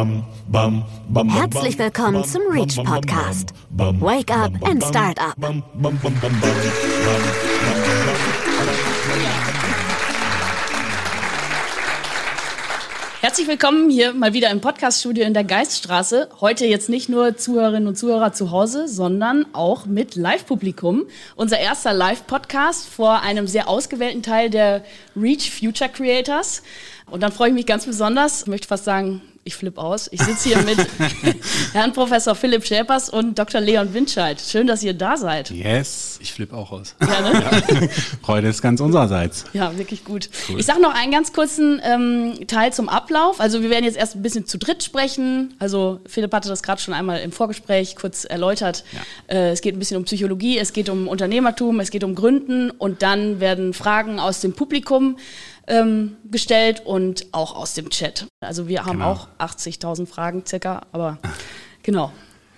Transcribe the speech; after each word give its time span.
Herzlich 0.00 1.78
willkommen 1.78 2.24
zum 2.24 2.40
Reach 2.50 2.76
Podcast. 2.76 3.52
Wake 3.70 4.34
up 4.34 4.52
and 4.66 4.82
start 4.82 5.18
up. 5.18 5.36
Herzlich 13.20 13.46
willkommen 13.46 13.90
hier 13.90 14.14
mal 14.14 14.32
wieder 14.32 14.50
im 14.50 14.62
Podcaststudio 14.62 15.24
in 15.24 15.34
der 15.34 15.44
Geiststraße. 15.44 16.30
Heute 16.40 16.64
jetzt 16.64 16.88
nicht 16.88 17.10
nur 17.10 17.36
Zuhörerinnen 17.36 17.86
und 17.86 17.96
Zuhörer 17.96 18.32
zu 18.32 18.50
Hause, 18.50 18.88
sondern 18.88 19.44
auch 19.52 19.84
mit 19.84 20.14
Live-Publikum. 20.14 21.04
Unser 21.36 21.58
erster 21.58 21.92
Live-Podcast 21.92 22.88
vor 22.88 23.20
einem 23.20 23.46
sehr 23.46 23.68
ausgewählten 23.68 24.22
Teil 24.22 24.48
der 24.48 24.82
Reach 25.14 25.50
Future 25.50 25.90
Creators. 25.90 26.62
Und 27.10 27.22
dann 27.22 27.32
freue 27.32 27.48
ich 27.48 27.54
mich 27.54 27.66
ganz 27.66 27.84
besonders, 27.84 28.46
möchte 28.46 28.68
fast 28.68 28.84
sagen, 28.84 29.20
ich 29.42 29.56
flippe 29.56 29.80
aus. 29.80 30.08
Ich 30.12 30.22
sitze 30.22 30.50
hier 30.50 30.58
mit 30.62 30.78
Herrn 31.72 31.92
Professor 31.94 32.34
Philipp 32.34 32.66
Schäpers 32.66 33.08
und 33.08 33.38
Dr. 33.38 33.60
Leon 33.60 33.94
Windscheid. 33.94 34.40
Schön, 34.40 34.66
dass 34.66 34.82
ihr 34.82 34.92
da 34.92 35.16
seid. 35.16 35.50
Yes, 35.50 36.18
ich 36.20 36.32
flippe 36.32 36.54
auch 36.54 36.70
aus. 36.72 36.94
Ja, 37.00 37.20
ne? 37.20 37.42
ja. 37.42 37.88
Freude 38.22 38.48
ist 38.48 38.60
ganz 38.60 38.80
unsererseits. 38.80 39.44
Ja, 39.54 39.76
wirklich 39.78 40.04
gut. 40.04 40.28
Cool. 40.48 40.60
Ich 40.60 40.66
sage 40.66 40.82
noch 40.82 40.94
einen 40.94 41.10
ganz 41.10 41.32
kurzen 41.32 41.80
ähm, 41.82 42.46
Teil 42.48 42.72
zum 42.74 42.90
Ablauf. 42.90 43.40
Also 43.40 43.62
wir 43.62 43.70
werden 43.70 43.84
jetzt 43.84 43.96
erst 43.96 44.14
ein 44.14 44.22
bisschen 44.22 44.46
zu 44.46 44.58
dritt 44.58 44.82
sprechen. 44.82 45.54
Also 45.58 46.00
Philipp 46.06 46.32
hatte 46.34 46.50
das 46.50 46.62
gerade 46.62 46.80
schon 46.80 46.92
einmal 46.92 47.20
im 47.20 47.32
Vorgespräch 47.32 47.96
kurz 47.96 48.24
erläutert. 48.24 48.84
Ja. 48.92 49.34
Äh, 49.34 49.50
es 49.52 49.62
geht 49.62 49.74
ein 49.74 49.78
bisschen 49.78 49.96
um 49.96 50.04
Psychologie, 50.04 50.58
es 50.58 50.74
geht 50.74 50.90
um 50.90 51.08
Unternehmertum, 51.08 51.80
es 51.80 51.90
geht 51.90 52.04
um 52.04 52.14
Gründen 52.14 52.70
und 52.70 53.00
dann 53.00 53.40
werden 53.40 53.72
Fragen 53.72 54.20
aus 54.20 54.40
dem 54.42 54.52
Publikum 54.52 55.16
ähm, 55.66 56.16
gestellt 56.30 56.82
und 56.84 57.26
auch 57.32 57.54
aus 57.54 57.74
dem 57.74 57.90
Chat. 57.90 58.26
Also 58.40 58.68
wir 58.68 58.84
haben 58.84 58.98
genau. 58.98 59.12
auch 59.12 59.28
80.000 59.38 60.06
Fragen 60.06 60.44
circa, 60.46 60.86
aber 60.92 61.18
genau. 61.82 62.12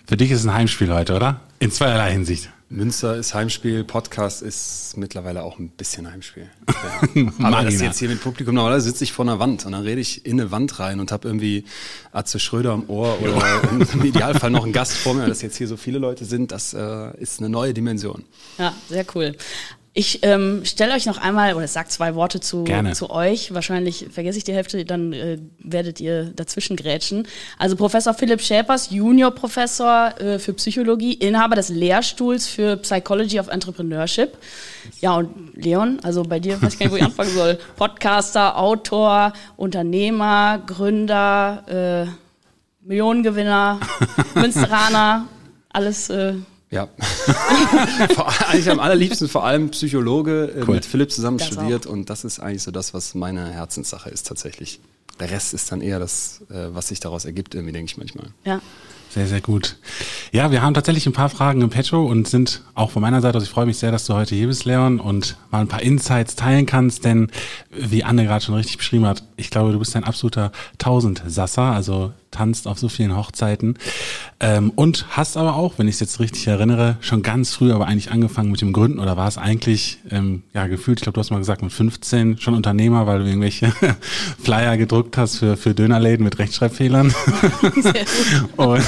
Für 0.06 0.16
dich 0.16 0.30
ist 0.30 0.40
es 0.40 0.46
ein 0.46 0.54
Heimspiel 0.54 0.92
heute, 0.92 1.14
oder? 1.14 1.40
In 1.58 1.70
zweierlei 1.70 2.12
Hinsicht. 2.12 2.50
Münster 2.72 3.16
ist 3.16 3.34
Heimspiel, 3.34 3.84
Podcast 3.84 4.40
ist 4.40 4.94
mittlerweile 4.96 5.42
auch 5.42 5.58
ein 5.58 5.68
bisschen 5.68 6.10
Heimspiel. 6.10 6.48
Ja. 7.14 7.30
Aber 7.42 7.62
das 7.62 7.80
jetzt 7.80 7.98
hier 7.98 8.08
mit 8.08 8.22
Publikum, 8.22 8.54
normalerweise 8.54 8.88
sitze 8.88 9.04
ich 9.04 9.12
vor 9.12 9.24
einer 9.24 9.38
Wand 9.38 9.66
und 9.66 9.72
dann 9.72 9.82
rede 9.82 10.00
ich 10.00 10.24
in 10.24 10.40
eine 10.40 10.50
Wand 10.50 10.78
rein 10.78 10.98
und 10.98 11.12
habe 11.12 11.28
irgendwie 11.28 11.64
Atze 12.10 12.40
Schröder 12.40 12.72
am 12.72 12.88
Ohr 12.88 13.20
oder 13.20 13.42
im 13.92 14.04
Idealfall 14.04 14.50
noch 14.50 14.64
einen 14.64 14.72
Gast 14.72 14.94
vor 14.94 15.14
mir. 15.14 15.26
Dass 15.26 15.42
jetzt 15.42 15.56
hier 15.56 15.68
so 15.68 15.76
viele 15.76 15.98
Leute 15.98 16.24
sind, 16.24 16.50
das 16.50 16.74
äh, 16.74 17.16
ist 17.18 17.40
eine 17.40 17.50
neue 17.50 17.74
Dimension. 17.74 18.24
Ja, 18.58 18.74
sehr 18.88 19.04
cool. 19.14 19.36
Ich 19.94 20.20
ähm, 20.22 20.62
stelle 20.64 20.94
euch 20.94 21.04
noch 21.04 21.18
einmal 21.18 21.52
oder 21.52 21.68
sag 21.68 21.90
zwei 21.90 22.14
Worte 22.14 22.40
zu, 22.40 22.64
zu 22.94 23.10
euch. 23.10 23.52
Wahrscheinlich 23.52 24.06
vergesse 24.10 24.38
ich 24.38 24.44
die 24.44 24.54
Hälfte, 24.54 24.86
dann 24.86 25.12
äh, 25.12 25.38
werdet 25.58 26.00
ihr 26.00 26.32
dazwischen 26.34 26.76
grätschen. 26.76 27.28
Also 27.58 27.76
Professor 27.76 28.14
Philipp 28.14 28.40
Schäpers, 28.40 28.88
Juniorprofessor 28.88 30.18
äh, 30.18 30.38
für 30.38 30.54
Psychologie, 30.54 31.12
Inhaber 31.12 31.56
des 31.56 31.68
Lehrstuhls 31.68 32.48
für 32.48 32.78
Psychology 32.78 33.38
of 33.38 33.48
Entrepreneurship. 33.48 34.38
Ja, 35.02 35.16
und 35.16 35.54
Leon, 35.54 36.00
also 36.02 36.22
bei 36.22 36.40
dir 36.40 36.60
weiß 36.62 36.72
ich 36.72 36.78
gar 36.78 36.86
nicht, 36.86 36.92
wo 36.92 36.96
ich 36.96 37.04
anfangen 37.04 37.34
soll. 37.34 37.58
Podcaster, 37.76 38.56
Autor, 38.56 39.34
Unternehmer, 39.58 40.62
Gründer, 40.66 42.08
äh, 42.08 42.86
Millionengewinner, 42.88 43.78
Münsteraner, 44.34 45.26
alles 45.70 46.08
äh, 46.08 46.32
ja. 46.72 46.88
eigentlich 48.48 48.70
am 48.70 48.80
allerliebsten 48.80 49.28
vor 49.28 49.44
allem 49.44 49.70
Psychologe 49.70 50.52
äh, 50.56 50.64
cool. 50.66 50.76
mit 50.76 50.86
Philipp 50.86 51.12
zusammen 51.12 51.38
das 51.38 51.48
studiert 51.48 51.86
auch. 51.86 51.92
und 51.92 52.10
das 52.10 52.24
ist 52.24 52.40
eigentlich 52.40 52.62
so 52.62 52.70
das, 52.70 52.94
was 52.94 53.14
meine 53.14 53.50
Herzenssache 53.50 54.10
ist 54.10 54.26
tatsächlich. 54.26 54.80
Der 55.20 55.30
Rest 55.30 55.52
ist 55.52 55.70
dann 55.70 55.82
eher 55.82 55.98
das, 55.98 56.40
äh, 56.50 56.68
was 56.72 56.88
sich 56.88 56.98
daraus 56.98 57.26
ergibt, 57.26 57.54
irgendwie 57.54 57.72
denke 57.72 57.92
ich 57.92 57.98
manchmal. 57.98 58.28
Ja. 58.44 58.60
Sehr, 59.10 59.26
sehr 59.26 59.42
gut. 59.42 59.76
Ja, 60.32 60.50
wir 60.50 60.62
haben 60.62 60.72
tatsächlich 60.72 61.04
ein 61.04 61.12
paar 61.12 61.28
Fragen 61.28 61.60
im 61.60 61.68
Petro 61.68 62.06
und 62.06 62.26
sind 62.26 62.62
auch 62.74 62.90
von 62.90 63.02
meiner 63.02 63.20
Seite 63.20 63.36
aus, 63.36 63.44
ich 63.44 63.50
freue 63.50 63.66
mich 63.66 63.76
sehr, 63.76 63.92
dass 63.92 64.06
du 64.06 64.14
heute 64.14 64.34
hier 64.34 64.46
bist, 64.46 64.64
Leon, 64.64 65.00
und 65.00 65.36
mal 65.50 65.60
ein 65.60 65.68
paar 65.68 65.82
Insights 65.82 66.34
teilen 66.34 66.64
kannst, 66.64 67.04
denn 67.04 67.30
wie 67.70 68.04
Anne 68.04 68.24
gerade 68.24 68.42
schon 68.42 68.54
richtig 68.54 68.78
beschrieben 68.78 69.04
hat, 69.04 69.22
ich 69.36 69.50
glaube, 69.50 69.72
du 69.72 69.78
bist 69.78 69.94
ein 69.96 70.04
absoluter 70.04 70.50
Tausendsasser, 70.78 71.60
also 71.60 72.14
tanzt 72.32 72.66
auf 72.66 72.78
so 72.78 72.88
vielen 72.88 73.16
Hochzeiten. 73.16 73.78
Ähm, 74.40 74.72
und 74.74 75.06
hast 75.10 75.36
aber 75.36 75.54
auch, 75.54 75.74
wenn 75.78 75.86
ich 75.86 75.94
es 75.94 76.00
jetzt 76.00 76.18
richtig 76.18 76.46
erinnere, 76.48 76.96
schon 77.00 77.22
ganz 77.22 77.54
früh 77.54 77.72
aber 77.72 77.86
eigentlich 77.86 78.10
angefangen 78.10 78.50
mit 78.50 78.60
dem 78.60 78.72
Gründen 78.72 78.98
oder 78.98 79.16
war 79.16 79.28
es 79.28 79.38
eigentlich, 79.38 79.98
ähm, 80.10 80.42
ja, 80.52 80.66
gefühlt, 80.66 80.98
ich 80.98 81.02
glaube, 81.04 81.14
du 81.14 81.20
hast 81.20 81.30
mal 81.30 81.38
gesagt, 81.38 81.62
mit 81.62 81.72
15 81.72 82.38
schon 82.38 82.54
Unternehmer, 82.54 83.06
weil 83.06 83.20
du 83.20 83.26
irgendwelche 83.26 83.72
Flyer 84.42 84.76
gedruckt 84.76 85.16
hast 85.16 85.36
für, 85.36 85.56
für 85.56 85.74
Dönerläden 85.74 86.24
mit 86.24 86.38
Rechtschreibfehlern. 86.38 87.14
und, 88.56 88.82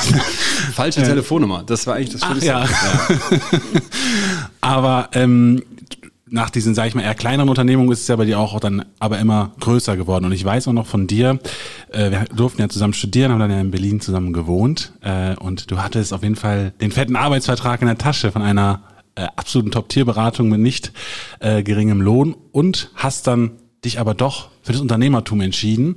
Falsche 0.74 1.02
äh, 1.02 1.04
Telefonnummer, 1.04 1.62
das 1.64 1.86
war 1.86 1.94
eigentlich 1.94 2.10
das 2.10 2.22
Schlimmste. 2.22 2.46
Ja. 2.46 2.64
ja. 2.64 3.18
aber 4.60 5.10
ähm, 5.12 5.62
nach 6.34 6.50
diesen, 6.50 6.74
sage 6.74 6.88
ich 6.88 6.94
mal, 6.96 7.02
eher 7.02 7.14
kleineren 7.14 7.48
Unternehmungen 7.48 7.92
ist 7.92 8.02
es 8.02 8.08
ja 8.08 8.16
bei 8.16 8.24
dir 8.24 8.40
auch 8.40 8.58
dann 8.58 8.84
aber 8.98 9.20
immer 9.20 9.52
größer 9.60 9.96
geworden. 9.96 10.24
Und 10.24 10.32
ich 10.32 10.44
weiß 10.44 10.66
auch 10.66 10.72
noch 10.72 10.86
von 10.86 11.06
dir, 11.06 11.38
äh, 11.92 12.10
wir 12.10 12.24
durften 12.24 12.60
ja 12.60 12.68
zusammen 12.68 12.92
studieren, 12.92 13.30
haben 13.30 13.38
dann 13.38 13.52
ja 13.52 13.60
in 13.60 13.70
Berlin 13.70 14.00
zusammen 14.00 14.32
gewohnt 14.32 14.92
äh, 15.00 15.36
und 15.36 15.70
du 15.70 15.78
hattest 15.78 16.12
auf 16.12 16.24
jeden 16.24 16.34
Fall 16.34 16.72
den 16.80 16.90
fetten 16.90 17.14
Arbeitsvertrag 17.14 17.80
in 17.82 17.86
der 17.86 17.98
Tasche 17.98 18.32
von 18.32 18.42
einer 18.42 18.82
äh, 19.14 19.26
absoluten 19.36 19.70
Top-Tier-Beratung 19.70 20.48
mit 20.48 20.58
nicht 20.58 20.92
äh, 21.38 21.62
geringem 21.62 22.00
Lohn 22.00 22.34
und 22.50 22.90
hast 22.96 23.28
dann 23.28 23.52
dich 23.84 24.00
aber 24.00 24.14
doch 24.14 24.48
für 24.62 24.72
das 24.72 24.80
Unternehmertum 24.80 25.40
entschieden. 25.40 25.96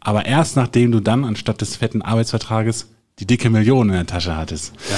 Aber 0.00 0.26
erst 0.26 0.54
nachdem 0.54 0.92
du 0.92 1.00
dann 1.00 1.24
anstatt 1.24 1.62
des 1.62 1.76
fetten 1.76 2.02
Arbeitsvertrages 2.02 2.88
die 3.18 3.26
dicke 3.26 3.48
Million 3.48 3.88
in 3.88 3.94
der 3.94 4.06
Tasche 4.06 4.36
hattest. 4.36 4.74
Ja. 4.90 4.96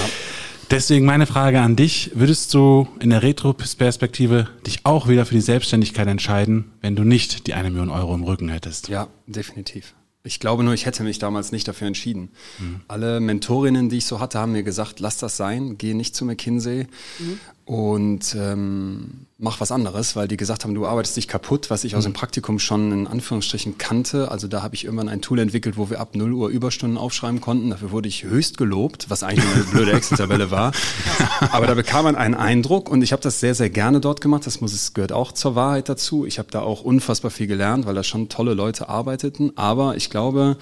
Deswegen 0.70 1.04
meine 1.04 1.26
Frage 1.26 1.60
an 1.60 1.76
dich. 1.76 2.10
Würdest 2.14 2.52
du 2.54 2.88
in 3.00 3.10
der 3.10 3.22
Retro-Perspektive 3.22 4.48
dich 4.66 4.80
auch 4.84 5.08
wieder 5.08 5.26
für 5.26 5.34
die 5.34 5.40
Selbstständigkeit 5.40 6.06
entscheiden, 6.06 6.72
wenn 6.80 6.96
du 6.96 7.04
nicht 7.04 7.46
die 7.46 7.54
eine 7.54 7.70
Million 7.70 7.90
Euro 7.90 8.14
im 8.14 8.24
Rücken 8.24 8.48
hättest? 8.48 8.88
Ja, 8.88 9.08
definitiv. 9.26 9.94
Ich 10.26 10.40
glaube 10.40 10.64
nur, 10.64 10.72
ich 10.72 10.86
hätte 10.86 11.02
mich 11.02 11.18
damals 11.18 11.52
nicht 11.52 11.68
dafür 11.68 11.86
entschieden. 11.86 12.30
Mhm. 12.58 12.80
Alle 12.88 13.20
Mentorinnen, 13.20 13.90
die 13.90 13.98
ich 13.98 14.06
so 14.06 14.20
hatte, 14.20 14.38
haben 14.38 14.52
mir 14.52 14.62
gesagt, 14.62 14.98
lass 14.98 15.18
das 15.18 15.36
sein, 15.36 15.76
geh 15.76 15.92
nicht 15.92 16.16
zu 16.16 16.24
McKinsey 16.24 16.86
mhm. 17.18 17.40
Und 17.66 18.36
ähm, 18.38 19.26
mach 19.38 19.58
was 19.58 19.72
anderes, 19.72 20.16
weil 20.16 20.28
die 20.28 20.36
gesagt 20.36 20.64
haben, 20.64 20.74
du 20.74 20.86
arbeitest 20.86 21.16
dich 21.16 21.28
kaputt, 21.28 21.70
was 21.70 21.84
ich 21.84 21.92
mhm. 21.92 21.98
aus 21.98 22.04
dem 22.04 22.12
Praktikum 22.12 22.58
schon 22.58 22.92
in 22.92 23.06
Anführungsstrichen 23.06 23.78
kannte. 23.78 24.30
Also 24.30 24.48
da 24.48 24.62
habe 24.62 24.74
ich 24.74 24.84
irgendwann 24.84 25.08
ein 25.08 25.22
Tool 25.22 25.38
entwickelt, 25.38 25.78
wo 25.78 25.88
wir 25.88 25.98
ab 25.98 26.14
0 26.14 26.32
Uhr 26.34 26.50
Überstunden 26.50 26.98
aufschreiben 26.98 27.40
konnten. 27.40 27.70
Dafür 27.70 27.90
wurde 27.90 28.08
ich 28.08 28.24
höchst 28.24 28.58
gelobt, 28.58 29.08
was 29.08 29.22
eigentlich 29.22 29.50
eine 29.54 29.64
blöde 29.64 29.92
Excel-Tabelle 29.92 30.50
war. 30.50 30.72
Aber 31.52 31.66
da 31.66 31.72
bekam 31.72 32.04
man 32.04 32.16
einen 32.16 32.34
Eindruck 32.34 32.90
und 32.90 33.00
ich 33.00 33.12
habe 33.12 33.22
das 33.22 33.40
sehr, 33.40 33.54
sehr 33.54 33.70
gerne 33.70 34.00
dort 34.00 34.20
gemacht. 34.20 34.46
Das 34.46 34.60
muss, 34.60 34.74
es 34.74 34.92
gehört 34.92 35.12
auch 35.12 35.32
zur 35.32 35.54
Wahrheit 35.54 35.88
dazu. 35.88 36.26
Ich 36.26 36.38
habe 36.38 36.50
da 36.50 36.60
auch 36.60 36.82
unfassbar 36.82 37.30
viel 37.30 37.46
gelernt, 37.46 37.86
weil 37.86 37.94
da 37.94 38.02
schon 38.02 38.28
tolle 38.28 38.52
Leute 38.52 38.90
arbeiteten. 38.90 39.52
Aber 39.56 39.96
ich 39.96 40.10
glaube, 40.10 40.58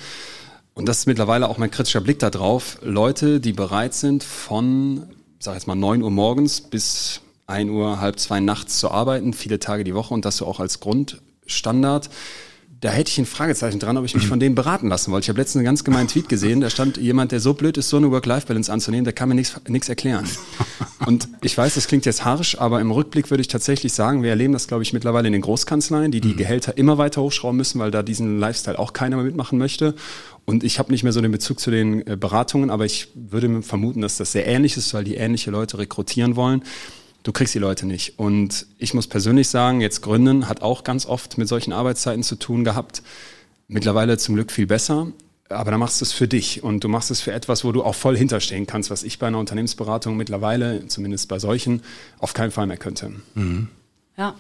und 0.74 0.88
das 0.88 1.00
ist 1.00 1.06
mittlerweile 1.06 1.48
auch 1.48 1.58
mein 1.58 1.72
kritischer 1.72 2.00
Blick 2.00 2.20
darauf, 2.20 2.78
Leute, 2.82 3.40
die 3.40 3.52
bereit 3.52 3.92
sind 3.92 4.22
von, 4.22 5.02
sag 5.42 5.54
jetzt 5.54 5.66
mal, 5.66 5.74
9 5.74 6.02
Uhr 6.02 6.10
morgens 6.12 6.60
bis 6.60 7.20
1 7.48 7.68
Uhr, 7.68 8.00
halb 8.00 8.20
zwei 8.20 8.38
nachts 8.38 8.78
zu 8.78 8.92
arbeiten, 8.92 9.32
viele 9.32 9.58
Tage 9.58 9.82
die 9.82 9.94
Woche 9.94 10.14
und 10.14 10.24
das 10.24 10.36
so 10.36 10.46
auch 10.46 10.60
als 10.60 10.78
Grundstandard. 10.78 12.10
Da 12.82 12.90
hätte 12.90 13.10
ich 13.10 13.18
ein 13.18 13.26
Fragezeichen 13.26 13.78
dran, 13.78 13.96
ob 13.96 14.04
ich 14.04 14.16
mich 14.16 14.26
von 14.26 14.40
denen 14.40 14.56
beraten 14.56 14.88
lassen 14.88 15.12
wollte. 15.12 15.26
Ich 15.26 15.28
habe 15.28 15.38
letztens 15.38 15.60
einen 15.60 15.66
ganz 15.66 15.84
gemeinen 15.84 16.08
Tweet 16.08 16.28
gesehen, 16.28 16.60
da 16.60 16.68
stand 16.68 16.96
jemand, 16.96 17.30
der 17.30 17.38
so 17.38 17.54
blöd 17.54 17.76
ist, 17.76 17.88
so 17.88 17.96
eine 17.96 18.10
Work-Life-Balance 18.10 18.72
anzunehmen, 18.72 19.04
der 19.04 19.12
kann 19.12 19.28
mir 19.28 19.36
nichts 19.36 19.88
erklären. 19.88 20.28
Und 21.06 21.28
ich 21.42 21.56
weiß, 21.56 21.76
das 21.76 21.86
klingt 21.86 22.06
jetzt 22.06 22.24
harsch, 22.24 22.56
aber 22.58 22.80
im 22.80 22.90
Rückblick 22.90 23.30
würde 23.30 23.40
ich 23.40 23.46
tatsächlich 23.46 23.92
sagen, 23.92 24.24
wir 24.24 24.30
erleben 24.30 24.52
das, 24.52 24.66
glaube 24.66 24.82
ich, 24.82 24.92
mittlerweile 24.92 25.28
in 25.28 25.32
den 25.32 25.42
Großkanzleien, 25.42 26.10
die 26.10 26.20
die 26.20 26.32
mhm. 26.32 26.38
Gehälter 26.38 26.76
immer 26.76 26.98
weiter 26.98 27.22
hochschrauben 27.22 27.56
müssen, 27.56 27.78
weil 27.78 27.92
da 27.92 28.02
diesen 28.02 28.40
Lifestyle 28.40 28.80
auch 28.80 28.92
keiner 28.92 29.14
mehr 29.14 29.26
mitmachen 29.26 29.58
möchte. 29.58 29.94
Und 30.44 30.64
ich 30.64 30.80
habe 30.80 30.90
nicht 30.90 31.04
mehr 31.04 31.12
so 31.12 31.20
den 31.20 31.30
Bezug 31.30 31.60
zu 31.60 31.70
den 31.70 32.04
äh, 32.04 32.16
Beratungen, 32.16 32.68
aber 32.70 32.84
ich 32.84 33.12
würde 33.14 33.62
vermuten, 33.62 34.00
dass 34.00 34.16
das 34.16 34.32
sehr 34.32 34.48
ähnlich 34.48 34.76
ist, 34.76 34.92
weil 34.92 35.04
die 35.04 35.14
ähnliche 35.14 35.52
Leute 35.52 35.78
rekrutieren 35.78 36.34
wollen 36.34 36.64
du 37.22 37.32
kriegst 37.32 37.54
die 37.54 37.58
Leute 37.58 37.86
nicht. 37.86 38.18
Und 38.18 38.66
ich 38.78 38.94
muss 38.94 39.06
persönlich 39.06 39.48
sagen, 39.48 39.80
jetzt 39.80 40.02
Gründen 40.02 40.48
hat 40.48 40.62
auch 40.62 40.84
ganz 40.84 41.06
oft 41.06 41.38
mit 41.38 41.48
solchen 41.48 41.72
Arbeitszeiten 41.72 42.22
zu 42.22 42.36
tun 42.36 42.64
gehabt. 42.64 43.02
Mittlerweile 43.68 44.18
zum 44.18 44.34
Glück 44.34 44.52
viel 44.52 44.66
besser. 44.66 45.08
Aber 45.48 45.70
da 45.70 45.78
machst 45.78 46.00
du 46.00 46.04
es 46.04 46.12
für 46.12 46.28
dich 46.28 46.62
und 46.62 46.82
du 46.82 46.88
machst 46.88 47.10
es 47.10 47.20
für 47.20 47.32
etwas, 47.32 47.64
wo 47.64 47.72
du 47.72 47.84
auch 47.84 47.94
voll 47.94 48.16
hinterstehen 48.16 48.66
kannst, 48.66 48.90
was 48.90 49.02
ich 49.02 49.18
bei 49.18 49.26
einer 49.26 49.38
Unternehmensberatung 49.38 50.16
mittlerweile, 50.16 50.86
zumindest 50.88 51.28
bei 51.28 51.38
solchen, 51.38 51.82
auf 52.18 52.32
keinen 52.32 52.50
Fall 52.50 52.66
mehr 52.66 52.78
könnte. 52.78 53.12
Mhm. 53.34 53.68
Ja, 54.16 54.34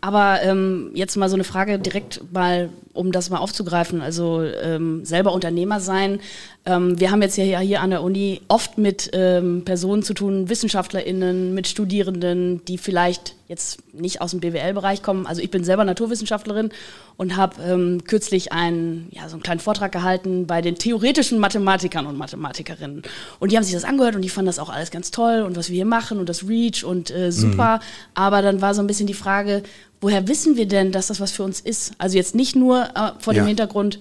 aber 0.00 0.42
ähm, 0.42 0.90
jetzt 0.94 1.16
mal 1.16 1.28
so 1.28 1.34
eine 1.34 1.44
Frage 1.44 1.78
direkt 1.78 2.32
mal, 2.32 2.70
um 2.94 3.12
das 3.12 3.28
mal 3.30 3.38
aufzugreifen. 3.38 4.00
Also 4.00 4.42
ähm, 4.42 5.04
selber 5.04 5.32
Unternehmer 5.32 5.80
sein. 5.80 6.20
Ähm, 6.64 6.98
wir 6.98 7.10
haben 7.10 7.22
jetzt 7.22 7.36
ja 7.36 7.58
hier 7.58 7.80
an 7.80 7.90
der 7.90 8.02
Uni 8.02 8.40
oft 8.48 8.78
mit 8.78 9.10
ähm, 9.12 9.62
Personen 9.64 10.02
zu 10.02 10.14
tun, 10.14 10.48
WissenschaftlerInnen, 10.48 11.54
mit 11.54 11.68
Studierenden, 11.68 12.64
die 12.64 12.78
vielleicht 12.78 13.34
jetzt 13.46 13.80
nicht 13.92 14.20
aus 14.20 14.30
dem 14.30 14.40
BWL-Bereich 14.40 15.02
kommen. 15.02 15.26
Also 15.26 15.42
ich 15.42 15.50
bin 15.50 15.64
selber 15.64 15.84
Naturwissenschaftlerin 15.84 16.70
und 17.16 17.36
habe 17.36 17.60
ähm, 17.62 18.04
kürzlich 18.04 18.52
einen, 18.52 19.08
ja, 19.10 19.28
so 19.28 19.34
einen 19.34 19.42
kleinen 19.42 19.60
Vortrag 19.60 19.92
gehalten 19.92 20.46
bei 20.46 20.62
den 20.62 20.76
theoretischen 20.76 21.38
Mathematikern 21.38 22.06
und 22.06 22.16
Mathematikerinnen. 22.16 23.02
Und 23.38 23.52
die 23.52 23.56
haben 23.56 23.64
sich 23.64 23.74
das 23.74 23.84
angehört 23.84 24.14
und 24.14 24.22
die 24.22 24.28
fanden 24.28 24.46
das 24.46 24.58
auch 24.58 24.70
alles 24.70 24.90
ganz 24.90 25.10
toll 25.10 25.42
und 25.42 25.56
was 25.56 25.68
wir 25.68 25.76
hier 25.76 25.84
machen 25.84 26.18
und 26.18 26.28
das 26.28 26.48
Reach 26.48 26.84
und 26.84 27.10
äh, 27.10 27.32
super. 27.32 27.76
Mhm. 27.76 27.82
Aber 28.14 28.42
dann 28.42 28.60
war 28.60 28.72
so 28.72 28.82
ein 28.82 28.86
bisschen 28.86 29.06
die 29.06 29.14
Frage, 29.14 29.62
woher 30.00 30.28
wissen 30.28 30.56
wir 30.56 30.66
denn, 30.66 30.92
dass 30.92 31.08
das 31.08 31.20
was 31.20 31.32
für 31.32 31.42
uns 31.42 31.60
ist? 31.60 31.92
Also 31.98 32.16
jetzt 32.16 32.34
nicht 32.34 32.56
nur 32.56 32.84
äh, 32.94 33.12
vor 33.18 33.34
dem 33.34 33.42
ja. 33.42 33.46
Hintergrund, 33.46 33.98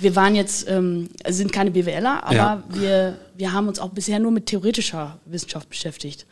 wir 0.00 0.14
waren 0.16 0.34
jetzt, 0.34 0.68
ähm, 0.68 1.08
sind 1.28 1.52
keine 1.52 1.70
BWLer, 1.70 2.24
aber 2.24 2.34
ja. 2.34 2.62
wir, 2.68 3.18
wir 3.36 3.52
haben 3.52 3.68
uns 3.68 3.78
auch 3.78 3.90
bisher 3.90 4.18
nur 4.18 4.30
mit 4.30 4.46
theoretischer 4.46 5.18
Wissenschaft 5.26 5.68
beschäftigt. 5.68 6.26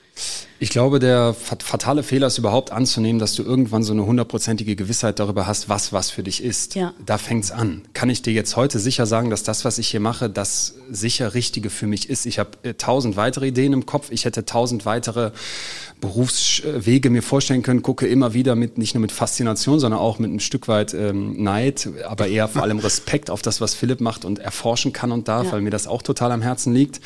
Ich 0.58 0.70
glaube, 0.70 0.98
der 0.98 1.34
fatale 1.34 2.02
Fehler 2.02 2.28
ist 2.28 2.38
überhaupt 2.38 2.72
anzunehmen, 2.72 3.18
dass 3.18 3.34
du 3.34 3.42
irgendwann 3.42 3.82
so 3.82 3.92
eine 3.92 4.06
hundertprozentige 4.06 4.74
Gewissheit 4.74 5.18
darüber 5.18 5.46
hast, 5.46 5.68
was 5.68 5.92
was 5.92 6.10
für 6.10 6.22
dich 6.22 6.42
ist. 6.42 6.74
Ja. 6.74 6.94
Da 7.04 7.18
fängt's 7.18 7.50
an. 7.50 7.82
Kann 7.92 8.08
ich 8.08 8.22
dir 8.22 8.32
jetzt 8.32 8.56
heute 8.56 8.78
sicher 8.78 9.04
sagen, 9.04 9.28
dass 9.28 9.42
das, 9.42 9.66
was 9.66 9.78
ich 9.78 9.88
hier 9.88 10.00
mache, 10.00 10.30
das 10.30 10.76
sicher 10.90 11.34
Richtige 11.34 11.68
für 11.68 11.86
mich 11.86 12.08
ist? 12.08 12.24
Ich 12.24 12.38
habe 12.38 12.50
äh, 12.62 12.72
tausend 12.72 13.16
weitere 13.16 13.48
Ideen 13.48 13.74
im 13.74 13.84
Kopf. 13.84 14.10
Ich 14.10 14.24
hätte 14.24 14.46
tausend 14.46 14.86
weitere 14.86 15.32
Berufswege 16.00 17.10
mir 17.10 17.22
vorstellen 17.22 17.62
können. 17.62 17.82
Gucke 17.82 18.06
immer 18.06 18.34
wieder 18.34 18.54
mit 18.54 18.78
nicht 18.78 18.94
nur 18.94 19.00
mit 19.00 19.12
Faszination, 19.12 19.80
sondern 19.80 20.00
auch 20.00 20.18
mit 20.18 20.30
ein 20.30 20.40
Stück 20.40 20.68
weit 20.68 20.94
ähm, 20.94 21.42
Neid, 21.42 21.88
aber 22.06 22.28
eher 22.28 22.48
vor 22.48 22.62
allem 22.62 22.78
Respekt 22.78 23.30
auf 23.30 23.42
das, 23.42 23.60
was 23.60 23.74
Philipp 23.74 24.00
macht 24.00 24.24
und 24.24 24.38
erforschen 24.38 24.92
kann 24.92 25.12
und 25.12 25.28
darf, 25.28 25.46
ja. 25.46 25.52
weil 25.52 25.60
mir 25.62 25.70
das 25.70 25.86
auch 25.86 26.02
total 26.02 26.32
am 26.32 26.42
Herzen 26.42 26.72
liegt 26.74 27.00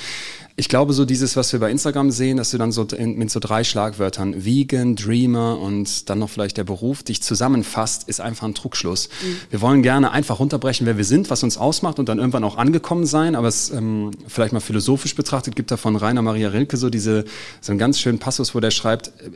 ich 0.61 0.69
glaube, 0.69 0.93
so 0.93 1.07
dieses, 1.07 1.37
was 1.37 1.55
wir 1.55 1.59
bei 1.61 1.71
Instagram 1.71 2.11
sehen, 2.11 2.37
dass 2.37 2.51
du 2.51 2.59
dann 2.59 2.71
so 2.71 2.85
in, 2.85 3.17
mit 3.17 3.31
so 3.31 3.41
drei 3.41 3.65
Schlagwörtern, 3.65 4.45
Vegan, 4.45 4.95
Dreamer 4.95 5.59
und 5.59 6.11
dann 6.11 6.19
noch 6.19 6.29
vielleicht 6.29 6.59
der 6.59 6.65
Beruf, 6.65 7.03
dich 7.03 7.23
zusammenfasst, 7.23 8.07
ist 8.09 8.21
einfach 8.21 8.47
ein 8.47 8.55
Trugschluss. 8.55 9.09
Mhm. 9.09 9.37
Wir 9.49 9.61
wollen 9.63 9.83
gerne 9.83 10.11
einfach 10.11 10.39
runterbrechen, 10.39 10.87
wer 10.87 10.99
wir 10.99 11.07
sind, 11.07 11.31
was 11.31 11.43
uns 11.43 11.57
ausmacht 11.57 11.99
und 11.99 12.11
dann 12.11 12.19
irgendwann 12.19 12.45
auch 12.45 12.59
angekommen 12.59 13.07
sein. 13.07 13.37
Aber 13.37 13.49
es 13.49 13.71
ähm, 13.71 14.11
vielleicht 14.29 14.53
mal 14.53 14.61
philosophisch 14.61 15.15
betrachtet 15.15 15.57
gibt 15.57 15.71
da 15.71 15.79
von 15.79 15.97
Rainer 15.97 16.21
Maria 16.21 16.51
Rilke 16.51 16.77
so 16.77 16.91
diese, 16.91 17.25
so 17.63 17.73
einen 17.73 17.79
ganz 17.79 17.99
schönen 17.99 18.19
Passus, 18.19 18.55
wo 18.55 18.61
der 18.61 18.71
schreibt, 18.71 18.90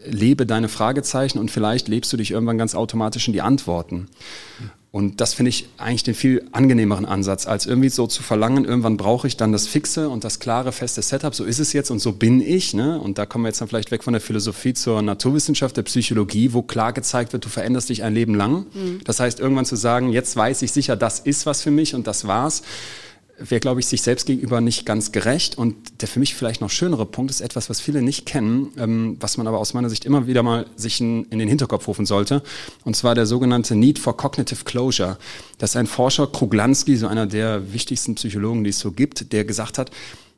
lebe 0.06 0.46
deine 0.46 0.68
Fragezeichen 0.68 1.38
und 1.38 1.50
vielleicht 1.50 1.88
lebst 1.88 2.12
du 2.12 2.16
dich 2.16 2.30
irgendwann 2.30 2.58
ganz 2.58 2.74
automatisch 2.74 3.26
in 3.26 3.32
die 3.32 3.42
Antworten. 3.42 4.08
Und 4.94 5.20
das 5.20 5.34
finde 5.34 5.48
ich 5.48 5.68
eigentlich 5.76 6.04
den 6.04 6.14
viel 6.14 6.46
angenehmeren 6.52 7.04
Ansatz, 7.04 7.48
als 7.48 7.66
irgendwie 7.66 7.88
so 7.88 8.06
zu 8.06 8.22
verlangen, 8.22 8.64
irgendwann 8.64 8.96
brauche 8.96 9.26
ich 9.26 9.36
dann 9.36 9.50
das 9.50 9.66
fixe 9.66 10.08
und 10.08 10.22
das 10.22 10.38
klare, 10.38 10.70
feste 10.70 11.02
Setup, 11.02 11.34
so 11.34 11.42
ist 11.42 11.58
es 11.58 11.72
jetzt 11.72 11.90
und 11.90 11.98
so 11.98 12.12
bin 12.12 12.40
ich. 12.40 12.74
Ne? 12.74 13.00
Und 13.00 13.18
da 13.18 13.26
kommen 13.26 13.42
wir 13.42 13.48
jetzt 13.48 13.60
dann 13.60 13.66
vielleicht 13.66 13.90
weg 13.90 14.04
von 14.04 14.12
der 14.12 14.20
Philosophie 14.20 14.72
zur 14.72 15.02
Naturwissenschaft, 15.02 15.76
der 15.76 15.82
Psychologie, 15.82 16.52
wo 16.52 16.62
klar 16.62 16.92
gezeigt 16.92 17.32
wird, 17.32 17.44
du 17.44 17.48
veränderst 17.48 17.88
dich 17.88 18.04
ein 18.04 18.14
Leben 18.14 18.36
lang. 18.36 18.66
Mhm. 18.72 19.00
Das 19.02 19.18
heißt, 19.18 19.40
irgendwann 19.40 19.64
zu 19.64 19.74
sagen, 19.74 20.12
jetzt 20.12 20.36
weiß 20.36 20.62
ich 20.62 20.70
sicher, 20.70 20.94
das 20.94 21.18
ist 21.18 21.44
was 21.44 21.60
für 21.60 21.72
mich 21.72 21.96
und 21.96 22.06
das 22.06 22.28
war's 22.28 22.62
wäre, 23.38 23.60
glaube 23.60 23.80
ich, 23.80 23.86
sich 23.86 24.02
selbst 24.02 24.26
gegenüber 24.26 24.60
nicht 24.60 24.86
ganz 24.86 25.12
gerecht. 25.12 25.58
Und 25.58 26.02
der 26.02 26.08
für 26.08 26.20
mich 26.20 26.34
vielleicht 26.34 26.60
noch 26.60 26.70
schönere 26.70 27.06
Punkt 27.06 27.30
ist 27.30 27.40
etwas, 27.40 27.68
was 27.70 27.80
viele 27.80 28.02
nicht 28.02 28.26
kennen, 28.26 28.72
ähm, 28.78 29.16
was 29.20 29.36
man 29.36 29.46
aber 29.46 29.58
aus 29.58 29.74
meiner 29.74 29.90
Sicht 29.90 30.04
immer 30.04 30.26
wieder 30.26 30.42
mal 30.42 30.66
sich 30.76 31.00
in, 31.00 31.24
in, 31.24 31.38
den 31.38 31.48
Hinterkopf 31.48 31.88
rufen 31.88 32.06
sollte. 32.06 32.42
Und 32.84 32.96
zwar 32.96 33.14
der 33.14 33.26
sogenannte 33.26 33.74
Need 33.74 33.98
for 33.98 34.16
Cognitive 34.16 34.64
Closure. 34.64 35.18
Das 35.58 35.70
ist 35.70 35.76
ein 35.76 35.86
Forscher, 35.86 36.26
Kruglanski, 36.26 36.96
so 36.96 37.06
einer 37.06 37.26
der 37.26 37.72
wichtigsten 37.72 38.14
Psychologen, 38.14 38.64
die 38.64 38.70
es 38.70 38.78
so 38.78 38.92
gibt, 38.92 39.32
der 39.32 39.44
gesagt 39.44 39.78
hat, 39.78 39.90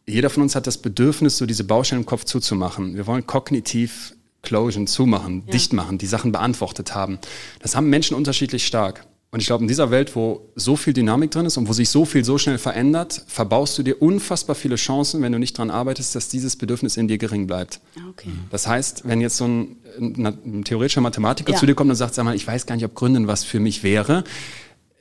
jeder 0.06 0.31
von 0.31 0.44
uns 0.44 0.54
hat 0.54 0.66
das 0.66 0.78
Bedürfnis, 0.78 1.37
so 1.37 1.46
diese 1.46 1.64
Baustellen 1.64 2.02
im 2.02 2.06
Kopf 2.06 2.25
zuzumachen. 2.25 2.94
Wir 2.94 3.06
wollen 3.06 3.26
kognitiv 3.26 4.14
Closure 4.43 4.84
zumachen, 4.84 5.43
ja. 5.46 5.52
dicht 5.52 5.72
machen, 5.72 5.98
die 5.98 6.06
Sachen 6.06 6.32
beantwortet 6.32 6.94
haben. 6.94 7.19
Das 7.60 7.75
haben 7.75 7.90
Menschen 7.90 8.16
unterschiedlich 8.16 8.66
stark. 8.66 9.04
Und 9.32 9.40
ich 9.40 9.46
glaube, 9.46 9.64
in 9.64 9.69
dieser 9.69 9.90
Welt, 9.90 10.14
wo 10.14 10.49
so 10.55 10.76
viel 10.76 10.93
Dynamik 10.93 11.31
drin 11.31 11.46
ist 11.46 11.56
und 11.56 11.69
wo 11.69 11.73
sich 11.73 11.88
so 11.88 12.05
viel 12.05 12.25
so 12.25 12.38
schnell 12.38 12.58
verändert, 12.58 13.23
verbaust 13.26 13.76
du 13.76 13.82
dir 13.82 14.00
unfassbar 14.00 14.55
viele 14.55 14.76
Chancen, 14.76 15.20
wenn 15.20 15.32
du 15.32 15.38
nicht 15.38 15.58
daran 15.58 15.70
arbeitest, 15.70 16.14
dass 16.14 16.28
dieses 16.28 16.56
Bedürfnis 16.56 16.96
in 16.96 17.08
dir 17.08 17.19
gering 17.19 17.46
bleibt. 17.46 17.81
Okay. 18.11 18.31
Das 18.50 18.67
heißt, 18.67 19.02
wenn 19.06 19.20
jetzt 19.20 19.37
so 19.37 19.46
ein, 19.46 19.76
ein, 19.99 20.26
ein 20.26 20.64
theoretischer 20.64 21.00
Mathematiker 21.00 21.52
ja. 21.52 21.58
zu 21.58 21.67
dir 21.67 21.75
kommt 21.75 21.90
und 21.90 21.96
sagt, 21.96 22.14
sag 22.14 22.25
mal, 22.25 22.37
ich 22.37 22.46
weiß 22.46 22.67
gar 22.67 22.76
nicht, 22.76 22.84
ob 22.84 22.94
Gründen 22.94 23.26
was 23.26 23.44
für 23.44 23.61
mich 23.61 23.82
wäre, 23.82 24.25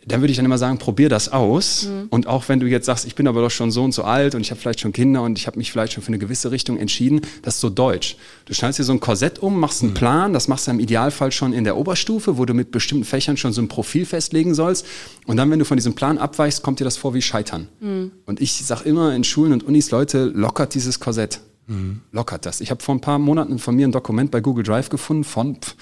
dann 0.08 0.22
würde 0.22 0.32
ich 0.32 0.38
dann 0.38 0.46
immer 0.46 0.60
sagen, 0.60 0.78
probier 0.78 1.10
das 1.10 1.30
aus. 1.30 1.88
Mhm. 1.88 2.08
Und 2.10 2.28
auch 2.28 2.48
wenn 2.48 2.60
du 2.60 2.68
jetzt 2.68 2.86
sagst, 2.86 3.06
ich 3.06 3.16
bin 3.16 3.28
aber 3.28 3.42
doch 3.42 3.50
schon 3.50 3.72
so 3.72 3.84
und 3.84 3.92
so 3.92 4.04
alt 4.04 4.36
und 4.36 4.42
ich 4.42 4.52
habe 4.52 4.62
vielleicht 4.62 4.80
schon 4.80 4.94
Kinder 4.94 5.24
und 5.24 5.38
ich 5.38 5.48
habe 5.48 5.58
mich 5.58 5.72
vielleicht 5.72 5.94
schon 5.94 6.04
für 6.04 6.10
eine 6.10 6.20
gewisse 6.20 6.52
Richtung 6.52 6.78
entschieden, 6.78 7.22
das 7.42 7.56
ist 7.56 7.62
so 7.62 7.70
deutsch. 7.70 8.16
Du 8.46 8.54
schnallst 8.54 8.78
dir 8.78 8.84
so 8.84 8.92
ein 8.92 9.00
Korsett 9.00 9.40
um, 9.40 9.60
machst 9.60 9.82
einen 9.82 9.92
mhm. 9.92 9.96
Plan, 9.96 10.34
das 10.34 10.48
machst 10.48 10.68
du 10.68 10.72
im 10.72 10.80
Idealfall 10.80 11.32
schon 11.32 11.54
in 11.54 11.64
der 11.64 11.76
Oberstufe, 11.76 12.38
wo 12.38 12.46
du 12.46 12.54
mit 12.54 12.72
bestimmten 12.72 13.04
Fächern 13.04 13.36
schon 13.36 13.52
so 13.52 13.62
ein 13.62 13.68
Profil 13.68 14.06
festlegen 14.06 14.54
sollst. 14.54 14.86
Und 15.26 15.38
dann, 15.38 15.50
wenn 15.50 15.60
du 15.60 15.66
von 15.66 15.78
diesem 15.78 15.96
Plan 15.96 16.20
abweichst, 16.20 16.62
kommt 16.62 16.80
dir 16.80 16.86
das 16.86 16.98
vor 16.98 17.16
wie 17.16 17.22
Scheitern. 17.22 17.68
Mhm. 17.80 18.12
Und 18.26 18.42
ich 18.42 18.54
sage 18.66 18.88
immer 18.88 19.16
in 19.16 19.24
Schulen 19.24 19.54
und 19.54 19.64
Unis, 19.64 19.90
Leute, 19.90 20.26
lockert 20.26 20.76
dieses 20.76 21.00
Korsett. 21.00 21.40
Mhm. 21.66 22.02
Lockert 22.12 22.46
das. 22.46 22.62
Ich 22.62 22.70
habe 22.70 22.84
vor 22.84 22.94
ein 22.94 23.02
paar 23.02 23.18
Monaten 23.18 23.58
von 23.58 23.76
mir 23.76 23.88
ein 23.88 23.92
Dokument 23.92 24.30
bei 24.30 24.42
Google 24.42 24.64
Drive 24.64 24.90
gefunden 24.90 25.24
von... 25.24 25.56
Pff, 25.56 25.76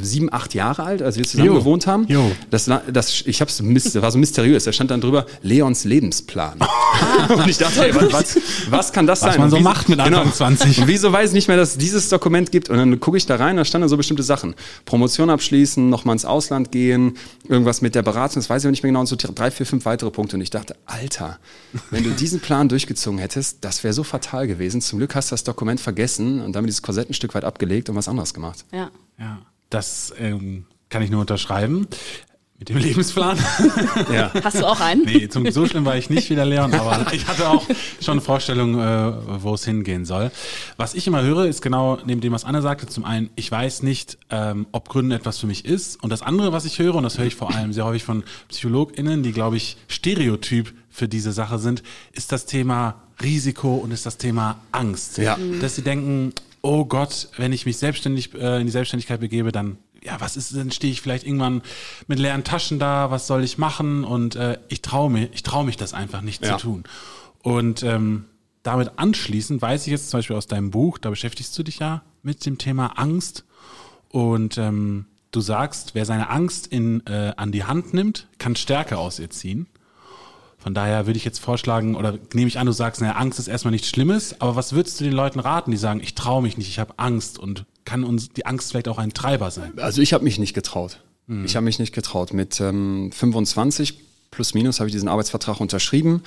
sieben, 0.00 0.32
acht 0.32 0.54
Jahre 0.54 0.82
alt, 0.84 1.02
als 1.02 1.16
wir 1.16 1.24
zusammen 1.24 1.48
jo. 1.48 1.54
gewohnt 1.54 1.86
haben. 1.86 2.06
Jo. 2.08 2.30
Das, 2.50 2.70
das, 2.92 3.22
ich 3.26 3.40
hab's, 3.40 3.62
das 3.62 4.02
war 4.02 4.10
so 4.10 4.18
mysteriös. 4.18 4.64
Da 4.64 4.72
stand 4.72 4.90
dann 4.90 5.00
drüber 5.00 5.26
Leons 5.42 5.84
Lebensplan. 5.84 6.58
und 7.28 7.48
ich 7.48 7.58
dachte, 7.58 7.80
hey, 7.80 7.94
was, 7.94 8.38
was 8.70 8.92
kann 8.92 9.06
das 9.06 9.22
was 9.22 9.34
sein? 9.34 9.42
Was 9.42 9.50
man 9.50 9.50
so 9.50 9.60
macht 9.60 9.88
mit 9.88 10.00
Anfang 10.00 10.24
genau. 10.24 10.34
20. 10.34 10.82
Und 10.82 10.88
wieso 10.88 11.12
weiß 11.12 11.30
ich 11.30 11.34
nicht 11.34 11.48
mehr, 11.48 11.56
dass 11.56 11.70
es 11.70 11.78
dieses 11.78 12.08
Dokument 12.08 12.52
gibt? 12.52 12.68
Und 12.68 12.78
dann 12.78 13.00
gucke 13.00 13.16
ich 13.16 13.26
da 13.26 13.36
rein, 13.36 13.56
da 13.56 13.64
standen 13.64 13.88
so 13.88 13.96
bestimmte 13.96 14.22
Sachen. 14.22 14.54
Promotion 14.84 15.30
abschließen, 15.30 15.88
nochmal 15.88 16.14
ins 16.14 16.24
Ausland 16.24 16.72
gehen, 16.72 17.16
irgendwas 17.48 17.82
mit 17.82 17.94
der 17.94 18.02
Beratung, 18.02 18.36
das 18.36 18.50
weiß 18.50 18.62
ich 18.62 18.68
auch 18.68 18.70
nicht 18.70 18.82
mehr 18.82 18.90
genau, 18.90 19.00
und 19.00 19.06
so 19.06 19.16
drei, 19.16 19.50
vier, 19.50 19.66
fünf 19.66 19.84
weitere 19.84 20.10
Punkte. 20.10 20.36
Und 20.36 20.42
ich 20.42 20.50
dachte, 20.50 20.76
Alter, 20.86 21.38
wenn 21.90 22.04
du 22.04 22.10
diesen 22.10 22.40
Plan 22.40 22.68
durchgezogen 22.68 23.18
hättest, 23.18 23.64
das 23.64 23.84
wäre 23.84 23.94
so 23.94 24.04
fatal 24.04 24.46
gewesen. 24.46 24.80
Zum 24.80 24.98
Glück 24.98 25.14
hast 25.14 25.30
du 25.30 25.34
das 25.34 25.44
Dokument 25.44 25.80
vergessen 25.80 26.40
und 26.40 26.54
damit 26.54 26.68
dieses 26.68 26.82
Korsett 26.82 27.10
ein 27.10 27.14
Stück 27.14 27.34
weit 27.34 27.44
abgelegt 27.44 27.88
und 27.88 27.96
was 27.96 28.08
anderes 28.08 28.34
gemacht. 28.34 28.64
Ja. 28.72 28.90
Ja. 29.18 29.38
Das 29.70 30.12
ähm, 30.18 30.66
kann 30.88 31.02
ich 31.02 31.10
nur 31.10 31.20
unterschreiben. 31.20 31.88
Mit 32.58 32.70
dem 32.70 32.78
Lebensplan. 32.78 33.38
Ja. 34.10 34.32
Hast 34.42 34.60
du 34.60 34.66
auch 34.66 34.80
einen? 34.80 35.04
Nee, 35.04 35.28
zum, 35.28 35.50
so 35.50 35.66
schlimm 35.66 35.84
war 35.84 35.96
ich 35.98 36.08
nicht 36.08 36.30
wie 36.30 36.34
der 36.34 36.46
Leon, 36.46 36.72
aber 36.72 37.06
ich 37.12 37.26
hatte 37.26 37.50
auch 37.50 37.66
schon 38.00 38.12
eine 38.12 38.20
Vorstellung, 38.22 38.80
äh, 38.80 39.42
wo 39.42 39.52
es 39.52 39.64
hingehen 39.66 40.06
soll. 40.06 40.30
Was 40.78 40.94
ich 40.94 41.06
immer 41.06 41.22
höre, 41.22 41.44
ist 41.44 41.60
genau 41.60 41.98
neben 42.06 42.22
dem, 42.22 42.32
was 42.32 42.44
Anne 42.44 42.62
sagte, 42.62 42.86
zum 42.86 43.04
einen, 43.04 43.28
ich 43.36 43.50
weiß 43.50 43.82
nicht, 43.82 44.16
ähm, 44.30 44.66
ob 44.72 44.88
Gründen 44.88 45.12
etwas 45.12 45.38
für 45.38 45.46
mich 45.46 45.66
ist. 45.66 46.02
Und 46.02 46.08
das 46.08 46.22
andere, 46.22 46.52
was 46.52 46.64
ich 46.64 46.78
höre, 46.78 46.94
und 46.94 47.02
das 47.02 47.18
höre 47.18 47.26
ich 47.26 47.34
vor 47.34 47.54
allem 47.54 47.74
sehr 47.74 47.84
häufig 47.84 48.04
von 48.04 48.24
PsychologInnen, 48.48 49.22
die, 49.22 49.32
glaube 49.32 49.58
ich, 49.58 49.76
Stereotyp 49.88 50.72
für 50.88 51.08
diese 51.08 51.32
Sache 51.32 51.58
sind, 51.58 51.82
ist 52.12 52.32
das 52.32 52.46
Thema 52.46 53.02
Risiko 53.22 53.74
und 53.74 53.90
ist 53.90 54.06
das 54.06 54.16
Thema 54.16 54.56
Angst. 54.72 55.18
Ja. 55.18 55.36
Dass 55.60 55.76
sie 55.76 55.82
denken, 55.82 56.32
oh 56.66 56.84
Gott, 56.84 57.28
wenn 57.36 57.52
ich 57.52 57.64
mich 57.64 57.78
selbstständig 57.78 58.34
äh, 58.34 58.60
in 58.60 58.66
die 58.66 58.72
Selbstständigkeit 58.72 59.20
begebe, 59.20 59.52
dann 59.52 59.78
ja, 60.02 60.20
was 60.20 60.36
ist, 60.36 60.54
dann 60.54 60.70
stehe 60.70 60.92
ich 60.92 61.00
vielleicht 61.00 61.26
irgendwann 61.26 61.62
mit 62.06 62.18
leeren 62.18 62.44
Taschen 62.44 62.78
da, 62.78 63.10
was 63.10 63.26
soll 63.26 63.42
ich 63.42 63.58
machen? 63.58 64.04
Und 64.04 64.36
äh, 64.36 64.58
ich 64.68 64.82
traue 64.82 65.10
mir, 65.10 65.28
ich 65.32 65.42
traue 65.42 65.64
mich 65.64 65.76
das 65.76 65.94
einfach 65.94 66.22
nicht 66.22 66.44
ja. 66.44 66.58
zu 66.58 66.66
tun. 66.66 66.84
Und 67.42 67.82
ähm, 67.82 68.26
damit 68.62 68.92
anschließend 68.96 69.62
weiß 69.62 69.86
ich 69.86 69.92
jetzt 69.92 70.10
zum 70.10 70.18
Beispiel 70.18 70.36
aus 70.36 70.46
deinem 70.46 70.70
Buch, 70.70 70.98
da 70.98 71.10
beschäftigst 71.10 71.56
du 71.58 71.62
dich 71.62 71.78
ja 71.78 72.02
mit 72.22 72.44
dem 72.46 72.58
Thema 72.58 72.98
Angst. 72.98 73.44
Und 74.10 74.58
ähm, 74.58 75.06
du 75.30 75.40
sagst, 75.40 75.94
wer 75.94 76.04
seine 76.04 76.30
Angst 76.30 76.66
in, 76.66 77.04
äh, 77.06 77.32
an 77.36 77.52
die 77.52 77.64
Hand 77.64 77.94
nimmt, 77.94 78.28
kann 78.38 78.54
Stärke 78.54 78.98
aus 78.98 79.18
ihr 79.18 79.30
ziehen. 79.30 79.66
Von 80.66 80.74
daher 80.74 81.06
würde 81.06 81.16
ich 81.16 81.24
jetzt 81.24 81.38
vorschlagen, 81.38 81.94
oder 81.94 82.18
nehme 82.34 82.48
ich 82.48 82.58
an, 82.58 82.66
du 82.66 82.72
sagst, 82.72 83.00
naja, 83.00 83.12
Angst 83.12 83.38
ist 83.38 83.46
erstmal 83.46 83.70
nichts 83.70 83.88
Schlimmes, 83.88 84.40
aber 84.40 84.56
was 84.56 84.72
würdest 84.72 84.98
du 84.98 85.04
den 85.04 85.12
Leuten 85.12 85.38
raten, 85.38 85.70
die 85.70 85.76
sagen, 85.76 86.00
ich 86.02 86.16
traue 86.16 86.42
mich 86.42 86.58
nicht, 86.58 86.66
ich 86.66 86.80
habe 86.80 86.94
Angst 86.96 87.38
und 87.38 87.66
kann 87.84 88.02
uns 88.02 88.30
die 88.30 88.46
Angst 88.46 88.72
vielleicht 88.72 88.88
auch 88.88 88.98
ein 88.98 89.12
Treiber 89.12 89.52
sein? 89.52 89.74
Also 89.76 90.02
ich 90.02 90.12
habe 90.12 90.24
mich 90.24 90.40
nicht 90.40 90.54
getraut. 90.54 91.04
Hm. 91.28 91.44
Ich 91.44 91.54
habe 91.54 91.62
mich 91.62 91.78
nicht 91.78 91.94
getraut. 91.94 92.32
Mit 92.32 92.60
ähm, 92.60 93.12
25 93.12 94.00
plus 94.32 94.54
minus 94.54 94.80
habe 94.80 94.88
ich 94.88 94.92
diesen 94.92 95.08
Arbeitsvertrag 95.08 95.60
unterschrieben. 95.60 96.24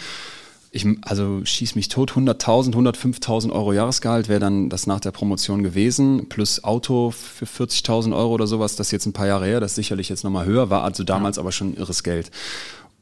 Ich, 0.71 0.87
also 1.01 1.41
schieß 1.43 1.75
mich 1.75 1.89
tot, 1.89 2.13
100.000, 2.13 2.75
105.000 2.75 3.51
Euro 3.51 3.73
Jahresgehalt 3.73 4.29
wäre 4.29 4.39
dann 4.39 4.69
das 4.69 4.87
nach 4.87 5.01
der 5.01 5.11
Promotion 5.11 5.63
gewesen, 5.63 6.29
plus 6.29 6.63
Auto 6.63 7.11
für 7.11 7.43
40.000 7.43 8.15
Euro 8.15 8.35
oder 8.35 8.47
sowas, 8.47 8.77
das 8.77 8.87
ist 8.87 8.91
jetzt 8.91 9.05
ein 9.05 9.11
paar 9.11 9.27
Jahre 9.27 9.47
her, 9.47 9.59
das 9.59 9.71
ist 9.71 9.75
sicherlich 9.75 10.07
jetzt 10.07 10.23
nochmal 10.23 10.45
höher, 10.45 10.69
war 10.69 10.85
also 10.85 11.03
damals 11.03 11.35
ja. 11.35 11.41
aber 11.41 11.51
schon 11.51 11.75
irres 11.75 12.03
Geld. 12.03 12.31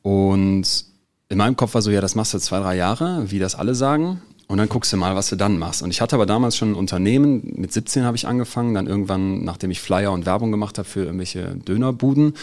Und 0.01 0.86
in 1.29 1.37
meinem 1.37 1.55
Kopf 1.55 1.73
war 1.73 1.81
so, 1.81 1.91
ja, 1.91 2.01
das 2.01 2.15
machst 2.15 2.33
du 2.33 2.39
zwei, 2.39 2.59
drei 2.59 2.75
Jahre, 2.75 3.29
wie 3.31 3.39
das 3.39 3.55
alle 3.55 3.75
sagen. 3.75 4.21
Und 4.47 4.59
dann 4.59 4.69
guckst 4.69 4.93
du 4.93 4.97
mal, 4.97 5.13
was 5.13 5.27
du 5.27 5.35
dann 5.35 5.59
machst. 5.59 5.81
Und 5.81 5.89
ich 5.89 5.99
hatte 5.99 6.15
aber 6.15 6.25
damals 6.25 6.55
schon 6.55 6.71
ein 6.71 6.75
Unternehmen, 6.75 7.53
mit 7.57 7.73
17 7.73 8.05
habe 8.05 8.15
ich 8.15 8.27
angefangen, 8.27 8.73
dann 8.73 8.87
irgendwann, 8.87 9.43
nachdem 9.43 9.71
ich 9.71 9.81
Flyer 9.81 10.13
und 10.13 10.25
Werbung 10.25 10.51
gemacht 10.51 10.77
habe 10.77 10.87
für 10.87 11.03
irgendwelche 11.03 11.55
Dönerbuden, 11.55 12.33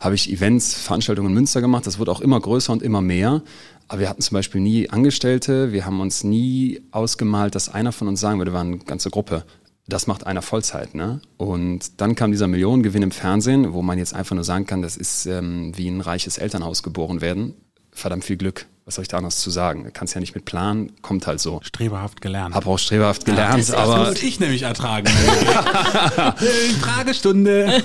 habe 0.00 0.16
ich 0.16 0.32
Events, 0.32 0.74
Veranstaltungen 0.74 1.28
in 1.28 1.34
Münster 1.34 1.60
gemacht. 1.60 1.86
Das 1.86 2.00
wurde 2.00 2.10
auch 2.10 2.20
immer 2.20 2.40
größer 2.40 2.72
und 2.72 2.82
immer 2.82 3.00
mehr. 3.00 3.42
Aber 3.86 4.00
wir 4.00 4.08
hatten 4.08 4.22
zum 4.22 4.34
Beispiel 4.34 4.60
nie 4.60 4.90
Angestellte, 4.90 5.72
wir 5.72 5.86
haben 5.86 6.00
uns 6.00 6.24
nie 6.24 6.80
ausgemalt, 6.90 7.54
dass 7.54 7.68
einer 7.68 7.92
von 7.92 8.08
uns 8.08 8.20
sagen 8.20 8.38
würde, 8.38 8.52
wir 8.52 8.56
waren 8.56 8.68
eine 8.68 8.78
ganze 8.78 9.10
Gruppe, 9.10 9.44
Das 9.86 10.06
macht 10.06 10.26
einer 10.26 10.42
Vollzeit, 10.42 10.94
ne? 10.94 11.20
Und 11.36 12.00
dann 12.00 12.14
kam 12.14 12.30
dieser 12.30 12.46
Millionengewinn 12.46 13.02
im 13.02 13.10
Fernsehen, 13.10 13.72
wo 13.72 13.82
man 13.82 13.98
jetzt 13.98 14.14
einfach 14.14 14.34
nur 14.34 14.44
sagen 14.44 14.64
kann, 14.66 14.80
das 14.80 14.96
ist 14.96 15.26
ähm, 15.26 15.72
wie 15.76 15.88
ein 15.88 16.00
reiches 16.00 16.38
Elternhaus 16.38 16.82
geboren 16.82 17.20
werden. 17.20 17.54
Verdammt 17.92 18.24
viel 18.24 18.36
Glück 18.36 18.66
was 18.84 18.96
soll 18.96 19.02
ich 19.02 19.08
da 19.08 19.18
anders 19.18 19.38
zu 19.38 19.50
sagen? 19.50 19.84
Du 19.84 19.90
kannst 19.92 20.14
ja 20.14 20.20
nicht 20.20 20.34
mit 20.34 20.44
Plan, 20.44 20.90
kommt 21.02 21.28
halt 21.28 21.38
so. 21.38 21.60
Streberhaft 21.62 22.20
gelernt. 22.20 22.54
Hab 22.54 22.66
auch 22.66 22.78
streberhaft 22.78 23.24
gelernt, 23.24 23.52
ja, 23.52 23.56
das 23.58 23.70
aber. 23.72 23.98
Das 23.98 24.08
muss 24.10 24.22
ich 24.22 24.40
nämlich 24.40 24.62
ertragen. 24.62 25.06
Fragestunde. 26.80 27.80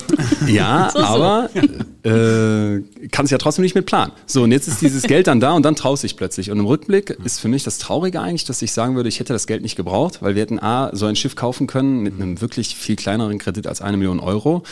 Ja, 0.48 0.90
so, 0.94 1.00
so. 1.00 1.06
aber 1.06 1.50
äh, 2.04 2.82
kannst 3.12 3.32
ja 3.32 3.38
trotzdem 3.38 3.62
nicht 3.62 3.76
mit 3.76 3.86
Plan. 3.86 4.12
So, 4.26 4.44
und 4.44 4.52
jetzt 4.52 4.68
ist 4.68 4.82
dieses 4.82 5.04
Geld 5.04 5.28
dann 5.28 5.40
da 5.40 5.52
und 5.52 5.64
dann 5.64 5.76
traust 5.76 6.02
dich 6.02 6.18
plötzlich. 6.18 6.50
Und 6.50 6.58
im 6.58 6.66
Rückblick 6.66 7.12
ist 7.24 7.40
für 7.40 7.48
mich 7.48 7.64
das 7.64 7.78
Traurige 7.78 8.20
eigentlich, 8.20 8.46
dass 8.46 8.64
ich 8.64 8.72
sagen 8.72 8.96
würde, 8.96 9.10
ich 9.10 9.20
hätte 9.20 9.34
das 9.34 9.46
Geld 9.46 9.62
nicht 9.62 9.76
gebraucht, 9.76 10.24
weil 10.24 10.34
wir 10.34 10.42
hätten 10.42 10.60
A, 10.60 10.90
so 10.94 11.06
ein 11.06 11.16
Schiff 11.16 11.36
kaufen 11.36 11.68
können 11.68 12.00
mit 12.00 12.16
einem 12.16 12.42
wirklich 12.42 12.76
viel 12.76 12.96
kleineren 12.96 13.38
Kredit 13.38 13.68
als 13.68 13.82
eine 13.82 13.98
Million 13.98 14.20
Euro. 14.20 14.64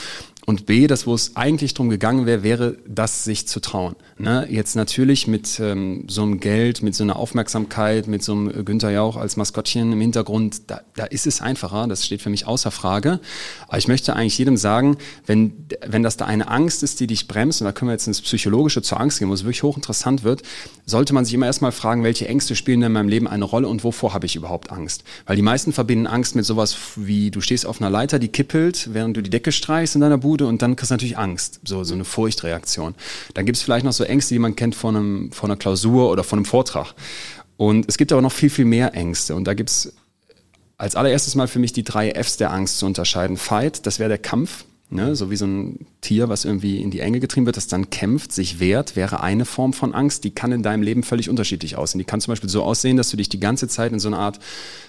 Und 0.46 0.68
B, 0.68 0.86
das, 0.86 1.08
wo 1.08 1.16
es 1.16 1.36
eigentlich 1.36 1.74
drum 1.74 1.90
gegangen 1.90 2.28
wäre, 2.28 2.44
wäre, 2.44 2.78
das 2.88 3.24
sich 3.24 3.48
zu 3.48 3.60
trauen. 3.60 3.96
Ne? 4.20 4.48
Jetzt 4.50 4.76
natürlich 4.76 5.28
mit 5.28 5.60
ähm, 5.60 6.04
so 6.08 6.22
einem 6.22 6.40
Geld, 6.40 6.84
mit 6.84 6.94
so 6.94 7.04
einer 7.04 7.16
Aufmerksamkeit, 7.16 8.08
mit 8.08 8.24
so 8.24 8.34
einem 8.34 8.64
Günther 8.64 8.92
Jauch 8.92 9.18
als 9.18 9.38
Maskottchen 9.38 9.92
im 9.92 10.00
Hintergrund, 10.00 10.70
da, 10.70 10.82
da 10.96 11.06
ist 11.06 11.26
es 11.26 11.42
einfacher, 11.42 11.88
das 11.88 12.06
steht 12.06 12.22
für 12.22 12.30
mich 12.30 12.46
außer 12.46 12.70
Frage. 12.70 13.20
Aber 13.68 13.80
ich 13.80 13.88
möchte 13.88 14.16
eigentlich 14.16 14.38
jedem 14.38 14.56
sagen, 14.56 14.98
wenn, 15.26 15.66
wenn 15.86 16.04
das 16.04 16.16
da 16.16 16.26
eine 16.26 16.48
Angst 16.48 16.84
ist, 16.84 17.00
die 17.00 17.08
dich 17.08 17.28
bremst, 17.28 17.62
und 17.62 17.66
da 17.66 17.72
können 17.72 17.90
wir 17.90 17.94
jetzt 17.94 18.08
ins 18.08 18.22
Psychologische 18.22 18.84
zur 18.84 19.00
Angst 19.00 19.18
gehen, 19.18 19.30
wo 19.30 19.34
es 19.34 19.44
wirklich 19.44 19.64
hochinteressant 19.64 20.24
wird, 20.24 20.44
sollte 20.86 21.14
man 21.16 21.26
sich 21.26 21.34
immer 21.34 21.48
erstmal 21.48 21.72
fragen, 21.72 22.04
welche 22.04 22.28
Ängste 22.28 22.56
spielen 22.56 22.82
denn 22.82 22.88
in 22.88 22.94
meinem 22.94 23.10
Leben 23.10 23.28
eine 23.28 23.46
Rolle 23.46 23.68
und 23.68 23.84
wovor 23.84 24.14
habe 24.14 24.28
ich 24.28 24.36
überhaupt 24.36 24.72
Angst? 24.72 25.04
Weil 25.26 25.38
die 25.38 25.42
meisten 25.42 25.74
verbinden 25.74 26.06
Angst 26.06 26.36
mit 26.36 26.46
sowas 26.46 26.78
wie, 26.98 27.32
du 27.32 27.42
stehst 27.42 27.66
auf 27.66 27.82
einer 27.82 27.90
Leiter, 27.90 28.20
die 28.20 28.28
kippelt, 28.28 28.94
während 28.94 29.18
du 29.18 29.24
die 29.24 29.32
Decke 29.32 29.52
streichst 29.52 29.96
in 29.96 30.02
deiner 30.02 30.20
Bude 30.20 30.35
und 30.42 30.62
dann 30.62 30.76
kriegst 30.76 30.92
du 30.92 30.94
natürlich 30.94 31.18
Angst, 31.18 31.62
so, 31.64 31.84
so 31.84 31.94
eine 31.94 32.06
Furchtreaktion. 32.06 32.96
Dann 33.34 33.46
gibt 33.46 33.58
es 33.58 33.64
vielleicht 33.64 33.86
noch 33.86 33.94
so 33.94 34.04
Ängste, 34.04 34.36
die 34.36 34.40
man 34.40 34.56
kennt 34.56 34.76
von, 34.76 34.96
einem, 34.96 35.32
von 35.32 35.50
einer 35.50 35.58
Klausur 35.58 36.12
oder 36.12 36.24
von 36.24 36.40
einem 36.40 36.46
Vortrag. 36.46 36.94
Und 37.58 37.86
es 37.88 37.98
gibt 37.98 38.12
aber 38.12 38.22
noch 38.22 38.32
viel, 38.32 38.50
viel 38.50 38.66
mehr 38.66 38.94
Ängste. 38.94 39.36
Und 39.36 39.46
da 39.46 39.54
gibt 39.54 39.70
es 39.70 39.94
als 40.78 40.96
allererstes 40.96 41.36
mal 41.36 41.48
für 41.48 41.60
mich 41.60 41.74
die 41.74 41.84
drei 41.84 42.12
Fs 42.12 42.38
der 42.38 42.52
Angst 42.52 42.80
zu 42.80 42.86
unterscheiden. 42.86 43.38
Fight, 43.38 43.86
das 43.86 44.00
wäre 44.00 44.10
der 44.10 44.18
Kampf. 44.18 44.66
Ne, 44.92 45.16
so 45.16 45.32
wie 45.32 45.36
so 45.36 45.48
ein 45.48 45.88
Tier, 46.02 46.30
was 46.30 46.46
irgendwie 46.46 46.80
in 46.80 46.92
die 46.92 47.00
Enge 47.00 47.20
getrieben 47.20 47.48
wird, 47.48 47.58
das 47.58 47.66
dann 47.66 47.90
kämpft, 47.90 48.32
sich 48.32 48.60
wehrt, 48.60 48.96
wäre 48.96 49.20
eine 49.20 49.44
Form 49.46 49.74
von 49.74 49.96
Angst. 49.96 50.24
Die 50.24 50.30
kann 50.30 50.52
in 50.52 50.62
deinem 50.62 50.84
Leben 50.84 51.02
völlig 51.02 51.28
unterschiedlich 51.28 51.76
aussehen. 51.76 51.98
Die 51.98 52.06
kann 52.06 52.22
zum 52.22 52.34
Beispiel 52.34 52.52
so 52.52 52.62
aussehen, 52.62 52.96
dass 52.96 53.10
du 53.10 53.18
dich 53.18 53.28
die 53.28 53.40
ganze 53.40 53.68
Zeit 53.68 53.92
in 53.94 54.00
so 54.00 54.10
einer 54.10 54.20
Art 54.20 54.40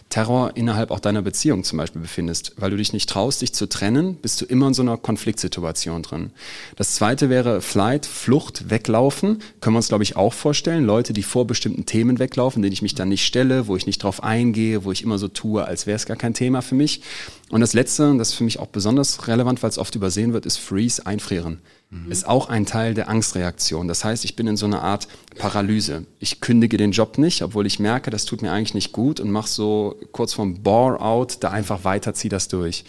Terror 0.09 0.53
innerhalb 0.55 0.91
auch 0.91 1.01
deiner 1.01 1.23
Beziehung 1.23 1.65
zum 1.65 1.79
Beispiel 1.79 2.01
befindest. 2.01 2.53
Weil 2.57 2.71
du 2.71 2.77
dich 2.77 2.93
nicht 2.93 3.09
traust, 3.09 3.43
dich 3.43 3.53
zu 3.53 3.69
trennen, 3.69 4.17
bist 4.17 4.41
du 4.41 4.45
immer 4.45 4.69
in 4.69 4.75
so 4.75 4.83
einer 4.83 4.97
Konfliktsituation 4.97 6.03
drin. 6.03 6.31
Das 6.77 6.95
zweite 6.95 7.29
wäre 7.29 7.61
Flight, 7.61 8.07
Flucht, 8.07 8.71
Weglaufen. 8.71 9.41
Können 9.61 9.75
wir 9.75 9.79
uns, 9.79 9.89
glaube 9.89 10.05
ich, 10.05 10.17
auch 10.17 10.33
vorstellen. 10.33 10.85
Leute, 10.85 11.13
die 11.13 11.23
vor 11.23 11.47
bestimmten 11.47 11.87
Themen 11.87 12.19
weglaufen, 12.19 12.63
denen 12.63 12.73
ich 12.73 12.83
mich 12.83 12.95
dann 12.95 13.09
nicht 13.09 13.27
stelle, 13.27 13.67
wo 13.67 13.77
ich 13.77 13.87
nicht 13.87 14.03
drauf 14.03 14.23
eingehe, 14.23 14.85
wo 14.85 14.93
ich 14.93 15.03
immer 15.03 15.19
so 15.19 15.29
tue, 15.29 15.65
als 15.65 15.87
wäre 15.87 15.97
es 15.97 16.07
gar 16.07 16.17
kein 16.17 16.35
Thema 16.35 16.63
für 16.63 16.75
mich. 16.75 17.03
Und 17.51 17.61
das 17.61 17.75
letzte, 17.75 18.11
und 18.11 18.19
das 18.19 18.31
ist 18.31 18.35
für 18.35 18.45
mich 18.45 18.59
auch 18.59 18.69
besonders 18.69 19.29
relevant, 19.29 19.63
weil 19.63 19.71
es 19.71 19.79
oft 19.79 19.95
übersehen 19.95 20.33
wird, 20.33 20.47
ist 20.47 20.59
Freeze, 20.59 21.05
einfrieren 21.07 21.61
mhm. 21.91 22.11
ist 22.11 22.27
auch 22.27 22.49
ein 22.49 22.67
Teil 22.67 22.95
der 22.95 23.09
Angstreaktion. 23.09 23.89
Das 23.89 24.05
heißt, 24.05 24.25
ich 24.25 24.37
bin 24.37 24.47
in 24.47 24.57
so 24.57 24.67
einer 24.67 24.83
Art 24.83 25.09
Paralyse. 25.37 26.07
Ich 26.19 26.41
kündige 26.41 26.77
den 26.77 26.93
Job 26.93 27.19
nicht, 27.19 27.43
obwohl 27.43 27.67
ich 27.67 27.79
merke, 27.79 28.11
das 28.11 28.25
tut 28.25 28.43
mir 28.43 28.53
eigentlich 28.53 28.75
nicht 28.75 28.93
gut 28.93 29.21
und 29.21 29.31
mache 29.31 29.49
so 29.49 29.97
kurz 30.13 30.35
vorm 30.35 30.63
Bore-out 30.63 31.39
da 31.41 31.51
einfach 31.51 31.85
weiter, 31.85 32.15
ziehe 32.15 32.31
das 32.31 32.49
durch. 32.49 32.85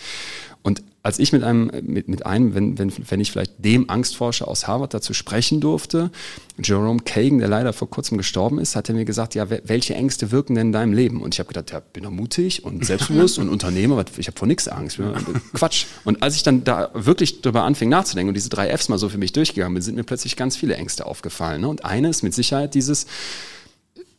Und 0.68 0.84
als 1.02 1.18
ich 1.18 1.32
mit 1.32 1.44
einem, 1.46 1.72
mit, 1.82 2.10
mit 2.10 2.26
einem, 2.26 2.54
wenn, 2.54 2.78
wenn, 2.78 2.92
wenn 3.10 3.22
ich 3.22 3.32
vielleicht 3.32 3.54
dem 3.64 3.90
Angstforscher 3.90 4.50
aus 4.50 4.68
Harvard 4.68 4.94
dazu 4.94 5.14
sprechen 5.14 5.62
durfte, 5.62 6.12
Jerome 6.62 7.00
Kagan, 7.06 7.40
der 7.40 7.48
leider 7.48 7.72
vor 7.72 7.90
kurzem 7.90 8.18
gestorben 8.18 8.60
ist, 8.60 8.76
hat 8.76 8.90
er 8.90 8.96
mir 8.96 9.06
gesagt, 9.06 9.34
ja, 9.34 9.50
welche 9.50 9.96
Ängste 9.96 10.30
wirken 10.32 10.56
denn 10.56 10.68
in 10.68 10.74
deinem 10.74 10.92
Leben? 10.92 11.22
Und 11.22 11.34
ich 11.34 11.40
habe 11.40 11.48
gedacht, 11.48 11.72
ja, 11.72 11.80
bin 11.80 12.04
doch 12.04 12.12
mutig 12.12 12.66
und 12.66 12.86
selbstbewusst 12.86 13.40
und 13.40 13.48
Unternehmer, 13.48 14.04
ich 14.18 14.28
habe 14.28 14.38
vor 14.38 14.46
nichts 14.46 14.68
Angst. 14.68 15.00
Quatsch. 15.54 15.86
Und 16.04 16.22
als 16.22 16.36
ich 16.36 16.44
dann 16.44 16.66
da 16.66 16.90
wirklich 16.94 17.40
darüber 17.42 17.64
anfing 17.64 17.88
nachzudenken 17.88 18.28
und 18.28 18.36
diese 18.36 18.50
drei 18.50 18.68
Fs 18.76 18.90
mal 18.90 18.98
so 18.98 19.08
für 19.08 19.18
mich 19.18 19.32
durchgegangen 19.32 19.74
bin, 19.74 19.82
sind 19.82 19.96
mir 19.96 20.04
plötzlich 20.04 20.36
ganz 20.36 20.58
viele 20.58 20.76
Ängste 20.76 21.06
aufgefallen. 21.06 21.62
Ne? 21.62 21.70
Und 21.70 21.86
eine 21.86 22.10
ist 22.10 22.24
mit 22.24 22.34
Sicherheit 22.34 22.74
dieses, 22.74 23.08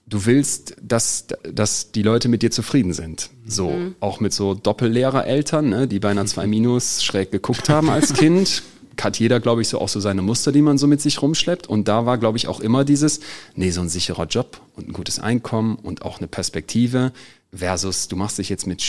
du 0.08 0.26
willst, 0.26 0.76
dass, 0.82 1.26
dass 1.42 1.92
die 1.92 2.02
Leute 2.02 2.28
mit 2.28 2.42
dir 2.42 2.50
zufrieden 2.50 2.92
sind. 2.92 3.30
So, 3.46 3.70
mhm. 3.70 3.94
auch 4.00 4.20
mit 4.20 4.32
so 4.32 4.54
Doppellehrereltern, 4.54 5.68
ne, 5.68 5.88
die 5.88 5.98
bei 5.98 6.10
einer 6.10 6.26
2 6.26 6.46
Minus 6.46 7.04
schräg 7.04 7.30
geguckt 7.30 7.68
haben 7.68 7.90
als 7.90 8.14
Kind. 8.14 8.62
Hat 9.00 9.20
jeder, 9.20 9.38
glaube 9.38 9.62
ich, 9.62 9.68
so 9.68 9.80
auch 9.80 9.88
so 9.88 10.00
seine 10.00 10.22
Muster, 10.22 10.50
die 10.50 10.60
man 10.60 10.76
so 10.76 10.88
mit 10.88 11.00
sich 11.00 11.22
rumschleppt. 11.22 11.68
Und 11.68 11.86
da 11.86 12.04
war, 12.04 12.18
glaube 12.18 12.36
ich, 12.36 12.48
auch 12.48 12.58
immer 12.58 12.84
dieses, 12.84 13.20
nee, 13.54 13.70
so 13.70 13.80
ein 13.80 13.88
sicherer 13.88 14.26
Job 14.26 14.60
und 14.74 14.88
ein 14.88 14.92
gutes 14.92 15.20
Einkommen 15.20 15.76
und 15.76 16.02
auch 16.02 16.18
eine 16.18 16.26
Perspektive 16.26 17.12
versus 17.54 18.08
du 18.08 18.16
machst 18.16 18.38
dich 18.38 18.48
jetzt 18.48 18.66
mit 18.66 18.82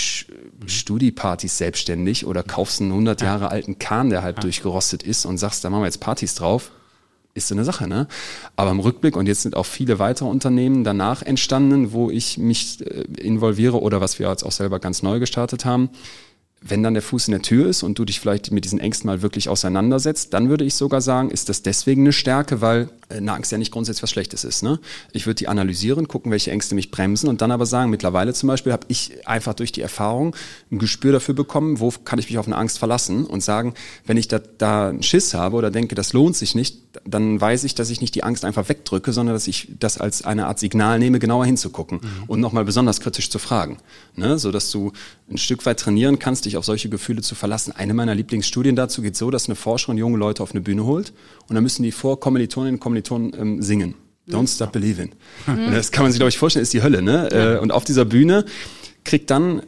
Studiepartys 0.65 1.59
selbstständig 1.59 2.25
oder 2.25 2.41
kaufst 2.41 2.81
einen 2.81 2.91
100 2.91 3.21
Jahre 3.21 3.49
alten 3.51 3.77
Kahn, 3.77 4.09
der 4.09 4.23
halb 4.23 4.41
durchgerostet 4.41 5.03
ist 5.03 5.25
und 5.25 5.37
sagst, 5.37 5.63
da 5.63 5.69
machen 5.69 5.83
wir 5.83 5.85
jetzt 5.85 6.01
Partys 6.01 6.35
drauf 6.35 6.71
ist 7.39 7.47
so 7.47 7.55
eine 7.55 7.65
Sache, 7.65 7.87
ne? 7.87 8.07
Aber 8.55 8.71
im 8.71 8.79
Rückblick, 8.79 9.17
und 9.17 9.27
jetzt 9.27 9.41
sind 9.41 9.55
auch 9.55 9.65
viele 9.65 9.99
weitere 9.99 10.27
Unternehmen 10.27 10.83
danach 10.83 11.23
entstanden, 11.23 11.91
wo 11.91 12.11
ich 12.11 12.37
mich 12.37 12.85
äh, 12.85 13.01
involviere 13.19 13.81
oder 13.81 13.99
was 14.01 14.19
wir 14.19 14.29
jetzt 14.29 14.43
auch 14.43 14.51
selber 14.51 14.79
ganz 14.79 15.01
neu 15.01 15.19
gestartet 15.19 15.65
haben, 15.65 15.89
wenn 16.61 16.83
dann 16.83 16.93
der 16.93 17.03
Fuß 17.03 17.27
in 17.27 17.31
der 17.31 17.41
Tür 17.41 17.67
ist 17.67 17.83
und 17.83 17.97
du 17.97 18.05
dich 18.05 18.19
vielleicht 18.19 18.51
mit 18.51 18.65
diesen 18.65 18.79
Ängsten 18.79 19.07
mal 19.07 19.21
wirklich 19.21 19.49
auseinandersetzt, 19.49 20.33
dann 20.33 20.49
würde 20.49 20.65
ich 20.65 20.75
sogar 20.75 21.01
sagen, 21.01 21.31
ist 21.31 21.49
das 21.49 21.63
deswegen 21.63 22.01
eine 22.01 22.13
Stärke, 22.13 22.61
weil 22.61 22.89
eine 23.09 23.33
Angst 23.33 23.51
ja 23.51 23.57
nicht 23.57 23.71
grundsätzlich 23.71 24.03
was 24.03 24.11
Schlechtes 24.11 24.43
ist. 24.43 24.61
Ne? 24.61 24.79
Ich 25.11 25.25
würde 25.25 25.35
die 25.35 25.47
analysieren, 25.47 26.07
gucken, 26.07 26.31
welche 26.31 26.51
Ängste 26.51 26.75
mich 26.75 26.91
bremsen 26.91 27.27
und 27.27 27.41
dann 27.41 27.51
aber 27.51 27.65
sagen, 27.65 27.89
mittlerweile 27.89 28.33
zum 28.33 28.47
Beispiel 28.47 28.71
habe 28.71 28.85
ich 28.87 29.27
einfach 29.27 29.55
durch 29.55 29.71
die 29.71 29.81
Erfahrung 29.81 30.35
ein 30.71 30.77
Gespür 30.77 31.11
dafür 31.11 31.33
bekommen, 31.33 31.79
wo 31.79 31.91
kann 31.91 32.19
ich 32.19 32.29
mich 32.29 32.37
auf 32.37 32.45
eine 32.45 32.55
Angst 32.55 32.77
verlassen 32.77 33.25
und 33.25 33.43
sagen, 33.43 33.73
wenn 34.05 34.17
ich 34.17 34.27
da, 34.27 34.39
da 34.39 34.89
einen 34.89 35.01
Schiss 35.01 35.33
habe 35.33 35.55
oder 35.55 35.71
denke, 35.71 35.95
das 35.95 36.13
lohnt 36.13 36.35
sich 36.35 36.53
nicht, 36.53 36.77
dann 37.05 37.41
weiß 37.41 37.63
ich, 37.63 37.73
dass 37.73 37.89
ich 37.89 38.01
nicht 38.01 38.13
die 38.13 38.23
Angst 38.23 38.45
einfach 38.45 38.69
wegdrücke, 38.69 39.11
sondern 39.11 39.35
dass 39.35 39.47
ich 39.47 39.69
das 39.79 39.97
als 39.97 40.23
eine 40.23 40.45
Art 40.45 40.59
Signal 40.59 40.99
nehme, 40.99 41.17
genauer 41.17 41.45
hinzugucken 41.45 42.01
mhm. 42.01 42.23
und 42.27 42.39
nochmal 42.39 42.65
besonders 42.65 42.99
kritisch 42.99 43.29
zu 43.29 43.39
fragen. 43.39 43.77
Ne? 44.15 44.37
So 44.37 44.51
dass 44.51 44.69
du 44.69 44.91
ein 45.29 45.37
Stück 45.37 45.65
weit 45.65 45.79
trainieren 45.79 46.19
kannst, 46.19 46.45
dich 46.45 46.57
auf 46.57 46.65
solche 46.65 46.89
Gefühle 46.89 47.21
zu 47.21 47.33
verlassen. 47.33 47.71
Eine 47.71 47.93
meiner 47.93 48.13
Lieblingsstudien 48.13 48.75
dazu 48.75 49.01
geht 49.01 49.15
so, 49.15 49.31
dass 49.31 49.47
eine 49.47 49.55
Forscherin 49.55 49.97
junge 49.97 50.17
Leute 50.17 50.43
auf 50.43 50.51
eine 50.51 50.61
Bühne 50.61 50.85
holt 50.85 51.13
und 51.47 51.55
dann 51.55 51.63
müssen 51.63 51.83
die 51.83 51.91
vor 51.91 52.19
Kommilitoninnen 52.19 52.75
und 52.75 52.79
Kommilitonen 52.79 52.98
ähm, 53.09 53.61
singen. 53.61 53.95
Don't 54.27 54.53
Stop 54.53 54.71
Believing. 54.71 55.11
Mhm. 55.47 55.71
Das 55.71 55.91
kann 55.91 56.03
man 56.03 56.11
sich, 56.11 56.19
glaube 56.19 56.29
ich, 56.29 56.37
vorstellen, 56.37 56.63
ist 56.63 56.73
die 56.73 56.83
Hölle. 56.83 57.01
Ne? 57.01 57.29
Ja. 57.31 57.55
Äh, 57.55 57.59
und 57.59 57.71
auf 57.71 57.83
dieser 57.83 58.05
Bühne 58.05 58.45
kriegt 59.03 59.31
dann 59.31 59.59
äh, 59.59 59.63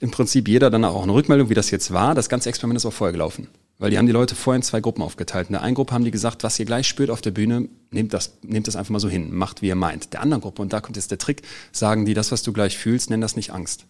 im 0.00 0.10
Prinzip 0.10 0.48
jeder 0.48 0.70
dann 0.70 0.84
auch 0.84 1.02
eine 1.02 1.12
Rückmeldung, 1.12 1.50
wie 1.50 1.54
das 1.54 1.70
jetzt 1.70 1.92
war. 1.92 2.14
Das 2.14 2.28
ganze 2.28 2.48
Experiment 2.48 2.78
ist 2.78 2.86
auch 2.86 2.92
vorher 2.92 3.12
gelaufen. 3.12 3.48
Weil 3.78 3.90
die 3.90 3.98
haben 3.98 4.06
die 4.06 4.12
Leute 4.12 4.34
vorher 4.34 4.56
in 4.56 4.62
zwei 4.62 4.80
Gruppen 4.80 5.02
aufgeteilt. 5.02 5.48
In 5.48 5.54
der 5.54 5.62
einen 5.62 5.74
Gruppe 5.74 5.92
haben 5.92 6.04
die 6.04 6.10
gesagt, 6.10 6.44
was 6.44 6.58
ihr 6.58 6.64
gleich 6.64 6.86
spürt 6.86 7.10
auf 7.10 7.20
der 7.20 7.32
Bühne, 7.32 7.68
nehmt 7.90 8.14
das, 8.14 8.38
nehmt 8.42 8.68
das 8.68 8.76
einfach 8.76 8.90
mal 8.90 9.00
so 9.00 9.08
hin, 9.08 9.34
macht 9.34 9.60
wie 9.60 9.68
ihr 9.68 9.74
meint. 9.74 10.12
Der 10.12 10.22
anderen 10.22 10.40
Gruppe, 10.40 10.62
und 10.62 10.72
da 10.72 10.80
kommt 10.80 10.96
jetzt 10.96 11.10
der 11.10 11.18
Trick, 11.18 11.42
sagen 11.72 12.04
die, 12.04 12.14
das, 12.14 12.32
was 12.32 12.42
du 12.42 12.52
gleich 12.52 12.78
fühlst, 12.78 13.10
nenn 13.10 13.20
das 13.20 13.36
nicht 13.36 13.50
Angst 13.50 13.86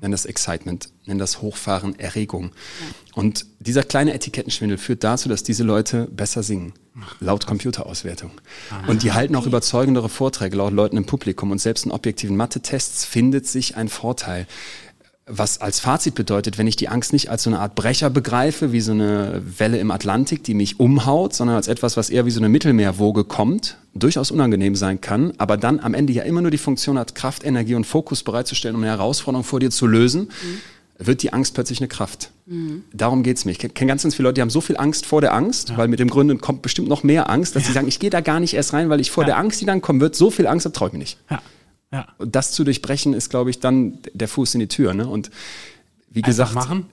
nenn 0.00 0.12
das 0.12 0.26
Excitement, 0.26 0.90
nenn 1.06 1.18
das 1.18 1.42
Hochfahren, 1.42 1.98
Erregung. 1.98 2.52
Und 3.14 3.46
dieser 3.58 3.82
kleine 3.82 4.14
Etikettenschwindel 4.14 4.78
führt 4.78 5.04
dazu, 5.04 5.28
dass 5.28 5.42
diese 5.42 5.64
Leute 5.64 6.06
besser 6.06 6.42
singen, 6.42 6.74
laut 7.20 7.46
Computerauswertung. 7.46 8.30
Und 8.86 9.02
die 9.02 9.12
halten 9.12 9.34
auch 9.36 9.46
überzeugendere 9.46 10.08
Vorträge 10.08 10.56
laut 10.56 10.72
Leuten 10.72 10.96
im 10.96 11.06
Publikum. 11.06 11.50
Und 11.50 11.60
selbst 11.60 11.84
in 11.84 11.92
objektiven 11.92 12.36
Mathe-Tests 12.36 13.04
findet 13.04 13.46
sich 13.46 13.76
ein 13.76 13.88
Vorteil 13.88 14.46
was 15.28 15.60
als 15.60 15.80
Fazit 15.80 16.14
bedeutet, 16.14 16.58
wenn 16.58 16.66
ich 16.66 16.76
die 16.76 16.88
Angst 16.88 17.12
nicht 17.12 17.28
als 17.28 17.42
so 17.42 17.50
eine 17.50 17.60
Art 17.60 17.74
Brecher 17.74 18.10
begreife, 18.10 18.72
wie 18.72 18.80
so 18.80 18.92
eine 18.92 19.42
Welle 19.58 19.78
im 19.78 19.90
Atlantik, 19.90 20.42
die 20.42 20.54
mich 20.54 20.80
umhaut, 20.80 21.34
sondern 21.34 21.56
als 21.56 21.68
etwas, 21.68 21.96
was 21.96 22.10
eher 22.10 22.26
wie 22.26 22.30
so 22.30 22.40
eine 22.40 22.48
Mittelmeerwoge 22.48 23.24
kommt, 23.24 23.76
durchaus 23.94 24.30
unangenehm 24.30 24.74
sein 24.74 25.00
kann, 25.00 25.32
aber 25.38 25.56
dann 25.56 25.80
am 25.80 25.94
Ende 25.94 26.12
ja 26.12 26.22
immer 26.22 26.40
nur 26.40 26.50
die 26.50 26.58
Funktion 26.58 26.98
hat, 26.98 27.14
Kraft, 27.14 27.44
Energie 27.44 27.74
und 27.74 27.84
Fokus 27.84 28.22
bereitzustellen, 28.22 28.76
um 28.76 28.82
eine 28.82 28.90
Herausforderung 28.90 29.44
vor 29.44 29.60
dir 29.60 29.70
zu 29.70 29.86
lösen, 29.86 30.22
mhm. 30.22 31.06
wird 31.06 31.22
die 31.22 31.32
Angst 31.32 31.54
plötzlich 31.54 31.80
eine 31.80 31.88
Kraft. 31.88 32.30
Mhm. 32.46 32.84
Darum 32.92 33.22
geht's 33.22 33.44
mir. 33.44 33.52
Ich 33.52 33.58
kenne 33.58 33.88
ganz, 33.88 34.02
ganz 34.02 34.14
viele 34.14 34.28
Leute, 34.28 34.34
die 34.34 34.42
haben 34.42 34.50
so 34.50 34.60
viel 34.60 34.78
Angst 34.78 35.04
vor 35.04 35.20
der 35.20 35.34
Angst, 35.34 35.70
ja. 35.70 35.76
weil 35.76 35.88
mit 35.88 36.00
dem 36.00 36.08
Gründen 36.08 36.40
kommt 36.40 36.62
bestimmt 36.62 36.88
noch 36.88 37.02
mehr 37.02 37.28
Angst, 37.28 37.54
dass 37.54 37.64
ja. 37.64 37.66
sie 37.68 37.72
sagen, 37.74 37.88
ich 37.88 37.98
gehe 37.98 38.10
da 38.10 38.20
gar 38.20 38.40
nicht 38.40 38.54
erst 38.54 38.72
rein, 38.72 38.88
weil 38.88 39.00
ich 39.00 39.10
vor 39.10 39.24
ja. 39.24 39.28
der 39.28 39.38
Angst, 39.38 39.60
die 39.60 39.66
dann 39.66 39.82
kommen 39.82 40.00
wird, 40.00 40.16
so 40.16 40.30
viel 40.30 40.46
Angst 40.46 40.64
habe, 40.64 40.72
traue 40.72 40.88
ich 40.88 40.92
mir 40.92 41.00
nicht. 41.00 41.18
Ja. 41.30 41.42
Ja. 41.92 42.06
Und 42.18 42.34
das 42.36 42.52
zu 42.52 42.64
durchbrechen 42.64 43.14
ist, 43.14 43.30
glaube 43.30 43.50
ich, 43.50 43.60
dann 43.60 43.98
der 44.12 44.28
Fuß 44.28 44.54
in 44.54 44.60
die 44.60 44.68
Tür. 44.68 44.94
Ne? 44.94 45.06
Und 45.06 45.30
wie 46.10 46.22
gesagt, 46.22 46.50
einfach 46.50 46.68
machen? 46.68 46.86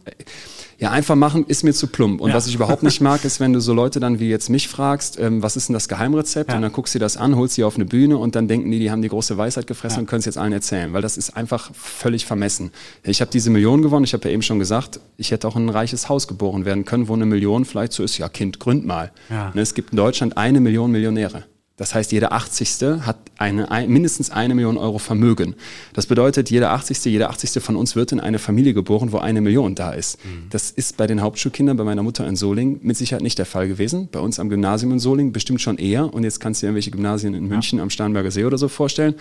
Ja, 0.77 0.91
einfach 0.91 1.15
machen 1.15 1.45
ist 1.47 1.63
mir 1.63 1.73
zu 1.73 1.87
plump. 1.87 2.19
Und 2.19 2.29
ja. 2.29 2.35
was 2.35 2.47
ich 2.47 2.55
überhaupt 2.55 2.83
nicht 2.83 2.99
mag, 2.99 3.23
ist, 3.23 3.39
wenn 3.39 3.53
du 3.53 3.61
so 3.61 3.73
Leute 3.73 4.01
dann 4.01 4.19
wie 4.19 4.29
jetzt 4.29 4.49
mich 4.49 4.67
fragst, 4.67 5.17
ähm, 5.17 5.41
was 5.41 5.55
ist 5.55 5.69
denn 5.69 5.73
das 5.73 5.87
Geheimrezept? 5.87 6.49
Ja. 6.49 6.57
Und 6.57 6.63
dann 6.63 6.73
guckst 6.73 6.93
du 6.93 6.99
dir 6.99 7.05
das 7.05 7.15
an, 7.15 7.35
holst 7.37 7.55
sie 7.55 7.63
auf 7.63 7.75
eine 7.75 7.85
Bühne 7.85 8.17
und 8.17 8.35
dann 8.35 8.49
denken 8.49 8.69
die, 8.71 8.79
die 8.79 8.91
haben 8.91 9.01
die 9.01 9.07
große 9.07 9.37
Weisheit 9.37 9.67
gefressen 9.67 9.97
ja. 9.97 10.01
und 10.01 10.07
können 10.07 10.19
es 10.19 10.25
jetzt 10.25 10.37
allen 10.37 10.51
erzählen. 10.51 10.91
Weil 10.91 11.01
das 11.01 11.15
ist 11.15 11.37
einfach 11.37 11.73
völlig 11.73 12.25
vermessen. 12.25 12.71
Ich 13.03 13.21
habe 13.21 13.31
diese 13.31 13.49
Million 13.49 13.81
gewonnen. 13.81 14.03
Ich 14.03 14.13
habe 14.13 14.27
ja 14.27 14.33
eben 14.33 14.41
schon 14.41 14.59
gesagt, 14.59 14.99
ich 15.15 15.31
hätte 15.31 15.47
auch 15.47 15.55
in 15.55 15.67
ein 15.67 15.69
reiches 15.69 16.09
Haus 16.09 16.27
geboren 16.27 16.65
werden 16.65 16.83
können, 16.83 17.07
wo 17.07 17.13
eine 17.13 17.25
Million 17.25 17.63
vielleicht 17.63 17.93
so 17.93 18.03
ist. 18.03 18.17
Ja, 18.17 18.27
Kind, 18.27 18.59
gründ 18.59 18.85
mal. 18.85 19.11
Ne, 19.29 19.61
es 19.61 19.75
gibt 19.75 19.91
in 19.91 19.97
Deutschland 19.97 20.35
eine 20.35 20.59
Million 20.59 20.91
Millionäre. 20.91 21.45
Das 21.77 21.93
heißt, 21.93 22.13
jeder 22.13 22.31
80. 22.31 23.01
hat 23.01 23.17
eine, 23.37 23.69
ein, 23.69 23.89
mindestens 23.89 24.29
eine 24.29 24.55
Million 24.55 24.77
Euro 24.77 24.97
Vermögen. 24.97 25.55
Das 25.91 26.05
bedeutet, 26.05 26.49
jeder 26.49 26.71
80. 26.71 27.03
jeder 27.05 27.29
80. 27.29 27.61
von 27.61 27.75
uns 27.75 27.97
wird 27.97 28.13
in 28.13 28.21
eine 28.21 28.39
Familie 28.39 28.73
geboren, 28.73 29.11
wo 29.11 29.17
eine 29.17 29.41
Million 29.41 29.75
da 29.75 29.91
ist. 29.91 30.23
Mhm. 30.23 30.47
Das 30.51 30.71
ist 30.71 30.95
bei 30.95 31.05
den 31.05 31.21
Hauptschulkindern, 31.21 31.75
bei 31.75 31.83
meiner 31.83 32.01
Mutter 32.01 32.25
in 32.25 32.37
Solingen 32.37 32.79
mit 32.81 32.95
Sicherheit 32.95 33.23
nicht 33.23 33.37
der 33.39 33.45
Fall 33.45 33.67
gewesen. 33.67 34.07
Bei 34.09 34.19
uns 34.19 34.39
am 34.39 34.49
Gymnasium 34.49 34.93
in 34.93 34.99
Solingen 34.99 35.33
bestimmt 35.33 35.61
schon 35.61 35.77
eher. 35.77 36.13
Und 36.13 36.23
jetzt 36.23 36.39
kannst 36.39 36.61
du 36.61 36.65
dir 36.65 36.69
irgendwelche 36.69 36.91
Gymnasien 36.91 37.33
in 37.33 37.45
München 37.45 37.79
ja. 37.79 37.83
am 37.83 37.89
Starnberger 37.89 38.31
See 38.31 38.45
oder 38.45 38.57
so 38.57 38.69
vorstellen. 38.69 39.15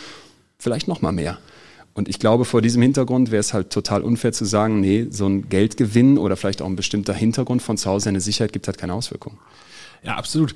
Vielleicht 0.58 0.86
noch 0.86 1.02
mal 1.02 1.12
mehr. 1.12 1.38
Und 1.92 2.08
ich 2.08 2.20
glaube, 2.20 2.44
vor 2.44 2.62
diesem 2.62 2.82
Hintergrund 2.82 3.32
wäre 3.32 3.40
es 3.40 3.52
halt 3.52 3.70
total 3.70 4.02
unfair 4.02 4.32
zu 4.32 4.44
sagen, 4.44 4.80
nee, 4.80 5.06
so 5.10 5.26
ein 5.26 5.48
Geldgewinn 5.48 6.18
oder 6.18 6.36
vielleicht 6.36 6.62
auch 6.62 6.66
ein 6.66 6.76
bestimmter 6.76 7.14
Hintergrund 7.14 7.62
von 7.62 7.76
zu 7.76 7.90
Hause 7.90 8.08
eine 8.08 8.20
Sicherheit 8.20 8.52
gibt 8.52 8.66
halt 8.68 8.78
keine 8.78 8.94
Auswirkungen. 8.94 9.38
Ja, 10.02 10.16
absolut. 10.16 10.54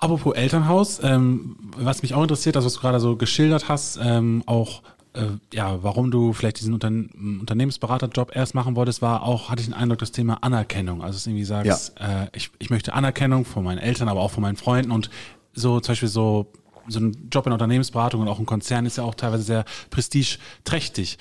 Apropos 0.00 0.34
Elternhaus, 0.34 1.00
ähm, 1.02 1.56
was 1.76 2.02
mich 2.02 2.14
auch 2.14 2.22
interessiert, 2.22 2.56
also 2.56 2.66
was 2.66 2.74
du 2.74 2.80
gerade 2.80 3.00
so 3.00 3.16
geschildert 3.16 3.68
hast, 3.68 3.98
ähm, 4.02 4.42
auch 4.46 4.82
äh, 5.14 5.22
ja, 5.52 5.82
warum 5.82 6.10
du 6.10 6.32
vielleicht 6.32 6.60
diesen 6.60 6.74
Unterne 6.74 7.08
Unternehmensberaterjob 7.40 8.34
erst 8.34 8.54
machen 8.54 8.76
wolltest, 8.76 9.02
war 9.02 9.22
auch, 9.22 9.50
hatte 9.50 9.60
ich 9.60 9.66
den 9.66 9.74
Eindruck, 9.74 9.98
das 9.98 10.12
Thema 10.12 10.38
Anerkennung. 10.42 11.02
Also 11.02 11.16
dass 11.16 11.24
du 11.24 11.30
irgendwie 11.30 11.44
sagst, 11.44 11.94
ja. 11.98 12.24
äh, 12.24 12.28
ich, 12.32 12.50
ich 12.58 12.70
möchte 12.70 12.94
Anerkennung 12.94 13.44
von 13.44 13.64
meinen 13.64 13.78
Eltern, 13.78 14.08
aber 14.08 14.20
auch 14.20 14.30
von 14.30 14.42
meinen 14.42 14.56
Freunden 14.56 14.90
und 14.90 15.10
so 15.52 15.80
zum 15.80 15.92
Beispiel 15.92 16.08
so 16.08 16.46
so 16.90 17.00
ein 17.00 17.28
Job 17.30 17.46
in 17.46 17.52
Unternehmensberatung 17.52 18.22
und 18.22 18.28
auch 18.28 18.38
ein 18.38 18.46
Konzern 18.46 18.86
ist 18.86 18.96
ja 18.96 19.04
auch 19.04 19.14
teilweise 19.14 19.42
sehr 19.42 19.64
prestigeträchtig. 19.90 21.18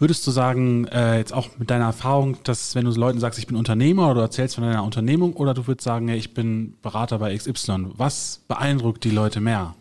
Würdest 0.00 0.26
du 0.26 0.30
sagen, 0.30 0.86
äh, 0.86 1.18
jetzt 1.18 1.34
auch 1.34 1.50
mit 1.58 1.68
deiner 1.68 1.84
Erfahrung, 1.84 2.38
dass 2.44 2.74
wenn 2.74 2.86
du 2.86 2.90
Leuten 2.92 3.20
sagst, 3.20 3.38
ich 3.38 3.46
bin 3.46 3.54
Unternehmer 3.54 4.06
oder 4.06 4.14
du 4.14 4.20
erzählst 4.22 4.54
von 4.54 4.64
deiner 4.64 4.82
Unternehmung 4.82 5.34
oder 5.34 5.52
du 5.52 5.66
würdest 5.66 5.84
sagen, 5.84 6.08
ja, 6.08 6.14
ich 6.14 6.32
bin 6.32 6.78
Berater 6.80 7.18
bei 7.18 7.36
XY, 7.36 7.88
was 7.98 8.40
beeindruckt 8.48 9.04
die 9.04 9.10
Leute 9.10 9.42
mehr? 9.42 9.74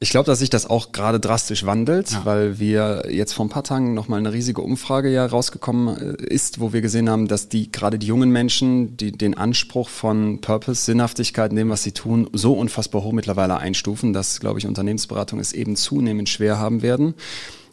Ich 0.00 0.10
glaube, 0.10 0.26
dass 0.26 0.40
sich 0.40 0.50
das 0.50 0.68
auch 0.68 0.90
gerade 0.90 1.20
drastisch 1.20 1.64
wandelt, 1.64 2.10
ja. 2.10 2.24
weil 2.24 2.58
wir 2.58 3.04
jetzt 3.08 3.34
vor 3.34 3.46
ein 3.46 3.50
paar 3.50 3.62
Tagen 3.62 3.94
nochmal 3.94 4.18
eine 4.18 4.32
riesige 4.32 4.60
Umfrage 4.60 5.08
ja 5.08 5.24
rausgekommen 5.24 6.18
äh, 6.18 6.24
ist, 6.24 6.58
wo 6.58 6.72
wir 6.72 6.80
gesehen 6.80 7.08
haben, 7.08 7.28
dass 7.28 7.48
die 7.48 7.70
gerade 7.70 8.00
die 8.00 8.08
jungen 8.08 8.30
Menschen, 8.30 8.96
die 8.96 9.12
den 9.12 9.36
Anspruch 9.38 9.88
von 9.88 10.40
Purpose, 10.40 10.86
Sinnhaftigkeit 10.86 11.52
in 11.52 11.56
dem, 11.56 11.70
was 11.70 11.84
sie 11.84 11.92
tun, 11.92 12.28
so 12.32 12.54
unfassbar 12.54 13.04
hoch 13.04 13.12
mittlerweile 13.12 13.58
einstufen, 13.58 14.12
dass, 14.12 14.40
glaube 14.40 14.58
ich, 14.58 14.66
Unternehmensberatung 14.66 15.38
es 15.38 15.52
eben 15.52 15.76
zunehmend 15.76 16.28
schwer 16.28 16.58
haben 16.58 16.82
werden 16.82 17.14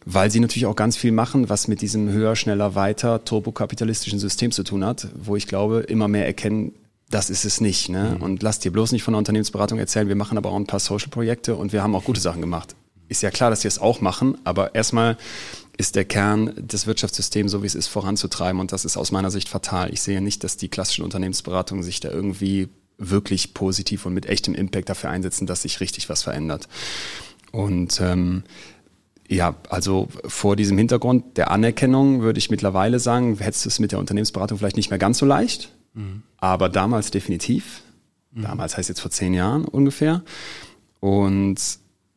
weil 0.06 0.32
sie 0.32 0.39
natürlich 0.39 0.65
auch 0.65 0.75
ganz 0.75 0.98
viel 0.98 1.12
machen, 1.12 1.50
was 1.50 1.68
mit 1.68 1.82
diesem 1.82 2.10
höher, 2.10 2.36
schneller, 2.36 2.75
weiter 2.75 3.24
turbokapitalistischen 3.24 4.20
System 4.20 4.51
zu 4.51 4.63
tun 4.63 4.86
hat, 4.86 5.08
wo 5.15 5.36
ich 5.36 5.48
glaube, 5.48 5.82
immer 5.82 6.08
mehr 6.08 6.25
erkennen, 6.25 6.74
das 7.10 7.29
ist 7.29 7.46
es 7.46 7.60
nicht. 7.60 7.89
Ne? 7.89 8.15
Mhm. 8.15 8.22
Und 8.22 8.44
lass 8.44 8.60
dir 8.60 8.72
bloß 8.72 8.91
nicht 8.91 9.03
von 9.03 9.13
der 9.13 9.20
Unternehmensberatung 9.20 9.79
erzählen, 9.79 10.08
wir 10.08 10.15
machen 10.15 10.38
aber 10.38 10.51
auch 10.51 10.56
ein 10.56 10.68
paar 10.68 10.79
Social-Projekte 10.79 11.56
und 11.56 11.74
wir 11.74 11.84
haben 11.84 11.96
auch 11.96 12.03
gute 12.03 12.22
Sachen 12.22 12.41
gemacht. 12.41 12.75
Ist 13.08 13.24
ja 13.24 13.32
klar, 13.32 13.50
dass 13.50 13.63
wir 13.63 13.70
es 13.70 13.79
auch 13.79 14.01
machen, 14.01 14.38
aber 14.44 14.75
erstmal 14.75 15.18
ist 15.77 15.96
der 15.96 16.06
Kern 16.06 16.53
des 16.58 16.86
Wirtschaftssystems, 16.86 17.51
so 17.51 17.63
wie 17.63 17.68
es 17.68 17.74
ist, 17.74 17.88
voranzutreiben 17.88 18.60
und 18.60 18.72
das 18.72 18.86
ist 18.86 18.98
aus 18.98 19.12
meiner 19.12 19.32
Sicht 19.32 19.50
fatal. 19.50 19.91
Ich 19.91 20.01
sehe 20.01 20.22
nicht, 20.22 20.44
dass 20.44 20.58
die 20.58 20.68
klassischen 20.68 21.03
Unternehmensberatungen 21.03 21.84
sich 21.84 22.00
da 22.00 22.10
irgendwie 22.10 22.68
wirklich 22.98 23.53
positiv 23.53 24.06
und 24.06 24.13
mit 24.13 24.25
echtem 24.25 24.53
Impact 24.53 24.89
dafür 24.89 25.10
einsetzen, 25.10 25.48
dass 25.48 25.62
sich 25.63 25.79
richtig 25.79 26.10
was 26.10 26.22
verändert. 26.22 26.68
Und 27.51 28.00
ähm, 28.01 28.44
ja, 29.29 29.55
also 29.69 30.07
vor 30.25 30.55
diesem 30.55 30.77
Hintergrund 30.77 31.38
der 31.38 31.51
Anerkennung 31.51 32.21
würde 32.21 32.39
ich 32.39 32.50
mittlerweile 32.50 33.00
sagen, 33.00 33.38
hättest 33.38 33.63
du 33.65 33.69
es 33.69 33.79
mit 33.79 33.91
der 33.91 34.00
Unternehmensberatung 34.00 34.57
vielleicht 34.57 34.75
nicht 34.75 34.89
mehr 34.89 34.98
ganz 34.98 35.19
so 35.19 35.25
leicht, 35.25 35.71
mhm. 35.93 36.24
aber 36.38 36.67
damals 36.67 37.12
definitiv. 37.12 37.83
Mhm. 38.31 38.41
Damals 38.41 38.75
heißt 38.75 38.89
jetzt 38.89 39.01
vor 39.01 39.12
zehn 39.12 39.36
Jahren 39.36 39.65
ungefähr. 39.65 40.24
Und 41.00 41.59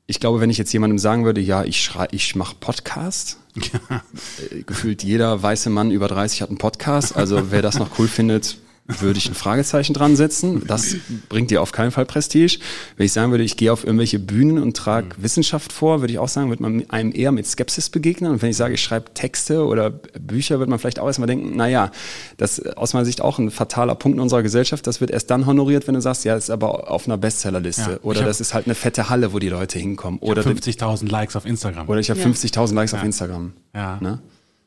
ich 0.07 0.21
glaube, 0.21 0.40
wenn 0.40 0.49
ich 0.49 0.57
jetzt 0.57 0.73
jemandem 0.73 0.99
sagen 0.99 1.26
würde, 1.26 1.42
ja, 1.42 1.64
ich 1.64 1.83
schrei, 1.83 2.09
ich 2.12 2.35
mache 2.35 2.57
Podcast, 2.59 3.38
ja. 3.54 4.02
Äh, 4.51 4.62
gefühlt 4.62 5.03
jeder 5.03 5.42
weiße 5.42 5.68
Mann 5.68 5.90
über 5.90 6.09
30 6.09 6.40
hat 6.40 6.48
einen 6.48 6.59
Podcast. 6.59 7.14
Also 7.14 7.51
wer 7.51 7.61
das 7.61 7.79
noch 7.79 7.98
cool 7.98 8.09
findet, 8.09 8.57
würde 8.87 9.18
ich 9.18 9.29
ein 9.29 9.35
Fragezeichen 9.35 9.95
dran 9.95 10.16
setzen. 10.16 10.66
Das 10.66 10.97
bringt 11.29 11.51
dir 11.51 11.62
auf 11.62 11.73
keinen 11.73 11.92
Fall 11.92 12.05
Prestige. 12.05 12.59
Wenn 12.97 13.07
ich 13.07 13.12
sagen 13.12 13.31
würde, 13.31 13.45
ich 13.45 13.57
gehe 13.57 13.73
auf 13.73 13.85
irgendwelche 13.85 14.18
Bühnen 14.18 14.59
und 14.59 14.77
trage 14.77 15.07
mhm. 15.07 15.23
Wissenschaft 15.23 15.73
vor, 15.73 16.01
würde 16.01 16.12
ich 16.12 16.18
auch 16.18 16.29
sagen, 16.29 16.51
wird 16.51 16.61
man 16.61 16.88
einem 16.90 17.12
eher 17.12 17.33
mit 17.33 17.47
Skepsis 17.47 17.90
begegnen. 17.90 18.33
Und 18.33 18.42
wenn 18.42 18.51
ich 18.51 18.57
sage, 18.57 18.75
ich 18.75 18.83
schreibe 18.83 19.14
Texte 19.14 19.64
oder 19.64 19.90
Bücher, 19.90 20.59
wird 20.59 20.68
man 20.68 20.79
vielleicht 20.79 20.99
auch 20.99 21.07
erstmal 21.07 21.29
denken, 21.29 21.57
naja, 21.57 21.92
das 22.37 22.59
ist 22.59 22.77
aus 22.77 22.92
meiner 22.92 23.05
Sicht 23.05 23.21
auch 23.21 23.38
ein 23.38 23.51
fataler 23.51 23.95
Punkt 23.95 24.16
in 24.16 24.21
unserer 24.21 24.42
Gesellschaft. 24.42 24.87
Das 24.87 25.01
wird 25.01 25.11
erst 25.11 25.31
dann 25.31 25.47
honoriert, 25.47 25.87
wenn 25.87 25.95
du 25.95 26.01
sagst, 26.01 26.25
ja, 26.25 26.35
das 26.35 26.45
ist 26.45 26.51
aber 26.51 26.90
auf 26.90 27.07
einer 27.07 27.18
Bestsellerliste. 27.18 27.90
Ja, 27.92 27.99
oder 28.03 28.21
hab, 28.21 28.27
das 28.27 28.40
ist 28.40 28.53
halt 28.53 28.66
eine 28.66 28.75
fette 28.75 29.09
Halle, 29.09 29.33
wo 29.33 29.38
die 29.38 29.49
Leute 29.49 29.79
hinkommen. 29.79 30.18
Oder 30.21 30.42
50.000 30.42 31.09
Likes 31.09 31.37
auf 31.37 31.47
Instagram. 31.47 31.88
Oder 31.88 32.01
ich 32.01 32.11
habe 32.11 32.18
ja. 32.18 32.27
50.000 32.27 32.75
Likes 32.75 32.92
ja. 32.92 32.99
auf 32.99 33.05
Instagram. 33.05 33.53
Ja. 33.75 33.99
Ne? 34.01 34.18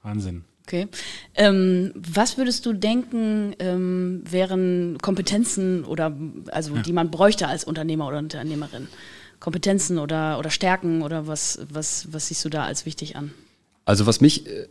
Wahnsinn. 0.03 0.43
Okay. 0.67 0.87
Ähm, 1.35 1.91
was 1.95 2.37
würdest 2.37 2.65
du 2.65 2.73
denken, 2.73 3.55
ähm, 3.59 4.23
wären 4.27 4.97
Kompetenzen 4.99 5.85
oder 5.85 6.11
also 6.51 6.75
ja. 6.75 6.81
die 6.81 6.91
man 6.91 7.11
bräuchte 7.11 7.47
als 7.47 7.63
Unternehmer 7.63 8.07
oder 8.07 8.17
Unternehmerin? 8.17 8.87
Kompetenzen 9.39 9.99
oder, 9.99 10.39
oder 10.39 10.49
Stärken 10.49 11.03
oder 11.03 11.27
was, 11.27 11.59
was, 11.69 12.11
was 12.11 12.27
siehst 12.27 12.43
du 12.45 12.49
da 12.49 12.63
als 12.63 12.87
wichtig 12.87 13.15
an? 13.15 13.31
Also 13.85 14.07
was 14.07 14.21
mich 14.21 14.47
äh, 14.47 14.67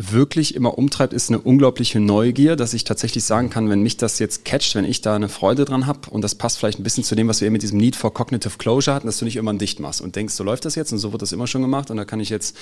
wirklich 0.00 0.54
immer 0.54 0.78
umtreibt, 0.78 1.12
ist 1.12 1.28
eine 1.28 1.40
unglaubliche 1.40 2.00
Neugier, 2.00 2.56
dass 2.56 2.74
ich 2.74 2.84
tatsächlich 2.84 3.24
sagen 3.24 3.50
kann, 3.50 3.68
wenn 3.68 3.82
mich 3.82 3.96
das 3.96 4.18
jetzt 4.18 4.44
catcht, 4.44 4.74
wenn 4.74 4.84
ich 4.84 5.00
da 5.00 5.14
eine 5.14 5.28
Freude 5.28 5.64
dran 5.64 5.86
habe 5.86 6.10
und 6.10 6.22
das 6.22 6.34
passt 6.34 6.58
vielleicht 6.58 6.78
ein 6.78 6.82
bisschen 6.82 7.04
zu 7.04 7.14
dem, 7.14 7.28
was 7.28 7.40
wir 7.40 7.46
eben 7.46 7.52
mit 7.52 7.62
diesem 7.62 7.78
Need 7.78 7.96
for 7.96 8.14
Cognitive 8.14 8.58
Closure 8.58 8.94
hatten, 8.94 9.06
dass 9.06 9.18
du 9.18 9.24
nicht 9.24 9.36
immer 9.36 9.52
dicht 9.54 9.80
machst 9.80 10.00
und 10.00 10.16
denkst, 10.16 10.34
so 10.34 10.44
läuft 10.44 10.64
das 10.64 10.74
jetzt 10.74 10.92
und 10.92 10.98
so 10.98 11.12
wird 11.12 11.22
das 11.22 11.32
immer 11.32 11.46
schon 11.46 11.62
gemacht 11.62 11.90
und 11.90 11.96
da 11.96 12.04
kann 12.04 12.20
ich 12.20 12.30
jetzt 12.30 12.56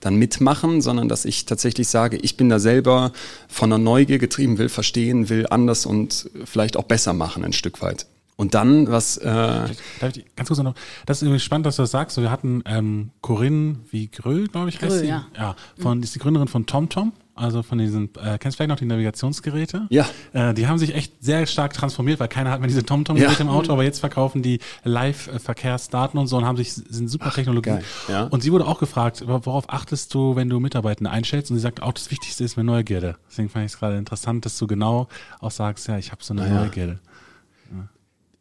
dann 0.00 0.16
mitmachen, 0.16 0.80
sondern 0.80 1.08
dass 1.08 1.24
ich 1.24 1.44
tatsächlich 1.46 1.88
sage, 1.88 2.16
ich 2.16 2.36
bin 2.36 2.48
da 2.48 2.58
selber 2.58 3.12
von 3.48 3.72
einer 3.72 3.82
Neugier 3.82 4.18
getrieben, 4.18 4.58
will 4.58 4.68
verstehen, 4.68 5.28
will 5.28 5.46
anders 5.48 5.86
und 5.86 6.30
vielleicht 6.44 6.76
auch 6.76 6.84
besser 6.84 7.12
machen 7.12 7.44
ein 7.44 7.52
Stück 7.52 7.82
weit. 7.82 8.06
Und 8.36 8.54
dann, 8.54 8.90
was. 8.90 9.16
Äh 9.16 9.24
Darf 9.26 10.16
ich 10.16 10.24
ganz 10.34 10.48
kurz 10.48 10.60
noch? 10.60 10.74
Das 11.06 11.18
ist 11.18 11.22
irgendwie 11.22 11.40
spannend, 11.40 11.66
dass 11.66 11.76
du 11.76 11.82
das 11.82 11.90
sagst. 11.90 12.16
Wir 12.20 12.30
hatten 12.30 12.62
ähm, 12.66 13.10
Corinne 13.20 13.76
wie 13.90 14.08
Gröll, 14.08 14.48
glaube 14.48 14.68
ich, 14.68 14.76
heißt 14.76 14.88
Gröll, 14.88 15.00
sie. 15.00 15.06
Ja. 15.06 15.26
ja 15.36 15.56
von, 15.78 16.00
die 16.00 16.06
ist 16.06 16.14
die 16.14 16.18
Gründerin 16.18 16.48
von 16.48 16.66
TomTom. 16.66 17.12
Also 17.36 17.64
von 17.64 17.78
diesen, 17.78 18.10
äh, 18.14 18.38
kennst 18.38 18.54
du 18.54 18.58
vielleicht 18.58 18.68
noch 18.68 18.76
die 18.76 18.84
Navigationsgeräte? 18.84 19.86
Ja. 19.90 20.06
Äh, 20.32 20.54
die 20.54 20.68
haben 20.68 20.78
sich 20.78 20.94
echt 20.94 21.12
sehr 21.20 21.46
stark 21.46 21.72
transformiert, 21.72 22.20
weil 22.20 22.28
keiner 22.28 22.50
hat 22.52 22.60
mehr 22.60 22.68
diese 22.68 22.84
TomTom-Geräte 22.84 23.34
ja. 23.34 23.40
im 23.40 23.48
Auto, 23.48 23.72
aber 23.72 23.82
jetzt 23.82 23.98
verkaufen 23.98 24.40
die 24.40 24.60
Live-Verkehrsdaten 24.84 26.18
und 26.18 26.28
so 26.28 26.36
und 26.36 26.44
haben 26.44 26.56
sich, 26.56 26.72
sind 26.72 27.08
super 27.08 27.32
Technologien. 27.32 27.80
Ja. 28.06 28.24
Und 28.24 28.44
sie 28.44 28.52
wurde 28.52 28.66
auch 28.66 28.78
gefragt, 28.78 29.24
worauf 29.26 29.64
achtest 29.68 30.14
du, 30.14 30.36
wenn 30.36 30.48
du 30.48 30.60
Mitarbeitende 30.60 31.10
einstellst? 31.10 31.50
Und 31.50 31.56
sie 31.56 31.62
sagt 31.62 31.82
auch, 31.82 31.92
das 31.92 32.12
Wichtigste 32.12 32.44
ist 32.44 32.56
mir 32.56 32.62
Neugierde. 32.62 33.16
Deswegen 33.28 33.48
fand 33.48 33.66
ich 33.66 33.72
es 33.72 33.78
gerade 33.80 33.96
interessant, 33.96 34.44
dass 34.44 34.56
du 34.56 34.68
genau 34.68 35.08
auch 35.40 35.50
sagst, 35.50 35.88
ja, 35.88 35.98
ich 35.98 36.12
habe 36.12 36.22
so 36.22 36.34
eine 36.34 36.46
ja. 36.46 36.54
Neugierde. 36.54 37.00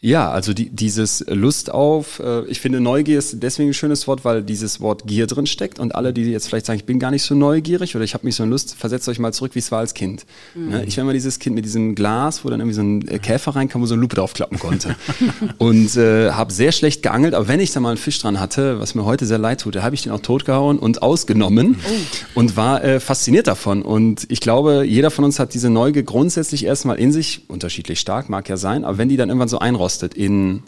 Ja, 0.04 0.30
also 0.30 0.54
die, 0.54 0.70
dieses 0.70 1.24
Lust 1.30 1.72
auf, 1.72 2.20
äh, 2.20 2.46
ich 2.48 2.60
finde 2.60 2.82
Neugier 2.82 3.18
ist 3.18 3.42
deswegen 3.42 3.70
ein 3.70 3.74
schönes 3.74 4.06
Wort, 4.06 4.26
weil 4.26 4.44
dieses 4.44 4.82
Wort 4.82 5.08
Gier 5.08 5.28
drin 5.28 5.46
steckt 5.46 5.80
und 5.80 5.96
alle, 5.96 6.12
die 6.12 6.24
jetzt 6.24 6.50
vielleicht 6.50 6.66
sagen, 6.66 6.78
ich 6.78 6.84
bin 6.84 7.00
gar 7.00 7.10
nicht 7.10 7.24
so 7.24 7.36
neugierig 7.36 7.96
oder 7.96 8.04
ich 8.04 8.14
habe 8.14 8.26
mich 8.26 8.36
so 8.36 8.44
in 8.44 8.50
Lust, 8.50 8.76
versetzt 8.76 9.08
euch 9.08 9.18
mal 9.18 9.32
zurück, 9.32 9.56
wie 9.56 9.60
es 9.60 9.72
war 9.72 9.80
als 9.80 9.94
Kind. 9.94 10.26
Mhm. 10.56 10.70
Ne? 10.70 10.84
Ich 10.84 10.98
war 10.98 11.04
immer 11.04 11.14
dieses 11.14 11.40
Kind 11.40 11.56
mit 11.56 11.64
diesem 11.64 11.96
Glas, 11.96 12.44
wo 12.44 12.50
dann 12.50 12.60
irgendwie 12.60 12.76
so 12.76 12.82
ein 12.82 13.08
äh, 13.08 13.18
Käfer 13.18 13.56
reinkam, 13.56 13.82
wo 13.82 13.86
so 13.86 13.94
eine 13.94 14.02
Lupe 14.02 14.18
draufklappen 14.18 14.60
konnte. 14.60 14.98
und 15.58 15.96
äh, 15.96 16.32
habe 16.32 16.52
sehr 16.52 16.74
schlecht 16.74 17.02
geangelt, 17.02 17.34
aber 17.34 17.48
wenn 17.48 17.62
ich 17.62 17.72
da 17.72 17.80
mal 17.80 17.92
einen 17.92 17.98
Fisch 17.98 18.20
dran 18.20 18.42
hatte, 18.42 18.82
was 18.82 18.96
mir 18.96 19.06
heute 19.06 19.26
sehr 19.26 19.38
leid 19.38 19.62
tut, 19.62 19.76
da 19.76 19.84
habe 19.84 19.96
ich 19.96 20.04
den 20.04 20.12
auch 20.12 20.20
totgehauen 20.20 20.80
und 20.80 21.02
ausgenommen 21.02 21.78
oh. 21.82 22.40
und 22.40 22.58
war 22.58 22.84
äh, 22.84 23.00
fasziniert 23.00 23.48
davon. 23.48 23.82
Und 23.82 24.26
ich 24.28 24.42
glaube, 24.42 24.84
jeder 24.86 25.12
von 25.12 25.24
uns 25.24 25.40
hat 25.40 25.54
diese 25.54 25.70
Neugier 25.70 26.04
grundsätzlich 26.04 26.66
erstmal 26.66 27.00
in 27.00 27.14
sich, 27.14 27.46
unterschiedlich 27.48 28.02
stark, 28.02 28.28
mag 28.28 28.50
ja 28.50 28.58
sein, 28.58 28.84
aber 28.84 28.98
wenn 28.98 29.08
die 29.08 29.16
dann 29.16 29.30
irgendwann 29.30 29.48
so 29.48 29.60
einrostet, 29.60 29.93
ausgerostet 29.94 30.14
in 30.16 30.64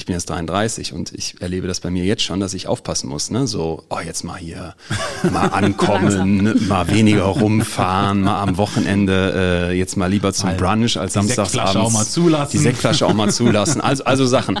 ich 0.00 0.06
bin 0.06 0.14
jetzt 0.14 0.30
33 0.30 0.94
und 0.94 1.12
ich 1.12 1.34
erlebe 1.40 1.66
das 1.66 1.80
bei 1.80 1.90
mir 1.90 2.04
jetzt 2.04 2.22
schon, 2.22 2.40
dass 2.40 2.54
ich 2.54 2.66
aufpassen 2.66 3.08
muss. 3.10 3.30
Ne? 3.30 3.46
So, 3.46 3.84
oh, 3.90 3.98
jetzt 4.02 4.24
mal 4.24 4.38
hier, 4.38 4.74
mal 5.30 5.48
ankommen, 5.48 6.66
mal 6.68 6.88
weniger 6.88 7.24
rumfahren, 7.24 8.22
mal 8.22 8.40
am 8.40 8.56
Wochenende 8.56 9.68
äh, 9.70 9.78
jetzt 9.78 9.98
mal 9.98 10.06
lieber 10.06 10.32
zum 10.32 10.56
Brunch 10.56 10.96
als 10.96 11.12
samstags 11.12 11.56
abends. 11.58 11.76
auch 11.76 11.92
mal 11.92 12.06
zulassen. 12.06 12.52
Die 12.52 12.58
Sektflasche 12.58 13.06
auch 13.06 13.12
mal 13.12 13.30
zulassen. 13.30 13.82
Also, 13.82 14.04
also 14.04 14.24
Sachen. 14.26 14.58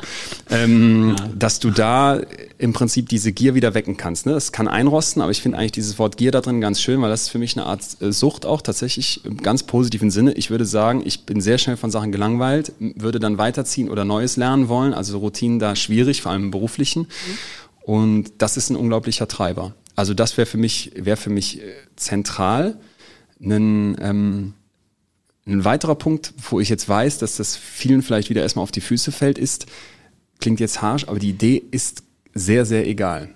Ähm, 0.50 1.16
ja. 1.18 1.28
Dass 1.34 1.58
du 1.58 1.70
da 1.70 2.20
im 2.60 2.74
Prinzip 2.74 3.08
diese 3.08 3.32
Gier 3.32 3.54
wieder 3.54 3.72
wecken 3.72 3.96
kannst. 3.96 4.26
Ne? 4.26 4.32
Das 4.32 4.52
kann 4.52 4.68
einrosten, 4.68 5.22
aber 5.22 5.30
ich 5.30 5.40
finde 5.40 5.56
eigentlich 5.56 5.72
dieses 5.72 5.98
Wort 5.98 6.18
Gier 6.18 6.30
da 6.30 6.42
drin 6.42 6.60
ganz 6.60 6.80
schön, 6.80 7.00
weil 7.00 7.08
das 7.08 7.22
ist 7.22 7.28
für 7.30 7.38
mich 7.38 7.56
eine 7.56 7.64
Art 7.64 7.80
äh, 8.00 8.12
Sucht 8.12 8.44
auch 8.44 8.60
tatsächlich 8.60 9.24
im 9.24 9.38
ganz 9.38 9.62
positiven 9.62 10.10
Sinne. 10.10 10.34
Ich 10.34 10.50
würde 10.50 10.66
sagen, 10.66 11.02
ich 11.04 11.24
bin 11.24 11.40
sehr 11.40 11.56
schnell 11.56 11.78
von 11.78 11.90
Sachen 11.90 12.12
gelangweilt, 12.12 12.72
würde 12.78 13.18
dann 13.18 13.38
weiterziehen 13.38 13.88
oder 13.88 14.04
Neues 14.04 14.36
lernen 14.36 14.68
wollen. 14.68 14.92
Also 14.92 15.14
Routinen 15.30 15.58
da 15.58 15.76
schwierig, 15.76 16.22
vor 16.22 16.32
allem 16.32 16.44
im 16.44 16.50
beruflichen. 16.50 17.02
Mhm. 17.02 17.38
Und 17.82 18.32
das 18.38 18.56
ist 18.56 18.70
ein 18.70 18.76
unglaublicher 18.76 19.28
Treiber. 19.28 19.74
Also 19.96 20.14
das 20.14 20.36
wäre 20.36 20.46
für 20.46 20.58
mich, 20.58 20.92
wäre 20.96 21.16
für 21.16 21.30
mich 21.30 21.60
äh, 21.60 21.72
zentral. 21.96 22.78
Ein, 23.40 23.96
ähm, 24.00 24.54
ein 25.46 25.64
weiterer 25.64 25.94
Punkt, 25.94 26.34
wo 26.50 26.60
ich 26.60 26.68
jetzt 26.68 26.88
weiß, 26.88 27.18
dass 27.18 27.36
das 27.36 27.56
vielen 27.56 28.02
vielleicht 28.02 28.30
wieder 28.30 28.42
erstmal 28.42 28.62
auf 28.62 28.70
die 28.70 28.80
Füße 28.80 29.12
fällt, 29.12 29.38
ist, 29.38 29.66
klingt 30.40 30.60
jetzt 30.60 30.82
harsch, 30.82 31.04
aber 31.04 31.18
die 31.18 31.30
Idee 31.30 31.62
ist 31.70 32.02
sehr, 32.34 32.64
sehr 32.64 32.86
egal. 32.86 33.34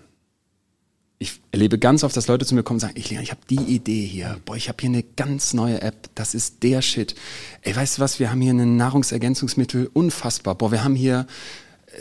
Ich 1.18 1.40
erlebe 1.52 1.78
ganz 1.78 2.04
oft, 2.04 2.16
dass 2.16 2.28
Leute 2.28 2.44
zu 2.44 2.54
mir 2.54 2.62
kommen 2.62 2.76
und 2.76 2.80
sagen, 2.80 2.94
ich, 2.96 3.12
ich 3.12 3.30
habe 3.30 3.40
die 3.48 3.56
Idee 3.56 4.04
hier, 4.04 4.40
boah, 4.44 4.56
ich 4.56 4.68
habe 4.68 4.78
hier 4.80 4.90
eine 4.90 5.02
ganz 5.02 5.54
neue 5.54 5.80
App, 5.80 6.10
das 6.14 6.34
ist 6.34 6.62
der 6.62 6.82
Shit. 6.82 7.14
Ey, 7.62 7.74
weißt 7.74 7.98
du 7.98 8.02
was, 8.02 8.20
wir 8.20 8.30
haben 8.30 8.40
hier 8.40 8.52
ein 8.52 8.76
Nahrungsergänzungsmittel, 8.76 9.90
unfassbar. 9.92 10.54
Boah, 10.54 10.70
wir 10.70 10.84
haben 10.84 10.96
hier, 10.96 11.26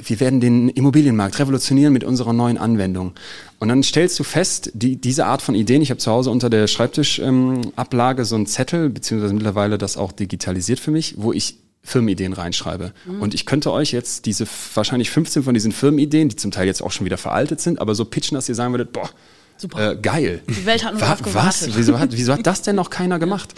wir 0.03 0.19
werden 0.19 0.39
den 0.39 0.69
Immobilienmarkt 0.69 1.39
revolutionieren 1.39 1.93
mit 1.93 2.03
unserer 2.03 2.33
neuen 2.33 2.57
Anwendung. 2.57 3.13
Und 3.59 3.69
dann 3.69 3.83
stellst 3.83 4.19
du 4.19 4.23
fest, 4.23 4.71
die, 4.73 4.95
diese 4.95 5.25
Art 5.25 5.41
von 5.41 5.55
Ideen, 5.55 5.81
ich 5.81 5.89
habe 5.89 5.99
zu 5.99 6.11
Hause 6.11 6.29
unter 6.31 6.49
der 6.49 6.67
Schreibtischablage 6.67 8.21
ähm, 8.21 8.25
so 8.25 8.35
einen 8.35 8.45
Zettel, 8.45 8.89
beziehungsweise 8.89 9.33
mittlerweile 9.33 9.77
das 9.77 9.97
auch 9.97 10.11
digitalisiert 10.11 10.79
für 10.79 10.91
mich, 10.91 11.15
wo 11.17 11.33
ich 11.33 11.57
Firmenideen 11.83 12.33
reinschreibe. 12.33 12.93
Mhm. 13.05 13.21
Und 13.21 13.33
ich 13.33 13.45
könnte 13.45 13.71
euch 13.71 13.91
jetzt 13.91 14.25
diese 14.25 14.45
wahrscheinlich 14.73 15.09
15 15.09 15.43
von 15.43 15.53
diesen 15.53 15.71
Firmenideen, 15.71 16.29
die 16.29 16.35
zum 16.35 16.51
Teil 16.51 16.65
jetzt 16.65 16.81
auch 16.81 16.91
schon 16.91 17.05
wieder 17.05 17.17
veraltet 17.17 17.61
sind, 17.61 17.79
aber 17.79 17.93
so 17.93 18.05
pitchen, 18.05 18.35
dass 18.35 18.47
ihr 18.49 18.55
sagen 18.55 18.73
würdet, 18.73 18.93
boah, 18.93 19.09
Super. 19.57 19.91
Äh, 19.91 19.95
geil. 19.97 20.41
Die 20.49 20.65
Welt 20.65 20.83
hat 20.83 20.93
nur 20.93 21.01
Wa 21.01 21.17
Was? 21.33 21.75
Wieso 21.75 21.99
hat, 21.99 22.09
wieso 22.11 22.33
hat 22.33 22.45
das 22.45 22.63
denn 22.63 22.75
noch 22.75 22.89
keiner 22.89 23.19
gemacht? 23.25 23.53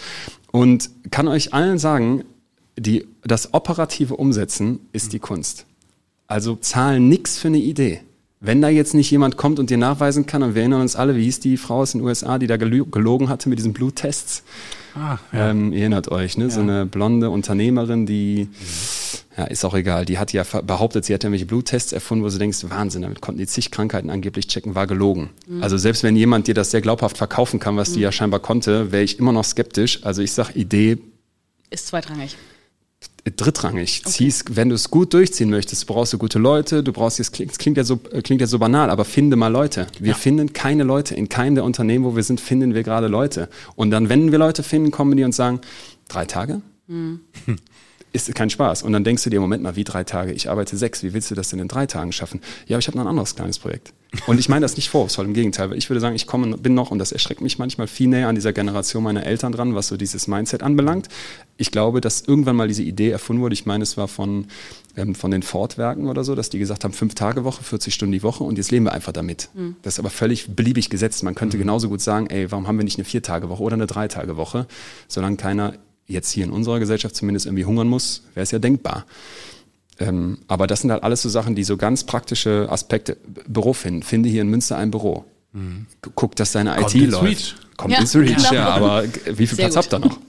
Und 0.52 0.90
kann 1.10 1.28
euch 1.28 1.54
allen 1.54 1.80
sagen, 1.80 2.26
die, 2.78 3.08
das 3.24 3.54
operative 3.54 4.16
Umsetzen 4.16 4.80
ist 4.92 5.14
die 5.14 5.20
Kunst. 5.20 5.66
Also 6.28 6.56
zahlen 6.56 7.10
nix 7.10 7.38
für 7.38 7.50
eine 7.50 7.58
Idee. 7.58 8.02
Wenn 8.42 8.62
da 8.62 8.70
jetzt 8.70 8.94
nicht 8.94 9.10
jemand 9.10 9.38
kommt 9.38 9.60
und 9.60 9.70
dir 9.70 9.78
nachweisen 9.78 10.26
kann, 10.26 10.44
und 10.44 10.56
wir 10.56 10.62
erinnern 10.62 10.82
uns 10.82 10.96
alle, 10.96 11.16
wie 11.16 11.24
hieß 11.24 11.40
die 11.40 11.58
Frau 11.58 11.78
aus 11.78 11.94
den 11.94 12.02
USA, 12.02 12.38
die 12.38 12.48
da 12.48 12.58
gelogen 12.58 13.30
hatte 13.30 13.50
mit 13.50 13.58
diesen 13.58 13.74
Bluttests? 13.74 14.44
Ah, 14.94 15.18
ja. 15.32 15.50
ähm, 15.50 15.74
ihr 15.74 15.80
erinnert 15.80 16.10
euch, 16.10 16.38
ne? 16.38 16.46
Ja. 16.46 16.50
So 16.52 16.62
eine 16.62 16.86
blonde 16.86 17.30
Unternehmerin, 17.30 18.06
die, 18.06 18.48
ja, 19.36 19.46
ist 19.46 19.66
auch 19.66 19.74
egal, 19.74 20.06
die 20.06 20.20
hat 20.20 20.32
ja 20.32 20.44
behauptet, 20.44 21.06
sie 21.06 21.14
hätte 21.14 21.28
irgendwelche 21.28 21.48
Bluttests 21.48 21.92
erfunden, 21.92 22.24
wo 22.24 22.30
du 22.30 22.38
denkst, 22.38 22.66
Wahnsinn, 22.70 23.02
damit 23.02 23.20
konnten 23.20 23.40
die 23.40 23.48
zig 23.48 23.72
Krankheiten 23.72 24.10
angeblich 24.10 24.48
checken, 24.48 24.76
war 24.76 24.86
gelogen. 24.86 25.32
Mhm. 25.48 25.64
Also 25.64 25.78
selbst 25.78 26.04
wenn 26.04 26.16
jemand 26.16 26.48
dir 26.48 26.54
das 26.54 26.72
sehr 26.72 26.82
glaubhaft 26.82 27.18
verkaufen 27.18 27.60
kann, 27.60 27.78
was 27.78 27.90
mhm. 27.90 27.94
die 27.96 28.00
ja 28.02 28.12
scheinbar 28.12 28.42
konnte, 28.42 28.92
wäre 28.92 29.04
ich 29.04 29.18
immer 29.18 29.32
noch 29.32 29.44
skeptisch. 29.44 30.04
Also 30.04 30.22
ich 30.22 30.34
sag, 30.34 30.56
Idee 30.56 30.98
ist 31.72 31.88
zweitrangig 31.88 32.38
drittrangig. 33.26 34.02
Okay. 34.04 34.12
Ziehst, 34.12 34.56
wenn 34.56 34.70
du 34.70 34.76
es 34.76 34.90
gut 34.90 35.14
durchziehen 35.14 35.50
möchtest, 35.50 35.88
brauchst 35.88 36.14
du 36.14 36.18
gute 36.18 36.40
Leute, 36.40 36.84
du 36.84 36.94
brauchst, 36.94 37.20
es 37.20 37.32
klingt, 37.32 37.58
klingt, 37.58 37.78
ja 37.78 37.84
so, 37.84 37.98
klingt 37.98 38.42
ja 38.42 38.48
so 38.48 38.60
banal, 38.60 38.90
aber 38.90 39.06
finde 39.06 39.36
mal 39.36 39.48
Leute. 39.48 39.88
Wir 40.00 40.10
ja. 40.10 40.16
finden 40.16 40.54
keine 40.54 40.84
Leute. 40.84 41.16
In 41.16 41.30
keinem 41.30 41.56
der 41.56 41.64
Unternehmen, 41.64 42.06
wo 42.06 42.16
wir 42.16 42.24
sind, 42.24 42.40
finden 42.40 42.74
wir 42.74 42.84
gerade 42.84 43.08
Leute. 43.08 43.50
Und 43.76 43.92
dann, 43.92 44.10
wenn 44.10 44.32
wir 44.32 44.40
Leute 44.40 44.64
finden, 44.64 44.92
kommen 44.92 45.18
die 45.18 45.24
und 45.24 45.34
sagen, 45.34 45.62
drei 46.08 46.26
Tage? 46.26 46.62
Mhm. 46.88 47.22
ist 48.16 48.34
kein 48.34 48.50
Spaß. 48.50 48.84
Und 48.84 48.94
dann 48.94 49.04
denkst 49.04 49.24
du 49.24 49.30
dir, 49.30 49.42
Moment 49.42 49.62
mal, 49.62 49.76
wie 49.76 49.84
drei 49.84 50.04
Tage? 50.04 50.32
Ich 50.32 50.50
arbeite 50.50 50.78
sechs, 50.78 51.04
wie 51.04 51.14
willst 51.14 51.30
du 51.32 51.36
das 51.36 51.50
denn 51.50 51.60
in 51.60 51.68
drei 51.68 51.86
Tagen 51.86 52.12
schaffen? 52.12 52.42
Ja, 52.68 52.76
aber 52.76 52.80
ich 52.80 52.88
habe 52.88 52.98
noch 52.98 53.06
ein 53.06 53.10
anderes 53.10 53.36
kleines 53.36 53.60
Projekt. 53.60 53.94
Und 54.28 54.40
ich 54.40 54.50
meine 54.50 54.64
das 54.64 54.76
nicht 54.76 54.90
vorwurfsvoll, 54.90 55.26
im 55.26 55.34
Gegenteil, 55.34 55.70
weil 55.70 55.78
ich 55.78 55.90
würde 55.90 56.00
sagen, 56.00 56.16
ich 56.16 56.28
komme, 56.28 56.58
bin 56.58 56.74
noch, 56.74 56.92
und 56.92 57.00
das 57.00 57.12
erschreckt 57.12 57.42
mich 57.42 57.60
manchmal 57.60 57.88
viel 57.88 58.08
näher 58.08 58.28
an 58.28 58.36
dieser 58.36 58.54
Generation 58.54 59.04
meiner 59.04 59.26
Eltern 59.26 59.52
dran, 59.52 59.76
was 59.76 59.88
so 59.88 59.98
dieses 59.98 60.28
Mindset 60.28 60.64
anbelangt. 60.64 61.10
Ich 61.58 61.72
glaube, 61.72 62.02
dass 62.02 62.22
irgendwann 62.22 62.56
mal 62.56 62.68
diese 62.68 62.84
Idee 62.84 63.10
erfunden 63.10 63.42
wurde. 63.42 63.54
Ich 63.54 63.66
meine, 63.66 63.84
es 63.84 63.98
war 63.98 64.08
von, 64.08 64.48
ähm, 64.98 65.16
von 65.16 65.32
den 65.32 65.44
Ford-Werken 65.44 66.08
oder 66.08 66.24
so, 66.24 66.36
dass 66.36 66.50
die 66.50 66.60
gesagt 66.60 66.84
haben, 66.84 66.94
fünf 66.94 67.16
Tage 67.16 67.44
Woche, 67.44 67.64
40 67.64 67.94
Stunden 67.94 68.14
die 68.14 68.24
Woche 68.24 68.44
und 68.44 68.58
jetzt 68.58 68.72
leben 68.72 68.86
wir 68.86 68.94
einfach 68.94 69.14
damit. 69.14 69.50
Mhm. 69.54 69.76
Das 69.82 69.96
ist 69.96 70.00
aber 70.00 70.10
völlig 70.10 70.56
beliebig 70.56 70.90
gesetzt. 70.90 71.24
Man 71.24 71.36
könnte 71.36 71.58
mhm. 71.58 71.62
genauso 71.62 71.90
gut 71.90 72.02
sagen, 72.02 72.28
ey, 72.28 72.52
warum 72.52 72.68
haben 72.68 72.78
wir 72.78 72.84
nicht 72.84 72.98
eine 72.98 73.06
Vier-Tage-Woche 73.06 73.64
oder 73.64 73.76
eine 73.76 73.88
Drei-Tage-Woche, 73.88 74.68
solange 75.08 75.38
keiner 75.38 75.74
jetzt 76.08 76.32
hier 76.32 76.44
in 76.44 76.52
unserer 76.52 76.80
Gesellschaft 76.80 77.16
zumindest 77.16 77.46
irgendwie 77.46 77.66
hungern 77.66 77.88
muss, 77.88 78.24
wäre 78.34 78.44
es 78.44 78.52
ja 78.52 78.60
denkbar. 78.60 79.06
Ähm, 80.00 80.40
aber 80.48 80.68
das 80.68 80.82
sind 80.82 80.92
halt 80.92 81.04
alles 81.04 81.22
so 81.22 81.30
Sachen, 81.30 81.56
die 81.56 81.64
so 81.64 81.78
ganz 81.78 82.04
praktische 82.04 82.68
Aspekte 82.70 83.18
Büro 83.48 83.74
finden. 83.74 84.04
Finde 84.04 84.30
hier 84.30 84.42
in 84.42 84.50
Münster 84.50 84.78
ein 84.78 84.92
Büro. 84.92 85.26
Mhm. 85.54 85.86
Guck, 86.16 86.36
dass 86.36 86.52
deine 86.52 86.76
Kommt 86.76 86.96
IT 86.96 87.10
läuft. 87.10 87.24
Reach. 87.24 87.56
Kommt 87.78 87.94
ja, 87.94 88.00
ins 88.00 88.16
Reach, 88.16 88.52
ja, 88.52 88.70
aber 88.70 89.04
wie 89.04 89.48
viel 89.48 89.56
Sehr 89.56 89.70
Platz 89.70 89.76
gut. 89.76 89.94
habt 89.94 89.94
ihr 89.94 90.00
noch? 90.00 90.20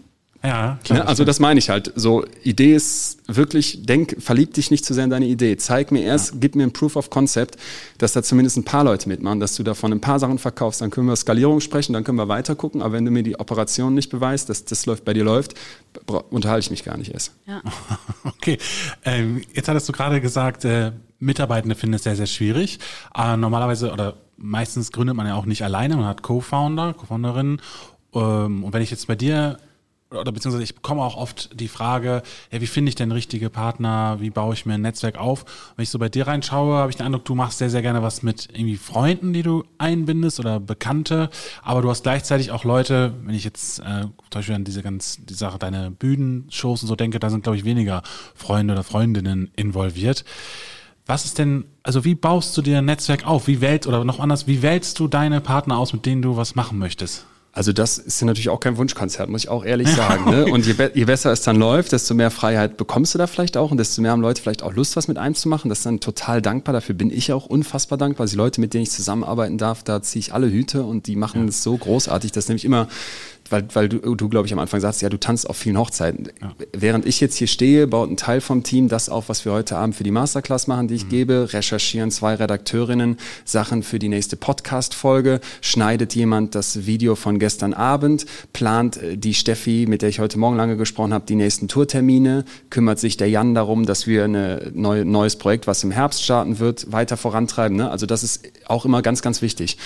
Ja, 0.46 0.78
klar. 0.85 1.00
Ne? 1.00 1.09
Also 1.09 1.24
das 1.24 1.40
meine 1.40 1.59
ich 1.59 1.70
halt. 1.70 1.92
So, 1.96 2.24
Idee 2.44 2.74
ist 2.74 3.18
wirklich, 3.26 3.85
denk, 3.85 4.16
verlieb 4.20 4.54
dich 4.54 4.70
nicht 4.70 4.85
zu 4.85 4.94
sehr 4.94 5.04
in 5.04 5.11
deine 5.11 5.26
Idee. 5.26 5.56
Zeig 5.56 5.90
mir 5.90 6.02
erst, 6.02 6.35
ja. 6.35 6.37
gib 6.40 6.54
mir 6.54 6.62
ein 6.62 6.72
Proof 6.72 6.94
of 6.94 7.11
Concept, 7.11 7.56
dass 7.98 8.12
da 8.12 8.22
zumindest 8.22 8.56
ein 8.56 8.64
paar 8.64 8.85
Leute 8.85 9.09
mitmachen, 9.09 9.40
dass 9.40 9.56
du 9.56 9.64
davon 9.64 9.92
ein 9.92 10.00
paar 10.00 10.20
Sachen 10.20 10.38
verkaufst. 10.38 10.80
Dann 10.80 10.90
können 10.90 11.09
wir 11.09 11.16
Skalierung 11.16 11.61
sprechen, 11.61 11.92
dann 11.94 12.04
können 12.04 12.18
wir 12.18 12.28
weiter 12.28 12.54
gucken. 12.54 12.80
Aber 12.80 12.92
wenn 12.92 13.04
du 13.04 13.11
mir 13.11 13.24
die 13.24 13.40
Operation 13.40 13.94
nicht 13.94 14.11
beweist, 14.11 14.48
dass 14.48 14.64
das 14.64 14.87
läuft 14.87 15.04
bei 15.04 15.14
dir 15.14 15.24
läuft, 15.24 15.54
unterhalte 16.30 16.66
ich 16.66 16.70
mich 16.70 16.85
gar 16.85 16.96
nicht 16.96 17.12
erst. 17.12 17.32
Ja. 17.46 17.62
Okay. 18.38 18.59
Ähm, 19.04 19.42
jetzt 19.54 19.66
hattest 19.66 19.88
du 19.88 19.92
gerade 19.92 20.20
gesagt, 20.20 20.64
äh, 20.64 20.92
Mitarbeitende 21.18 21.74
finden 21.74 21.94
es 21.94 22.04
sehr, 22.04 22.14
sehr 22.14 22.26
schwierig. 22.26 22.78
Äh, 23.16 23.37
normalerweise 23.37 23.92
oder 23.92 24.18
meistens 24.37 24.92
gründet 24.92 25.16
man 25.16 25.26
ja 25.26 25.35
auch 25.35 25.46
nicht 25.46 25.62
alleine, 25.62 25.96
man 25.96 26.04
hat 26.04 26.22
Co-Founder, 26.22 26.94
Co-Founderinnen. 26.94 27.61
Ähm, 28.14 28.64
und 28.64 28.72
wenn 28.72 28.82
ich 28.82 28.90
jetzt 28.90 29.06
bei 29.06 29.16
dir 29.16 29.59
oder 30.10 30.30
beziehungsweise 30.30 30.62
ich 30.62 30.74
bekomme 30.74 31.02
auch 31.02 31.16
oft 31.16 31.58
die 31.58 31.68
Frage, 31.68 32.22
ja, 32.52 32.60
wie 32.60 32.66
finde 32.66 32.90
ich 32.90 32.94
denn 32.94 33.10
richtige 33.10 33.50
Partner, 33.50 34.18
wie 34.20 34.30
baue 34.30 34.54
ich 34.54 34.64
mir 34.64 34.74
ein 34.74 34.82
Netzwerk 34.82 35.18
auf? 35.18 35.44
Wenn 35.74 35.82
ich 35.82 35.90
so 35.90 35.98
bei 35.98 36.08
dir 36.08 36.28
reinschaue, 36.28 36.76
habe 36.76 36.90
ich 36.90 36.96
den 36.96 37.06
Eindruck, 37.06 37.24
du 37.24 37.34
machst 37.34 37.58
sehr, 37.58 37.70
sehr 37.70 37.82
gerne 37.82 38.02
was 38.02 38.22
mit 38.22 38.48
irgendwie 38.52 38.76
Freunden, 38.76 39.32
die 39.32 39.42
du 39.42 39.64
einbindest 39.78 40.38
oder 40.38 40.60
Bekannte, 40.60 41.28
aber 41.62 41.82
du 41.82 41.90
hast 41.90 42.04
gleichzeitig 42.04 42.52
auch 42.52 42.62
Leute, 42.64 43.14
wenn 43.24 43.34
ich 43.34 43.44
jetzt 43.44 43.80
äh, 43.80 44.02
zum 44.02 44.12
Beispiel 44.32 44.54
an 44.54 44.64
diese 44.64 44.82
ganz, 44.82 45.18
die 45.24 45.34
Sache, 45.34 45.58
deine 45.58 45.90
Bühnenshows 45.90 46.82
und 46.82 46.88
so 46.88 46.94
denke, 46.94 47.18
da 47.18 47.28
sind, 47.28 47.42
glaube 47.42 47.56
ich, 47.56 47.64
weniger 47.64 48.02
Freunde 48.34 48.74
oder 48.74 48.84
Freundinnen 48.84 49.50
involviert. 49.56 50.24
Was 51.04 51.24
ist 51.24 51.38
denn, 51.38 51.64
also 51.82 52.04
wie 52.04 52.14
baust 52.14 52.56
du 52.56 52.62
dir 52.62 52.78
ein 52.78 52.84
Netzwerk 52.84 53.26
auf? 53.26 53.46
Wie 53.46 53.60
wählst, 53.60 53.86
oder 53.86 54.04
noch 54.04 54.20
anders, 54.20 54.46
wie 54.46 54.62
wählst 54.62 54.98
du 54.98 55.08
deine 55.08 55.40
Partner 55.40 55.78
aus, 55.78 55.92
mit 55.92 56.04
denen 56.06 56.22
du 56.22 56.36
was 56.36 56.54
machen 56.54 56.78
möchtest? 56.78 57.26
Also 57.56 57.72
das 57.72 57.96
ist 57.96 58.20
natürlich 58.20 58.50
auch 58.50 58.60
kein 58.60 58.76
Wunschkonzert, 58.76 59.30
muss 59.30 59.44
ich 59.44 59.48
auch 59.48 59.64
ehrlich 59.64 59.88
sagen. 59.88 60.30
Ne? 60.30 60.44
Und 60.52 60.66
je, 60.66 60.74
be 60.74 60.90
je, 60.92 61.06
besser 61.06 61.32
es 61.32 61.40
dann 61.40 61.56
läuft, 61.56 61.92
desto 61.92 62.12
mehr 62.12 62.30
Freiheit 62.30 62.76
bekommst 62.76 63.14
du 63.14 63.18
da 63.18 63.26
vielleicht 63.26 63.56
auch 63.56 63.70
und 63.70 63.78
desto 63.78 64.02
mehr 64.02 64.10
haben 64.10 64.20
Leute 64.20 64.42
vielleicht 64.42 64.62
auch 64.62 64.74
Lust, 64.74 64.94
was 64.94 65.08
mit 65.08 65.16
einem 65.16 65.34
zu 65.34 65.48
machen. 65.48 65.70
Das 65.70 65.78
ist 65.78 65.86
dann 65.86 65.98
total 65.98 66.42
dankbar. 66.42 66.74
Dafür 66.74 66.94
bin 66.94 67.10
ich 67.10 67.32
auch 67.32 67.46
unfassbar 67.46 67.96
dankbar. 67.96 68.26
Die 68.26 68.36
Leute, 68.36 68.60
mit 68.60 68.74
denen 68.74 68.82
ich 68.82 68.90
zusammenarbeiten 68.90 69.56
darf, 69.56 69.82
da 69.82 70.02
ziehe 70.02 70.20
ich 70.20 70.34
alle 70.34 70.50
Hüte 70.50 70.84
und 70.84 71.06
die 71.06 71.16
machen 71.16 71.48
es 71.48 71.60
ja. 71.60 71.70
so 71.70 71.78
großartig. 71.78 72.30
Das 72.30 72.46
nämlich 72.48 72.66
immer 72.66 72.88
weil, 73.50 73.66
weil 73.74 73.88
du, 73.88 74.14
du 74.14 74.28
glaube 74.28 74.46
ich, 74.46 74.52
am 74.52 74.59
Anfang 74.59 74.80
sagst, 74.80 75.02
ja, 75.02 75.09
du 75.09 75.18
tanzt 75.18 75.48
auf 75.48 75.56
vielen 75.56 75.78
Hochzeiten. 75.78 76.28
Ja. 76.40 76.52
Während 76.72 77.06
ich 77.06 77.20
jetzt 77.20 77.37
hier 77.37 77.46
stehe, 77.46 77.87
baut 77.87 78.11
ein 78.11 78.16
Teil 78.16 78.40
vom 78.40 78.62
Team 78.62 78.88
das 78.88 79.09
auf, 79.09 79.28
was 79.28 79.44
wir 79.44 79.52
heute 79.52 79.76
Abend 79.76 79.96
für 79.96 80.04
die 80.04 80.11
Masterclass 80.11 80.66
machen, 80.66 80.88
die 80.88 80.94
ich 80.94 81.04
mhm. 81.04 81.11
gebe, 81.11 81.48
recherchieren 81.52 82.11
zwei 82.11 82.35
Redakteurinnen 82.35 83.16
Sachen 83.44 83.82
für 83.82 83.98
die 83.98 84.09
nächste 84.09 84.37
Podcast-Folge, 84.37 85.40
schneidet 85.61 86.14
jemand 86.14 86.54
das 86.54 86.87
Video 86.87 87.14
von 87.14 87.38
gestern 87.38 87.74
Abend, 87.74 88.26
plant 88.52 88.96
äh, 88.96 89.16
die 89.16 89.35
Steffi, 89.35 89.87
mit 89.88 90.02
der 90.02 90.09
ich 90.09 90.18
heute 90.18 90.38
Morgen 90.38 90.56
lange 90.56 90.76
gesprochen 90.76 91.12
habe, 91.12 91.26
die 91.26 91.37
nächsten 91.37 91.68
Tourtermine, 91.68 92.44
kümmert 92.70 92.98
sich 92.98 93.16
der 93.16 93.28
Jan 93.28 93.54
darum, 93.54 93.87
dass 93.87 94.06
wir 94.06 94.24
ein 94.24 94.72
neue, 94.74 95.04
neues 95.04 95.37
Projekt, 95.37 95.66
was 95.66 95.85
im 95.85 95.90
Herbst 95.90 96.22
starten 96.22 96.59
wird, 96.59 96.92
weiter 96.92 97.16
vorantreiben. 97.16 97.76
Ne? 97.76 97.90
Also 97.90 98.06
das 98.06 98.22
ist 98.22 98.46
auch 98.66 98.85
immer 98.85 99.02
ganz, 99.02 99.22
ganz 99.22 99.42
wichtig. 99.42 99.78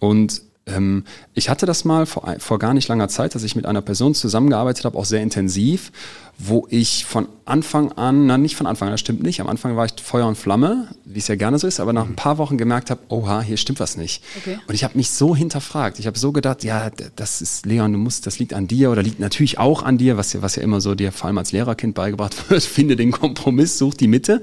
Und 0.00 0.42
ähm, 0.66 1.04
ich 1.34 1.48
hatte 1.48 1.66
das 1.66 1.84
mal 1.84 2.06
vor, 2.06 2.36
vor 2.38 2.58
gar 2.58 2.74
nicht 2.74 2.88
langer 2.88 3.08
Zeit, 3.08 3.34
dass 3.34 3.42
ich 3.42 3.56
mit 3.56 3.66
einer 3.66 3.82
Person 3.82 4.14
zusammengearbeitet 4.14 4.84
habe, 4.84 4.96
auch 4.96 5.04
sehr 5.04 5.22
intensiv, 5.22 5.92
wo 6.38 6.66
ich 6.70 7.04
von 7.04 7.28
Anfang 7.44 7.92
an, 7.92 8.26
na 8.26 8.38
nicht 8.38 8.56
von 8.56 8.66
Anfang 8.66 8.88
an, 8.88 8.94
das 8.94 9.00
stimmt 9.00 9.22
nicht, 9.22 9.40
am 9.40 9.46
Anfang 9.46 9.76
war 9.76 9.84
ich 9.84 9.92
Feuer 10.02 10.26
und 10.26 10.36
Flamme, 10.36 10.88
wie 11.04 11.18
es 11.18 11.28
ja 11.28 11.36
gerne 11.36 11.58
so 11.58 11.66
ist, 11.66 11.80
aber 11.80 11.92
nach 11.92 12.06
ein 12.06 12.16
paar 12.16 12.38
Wochen 12.38 12.56
gemerkt 12.56 12.90
habe, 12.90 13.00
oha, 13.08 13.42
hier 13.42 13.56
stimmt 13.56 13.78
was 13.78 13.96
nicht. 13.96 14.22
Okay. 14.38 14.58
Und 14.66 14.74
ich 14.74 14.84
habe 14.84 14.96
mich 14.96 15.10
so 15.10 15.36
hinterfragt, 15.36 15.98
ich 15.98 16.06
habe 16.06 16.18
so 16.18 16.32
gedacht, 16.32 16.64
ja, 16.64 16.90
das 17.14 17.42
ist, 17.42 17.66
Leon, 17.66 17.92
du 17.92 17.98
musst, 17.98 18.26
das 18.26 18.38
liegt 18.38 18.54
an 18.54 18.66
dir 18.66 18.90
oder 18.90 19.02
liegt 19.02 19.20
natürlich 19.20 19.58
auch 19.58 19.82
an 19.82 19.98
dir, 19.98 20.16
was 20.16 20.32
ja, 20.32 20.42
was 20.42 20.56
ja 20.56 20.62
immer 20.62 20.80
so 20.80 20.94
dir 20.94 21.12
vor 21.12 21.26
allem 21.26 21.38
als 21.38 21.52
Lehrerkind 21.52 21.94
beigebracht 21.94 22.34
wird, 22.50 22.62
finde 22.62 22.96
den 22.96 23.12
Kompromiss, 23.12 23.78
such 23.78 23.94
die 23.94 24.08
Mitte. 24.08 24.42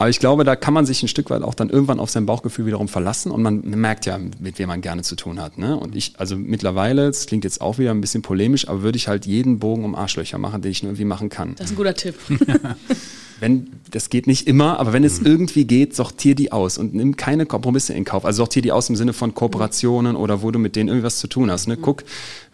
Aber 0.00 0.08
ich 0.08 0.18
glaube, 0.18 0.44
da 0.44 0.56
kann 0.56 0.72
man 0.72 0.86
sich 0.86 1.02
ein 1.02 1.08
Stück 1.08 1.28
weit 1.28 1.42
auch 1.42 1.52
dann 1.52 1.68
irgendwann 1.68 2.00
auf 2.00 2.08
sein 2.08 2.24
Bauchgefühl 2.24 2.64
wiederum 2.64 2.88
verlassen 2.88 3.30
und 3.30 3.42
man 3.42 3.60
merkt 3.60 4.06
ja, 4.06 4.18
mit 4.38 4.58
wem 4.58 4.68
man 4.68 4.80
gerne 4.80 5.02
zu 5.02 5.14
tun 5.14 5.38
hat. 5.38 5.58
Ne? 5.58 5.76
Und 5.76 5.94
ich, 5.94 6.14
also 6.16 6.38
mittlerweile, 6.38 7.08
das 7.08 7.26
klingt 7.26 7.44
jetzt 7.44 7.60
auch 7.60 7.76
wieder 7.76 7.90
ein 7.90 8.00
bisschen 8.00 8.22
polemisch, 8.22 8.66
aber 8.66 8.80
würde 8.80 8.96
ich 8.96 9.08
halt 9.08 9.26
jeden 9.26 9.58
Bogen 9.58 9.84
um 9.84 9.94
Arschlöcher 9.94 10.38
machen, 10.38 10.62
den 10.62 10.70
ich 10.70 10.82
nur 10.82 10.92
irgendwie 10.92 11.04
machen 11.04 11.28
kann. 11.28 11.54
Das 11.56 11.66
ist 11.66 11.72
ein 11.72 11.76
guter 11.76 11.92
Tipp. 11.92 12.14
wenn, 13.40 13.66
das 13.90 14.08
geht 14.08 14.26
nicht 14.26 14.46
immer, 14.46 14.80
aber 14.80 14.94
wenn 14.94 15.04
es 15.04 15.20
mhm. 15.20 15.26
irgendwie 15.26 15.66
geht, 15.66 15.94
sortier 15.94 16.34
die 16.34 16.50
aus 16.50 16.78
und 16.78 16.94
nimm 16.94 17.18
keine 17.18 17.44
Kompromisse 17.44 17.92
in 17.92 18.06
Kauf. 18.06 18.24
Also 18.24 18.38
sortier 18.38 18.62
die 18.62 18.72
aus 18.72 18.88
im 18.88 18.96
Sinne 18.96 19.12
von 19.12 19.34
Kooperationen 19.34 20.16
oder 20.16 20.40
wo 20.40 20.50
du 20.50 20.58
mit 20.58 20.76
denen 20.76 20.88
irgendwas 20.88 21.18
zu 21.18 21.26
tun 21.26 21.50
hast. 21.50 21.68
Ne? 21.68 21.76
Mhm. 21.76 21.82
Guck, 21.82 22.04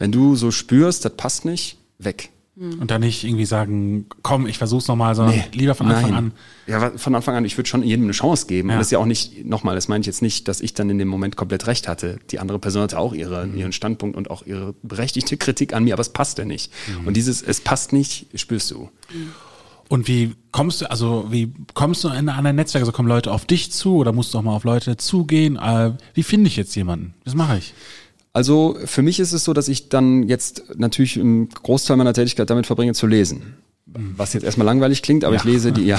wenn 0.00 0.10
du 0.10 0.34
so 0.34 0.50
spürst, 0.50 1.04
das 1.04 1.12
passt 1.16 1.44
nicht, 1.44 1.78
weg. 2.00 2.30
Mhm. 2.56 2.80
Und 2.80 2.90
dann 2.90 3.02
nicht 3.02 3.22
irgendwie 3.22 3.44
sagen, 3.44 4.06
komm, 4.22 4.46
ich 4.46 4.56
versuch's 4.56 4.88
nochmal, 4.88 5.14
sondern 5.14 5.36
nee, 5.36 5.44
lieber 5.52 5.74
von 5.74 5.88
Anfang 5.88 6.10
nein. 6.10 6.14
an. 6.14 6.32
Ja, 6.66 6.90
von 6.96 7.14
Anfang 7.14 7.34
an, 7.34 7.44
ich 7.44 7.56
würde 7.58 7.68
schon 7.68 7.82
jedem 7.82 8.04
eine 8.04 8.12
Chance 8.12 8.46
geben. 8.46 8.70
Ja. 8.70 8.74
Und 8.74 8.78
das 8.78 8.86
ist 8.88 8.92
ja 8.92 8.98
auch 8.98 9.06
nicht, 9.06 9.44
nochmal, 9.44 9.74
das 9.74 9.88
meine 9.88 10.00
ich 10.00 10.06
jetzt 10.06 10.22
nicht, 10.22 10.48
dass 10.48 10.62
ich 10.62 10.72
dann 10.72 10.88
in 10.88 10.98
dem 10.98 11.08
Moment 11.08 11.36
komplett 11.36 11.66
recht 11.66 11.86
hatte. 11.86 12.18
Die 12.30 12.38
andere 12.38 12.58
Person 12.58 12.82
hatte 12.82 12.98
auch 12.98 13.12
ihre, 13.12 13.46
mhm. 13.46 13.58
ihren 13.58 13.72
Standpunkt 13.72 14.16
und 14.16 14.30
auch 14.30 14.46
ihre 14.46 14.74
berechtigte 14.82 15.36
Kritik 15.46 15.74
an 15.74 15.84
mir, 15.84 15.92
aber 15.92 16.00
es 16.00 16.08
passte 16.08 16.46
nicht. 16.46 16.72
Mhm. 16.88 17.08
Und 17.08 17.16
dieses, 17.16 17.42
es 17.42 17.60
passt 17.60 17.92
nicht, 17.92 18.26
spürst 18.34 18.70
du. 18.70 18.88
Mhm. 19.12 19.32
Und 19.88 20.08
wie 20.08 20.34
kommst 20.50 20.80
du, 20.80 20.90
also 20.90 21.26
wie 21.30 21.52
kommst 21.74 22.02
du 22.04 22.08
in 22.08 22.28
ein 22.28 22.56
Netzwerk? 22.56 22.82
Also 22.82 22.90
kommen 22.90 23.08
Leute 23.08 23.30
auf 23.30 23.44
dich 23.44 23.70
zu 23.70 23.96
oder 23.96 24.12
musst 24.12 24.34
du 24.34 24.38
auch 24.38 24.42
mal 24.42 24.56
auf 24.56 24.64
Leute 24.64 24.96
zugehen? 24.96 25.56
Äh, 25.56 25.92
wie 26.14 26.22
finde 26.22 26.48
ich 26.48 26.56
jetzt 26.56 26.74
jemanden? 26.74 27.14
Was 27.24 27.34
mache 27.34 27.58
ich? 27.58 27.74
Also 28.36 28.76
für 28.84 29.00
mich 29.00 29.18
ist 29.18 29.32
es 29.32 29.44
so, 29.44 29.54
dass 29.54 29.66
ich 29.66 29.88
dann 29.88 30.28
jetzt 30.28 30.64
natürlich 30.76 31.18
einen 31.18 31.48
Großteil 31.48 31.96
meiner 31.96 32.12
Tätigkeit 32.12 32.50
damit 32.50 32.66
verbringe 32.66 32.92
zu 32.92 33.06
lesen. 33.06 33.56
Was 34.16 34.32
jetzt 34.32 34.44
erstmal 34.44 34.66
langweilig 34.66 35.02
klingt, 35.02 35.24
aber 35.24 35.34
ja. 35.34 35.40
ich 35.40 35.44
lese 35.44 35.72
die, 35.72 35.86
ja, 35.86 35.98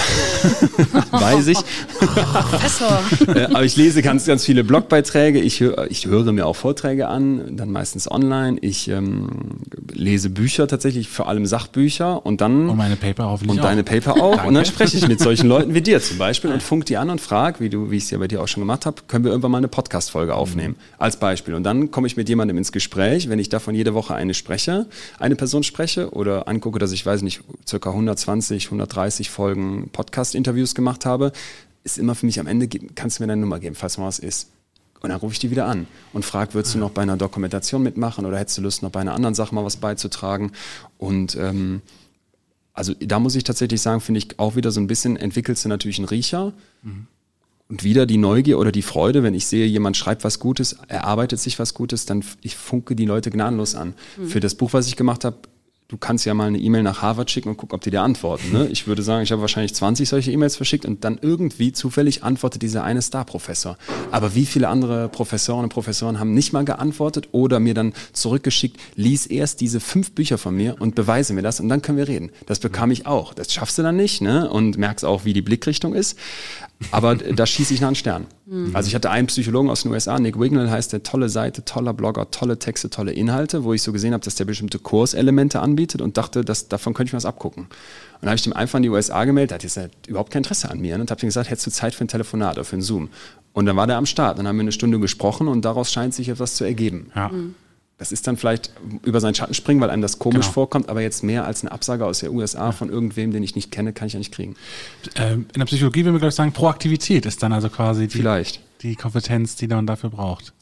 weiß 1.12 1.48
ich. 1.48 1.58
Professor. 1.98 3.00
Äh, 3.28 3.46
aber 3.46 3.64
ich 3.64 3.76
lese 3.76 4.02
ganz, 4.02 4.26
ganz 4.26 4.46
viele 4.46 4.64
Blogbeiträge. 4.64 5.40
Ich, 5.40 5.60
höre, 5.60 5.90
ich 5.90 6.06
höre 6.06 6.32
mir 6.32 6.46
auch 6.46 6.56
Vorträge 6.56 7.08
an, 7.08 7.58
dann 7.58 7.72
meistens 7.72 8.10
online. 8.10 8.58
Ich 8.62 8.88
ähm, 8.88 9.30
lese 9.92 10.30
Bücher 10.30 10.68
tatsächlich, 10.68 11.10
vor 11.10 11.28
allem 11.28 11.46
Sachbücher 11.46 12.26
und 12.26 12.42
dann. 12.42 12.70
Und 12.70 12.78
meine 12.78 12.96
Paper 12.96 13.26
hoffentlich 13.26 13.58
Und 13.58 13.64
deine 13.64 13.84
Paper 13.84 14.22
auch. 14.22 14.46
und 14.46 14.54
dann 14.54 14.66
spreche 14.66 14.98
ich 14.98 15.08
mit 15.08 15.20
solchen 15.20 15.48
Leuten 15.48 15.74
wie 15.74 15.82
dir 15.82 16.02
zum 16.02 16.18
Beispiel 16.18 16.52
und 16.52 16.62
funk 16.62 16.86
die 16.86 16.98
an 16.98 17.10
und 17.10 17.22
frage, 17.22 17.60
wie 17.60 17.70
du, 17.70 17.92
wie 17.92 17.98
ich 17.98 18.04
es 18.04 18.12
ja 18.12 18.18
bei 18.18 18.28
dir 18.28 18.42
auch 18.42 18.48
schon 18.48 18.62
gemacht 18.62 18.86
habe, 18.86 19.02
können 19.08 19.24
wir 19.24 19.32
irgendwann 19.32 19.52
mal 19.52 19.58
eine 19.58 19.68
Podcast-Folge 19.68 20.36
aufnehmen. 20.36 20.76
Mhm. 20.78 20.96
Als 20.98 21.18
Beispiel. 21.18 21.54
Und 21.54 21.64
dann 21.64 21.92
komme 21.92 22.08
ich 22.08 22.18
mit 22.18 22.30
jemandem 22.30 22.58
ins 22.58 22.72
Gespräch, 22.72 23.30
wenn 23.30 23.40
ich 23.40 23.50
davon 23.50 23.76
jede 23.76 23.94
Woche 23.94 24.14
eine 24.16 24.34
spreche, 24.34 24.86
eine 25.20 25.36
Person 25.36 25.64
spreche 25.64 26.12
oder 26.12 26.48
angucke, 26.48 26.80
dass 26.80 26.92
ich 26.92 27.06
weiß 27.06 27.22
nicht, 27.22 27.42
circa 27.68 27.87
120, 27.90 28.66
130 28.66 29.30
Folgen 29.30 29.90
Podcast-Interviews 29.92 30.76
gemacht 30.76 31.06
habe, 31.06 31.32
ist 31.84 31.98
immer 31.98 32.16
für 32.16 32.26
mich 32.26 32.40
am 32.40 32.48
Ende, 32.48 32.68
kannst 32.68 33.20
du 33.20 33.24
mir 33.24 33.28
deine 33.28 33.42
Nummer 33.42 33.60
geben, 33.60 33.76
falls 33.76 33.98
mal 33.98 34.08
was 34.08 34.20
ist. 34.20 34.50
Und 35.00 35.10
dann 35.10 35.20
rufe 35.20 35.34
ich 35.34 35.40
die 35.40 35.52
wieder 35.52 35.68
an 35.68 35.88
und 36.12 36.26
frage, 36.26 36.54
würdest 36.54 36.74
du 36.76 36.80
noch 36.80 36.90
bei 36.90 37.04
einer 37.04 37.18
Dokumentation 37.18 37.84
mitmachen 37.84 38.26
oder 38.26 38.40
hättest 38.40 38.58
du 38.58 38.62
Lust, 38.64 38.82
noch 38.82 38.90
bei 38.90 39.00
einer 39.00 39.14
anderen 39.14 39.36
Sache 39.36 39.54
mal 39.54 39.64
was 39.64 39.78
beizutragen? 39.78 40.52
Und 40.98 41.36
ähm, 41.36 41.82
also 42.74 42.94
da 43.00 43.20
muss 43.20 43.36
ich 43.36 43.44
tatsächlich 43.44 43.82
sagen, 43.82 44.02
finde 44.02 44.20
ich 44.20 44.40
auch 44.40 44.56
wieder 44.56 44.72
so 44.72 44.80
ein 44.80 44.88
bisschen, 44.88 45.18
entwickelst 45.18 45.66
du 45.66 45.70
natürlich 45.70 46.00
einen 46.00 46.08
Riecher. 46.08 46.54
Mhm. 46.84 47.08
Und 47.70 47.84
wieder 47.84 48.06
die 48.06 48.18
Neugier 48.18 48.60
oder 48.60 48.72
die 48.72 48.82
Freude, 48.82 49.24
wenn 49.24 49.34
ich 49.34 49.46
sehe, 49.46 49.66
jemand 49.66 49.98
schreibt 49.98 50.24
was 50.24 50.40
Gutes, 50.40 50.78
erarbeitet 50.88 51.40
sich 51.40 51.60
was 51.60 51.74
Gutes, 51.74 52.06
dann 52.06 52.24
ich 52.42 52.56
funke 52.56 52.96
die 52.96 53.06
Leute 53.06 53.30
gnadenlos 53.30 53.76
an. 53.76 53.94
Mhm. 54.18 54.28
Für 54.28 54.40
das 54.40 54.56
Buch, 54.56 54.74
was 54.74 54.88
ich 54.88 54.96
gemacht 54.96 55.26
habe, 55.26 55.38
du 55.88 55.98
kannst 55.98 56.26
ja 56.26 56.34
mal 56.34 56.48
eine 56.48 56.58
E-Mail 56.58 56.84
nach 56.84 57.02
Harvard 57.02 57.32
schicken 57.32 57.50
und 57.50 57.58
gucken, 57.58 57.76
ob 57.76 57.82
die 57.82 57.92
dir 57.92 58.02
antworten. 58.02 58.52
Ne? 58.52 58.68
Ich 58.78 58.86
würde 58.86 59.02
sagen, 59.02 59.24
ich 59.24 59.32
habe 59.32 59.42
wahrscheinlich 59.42 59.74
20 59.74 60.08
solche 60.08 60.32
E-Mails 60.32 60.56
verschickt 60.56 60.86
und 60.86 61.04
dann 61.04 61.18
irgendwie 61.22 61.72
zufällig 61.72 62.24
antwortet 62.24 62.62
dieser 62.62 62.84
eine 62.84 63.02
Star-Professor. 63.02 63.78
Aber 64.12 64.36
wie 64.36 64.46
viele 64.46 64.68
andere 64.68 65.10
Professoren 65.10 65.64
und 65.64 65.70
Professoren 65.70 66.20
haben 66.20 66.34
nicht 66.34 66.54
mal 66.54 66.66
geantwortet 66.66 67.30
oder 67.32 67.60
mir 67.60 67.74
dann 67.74 67.94
zurückgeschickt, 68.14 68.80
lies 68.96 69.26
erst 69.26 69.62
diese 69.62 69.80
fünf 69.80 70.12
Bücher 70.12 70.38
von 70.38 70.56
mir 70.56 70.76
und 70.80 70.96
beweise 70.96 71.34
mir 71.34 71.42
das 71.42 71.60
und 71.60 71.70
dann 71.70 71.82
können 71.82 71.98
wir 71.98 72.08
reden. 72.08 72.32
Das 72.46 72.60
bekam 72.60 72.92
ich 72.92 73.08
auch. 73.08 73.34
Das 73.34 73.52
schaffst 73.54 73.78
du 73.78 73.84
dann 73.84 73.96
nicht 73.96 74.22
ne? 74.22 74.50
und 74.50 74.78
merkst 74.78 75.06
auch, 75.06 75.26
wie 75.26 75.34
die 75.34 75.42
Blickrichtung 75.42 75.94
ist. 75.94 76.18
Aber 76.92 77.16
da 77.16 77.46
schieße 77.46 77.74
ich 77.74 77.82
nach 77.82 77.88
einen 77.88 77.96
Stern. 77.96 78.28
Mhm. 78.46 78.76
Also 78.76 78.88
ich 78.88 78.96
hatte 78.96 79.10
einen 79.10 79.28
Psychologen 79.28 79.70
aus 79.70 79.82
den 79.82 79.92
USA, 79.92 80.20
Nick 80.20 80.40
Wignall 80.40 80.70
heißt 80.70 80.94
der, 80.94 81.04
tolle 81.04 81.28
Seite, 81.28 81.66
toller 81.66 81.94
Blogger, 81.94 82.30
tolle 82.30 82.60
Texte, 82.60 82.90
tolle 82.90 83.14
Inhalte, 83.14 83.64
wo 83.64 83.74
ich 83.74 83.82
so 83.82 83.92
gesehen 83.92 84.14
habe, 84.14 84.24
dass 84.24 84.36
der 84.36 84.46
bestimmte 84.46 84.78
Kurselemente 84.80 85.60
anbietet 85.60 86.02
und 86.02 86.18
dachte, 86.18 86.46
dass, 86.46 86.68
davon 86.68 86.94
könnte 86.94 87.10
ich 87.10 87.14
mir 87.14 87.18
was 87.18 87.26
abgucken. 87.26 87.64
Und 87.64 87.70
dann 88.22 88.30
habe 88.30 88.36
ich 88.36 88.44
dem 88.44 88.54
einfach 88.54 88.78
in 88.78 88.84
die 88.84 88.90
USA 88.90 89.26
gemeldet, 89.26 89.52
der 89.52 89.56
hat 89.56 89.64
jetzt 89.64 89.78
halt 89.78 89.92
überhaupt 90.08 90.32
kein 90.32 90.42
Interesse 90.42 90.70
an 90.70 90.80
mir 90.80 90.98
ne, 90.98 91.02
und 91.02 91.12
habe 91.12 91.22
ihm 91.22 91.28
gesagt, 91.28 91.50
hättest 91.50 91.68
du 91.68 91.72
Zeit 91.72 91.96
für 91.96 92.06
ein 92.06 92.10
Telefonat 92.10 92.56
oder 92.56 92.64
für 92.64 92.76
einen 92.76 92.84
Zoom? 92.84 93.10
Und 93.54 93.66
dann 93.66 93.76
war 93.76 93.88
der 93.88 93.98
am 93.98 94.06
Start, 94.06 94.38
dann 94.38 94.48
haben 94.48 94.58
wir 94.58 94.62
eine 94.62 94.72
Stunde 94.72 95.00
gesprochen 95.00 95.48
und 95.48 95.66
daraus 95.66 95.92
scheint 95.92 96.14
sich 96.14 96.30
etwas 96.30 96.56
zu 96.56 96.64
ergeben. 96.64 97.12
Ja. 97.16 97.30
Mhm. 97.30 97.56
Das 97.98 98.12
ist 98.12 98.28
dann 98.28 98.38
vielleicht 98.38 98.72
über 99.04 99.20
seinen 99.20 99.34
Schatten 99.34 99.56
springen, 99.56 99.82
weil 99.82 99.90
einem 99.90 100.04
das 100.04 100.20
komisch 100.20 100.46
genau. 100.46 100.54
vorkommt, 100.54 100.88
aber 100.90 101.02
jetzt 101.02 101.24
mehr 101.24 101.46
als 101.46 101.64
eine 101.64 101.72
Absage 101.72 102.06
aus 102.06 102.20
der 102.20 102.32
USA 102.32 102.72
von 102.72 102.90
irgendwem, 102.90 103.32
den 103.32 103.42
ich 103.42 103.56
nicht 103.56 103.72
kenne, 103.72 103.92
kann 103.92 104.08
ich 104.08 104.14
ja 104.14 104.20
nicht 104.20 104.32
kriegen. 104.32 104.56
Ähm, 105.16 105.48
in 105.54 105.60
der 105.60 105.66
Psychologie 105.66 106.06
würden 106.06 106.14
wir, 106.14 106.20
glaube 106.20 106.30
ich, 106.30 106.36
sagen, 106.36 106.52
Proaktivität 106.52 107.26
ist 107.26 107.42
dann 107.42 107.54
also 107.54 107.70
quasi 107.70 108.08
die, 108.08 108.24
die 108.82 108.96
Kompetenz, 108.96 109.56
die 109.56 109.68
man 109.68 109.88
dafür 109.88 110.12
braucht. 110.12 110.54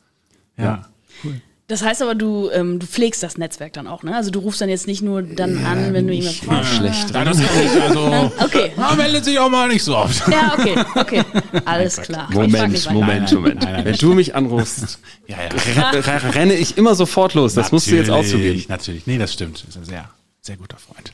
Ja, 0.58 0.64
ja. 0.64 0.90
cool. 1.26 1.42
Das 1.68 1.82
heißt 1.82 2.04
aber, 2.04 2.14
du, 2.14 2.52
ähm, 2.52 2.78
du 2.78 2.86
pflegst 2.86 3.24
das 3.24 3.40
Netzwerk 3.40 3.74
dann 3.74 3.88
auch, 3.88 4.04
ne? 4.04 4.16
Also 4.16 4.30
du 4.30 4.40
rufst 4.40 4.62
dann 4.62 4.70
jetzt 4.70 4.86
nicht 4.86 5.02
nur 5.02 5.24
dann 5.24 5.64
ja, 5.64 5.72
an, 5.72 5.94
wenn 5.94 6.06
du 6.06 6.14
jemanden 6.14 6.46
fragst. 6.46 6.74
Ja, 6.74 6.78
schlecht. 6.78 7.16
Ja, 7.16 7.26
das 7.26 7.38
kann 7.40 7.66
ich 7.66 7.82
also. 7.82 8.32
okay. 8.46 8.72
Man 8.76 8.98
meldet 8.98 9.26
sich 9.26 9.40
auch 9.40 9.50
mal 9.50 9.68
nicht 9.68 9.82
so 9.84 9.98
oft. 9.98 10.28
Ja, 10.28 10.54
okay, 10.56 10.76
okay. 10.94 11.24
Alles 11.66 11.98
klar. 11.98 12.30
Moment, 12.32 12.92
Moment, 12.92 13.32
Moment. 13.32 13.64
Nein, 13.64 13.74
nein, 13.74 13.86
wenn 13.86 13.96
du 13.96 14.14
mich 14.14 14.36
anrufst, 14.36 15.00
ja, 15.28 15.38
ja. 15.42 16.18
renne 16.30 16.54
ich 16.54 16.78
immer 16.78 16.94
sofort 16.94 17.34
los. 17.34 17.56
Das 17.56 17.72
natürlich, 17.72 17.72
musst 17.72 17.88
du 17.88 17.96
jetzt 17.96 18.10
auch 18.12 18.24
zugeben. 18.24 18.64
Natürlich, 18.70 19.08
nee, 19.08 19.18
das 19.18 19.34
stimmt. 19.34 19.64
Das 19.68 19.76
ist 19.76 19.78
ein 19.78 19.86
sehr, 19.86 20.10
sehr 20.42 20.58
guter 20.58 20.78
Freund. 20.78 21.14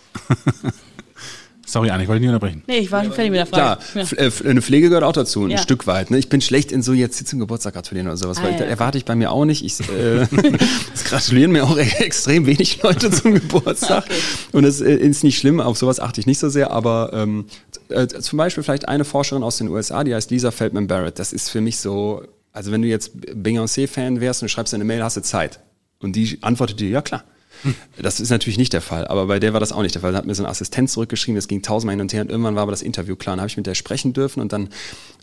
Sorry, 1.72 1.90
Anne, 1.90 2.04
ich 2.04 2.10
wollte 2.10 2.20
nicht 2.20 2.28
unterbrechen. 2.28 2.64
Nee, 2.68 2.80
ich 2.80 2.92
war 2.92 3.02
schon 3.02 3.14
fertig 3.14 3.32
mit 3.32 3.40
der 3.40 3.46
Frage. 3.46 3.82
Klar, 3.94 4.06
ja. 4.12 4.26
Äh, 4.26 4.50
eine 4.50 4.62
Pflege 4.62 4.90
gehört 4.90 5.06
auch 5.06 5.14
dazu, 5.14 5.46
ein 5.46 5.52
ja. 5.52 5.58
Stück 5.58 5.88
weit. 5.88 6.12
Ne? 6.12 6.18
Ich 6.18 6.28
bin 6.28 6.42
schlecht 6.42 6.70
in 6.70 6.82
so 6.82 6.92
jetzt 6.92 7.26
zum 7.26 7.40
Geburtstag 7.40 7.76
gratulieren 7.76 8.08
oder 8.08 8.18
sowas, 8.18 8.40
ah, 8.40 8.44
weil 8.44 8.60
ja. 8.60 8.66
erwarte 8.66 8.98
ich 8.98 9.06
bei 9.06 9.16
mir 9.16 9.32
auch 9.32 9.46
nicht. 9.46 9.64
Ich, 9.64 9.80
äh, 9.90 10.28
es 10.94 11.06
gratulieren 11.06 11.54
mir 11.54 11.64
auch 11.64 11.78
extrem 12.00 12.46
wenig 12.46 12.84
Leute 12.84 13.10
zum 13.10 13.36
Geburtstag. 13.36 14.04
Okay. 14.04 14.20
Und 14.52 14.64
das 14.64 14.82
äh, 14.82 14.96
ist 14.96 15.24
nicht 15.24 15.38
schlimm, 15.38 15.62
auf 15.62 15.78
sowas 15.78 16.02
achte 16.02 16.20
ich 16.20 16.28
nicht 16.28 16.40
so 16.40 16.50
sehr, 16.50 16.72
aber 16.72 17.12
ähm, 17.14 17.46
äh, 17.88 18.06
zum 18.08 18.36
Beispiel 18.36 18.64
vielleicht 18.64 18.90
eine 18.90 19.06
Forscherin 19.06 19.42
aus 19.42 19.58
den 19.58 19.70
USA, 19.70 20.04
die 20.04 20.14
heißt 20.14 20.30
Lisa 20.30 20.52
Feldman 20.52 20.88
Barrett. 20.88 21.20
Das 21.20 21.32
ist 21.32 21.50
für 21.50 21.62
mich 21.62 21.80
so, 21.80 22.22
also 22.52 22.74
wenn 22.74 22.82
du 22.82 22.90
jetzt 22.90 23.14
Beyoncé-Fan 23.34 24.20
wärst 24.20 24.42
und 24.42 24.50
du 24.50 24.52
schreibst 24.52 24.74
eine 24.74 24.84
Mail, 24.84 25.04
hast 25.04 25.16
du 25.16 25.22
Zeit. 25.22 25.62
Und 26.00 26.18
die 26.18 26.38
antwortet 26.42 26.82
dir, 26.82 26.90
ja 26.90 27.02
klar. 27.02 27.24
Das 28.02 28.20
ist 28.20 28.30
natürlich 28.30 28.58
nicht 28.58 28.74
der 28.74 28.82
Fall, 28.82 29.08
aber 29.08 29.28
bei 29.28 29.40
der 29.40 29.54
war 29.54 29.60
das 29.60 29.72
auch 29.72 29.82
nicht 29.82 29.96
der 29.96 30.02
Fall. 30.02 30.12
Da 30.12 30.18
hat 30.18 30.26
mir 30.26 30.36
so 30.36 30.44
ein 30.44 30.50
Assistent 30.50 30.90
zurückgeschrieben, 30.90 31.36
das 31.36 31.48
ging 31.48 31.62
tausendmal 31.62 31.94
hin 31.94 32.02
und 32.02 32.14
her 32.14 32.22
und 32.22 32.30
irgendwann 32.30 32.56
war 32.56 32.64
aber 32.64 32.72
das 32.72 32.82
Interview 32.82 33.16
klar. 33.16 33.36
Dann 33.36 33.42
habe 33.42 33.50
ich 33.50 33.58
mit 33.58 33.68
der 33.68 33.76
sprechen 33.76 34.14
dürfen 34.14 34.42
und 34.42 34.54
dann 34.54 34.70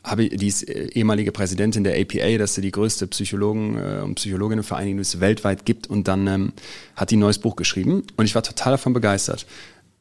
habe 0.04 0.24
ich, 0.24 0.36
die 0.36 0.66
äh, 0.66 0.90
ehemalige 0.92 1.32
Präsidentin 1.32 1.84
der 1.84 2.00
APA, 2.00 2.38
das 2.38 2.56
ist 2.56 2.64
die 2.64 2.70
größte 2.70 3.06
Psychologen- 3.08 3.78
äh, 3.78 4.02
und 4.02 4.16
Psychologinnenvereinigung, 4.16 4.98
die 4.98 5.02
es 5.02 5.20
weltweit 5.20 5.64
gibt 5.64 5.88
und 5.88 6.08
dann 6.08 6.26
ähm, 6.26 6.52
hat 6.96 7.10
die 7.10 7.16
ein 7.16 7.20
neues 7.20 7.38
Buch 7.38 7.56
geschrieben 7.56 8.04
und 8.16 8.24
ich 8.24 8.34
war 8.34 8.42
total 8.42 8.72
davon 8.72 8.92
begeistert, 8.92 9.46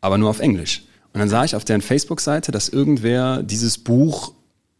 aber 0.02 0.18
nur 0.18 0.30
auf 0.30 0.40
Englisch. 0.40 0.84
Und 1.14 1.20
dann 1.20 1.30
sah 1.30 1.44
ich 1.44 1.56
auf 1.56 1.66
deren 1.66 1.82
Facebook-Seite, 1.82 2.52
dass 2.52 2.70
irgendwer 2.70 3.42
dieses 3.42 3.80
Buch 3.80 4.34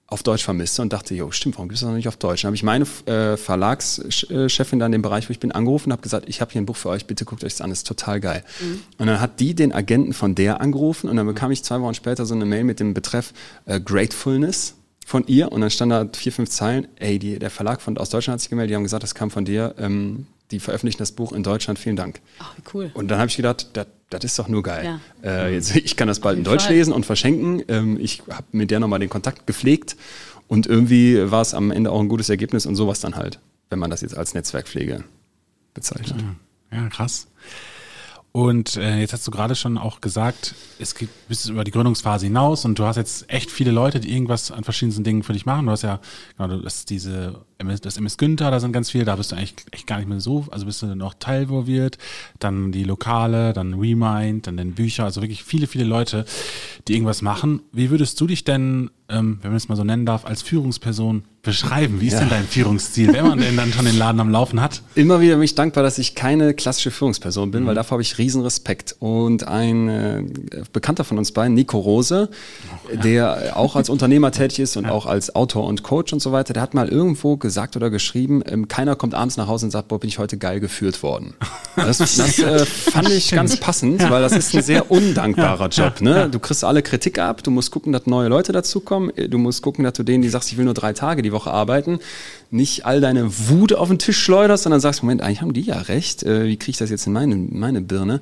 auf 0.10 0.24
Deutsch 0.24 0.44
vermisste 0.44 0.82
und 0.82 0.94
dachte, 0.94 1.14
jo, 1.14 1.32
stimmt, 1.32 1.56
warum 1.56 1.68
gibt 1.68 1.76
es 1.76 1.82
das 1.82 1.90
noch 1.90 1.96
nicht 1.96 2.08
auf 2.08 2.16
Deutsch? 2.16 2.42
Dann 2.42 2.48
habe 2.48 2.56
ich 2.56 2.64
meine 2.64 2.86
äh, 3.06 3.36
Verlagschefin 3.36 4.80
da 4.80 4.86
in 4.86 4.94
dem 4.94 5.02
Bereich, 5.02 5.28
wo 5.28 5.32
ich 5.32 5.40
bin, 5.40 5.52
angerufen 5.52 5.90
und 5.90 5.92
habe 5.92 6.02
gesagt, 6.02 6.30
ich 6.30 6.40
habe 6.40 6.52
hier 6.52 6.62
ein 6.62 6.66
Buch 6.66 6.78
für 6.78 6.90
euch, 6.90 7.06
bitte 7.08 7.26
guckt 7.26 7.44
euch 7.44 7.54
das 7.54 7.62
an, 7.62 7.70
das 7.70 7.80
ist 7.80 7.88
total 7.88 8.22
geil. 8.22 8.44
Mhm. 8.62 8.80
Und 8.98 9.08
dann 9.08 9.20
hat 9.20 9.42
die 9.42 9.54
den 9.54 9.74
Agenten 9.74 10.14
von 10.14 10.34
der 10.34 10.62
angerufen 10.62 11.10
und 11.10 11.18
dann 11.18 11.28
bekam 11.28 11.52
ich 11.52 11.62
zwei 11.64 11.82
Wochen 11.82 11.94
später 11.94 12.26
so 12.26 12.36
eine 12.36 12.46
Mail 12.46 12.64
mit 12.64 12.80
dem 12.80 12.94
Betreff 12.94 13.34
äh, 13.66 13.82
Gratefulness 13.82 14.76
von 15.06 15.28
ihr 15.28 15.52
und 15.52 15.60
dann 15.60 15.70
stand 15.70 15.92
da 15.92 16.08
vier, 16.14 16.32
fünf 16.32 16.50
Zeilen, 16.50 16.88
ey, 16.96 17.20
die, 17.20 17.38
der 17.38 17.50
Verlag 17.50 17.82
von 17.82 17.98
aus 17.98 18.10
Deutschland 18.10 18.36
hat 18.36 18.42
sich 18.42 18.50
gemeldet, 18.50 18.72
die 18.72 18.76
haben 18.76 18.84
gesagt, 18.84 19.04
das 19.04 19.14
kam 19.14 19.30
von 19.30 19.44
dir, 19.44 19.76
ähm, 19.78 20.26
die 20.52 20.60
veröffentlichen 20.60 21.00
das 21.00 21.12
Buch 21.12 21.34
in 21.34 21.44
Deutschland, 21.44 21.78
vielen 21.80 21.96
Dank. 21.96 22.22
Ach, 22.40 22.56
wie 22.58 22.62
cool. 22.74 22.92
Und 22.94 23.10
dann 23.10 23.20
habe 23.20 23.30
ich 23.30 23.36
gedacht, 23.36 23.68
das, 23.74 23.88
das 24.10 24.24
ist 24.24 24.40
doch 24.40 24.48
nur 24.48 24.64
geil. 24.64 25.00
Ja. 25.24 25.30
Äh, 25.30 25.54
jetzt, 25.54 25.76
ich 25.76 25.96
kann 25.98 26.08
das 26.08 26.20
bald 26.20 26.38
in 26.38 26.44
Deutsch 26.44 26.66
Fall. 26.66 26.76
lesen 26.76 26.94
und 26.94 27.06
verschenken. 27.06 27.64
Ähm, 27.68 27.98
ich 28.00 28.24
habe 28.30 28.46
mit 28.52 28.72
der 28.72 28.80
nochmal 28.80 29.00
den 29.00 29.10
Kontakt 29.10 29.48
gepflegt 29.48 29.96
und 30.48 30.68
irgendwie 30.68 31.30
war 31.30 31.42
es 31.42 31.54
am 31.54 31.72
Ende 31.72 31.92
auch 31.92 32.00
ein 32.00 32.08
gutes 32.08 32.30
Ergebnis 32.30 32.66
und 32.66 32.76
sowas 32.76 33.02
dann 33.02 33.16
halt, 33.16 33.40
wenn 33.70 33.80
man 33.80 33.90
das 33.90 34.02
jetzt 34.02 34.18
als 34.18 34.34
Netzwerkpflege 34.34 35.04
bezeichnet. 35.74 36.24
Ja, 36.72 36.78
ja 36.84 36.90
krass. 36.90 37.28
Und 38.38 38.76
äh, 38.76 39.00
jetzt 39.00 39.14
hast 39.14 39.26
du 39.26 39.32
gerade 39.32 39.56
schon 39.56 39.80
auch 39.80 40.00
gesagt, 40.00 40.54
es 40.78 40.94
geht 40.94 41.10
bis 41.28 41.48
über 41.48 41.64
die 41.64 41.72
Gründungsphase 41.72 42.28
hinaus 42.28 42.66
und 42.66 42.78
du 42.78 42.84
hast 42.84 42.96
jetzt 42.96 43.32
echt 43.32 43.50
viele 43.50 43.72
Leute, 43.72 44.00
die 44.00 44.12
irgendwas 44.12 44.52
an 44.52 44.64
verschiedensten 44.64 45.04
Dingen 45.04 45.24
für 45.24 45.34
dich 45.34 45.48
machen. 45.48 45.66
Du 45.66 45.72
hast 45.72 45.82
ja, 45.82 46.00
genau, 46.38 46.60
du 46.60 46.64
hast 46.64 46.92
diese 46.92 47.42
das 47.60 47.98
MS 47.98 48.18
Günther, 48.18 48.52
da 48.52 48.60
sind 48.60 48.72
ganz 48.72 48.92
viele, 48.92 49.06
da 49.06 49.16
bist 49.16 49.32
du 49.32 49.36
eigentlich 49.36 49.56
echt 49.72 49.88
gar 49.88 49.98
nicht 49.98 50.08
mehr 50.08 50.20
so, 50.20 50.46
also 50.52 50.66
bist 50.66 50.82
du 50.82 50.96
noch 50.96 51.16
teilvolviert, 51.16 51.98
dann 52.40 52.72
die 52.72 52.84
Lokale, 52.84 53.54
dann 53.54 53.74
Remind, 53.74 54.48
dann 54.48 54.58
den 54.58 54.74
Bücher, 54.74 55.06
also 55.06 55.22
wirklich 55.22 55.44
viele, 55.44 55.68
viele 55.68 55.84
Leute, 55.84 56.26
die 56.88 56.94
irgendwas 56.94 57.22
machen. 57.22 57.62
Wie 57.72 57.90
würdest 57.90 58.20
du 58.22 58.28
dich 58.28 58.44
denn, 58.44 58.92
ähm, 59.10 59.40
wenn 59.42 59.52
man 59.52 59.58
es 59.58 59.70
mal 59.70 59.76
so 59.76 59.84
nennen 59.84 60.06
darf, 60.06 60.26
als 60.26 60.42
Führungsperson 60.42 61.24
beschreiben? 61.48 62.02
Wie 62.02 62.08
ist 62.08 62.14
ja. 62.14 62.20
denn 62.20 62.30
dein 62.30 62.46
Führungsstil, 62.46 63.14
wenn 63.14 63.26
man 63.26 63.40
denn 63.40 63.56
dann 63.56 63.72
schon 63.72 63.86
den 63.86 63.98
Laden 63.98 64.20
am 64.20 64.30
Laufen 64.30 64.62
hat? 64.62 64.82
Immer 64.96 65.22
wieder 65.22 65.36
bin 65.36 65.44
ich 65.44 65.56
dankbar, 65.56 65.82
dass 65.82 65.98
ich 65.98 66.14
keine 66.14 66.54
klassische 66.54 66.92
Führungsperson 66.92 67.52
bin, 67.52 67.64
mhm. 67.64 67.68
weil 67.68 67.76
davor 67.76 67.96
habe 67.96 68.02
ich 68.02 68.18
riesen 68.18 68.42
Respekt. 68.42 68.96
Und 69.00 69.48
ein 69.48 69.88
äh, 69.88 70.24
Bekannter 70.74 71.06
von 71.06 71.18
uns 71.18 71.32
beiden, 71.32 71.54
Nico 71.54 71.80
Rose, 71.80 72.30
oh, 72.30 72.94
ja. 72.94 73.02
der 73.02 73.58
auch 73.58 73.76
als 73.76 73.90
Unternehmer 73.90 74.32
tätig 74.32 74.60
ist 74.60 74.78
und 74.78 74.86
ja. 74.86 74.92
auch 74.92 75.06
als 75.06 75.36
Autor 75.36 75.66
und 75.66 75.84
Coach 75.84 76.12
und 76.12 76.20
so 76.20 76.32
weiter, 76.34 76.54
der 76.54 76.62
hat 76.62 76.74
mal 76.74 76.90
irgendwo 76.90 77.38
gesagt 77.48 77.76
oder 77.76 77.90
geschrieben, 77.90 78.44
ähm, 78.46 78.68
keiner 78.68 78.96
kommt 78.96 79.16
abends 79.16 79.38
nach 79.38 79.48
Hause 79.48 79.66
und 79.66 79.72
sagt, 79.72 79.88
boah, 79.88 80.00
bin 80.00 80.10
ich 80.10 80.20
heute 80.20 80.38
geil 80.38 80.60
geführt 80.60 81.02
worden. 81.02 81.34
Das, 81.76 81.98
das 81.98 82.40
äh, 82.40 82.66
fand 82.66 83.10
ich 83.10 83.32
ganz 83.32 83.58
passend, 83.58 84.08
weil 84.10 84.22
das 84.22 84.34
ist 84.34 84.56
ein 84.56 84.62
sehr 84.62 84.92
undankbarer 84.92 85.70
Job. 85.70 86.02
Ne? 86.02 86.30
Du 86.30 86.40
kriegst 86.40 86.64
alle 86.64 86.84
Kritik 86.84 87.18
ab, 87.18 87.42
du 87.44 87.52
musst 87.52 87.72
gucken, 87.72 87.94
dass 87.94 88.06
neue 88.06 88.28
Leute 88.28 88.52
dazukommen, 88.52 89.12
du 89.16 89.38
musst 89.38 89.62
gucken, 89.62 89.84
dass 89.84 89.94
du 89.94 90.04
denen, 90.04 90.22
die 90.22 90.30
sagst, 90.30 90.52
ich 90.52 90.58
will 90.58 90.66
nur 90.66 90.74
drei 90.74 90.94
Tage 90.94 91.22
die 91.22 91.32
Woche 91.32 91.38
Woche 91.38 91.52
arbeiten, 91.52 92.00
nicht 92.50 92.86
all 92.86 93.02
deine 93.02 93.30
Wut 93.50 93.74
auf 93.74 93.90
den 93.90 94.00
Tisch 94.00 94.20
schleuderst, 94.20 94.64
sondern 94.64 94.82
sagst, 94.82 95.04
Moment, 95.04 95.22
eigentlich 95.22 95.42
haben 95.42 95.54
die 95.54 95.62
ja 95.62 95.78
recht, 95.78 96.24
äh, 96.24 96.46
wie 96.46 96.58
kriege 96.58 96.72
ich 96.72 96.78
das 96.78 96.90
jetzt 96.90 97.08
in 97.08 97.14
meine, 97.14 97.36
meine 97.36 97.82
Birne? 97.82 98.22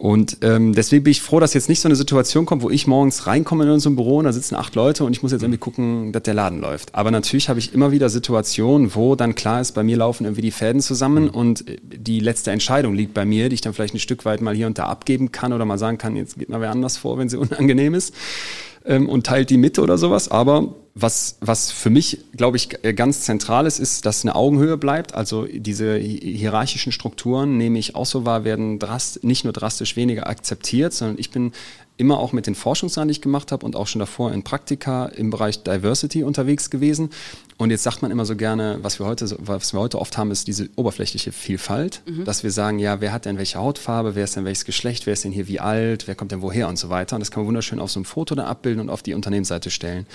Und 0.00 0.38
ähm, 0.40 0.74
deswegen 0.74 1.04
bin 1.04 1.10
ich 1.10 1.20
froh, 1.20 1.40
dass 1.40 1.52
jetzt 1.52 1.68
nicht 1.68 1.80
so 1.80 1.86
eine 1.86 1.94
Situation 1.94 2.46
kommt, 2.46 2.62
wo 2.62 2.70
ich 2.70 2.86
morgens 2.86 3.26
reinkomme 3.26 3.64
in 3.64 3.70
unserem 3.70 3.96
Büro 3.96 4.16
und 4.16 4.24
da 4.24 4.32
sitzen 4.32 4.54
acht 4.54 4.74
Leute 4.74 5.04
und 5.04 5.12
ich 5.12 5.22
muss 5.22 5.30
jetzt 5.30 5.42
irgendwie 5.42 5.58
gucken, 5.58 6.10
dass 6.10 6.22
der 6.22 6.32
Laden 6.32 6.58
läuft. 6.58 6.94
Aber 6.94 7.10
natürlich 7.10 7.50
habe 7.50 7.58
ich 7.58 7.74
immer 7.74 7.92
wieder 7.92 8.08
Situationen, 8.08 8.94
wo 8.94 9.14
dann 9.14 9.34
klar 9.34 9.60
ist, 9.60 9.72
bei 9.72 9.82
mir 9.82 9.98
laufen 9.98 10.24
irgendwie 10.24 10.40
die 10.40 10.52
Fäden 10.52 10.80
zusammen 10.80 11.24
mhm. 11.24 11.30
und 11.30 11.64
die 11.82 12.20
letzte 12.20 12.50
Entscheidung 12.50 12.94
liegt 12.94 13.12
bei 13.12 13.26
mir, 13.26 13.50
die 13.50 13.56
ich 13.56 13.60
dann 13.60 13.74
vielleicht 13.74 13.92
ein 13.92 13.98
Stück 13.98 14.24
weit 14.24 14.40
mal 14.40 14.54
hier 14.54 14.68
und 14.68 14.78
da 14.78 14.86
abgeben 14.86 15.32
kann 15.32 15.52
oder 15.52 15.66
mal 15.66 15.76
sagen 15.76 15.98
kann, 15.98 16.16
jetzt 16.16 16.38
geht 16.38 16.48
mal 16.48 16.62
wer 16.62 16.70
anders 16.70 16.96
vor, 16.96 17.18
wenn 17.18 17.28
sie 17.28 17.36
unangenehm 17.38 17.92
ist 17.92 18.14
ähm, 18.84 19.08
und 19.08 19.26
teilt 19.26 19.50
die 19.50 19.58
mit 19.58 19.78
oder 19.78 19.98
sowas. 19.98 20.30
Aber 20.30 20.74
was, 20.94 21.38
was 21.40 21.70
für 21.70 21.90
mich, 21.90 22.18
glaube 22.36 22.56
ich, 22.56 22.68
ganz 22.96 23.22
zentral 23.22 23.66
ist, 23.66 23.78
ist, 23.78 24.06
dass 24.06 24.24
eine 24.24 24.34
Augenhöhe 24.34 24.76
bleibt. 24.76 25.14
Also 25.14 25.46
diese 25.46 25.96
hierarchischen 25.96 26.92
Strukturen, 26.92 27.56
nehme 27.56 27.78
ich 27.78 27.94
auch 27.94 28.06
so 28.06 28.24
wahr, 28.24 28.44
werden 28.44 28.78
drast 28.78 29.22
nicht 29.22 29.44
nur 29.44 29.52
drastisch 29.52 29.96
weniger 29.96 30.26
akzeptiert, 30.26 30.92
sondern 30.92 31.18
ich 31.18 31.30
bin 31.30 31.52
immer 32.00 32.18
auch 32.18 32.32
mit 32.32 32.46
den 32.46 32.54
Forschungssachen, 32.54 33.08
die 33.08 33.12
ich 33.12 33.20
gemacht 33.20 33.52
habe 33.52 33.64
und 33.66 33.76
auch 33.76 33.86
schon 33.86 33.98
davor 33.98 34.32
in 34.32 34.42
Praktika 34.42 35.06
im 35.06 35.28
Bereich 35.30 35.62
Diversity 35.62 36.24
unterwegs 36.24 36.70
gewesen. 36.70 37.10
Und 37.58 37.70
jetzt 37.70 37.82
sagt 37.82 38.00
man 38.00 38.10
immer 38.10 38.24
so 38.24 38.36
gerne, 38.36 38.78
was 38.80 38.98
wir 38.98 39.06
heute, 39.06 39.36
was 39.38 39.74
wir 39.74 39.80
heute 39.80 39.98
oft 39.98 40.16
haben, 40.16 40.30
ist 40.30 40.48
diese 40.48 40.70
oberflächliche 40.76 41.30
Vielfalt, 41.30 42.00
mhm. 42.06 42.24
dass 42.24 42.42
wir 42.42 42.50
sagen, 42.50 42.78
ja, 42.78 43.02
wer 43.02 43.12
hat 43.12 43.26
denn 43.26 43.36
welche 43.36 43.58
Hautfarbe, 43.58 44.14
wer 44.14 44.24
ist 44.24 44.34
denn 44.34 44.46
welches 44.46 44.64
Geschlecht, 44.64 45.04
wer 45.04 45.12
ist 45.12 45.24
denn 45.24 45.32
hier 45.32 45.46
wie 45.46 45.60
alt, 45.60 46.08
wer 46.08 46.14
kommt 46.14 46.32
denn 46.32 46.40
woher 46.40 46.68
und 46.68 46.78
so 46.78 46.88
weiter. 46.88 47.16
Und 47.16 47.20
das 47.20 47.30
kann 47.30 47.42
man 47.42 47.48
wunderschön 47.48 47.78
auf 47.78 47.90
so 47.90 47.98
einem 47.98 48.06
Foto 48.06 48.34
dann 48.34 48.46
abbilden 48.46 48.80
und 48.80 48.88
auf 48.88 49.02
die 49.02 49.12
Unternehmensseite 49.12 49.68
stellen. 49.68 50.06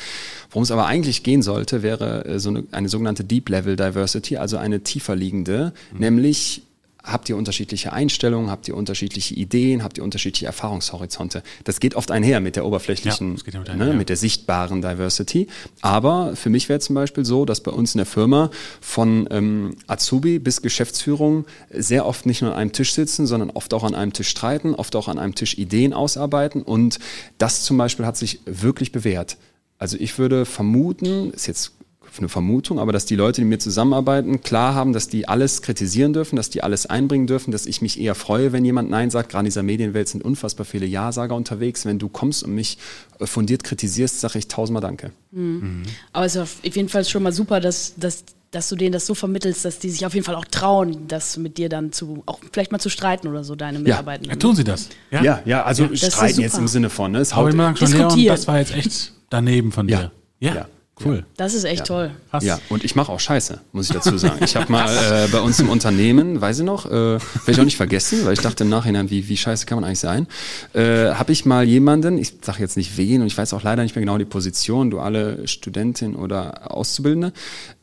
Worum 0.50 0.64
es 0.64 0.72
aber 0.72 0.88
eigentlich 0.88 1.22
gehen 1.22 1.44
sollte, 1.44 1.84
wäre 1.84 2.26
äh, 2.26 2.40
so 2.40 2.50
eine, 2.50 2.64
eine 2.72 2.90
sogenannte 2.90 3.24
Deep 3.24 3.48
Level 3.50 3.76
Diversity, 3.76 4.38
also 4.38 4.58
eine 4.58 4.82
tiefer 4.82 5.16
liegende, 5.16 5.72
mhm. 5.94 6.00
nämlich 6.00 6.64
habt 7.06 7.30
ihr 7.30 7.38
unterschiedliche 7.38 7.94
Einstellungen, 7.94 8.50
habt 8.50 8.68
ihr 8.68 8.76
unterschiedliche 8.76 9.36
Ideen, 9.36 9.84
habt 9.84 9.98
ihr 9.98 10.04
unterschiedliche 10.04 10.48
Erfahrungshorizonte. 10.48 11.44
Das 11.64 11.80
geht 11.80 11.96
oft 11.96 12.12
einher 12.12 12.40
mit 12.40 12.56
der 12.56 12.66
oberflächlichen, 12.66 13.38
ja, 13.38 13.60
mit, 13.60 13.76
ne, 13.76 13.94
mit 13.94 14.10
der 14.10 14.18
sichtbaren 14.18 14.82
Diversity. 14.82 15.48
Aber 15.82 16.36
für 16.36 16.50
mich 16.50 16.68
wäre 16.68 16.80
zum 16.80 16.96
Beispiel 16.96 17.26
so, 17.26 17.46
dass 17.46 17.62
bei 17.62 17.72
uns 17.72 17.94
in 17.94 18.00
der 18.00 18.06
Firma 18.06 18.50
von 18.82 19.28
ähm, 19.32 19.76
Azubi 19.88 20.40
bis 20.40 20.62
Geschäftsführung 20.62 21.46
sehr 21.72 22.06
oft 22.06 22.26
nicht 22.26 22.42
nur 22.42 22.52
an 22.52 22.58
einem 22.58 22.72
Tisch 22.72 22.94
sitzen, 22.94 23.28
sondern 23.28 23.52
oft 23.52 23.74
auch 23.74 23.84
an 23.84 23.96
einem 23.96 24.14
Tisch 24.14 24.30
streiten, 24.30 24.74
oft 24.76 24.96
auch 24.96 25.08
an 25.08 25.20
einem 25.20 25.36
Tisch 25.36 25.58
Ideen 25.58 25.94
ausarbeiten. 25.94 26.62
Und 26.62 27.00
das 27.38 27.64
zum 27.64 27.78
Beispiel 27.78 28.06
hat 28.06 28.18
sich 28.18 28.40
wirklich 28.46 28.92
bewährt. 28.92 29.38
Also 29.78 29.98
ich 30.00 30.18
würde 30.18 30.46
vermuten, 30.46 31.32
ist 31.32 31.48
jetzt 31.48 31.74
eine 32.20 32.30
Vermutung, 32.30 32.80
aber 32.80 32.92
dass 32.92 33.06
die 33.06 33.16
Leute, 33.16 33.42
die 33.42 33.46
mit 33.46 33.58
mir 33.58 33.60
zusammenarbeiten, 33.60 34.42
klar 34.42 34.76
haben, 34.76 34.94
dass 34.94 35.08
die 35.08 35.28
alles 35.28 35.62
kritisieren 35.62 36.14
dürfen, 36.14 36.36
dass 36.36 36.50
die 36.50 36.64
alles 36.64 36.86
einbringen 36.86 37.28
dürfen, 37.28 37.52
dass 37.52 37.66
ich 37.66 37.82
mich 37.82 38.00
eher 38.00 38.16
freue, 38.16 38.52
wenn 38.52 38.66
jemand 38.66 38.90
Nein 38.90 39.10
sagt. 39.10 39.30
Gerade 39.30 39.42
in 39.42 39.46
dieser 39.46 39.64
Medienwelt 39.64 40.08
sind 40.10 40.24
unfassbar 40.24 40.66
viele 40.66 40.86
Ja-Sager 40.86 41.36
unterwegs. 41.36 41.86
Wenn 41.86 42.00
du 42.00 42.10
kommst 42.10 42.44
und 42.44 42.54
mich 42.54 42.78
äh, 43.20 43.26
fundiert 43.26 43.64
kritisierst, 43.64 44.20
sage 44.20 44.40
ich 44.40 44.48
tausendmal 44.48 44.82
Danke. 44.82 45.12
Mhm. 45.32 45.42
Mhm. 45.42 45.84
Aber 46.14 46.26
es 46.26 46.36
ist 46.36 46.42
auf 46.42 46.58
jeden 46.64 46.90
Fall 46.90 47.06
schon 47.06 47.24
mal 47.24 47.34
super, 47.34 47.60
dass, 47.60 47.94
dass 47.98 48.24
dass 48.56 48.70
du 48.70 48.78
denen 48.78 48.94
das 48.94 49.06
so 49.06 49.14
vermittelst, 49.14 49.66
dass 49.66 49.80
die 49.80 49.90
sich 49.90 50.06
auf 50.06 50.14
jeden 50.14 50.26
Fall 50.26 50.36
auch 50.36 50.46
trauen, 50.46 51.10
das 51.10 51.36
mit 51.36 51.58
dir 51.58 51.68
dann 51.68 51.92
zu, 51.92 52.24
auch 52.26 52.40
vielleicht 52.54 52.72
mal 52.72 52.80
zu 52.80 52.90
streiten 52.90 53.28
oder 53.28 53.44
so, 53.44 53.56
deine 53.56 53.80
Mitarbeiter. 53.80 54.30
Ja, 54.30 54.36
tun 54.38 54.56
sie 54.56 54.64
das. 54.64 54.90
Ja, 55.12 55.22
ja, 55.22 55.42
ja 55.44 55.64
also 55.64 55.86
ja, 55.86 56.10
streiten 56.10 56.40
jetzt 56.40 56.58
im 56.58 56.70
Sinne 56.70 56.90
von, 56.90 57.12
ne? 57.12 57.20
Es 57.20 57.34
Aber 57.34 57.50
ich 57.50 57.56
mag 57.56 57.78
schon, 57.78 57.92
Leon, 57.92 58.26
das 58.28 58.48
war 58.48 58.60
jetzt 58.60 58.74
echt 58.74 59.12
daneben 59.30 59.74
von 59.74 59.88
dir. 59.88 60.12
Ja. 60.40 60.56
ja. 60.56 60.68
Cool. 61.04 61.26
Das 61.36 61.54
ist 61.54 61.66
echt 61.66 61.80
ja. 61.80 61.86
toll. 61.86 62.12
Krass. 62.30 62.44
Ja, 62.44 62.60
und 62.70 62.86
ich 62.86 62.96
mache 62.96 63.12
auch 63.12 63.20
Scheiße, 63.20 63.60
muss 63.74 63.90
ich 63.90 63.94
dazu 63.94 64.18
sagen. 64.18 64.44
Ich 64.46 64.56
habe 64.56 64.72
mal 64.72 64.88
äh, 65.26 65.28
bei 65.28 65.42
uns 65.42 65.60
im 65.60 65.68
Unternehmen, 65.70 66.40
weiß 66.40 66.60
ich 66.60 66.66
noch, 66.66 66.86
äh, 66.86 66.90
werde 66.90 67.20
ich 67.48 67.60
auch 67.60 67.66
nicht 67.66 67.76
vergessen, 67.76 68.26
weil 68.26 68.34
ich 68.34 68.40
dachte 68.40 68.64
im 68.64 68.70
Nachhinein, 68.70 69.10
wie, 69.10 69.28
wie 69.28 69.36
scheiße 69.36 69.66
kann 69.66 69.78
man 69.78 69.84
eigentlich 69.84 70.00
sein, 70.00 70.28
äh, 70.74 71.12
habe 71.14 71.34
ich 71.34 71.46
mal 71.46 71.66
jemanden, 71.66 72.18
ich 72.18 72.36
sage 72.42 72.60
jetzt 72.60 72.78
nicht 72.78 72.96
wen 72.96 73.22
und 73.22 73.28
ich 73.28 73.38
weiß 73.38 73.54
auch 73.54 73.62
leider 73.62 73.84
nicht 73.84 73.96
mehr 73.96 74.02
genau 74.02 74.18
die 74.18 74.26
Position, 74.26 74.90
du 74.90 75.00
alle 75.00 75.46
Studentin 75.50 76.16
oder 76.16 76.72
Auszubildende, 76.72 77.34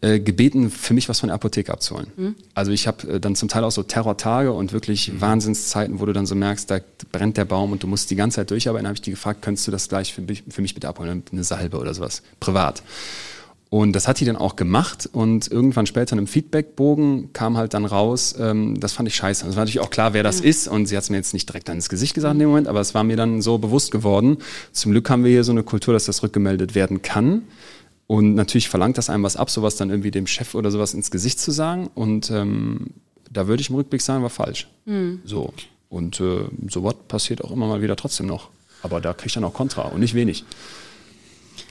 äh, 0.01 0.19
gebeten, 0.19 0.71
für 0.71 0.95
mich 0.95 1.09
was 1.09 1.21
von 1.21 1.29
der 1.29 1.35
Apotheke 1.35 1.71
abzuholen. 1.71 2.07
Mhm. 2.17 2.35
Also 2.55 2.73
ich 2.73 2.87
habe 2.87 3.07
äh, 3.09 3.21
dann 3.21 3.37
zum 3.37 3.49
Teil 3.49 3.63
auch 3.65 3.71
so 3.71 3.83
Terrortage 3.83 4.53
und 4.53 4.73
wirklich 4.73 5.13
mhm. 5.13 5.21
Wahnsinnszeiten, 5.21 6.01
wo 6.01 6.07
du 6.07 6.15
dann 6.15 6.25
so 6.25 6.35
merkst, 6.35 6.71
da 6.71 6.79
brennt 7.13 7.37
der 7.37 7.45
Baum 7.45 7.73
und 7.73 7.83
du 7.83 7.87
musst 7.87 8.11
die 8.11 8.17
ganze 8.17 8.37
Zeit 8.37 8.51
durcharbeiten. 8.51 8.85
Dann 8.85 8.89
habe 8.89 8.97
ich 8.97 9.03
die 9.03 9.11
gefragt, 9.11 9.43
könntest 9.43 9.67
du 9.67 9.71
das 9.71 9.89
gleich 9.89 10.15
für 10.15 10.23
mich, 10.23 10.45
für 10.49 10.63
mich 10.63 10.75
bitte 10.75 10.89
abholen, 10.89 11.23
eine 11.31 11.45
Salbe 11.45 11.79
oder 11.79 11.93
sowas, 11.93 12.23
privat. 12.41 12.83
Und 13.73 13.95
das 13.95 14.07
hat 14.07 14.21
die 14.21 14.27
dann 14.27 14.37
auch 14.37 14.57
gemacht 14.57 15.09
und 15.11 15.51
irgendwann 15.51 15.87
später 15.87 16.13
in 16.13 16.19
einem 16.19 16.27
Feedbackbogen 16.27 17.33
kam 17.33 17.57
halt 17.57 17.73
dann 17.73 17.87
raus, 17.87 18.35
ähm, 18.39 18.79
das 18.79 18.93
fand 18.93 19.09
ich 19.09 19.15
scheiße. 19.15 19.49
Es 19.49 19.57
war 19.57 19.63
natürlich 19.63 19.81
auch 19.81 19.89
klar, 19.89 20.13
wer 20.13 20.23
das 20.23 20.41
ja. 20.41 20.45
ist 20.45 20.69
und 20.69 20.85
sie 20.85 20.95
hat 20.95 21.05
es 21.05 21.09
mir 21.09 21.17
jetzt 21.17 21.33
nicht 21.33 21.49
direkt 21.49 21.71
ins 21.71 21.89
Gesicht 21.89 22.13
gesagt 22.13 22.35
in 22.35 22.41
dem 22.41 22.51
Moment, 22.51 22.69
aber 22.69 22.81
es 22.81 22.95
war 22.95 23.03
mir 23.03 23.17
dann 23.17 23.41
so 23.41 23.57
bewusst 23.57 23.91
geworden. 23.91 24.37
Zum 24.73 24.93
Glück 24.93 25.09
haben 25.09 25.25
wir 25.25 25.31
hier 25.31 25.43
so 25.43 25.53
eine 25.53 25.63
Kultur, 25.63 25.95
dass 25.95 26.05
das 26.05 26.23
rückgemeldet 26.23 26.75
werden 26.75 27.01
kann. 27.01 27.45
Und 28.07 28.35
natürlich 28.35 28.69
verlangt 28.69 28.99
das 28.99 29.09
einem 29.09 29.23
was 29.23 29.37
ab, 29.37 29.49
sowas 29.49 29.77
dann 29.77 29.89
irgendwie 29.89 30.11
dem 30.11 30.27
Chef 30.27 30.55
oder 30.55 30.71
sowas 30.71 30.93
ins 30.93 31.11
Gesicht 31.11 31.41
zu 31.41 31.51
sagen. 31.51 31.89
Und 31.95 32.31
ähm, 32.31 32.89
da 33.31 33.49
würde 33.49 33.63
ich 33.63 33.71
im 33.71 33.77
Rückblick 33.77 34.03
sagen, 34.03 34.23
war 34.23 34.29
falsch. 34.29 34.69
Mhm. 34.85 35.23
So. 35.25 35.55
Und 35.89 36.21
äh, 36.21 36.45
sowas 36.69 36.97
passiert 37.09 37.43
auch 37.43 37.51
immer 37.51 37.69
mal 37.69 37.81
wieder 37.81 37.97
trotzdem 37.97 38.27
noch. 38.27 38.51
Aber 38.83 39.01
da 39.01 39.15
kriege 39.15 39.29
ich 39.29 39.33
dann 39.33 39.45
auch 39.45 39.55
Kontra 39.55 39.83
und 39.85 40.01
nicht 40.01 40.13
wenig. 40.13 40.45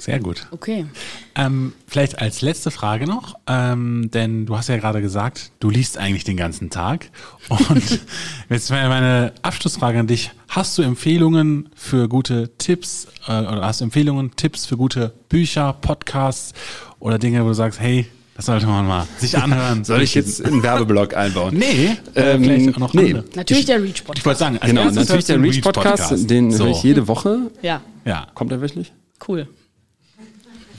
Sehr 0.02 0.20
gut. 0.20 0.48
Okay. 0.50 0.88
Ähm, 1.36 1.74
vielleicht 1.86 2.20
als 2.20 2.42
letzte 2.42 2.72
Frage 2.72 3.06
noch, 3.06 3.36
ähm, 3.46 4.10
denn 4.12 4.48
du 4.48 4.58
hast 4.58 4.68
ja 4.68 4.78
gerade 4.78 5.00
gesagt, 5.00 5.52
du 5.60 5.70
liest 5.70 6.00
eigentlich 6.00 6.24
den 6.24 6.38
ganzen 6.38 6.72
Tag. 6.72 7.12
Und 7.50 8.02
jetzt 8.50 8.72
wäre 8.72 8.90
meine 8.90 9.32
Abschlussfrage 9.44 10.00
an 10.00 10.08
dich. 10.08 10.32
Hast 10.48 10.76
du 10.80 10.82
Empfehlungen 10.82 11.70
für 11.76 12.10
gute 12.10 12.50
Tipps 12.58 13.10
äh, 13.28 13.42
oder 13.42 13.62
hast 13.62 13.82
du 13.82 13.86
Empfehlungen, 13.86 14.36
Tipps 14.36 14.66
für 14.66 14.76
gute 14.76 15.14
Bücher, 15.30 15.74
Podcasts 15.74 16.54
oder 17.00 17.20
Dinge, 17.20 17.44
wo 17.44 17.50
du 17.50 17.54
sagst, 17.54 17.80
hey, 17.80 18.08
das 18.36 18.48
sollte 18.48 18.66
man 18.66 18.88
mal 18.88 19.08
sich 19.20 19.38
anhören. 19.38 19.84
Soll 19.84 20.02
ich 20.02 20.16
jetzt 20.16 20.44
einen 20.44 20.64
Werbeblock 20.64 21.16
einbauen? 21.16 21.56
Nee, 21.56 21.96
ähm, 22.16 22.44
vielleicht 22.44 22.74
auch 22.74 22.80
noch 22.80 22.94
nee. 22.96 23.14
Andere. 23.14 23.26
Natürlich 23.36 23.66
der 23.66 23.84
Reach 23.84 24.04
Podcast. 24.04 24.18
Ich 24.18 24.26
wollte 24.26 24.40
sagen, 24.40 24.60
genau, 24.66 24.90
natürlich 24.90 25.26
der 25.26 25.40
Reach 25.40 25.62
Podcast, 25.62 26.28
den 26.28 26.50
so. 26.50 26.64
höre 26.64 26.72
ich 26.72 26.82
jede 26.82 27.08
Woche. 27.08 27.52
Ja. 27.62 27.82
ja. 28.04 28.26
Kommt 28.34 28.52
er 28.52 28.60
wöchentlich? 28.60 28.94
Cool. 29.28 29.48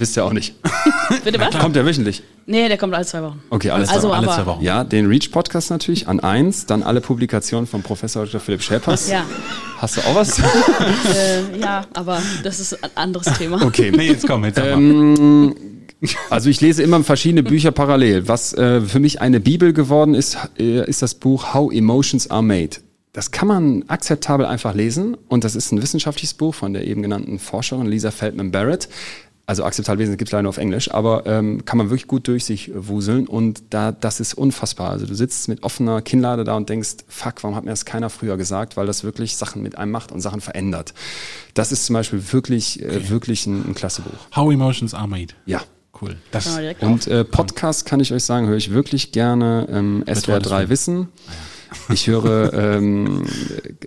Wisst 0.02 0.16
ihr 0.16 0.24
auch 0.24 0.32
nicht. 0.32 0.56
Bitte 1.24 1.38
was? 1.38 1.56
Kommt 1.56 1.76
der 1.76 1.86
wöchentlich? 1.86 2.24
Nee, 2.46 2.66
der 2.66 2.76
kommt 2.76 2.92
alle 2.92 3.06
zwei 3.06 3.22
Wochen. 3.22 3.40
Okay, 3.50 3.70
alles 3.70 3.88
also, 3.88 4.08
zwei, 4.08 4.16
alle 4.16 4.26
zwei 4.26 4.46
Wochen. 4.46 4.60
Ja, 4.64 4.82
den 4.82 5.06
Reach-Podcast 5.06 5.70
natürlich 5.70 6.08
an 6.08 6.18
eins, 6.18 6.66
dann 6.66 6.82
alle 6.82 7.00
Publikationen 7.00 7.68
von 7.68 7.84
Professor 7.84 8.24
Dr. 8.24 8.40
Philipp 8.40 8.62
Schäpers. 8.62 9.08
Ja. 9.08 9.24
Hast 9.78 9.98
du 9.98 10.00
auch 10.00 10.16
was? 10.16 10.40
äh, 11.14 11.56
ja, 11.56 11.86
aber 11.92 12.20
das 12.42 12.58
ist 12.58 12.82
ein 12.82 12.90
anderes 12.96 13.38
Thema. 13.38 13.62
Okay. 13.64 13.92
Nee, 13.92 14.08
jetzt 14.08 14.26
komm, 14.26 14.44
jetzt 14.44 14.58
ähm, 14.58 15.54
also 16.30 16.50
ich 16.50 16.60
lese 16.60 16.82
immer 16.82 17.04
verschiedene 17.04 17.44
Bücher 17.44 17.70
parallel. 17.70 18.26
Was 18.26 18.54
äh, 18.54 18.80
für 18.80 18.98
mich 18.98 19.20
eine 19.20 19.38
Bibel 19.38 19.72
geworden 19.72 20.16
ist, 20.16 20.36
äh, 20.58 20.84
ist 20.84 21.00
das 21.02 21.14
Buch 21.14 21.54
How 21.54 21.72
Emotions 21.72 22.28
Are 22.28 22.42
Made. 22.42 22.78
Das 23.12 23.30
kann 23.30 23.46
man 23.46 23.84
akzeptabel 23.86 24.46
einfach 24.46 24.74
lesen 24.74 25.16
und 25.28 25.44
das 25.44 25.54
ist 25.54 25.70
ein 25.70 25.80
wissenschaftliches 25.80 26.34
Buch 26.34 26.56
von 26.56 26.72
der 26.72 26.88
eben 26.88 27.02
genannten 27.02 27.38
Forscherin 27.38 27.86
Lisa 27.86 28.10
Feldman 28.10 28.50
Barrett 28.50 28.88
also 29.44 29.64
Akzeptabelwesen 29.64 30.16
gibt 30.16 30.28
es 30.28 30.32
leider 30.32 30.44
nur 30.44 30.50
auf 30.50 30.58
Englisch, 30.58 30.90
aber 30.92 31.26
ähm, 31.26 31.64
kann 31.64 31.76
man 31.78 31.90
wirklich 31.90 32.06
gut 32.06 32.28
durch 32.28 32.44
sich 32.44 32.70
wuseln 32.74 33.26
und 33.26 33.62
da, 33.70 33.90
das 33.90 34.20
ist 34.20 34.34
unfassbar. 34.34 34.90
Also 34.90 35.06
du 35.06 35.14
sitzt 35.14 35.48
mit 35.48 35.62
offener 35.64 36.00
Kinnlade 36.00 36.44
da 36.44 36.56
und 36.56 36.68
denkst, 36.68 36.98
fuck, 37.08 37.42
warum 37.42 37.56
hat 37.56 37.64
mir 37.64 37.70
das 37.70 37.84
keiner 37.84 38.08
früher 38.08 38.36
gesagt, 38.36 38.76
weil 38.76 38.86
das 38.86 39.02
wirklich 39.02 39.36
Sachen 39.36 39.62
mit 39.62 39.76
einem 39.76 39.90
macht 39.90 40.12
und 40.12 40.20
Sachen 40.20 40.40
verändert. 40.40 40.94
Das 41.54 41.72
ist 41.72 41.86
zum 41.86 41.94
Beispiel 41.94 42.32
wirklich, 42.32 42.80
äh, 42.80 42.86
okay. 42.86 42.96
äh, 42.96 43.08
wirklich 43.10 43.46
ein, 43.46 43.70
ein 43.70 43.74
klasse 43.74 44.02
Buch. 44.02 44.36
How 44.36 44.52
Emotions 44.52 44.94
Are 44.94 45.08
Made. 45.08 45.34
Ja. 45.44 45.62
Cool. 46.00 46.16
Das 46.32 46.58
und 46.80 47.06
äh, 47.06 47.22
Podcast 47.22 47.86
kann 47.86 48.00
ich 48.00 48.12
euch 48.12 48.24
sagen, 48.24 48.48
höre 48.48 48.56
ich 48.56 48.72
wirklich 48.72 49.12
gerne 49.12 49.68
ähm, 49.70 50.04
SWR 50.12 50.40
3 50.40 50.68
Wissen. 50.68 51.08
Ah, 51.28 51.30
ja. 51.30 51.34
Ich 51.88 52.06
höre, 52.06 52.52
ähm, 52.52 53.24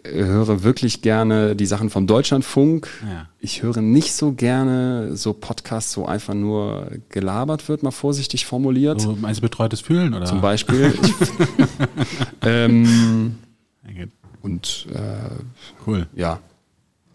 höre 0.03 0.63
wirklich 0.63 1.01
gerne 1.01 1.55
die 1.55 1.65
Sachen 1.65 1.89
vom 1.89 2.07
Deutschlandfunk. 2.07 2.87
Ja. 3.03 3.27
Ich 3.39 3.63
höre 3.63 3.81
nicht 3.81 4.13
so 4.13 4.33
gerne 4.33 5.15
so 5.15 5.33
Podcasts, 5.33 5.95
wo 5.97 6.05
einfach 6.05 6.33
nur 6.33 6.91
gelabert 7.09 7.67
wird, 7.69 7.83
mal 7.83 7.91
vorsichtig 7.91 8.45
formuliert. 8.45 9.01
So, 9.01 9.17
meinst 9.19 9.41
betreutes 9.41 9.81
Fühlen? 9.81 10.13
Oder? 10.13 10.25
Zum 10.25 10.41
Beispiel. 10.41 10.93
Ich, 12.41 12.49
ähm, 12.49 13.35
und 14.45 14.85
äh, 14.93 14.99
cool. 15.87 16.05
Ja. 16.15 16.39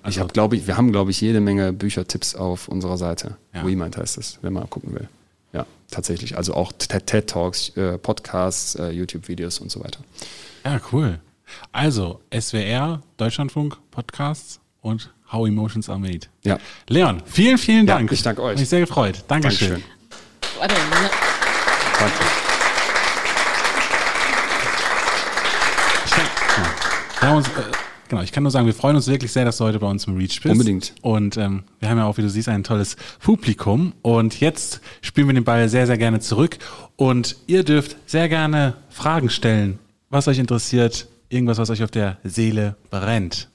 Also, 0.03 0.17
ich 0.17 0.21
habe, 0.21 0.33
glaube 0.33 0.57
ich, 0.57 0.67
wir 0.67 0.77
haben, 0.77 0.91
glaube 0.91 1.13
ich, 1.13 1.21
jede 1.21 1.41
Menge 1.41 1.73
Büchertipps 1.73 2.35
auf 2.35 2.67
unserer 2.67 2.99
Seite. 2.99 3.37
Ja. 3.55 3.65
WeMind 3.65 3.97
heißt 3.97 4.19
es, 4.19 4.41
wenn 4.43 4.53
man 4.53 4.69
gucken 4.69 4.95
will. 4.95 5.09
Ja, 5.53 5.65
tatsächlich. 5.91 6.37
Also 6.37 6.55
auch 6.55 6.73
TED 6.73 7.29
Talks, 7.29 7.71
äh, 7.77 7.99
Podcasts, 7.99 8.75
äh, 8.75 8.91
YouTube-Videos 8.91 9.61
und 9.61 9.71
so 9.71 9.81
weiter. 9.85 10.01
Ja, 10.65 10.81
cool. 10.93 11.21
Also, 11.73 12.21
SWR, 12.33 13.01
Deutschlandfunk, 13.17 13.77
Podcasts 13.91 14.61
und 14.81 15.11
How 15.33 15.47
Emotions 15.47 15.89
Are 15.89 15.99
Made. 15.99 16.27
Ja. 16.45 16.59
Leon, 16.89 17.23
vielen, 17.25 17.59
vielen 17.59 17.87
Dank. 17.87 18.11
Ja, 18.11 18.15
ich 18.15 18.23
danke 18.23 18.43
euch. 18.43 18.59
Mich 18.59 18.69
sehr 18.69 18.81
gefreut. 18.81 19.25
Dankeschön. 19.29 19.71
Dankeschön. 19.71 19.91
Warte. 20.59 20.75
Danke. 21.99 22.15
Wir 27.21 27.29
haben 27.29 27.37
uns, 27.37 27.49
äh, 27.49 27.51
genau, 28.09 28.23
ich 28.23 28.33
kann 28.33 28.43
nur 28.43 28.51
sagen, 28.51 28.67
wir 28.67 28.73
freuen 28.73 28.97
uns 28.97 29.07
wirklich 29.07 29.31
sehr, 29.31 29.45
dass 29.45 29.59
du 29.59 29.65
heute 29.65 29.79
bei 29.79 29.87
uns 29.87 30.07
im 30.07 30.17
Reach 30.17 30.41
bist. 30.41 30.47
Unbedingt. 30.47 30.95
Und 31.03 31.37
ähm, 31.37 31.65
wir 31.81 31.91
haben 31.91 31.99
ja 31.99 32.07
auch, 32.07 32.17
wie 32.17 32.23
du 32.23 32.31
siehst, 32.31 32.49
ein 32.49 32.65
tolles 32.65 32.97
Publikum. 33.19 33.93
Und 34.01 34.41
jetzt 34.41 34.81
spielen 35.03 35.27
wir 35.27 35.35
den 35.35 35.45
Ball 35.45 35.69
sehr, 35.69 35.87
sehr 35.87 35.99
gerne 35.99 36.21
zurück. 36.21 36.59
Und 36.97 37.37
ihr 37.47 37.63
dürft 37.63 37.97
sehr 38.07 38.29
gerne 38.29 38.75
Fragen 38.89 39.29
stellen 39.29 39.79
was 40.11 40.29
euch 40.29 40.39
interessiert, 40.39 41.09
irgendwas, 41.29 41.59
was 41.59 41.71
euch 41.71 41.83
auf 41.83 41.91
der 41.91 42.19
Seele 42.25 42.77
brennt. 42.91 43.49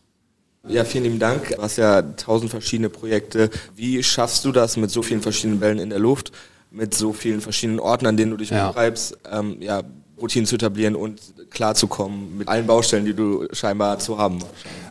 Ja, 0.67 0.83
vielen 0.83 1.03
lieben 1.03 1.19
Dank. 1.19 1.49
Du 1.55 1.61
hast 1.61 1.77
ja 1.77 2.01
tausend 2.01 2.49
verschiedene 2.49 2.89
Projekte. 2.89 3.51
Wie 3.75 4.01
schaffst 4.01 4.45
du 4.45 4.51
das 4.51 4.77
mit 4.77 4.89
so 4.89 5.03
vielen 5.03 5.21
verschiedenen 5.21 5.59
Bällen 5.59 5.77
in 5.77 5.91
der 5.91 5.99
Luft, 5.99 6.31
mit 6.71 6.95
so 6.95 7.13
vielen 7.13 7.41
verschiedenen 7.41 7.79
Orten, 7.79 8.07
an 8.07 8.17
denen 8.17 8.31
du 8.31 8.37
dich 8.37 8.49
ja. 8.49 8.69
umtreibst, 8.69 9.17
ähm, 9.31 9.57
ja, 9.59 9.83
Routinen 10.19 10.47
zu 10.47 10.55
etablieren 10.55 10.95
und 10.95 11.21
klarzukommen 11.51 12.39
mit 12.39 12.47
allen 12.47 12.65
Baustellen, 12.65 13.05
die 13.05 13.13
du 13.13 13.45
scheinbar 13.51 13.99
zu 13.99 14.17
haben? 14.17 14.39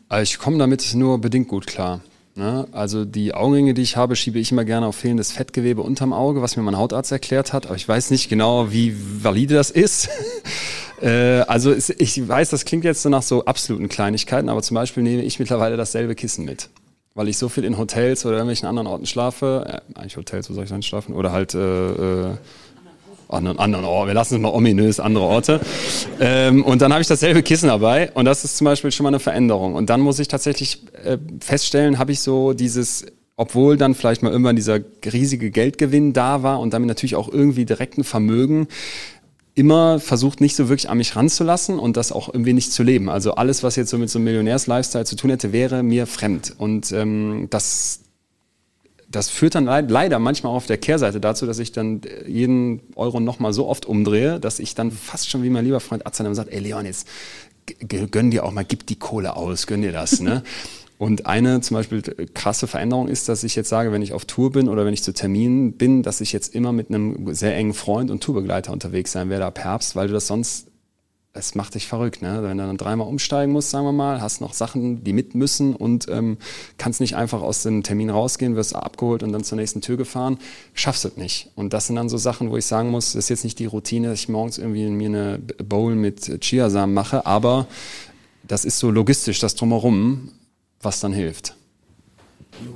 Also 0.08 0.22
ich 0.22 0.38
komme 0.38 0.58
damit 0.58 0.94
nur 0.94 1.20
bedingt 1.20 1.48
gut 1.48 1.66
klar. 1.66 2.00
Ne? 2.36 2.68
Also 2.72 3.04
die 3.04 3.34
Augenringe, 3.34 3.74
die 3.74 3.82
ich 3.82 3.96
habe, 3.96 4.16
schiebe 4.16 4.38
ich 4.38 4.52
immer 4.52 4.64
gerne 4.64 4.86
auf 4.86 4.96
fehlendes 4.96 5.32
Fettgewebe 5.32 5.82
unterm 5.82 6.12
Auge, 6.12 6.42
was 6.42 6.56
mir 6.56 6.62
mein 6.62 6.76
Hautarzt 6.76 7.10
erklärt 7.10 7.52
hat. 7.52 7.66
Aber 7.66 7.76
ich 7.76 7.88
weiß 7.88 8.10
nicht 8.10 8.28
genau, 8.28 8.70
wie 8.70 8.94
valide 9.22 9.54
das 9.54 9.70
ist. 9.70 10.08
Äh, 11.00 11.40
also 11.40 11.72
es, 11.72 11.90
ich 11.90 12.26
weiß, 12.26 12.50
das 12.50 12.64
klingt 12.64 12.84
jetzt 12.84 13.02
so 13.02 13.08
nach 13.08 13.22
so 13.22 13.44
absoluten 13.44 13.88
Kleinigkeiten, 13.88 14.48
aber 14.48 14.62
zum 14.62 14.74
Beispiel 14.74 15.02
nehme 15.02 15.22
ich 15.22 15.38
mittlerweile 15.38 15.76
dasselbe 15.76 16.14
Kissen 16.14 16.44
mit. 16.44 16.68
Weil 17.14 17.28
ich 17.28 17.38
so 17.38 17.48
viel 17.48 17.64
in 17.64 17.78
Hotels 17.78 18.26
oder 18.26 18.36
irgendwelchen 18.36 18.68
anderen 18.68 18.88
Orten 18.88 19.06
schlafe, 19.06 19.82
äh, 19.94 19.98
eigentlich 19.98 20.16
Hotels, 20.16 20.50
wo 20.50 20.54
soll 20.54 20.64
ich 20.64 20.70
dann 20.70 20.82
schlafen? 20.82 21.14
Oder 21.14 21.32
halt 21.32 21.54
äh, 21.54 22.28
äh, 22.28 22.30
an 23.28 23.46
anderen 23.46 23.84
Orten, 23.84 24.08
wir 24.08 24.14
lassen 24.14 24.36
es 24.36 24.40
mal 24.40 24.50
ominös, 24.50 25.00
andere 25.00 25.24
Orte. 25.24 25.60
Ähm, 26.20 26.64
und 26.64 26.82
dann 26.82 26.92
habe 26.92 27.02
ich 27.02 27.08
dasselbe 27.08 27.42
Kissen 27.42 27.68
dabei 27.68 28.10
und 28.12 28.24
das 28.26 28.44
ist 28.44 28.56
zum 28.56 28.66
Beispiel 28.66 28.92
schon 28.92 29.04
mal 29.04 29.10
eine 29.10 29.20
Veränderung. 29.20 29.74
Und 29.74 29.90
dann 29.90 30.00
muss 30.00 30.18
ich 30.18 30.28
tatsächlich 30.28 30.82
äh, 31.04 31.18
feststellen, 31.40 31.98
habe 31.98 32.12
ich 32.12 32.20
so 32.20 32.52
dieses 32.52 33.06
obwohl 33.36 33.76
dann 33.76 33.94
vielleicht 33.94 34.22
mal 34.22 34.30
irgendwann 34.30 34.56
dieser 34.56 34.78
riesige 35.04 35.50
Geldgewinn 35.50 36.12
da 36.12 36.42
war 36.42 36.60
und 36.60 36.72
damit 36.72 36.86
natürlich 36.86 37.16
auch 37.16 37.28
irgendwie 37.28 37.64
direkten 37.64 38.04
Vermögen, 38.04 38.68
immer 39.54 40.00
versucht, 40.00 40.40
nicht 40.40 40.56
so 40.56 40.68
wirklich 40.68 40.90
an 40.90 40.98
mich 40.98 41.14
ranzulassen 41.14 41.78
und 41.78 41.96
das 41.96 42.10
auch 42.10 42.28
irgendwie 42.28 42.52
nicht 42.52 42.72
zu 42.72 42.82
leben. 42.82 43.08
Also 43.08 43.34
alles, 43.34 43.62
was 43.62 43.76
jetzt 43.76 43.90
so 43.90 43.98
mit 43.98 44.10
so 44.10 44.18
einem 44.18 44.24
Millionärs-Lifestyle 44.24 45.04
zu 45.04 45.16
tun 45.16 45.30
hätte, 45.30 45.52
wäre 45.52 45.82
mir 45.82 46.06
fremd. 46.06 46.54
Und 46.58 46.90
ähm, 46.90 47.46
das, 47.50 48.00
das 49.08 49.30
führt 49.30 49.54
dann 49.54 49.66
leider 49.66 50.18
manchmal 50.18 50.52
auch 50.52 50.56
auf 50.56 50.66
der 50.66 50.78
Kehrseite 50.78 51.20
dazu, 51.20 51.46
dass 51.46 51.60
ich 51.60 51.70
dann 51.70 52.00
jeden 52.26 52.80
Euro 52.96 53.20
nochmal 53.20 53.52
so 53.52 53.68
oft 53.68 53.86
umdrehe, 53.86 54.40
dass 54.40 54.58
ich 54.58 54.74
dann 54.74 54.90
fast 54.90 55.30
schon 55.30 55.44
wie 55.44 55.50
mein 55.50 55.64
lieber 55.64 55.80
Freund 55.80 56.04
Azan 56.04 56.34
sagt, 56.34 56.52
ey 56.52 56.58
Leon, 56.58 56.84
jetzt 56.84 57.06
gönn 57.88 58.32
dir 58.32 58.44
auch 58.44 58.52
mal, 58.52 58.64
gib 58.64 58.86
die 58.88 58.98
Kohle 58.98 59.36
aus, 59.36 59.68
gönn 59.68 59.82
dir 59.82 59.92
das. 59.92 60.20
Ne? 60.20 60.42
Und 61.04 61.26
eine 61.26 61.60
zum 61.60 61.74
Beispiel 61.74 62.00
krasse 62.32 62.66
Veränderung 62.66 63.08
ist, 63.08 63.28
dass 63.28 63.44
ich 63.44 63.56
jetzt 63.56 63.68
sage, 63.68 63.92
wenn 63.92 64.00
ich 64.00 64.14
auf 64.14 64.24
Tour 64.24 64.52
bin 64.52 64.70
oder 64.70 64.86
wenn 64.86 64.94
ich 64.94 65.02
zu 65.02 65.12
Terminen 65.12 65.74
bin, 65.74 66.02
dass 66.02 66.22
ich 66.22 66.32
jetzt 66.32 66.54
immer 66.54 66.72
mit 66.72 66.88
einem 66.88 67.34
sehr 67.34 67.54
engen 67.54 67.74
Freund 67.74 68.10
und 68.10 68.22
Tourbegleiter 68.22 68.72
unterwegs 68.72 69.12
sein 69.12 69.28
werde 69.28 69.44
ab 69.44 69.58
Herbst, 69.58 69.96
weil 69.96 70.06
du 70.06 70.14
das 70.14 70.26
sonst, 70.26 70.68
es 71.34 71.54
macht 71.54 71.74
dich 71.74 71.88
verrückt, 71.88 72.22
ne? 72.22 72.42
Wenn 72.42 72.56
du 72.56 72.64
dann 72.64 72.78
dreimal 72.78 73.06
umsteigen 73.06 73.52
musst, 73.52 73.68
sagen 73.68 73.84
wir 73.84 73.92
mal, 73.92 74.22
hast 74.22 74.40
noch 74.40 74.54
Sachen, 74.54 75.04
die 75.04 75.12
mit 75.12 75.34
müssen 75.34 75.76
und 75.76 76.08
ähm, 76.08 76.38
kannst 76.78 77.02
nicht 77.02 77.16
einfach 77.16 77.42
aus 77.42 77.62
dem 77.64 77.82
Termin 77.82 78.08
rausgehen, 78.08 78.56
wirst 78.56 78.74
abgeholt 78.74 79.22
und 79.22 79.32
dann 79.32 79.44
zur 79.44 79.56
nächsten 79.56 79.82
Tür 79.82 79.98
gefahren, 79.98 80.38
schaffst 80.72 81.04
du 81.04 81.08
es 81.08 81.18
nicht. 81.18 81.50
Und 81.54 81.74
das 81.74 81.86
sind 81.86 81.96
dann 81.96 82.08
so 82.08 82.16
Sachen, 82.16 82.50
wo 82.50 82.56
ich 82.56 82.64
sagen 82.64 82.88
muss, 82.88 83.12
das 83.12 83.24
ist 83.24 83.28
jetzt 83.28 83.44
nicht 83.44 83.58
die 83.58 83.66
Routine, 83.66 84.08
dass 84.08 84.20
ich 84.20 84.30
morgens 84.30 84.56
irgendwie 84.56 84.88
mir 84.88 85.08
eine 85.08 85.38
Bowl 85.38 85.96
mit 85.96 86.40
Chiasamen 86.40 86.94
mache, 86.94 87.26
aber 87.26 87.66
das 88.48 88.64
ist 88.64 88.78
so 88.78 88.90
logistisch, 88.90 89.38
das 89.38 89.54
drumherum 89.54 90.30
was 90.84 91.00
dann 91.00 91.12
hilft. 91.12 91.54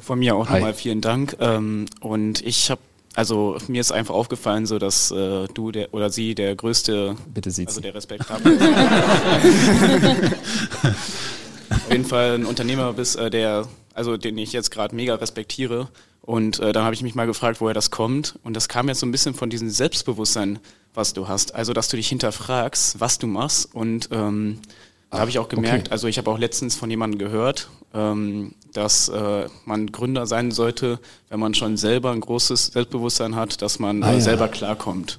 Von 0.01 0.19
mir 0.19 0.35
auch 0.35 0.49
nochmal 0.49 0.75
vielen 0.75 1.01
Dank. 1.01 1.37
Ähm, 1.41 1.87
und 2.01 2.45
ich 2.45 2.71
habe 2.71 2.81
also 3.15 3.57
mir 3.67 3.81
ist 3.81 3.91
einfach 3.91 4.15
aufgefallen, 4.15 4.67
so 4.67 4.79
dass 4.79 5.11
äh, 5.11 5.49
du 5.53 5.73
der 5.73 5.93
oder 5.93 6.09
sie 6.11 6.37
der 6.37 6.55
größte, 6.55 7.17
bitte 7.35 7.51
sieht 7.51 7.67
also 7.67 7.81
der 7.81 7.95
Respekt 7.95 8.29
haben. 8.31 8.45
Auf 11.71 11.91
jeden 11.91 12.05
Fall 12.05 12.37
ein 12.37 12.45
Unternehmer 12.45 12.93
bist, 12.93 13.17
äh, 13.17 13.29
der 13.29 13.67
also 13.93 14.17
den 14.17 14.39
ich 14.39 14.53
jetzt 14.53 14.71
gerade 14.71 14.95
mega 14.95 15.17
respektiere. 15.17 15.89
Und 16.21 16.61
äh, 16.61 16.73
dann 16.73 16.85
habe 16.85 16.95
ich 16.95 17.03
mich 17.03 17.17
mal 17.17 17.27
gefragt, 17.27 17.61
woher 17.61 17.75
das 17.75 17.91
kommt. 17.91 18.39
Und 18.45 18.55
das 18.55 18.69
kam 18.69 18.87
jetzt 18.87 19.01
so 19.01 19.07
ein 19.07 19.11
bisschen 19.11 19.35
von 19.35 19.51
diesem 19.51 19.71
Selbstbewusstsein, 19.71 20.61
was 20.95 21.13
du 21.15 21.27
hast. 21.27 21.55
Also 21.57 21.73
dass 21.73 21.89
du 21.89 21.97
dich 21.97 22.09
hinterfragst, 22.09 23.01
was 23.01 23.19
du 23.19 23.27
machst 23.27 23.75
und 23.75 24.11
ähm, 24.13 24.61
da 25.11 25.19
habe 25.19 25.31
ich 25.31 25.39
auch 25.39 25.49
gemerkt, 25.49 25.87
okay. 25.87 25.93
also 25.93 26.07
ich 26.07 26.19
habe 26.19 26.31
auch 26.31 26.39
letztens 26.39 26.77
von 26.77 26.91
jemandem 26.91 27.19
gehört, 27.19 27.71
ähm, 27.95 28.53
dass 28.75 29.09
äh, 29.09 29.47
man 29.65 29.91
Gründer 29.91 30.27
sein 30.27 30.51
sollte, 30.51 30.99
wenn 31.31 31.41
man 31.41 31.55
schon 31.55 31.77
selber 31.77 32.13
ein 32.13 32.21
großes 32.21 32.67
Selbstbewusstsein 32.67 33.35
hat, 33.35 33.63
dass 33.63 33.79
man 33.79 34.03
ah, 34.03 34.11
äh, 34.11 34.15
ja. 34.15 34.21
selber 34.21 34.49
klarkommt. 34.49 35.19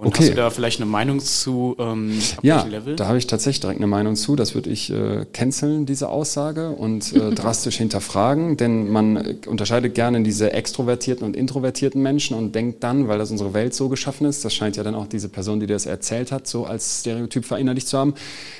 Und 0.00 0.06
okay. 0.06 0.22
hast 0.22 0.30
du 0.30 0.34
da 0.34 0.48
vielleicht 0.48 0.80
eine 0.80 0.90
Meinung 0.90 1.20
zu? 1.20 1.76
Ähm, 1.78 2.18
ja, 2.40 2.66
da 2.96 3.06
habe 3.06 3.18
ich 3.18 3.26
tatsächlich 3.26 3.60
direkt 3.60 3.80
eine 3.80 3.86
Meinung 3.86 4.16
zu. 4.16 4.34
Das 4.34 4.54
würde 4.54 4.70
ich 4.70 4.90
äh, 4.90 5.26
canceln, 5.30 5.84
diese 5.84 6.08
Aussage, 6.08 6.70
und 6.70 7.14
äh, 7.14 7.30
drastisch 7.34 7.76
hinterfragen. 7.76 8.56
Denn 8.56 8.90
man 8.90 9.16
äh, 9.18 9.36
unterscheidet 9.46 9.94
gerne 9.94 10.22
diese 10.22 10.54
extrovertierten 10.54 11.26
und 11.26 11.36
introvertierten 11.36 12.02
Menschen 12.02 12.34
und 12.34 12.54
denkt 12.54 12.82
dann, 12.82 13.08
weil 13.08 13.18
das 13.18 13.30
unsere 13.30 13.52
Welt 13.52 13.74
so 13.74 13.90
geschaffen 13.90 14.26
ist, 14.26 14.42
das 14.42 14.54
scheint 14.54 14.78
ja 14.78 14.84
dann 14.84 14.94
auch 14.94 15.06
diese 15.06 15.28
Person, 15.28 15.60
die 15.60 15.66
das 15.66 15.84
erzählt 15.84 16.32
hat, 16.32 16.46
so 16.46 16.64
als 16.64 17.00
Stereotyp 17.00 17.44
verinnerlicht 17.44 17.86
zu 17.86 17.98
haben, 17.98 18.14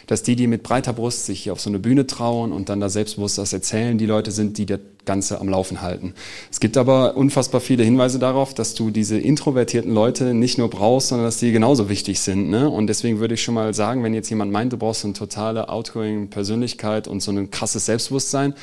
dass 0.09 0.23
die, 0.23 0.37
die 0.37 0.47
mit 0.47 0.63
breiter 0.63 0.93
Brust 0.93 1.25
sich 1.25 1.45
hier 1.45 1.55
auf 1.55 1.61
so 1.61 1.71
eine 1.71 1.79
Bühne 1.79 2.07
trauen 2.07 2.53
und 2.53 2.69
dann 2.69 2.81
da 2.81 2.91
selbstbewusst 2.91 3.39
das 3.39 3.55
erzählen, 3.55 3.97
die 3.97 4.05
Leute 4.05 4.31
sind, 4.31 4.59
die 4.59 4.67
der 4.67 4.81
Ganze 5.05 5.41
am 5.41 5.49
Laufen 5.49 5.81
halten. 5.81 6.15
Es 6.51 6.61
gibt 6.61 6.77
aber 6.77 7.17
unfassbar 7.17 7.61
viele 7.61 7.85
Hinweise 7.85 8.19
darauf, 8.19 8.55
dass 8.55 8.75
du 8.75 8.91
diese 8.91 9.19
introvertierten 9.19 9.93
Leute 9.93 10.35
nicht 10.35 10.59
nur 10.59 10.69
brauchst, 10.69 11.09
sondern 11.09 11.27
dass 11.27 11.39
die 11.39 11.53
genauso 11.53 11.89
wichtig 11.89 12.21
sind. 12.21 12.51
Ne? 12.51 12.69
Und 12.69 12.87
deswegen 12.87 13.19
würde 13.19 13.35
ich 13.35 13.43
schon 13.43 13.55
mal 13.55 13.75
sagen, 13.75 14.03
wenn 14.03 14.15
jetzt 14.15 14.31
jemand 14.31 14.53
meint, 14.53 14.73
du 14.73 14.77
brauchst 14.77 15.03
so 15.03 15.09
eine 15.09 15.15
totale 15.15 15.69
outgoing 15.69 16.29
Persönlichkeit 16.29 17.09
und 17.09 17.21
so 17.21 17.31
ein 17.31 17.51
krasses 17.51 17.87
Selbstbewusstsein, 17.87 18.55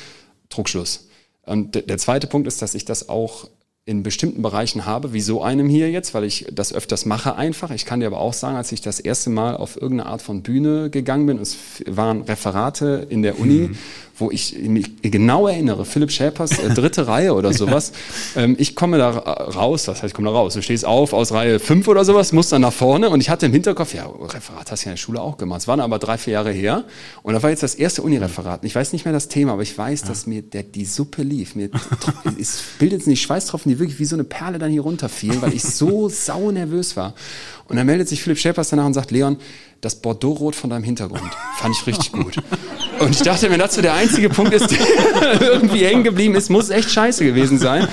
Druckschluss. 0.48 1.08
Und 1.44 1.74
der 1.74 1.98
zweite 1.98 2.26
Punkt 2.26 2.46
ist, 2.46 2.62
dass 2.62 2.74
ich 2.74 2.84
das 2.84 3.08
auch 3.08 3.48
in 3.86 4.02
bestimmten 4.02 4.42
Bereichen 4.42 4.84
habe, 4.84 5.14
wie 5.14 5.22
so 5.22 5.42
einem 5.42 5.66
hier 5.66 5.90
jetzt, 5.90 6.12
weil 6.12 6.24
ich 6.24 6.46
das 6.52 6.74
öfters 6.74 7.06
mache 7.06 7.36
einfach. 7.36 7.70
Ich 7.70 7.86
kann 7.86 8.00
dir 8.00 8.06
aber 8.06 8.20
auch 8.20 8.34
sagen, 8.34 8.54
als 8.54 8.70
ich 8.70 8.82
das 8.82 9.00
erste 9.00 9.30
Mal 9.30 9.56
auf 9.56 9.80
irgendeine 9.80 10.10
Art 10.10 10.20
von 10.20 10.42
Bühne 10.42 10.90
gegangen 10.90 11.24
bin, 11.24 11.38
es 11.38 11.56
waren 11.86 12.20
Referate 12.20 13.06
in 13.08 13.22
der 13.22 13.40
Uni, 13.40 13.68
mhm 13.68 13.78
wo 14.18 14.30
ich 14.30 14.58
mich 14.58 15.02
genau 15.02 15.46
erinnere, 15.46 15.84
Philipp 15.84 16.10
Schäpers, 16.10 16.58
äh, 16.58 16.70
dritte 16.70 17.06
Reihe 17.08 17.34
oder 17.34 17.52
sowas. 17.52 17.92
Ähm, 18.36 18.56
ich 18.58 18.74
komme 18.74 18.98
da 18.98 19.10
raus, 19.10 19.84
das 19.84 20.02
heißt, 20.02 20.12
ich 20.12 20.14
komme 20.14 20.28
da 20.28 20.34
raus. 20.34 20.54
Du 20.54 20.62
stehst 20.62 20.84
auf 20.84 21.12
aus 21.12 21.32
Reihe 21.32 21.60
fünf 21.60 21.88
oder 21.88 22.04
sowas, 22.04 22.32
musst 22.32 22.52
dann 22.52 22.62
nach 22.62 22.72
vorne 22.72 23.10
und 23.10 23.20
ich 23.20 23.30
hatte 23.30 23.46
im 23.46 23.52
Hinterkopf, 23.52 23.94
ja, 23.94 24.06
Referat 24.06 24.70
hast 24.70 24.84
du 24.84 24.86
ja 24.86 24.92
in 24.92 24.96
der 24.96 25.00
Schule 25.00 25.20
auch 25.20 25.36
gemacht. 25.36 25.62
Es 25.62 25.68
waren 25.68 25.80
aber 25.80 25.98
drei, 25.98 26.18
vier 26.18 26.34
Jahre 26.34 26.50
her 26.50 26.84
und 27.22 27.34
da 27.34 27.42
war 27.42 27.50
jetzt 27.50 27.62
das 27.62 27.74
erste 27.74 28.02
Uni-Referat. 28.02 28.64
Ich 28.64 28.74
weiß 28.74 28.92
nicht 28.92 29.04
mehr 29.04 29.14
das 29.14 29.28
Thema, 29.28 29.52
aber 29.52 29.62
ich 29.62 29.76
weiß, 29.76 30.02
dass 30.02 30.26
mir 30.26 30.42
der, 30.42 30.62
die 30.62 30.84
Suppe 30.84 31.22
lief. 31.22 31.54
Mir 31.54 31.70
es 32.40 32.62
bildet 32.78 33.06
nicht 33.06 33.22
Schweißtropfen, 33.22 33.70
die 33.70 33.78
wirklich 33.78 33.98
wie 33.98 34.04
so 34.04 34.16
eine 34.16 34.24
Perle 34.24 34.58
dann 34.58 34.70
hier 34.70 34.82
runterfielen, 34.82 35.40
weil 35.42 35.54
ich 35.54 35.62
so 35.62 36.08
sau 36.08 36.50
nervös 36.50 36.96
war. 36.96 37.14
Und 37.68 37.76
dann 37.76 37.86
meldet 37.86 38.08
sich 38.08 38.22
Philipp 38.22 38.38
Schäpers 38.38 38.70
danach 38.70 38.86
und 38.86 38.94
sagt, 38.94 39.10
Leon, 39.10 39.36
das 39.80 39.96
Bordeaux-Rot 39.96 40.56
von 40.56 40.70
deinem 40.70 40.84
Hintergrund. 40.84 41.30
Fand 41.58 41.74
ich 41.76 41.86
richtig 41.86 42.12
gut. 42.12 42.36
Und 43.00 43.10
ich 43.10 43.22
dachte, 43.22 43.48
das 43.56 43.74
so 43.74 43.82
der 43.82 43.94
einzige 43.94 44.28
Punkt 44.28 44.52
ist, 44.52 44.70
der 45.20 45.40
irgendwie 45.40 45.84
hängen 45.84 46.02
geblieben 46.02 46.34
ist, 46.34 46.50
muss 46.50 46.70
echt 46.70 46.90
scheiße 46.90 47.24
gewesen 47.24 47.58
sein. 47.58 47.86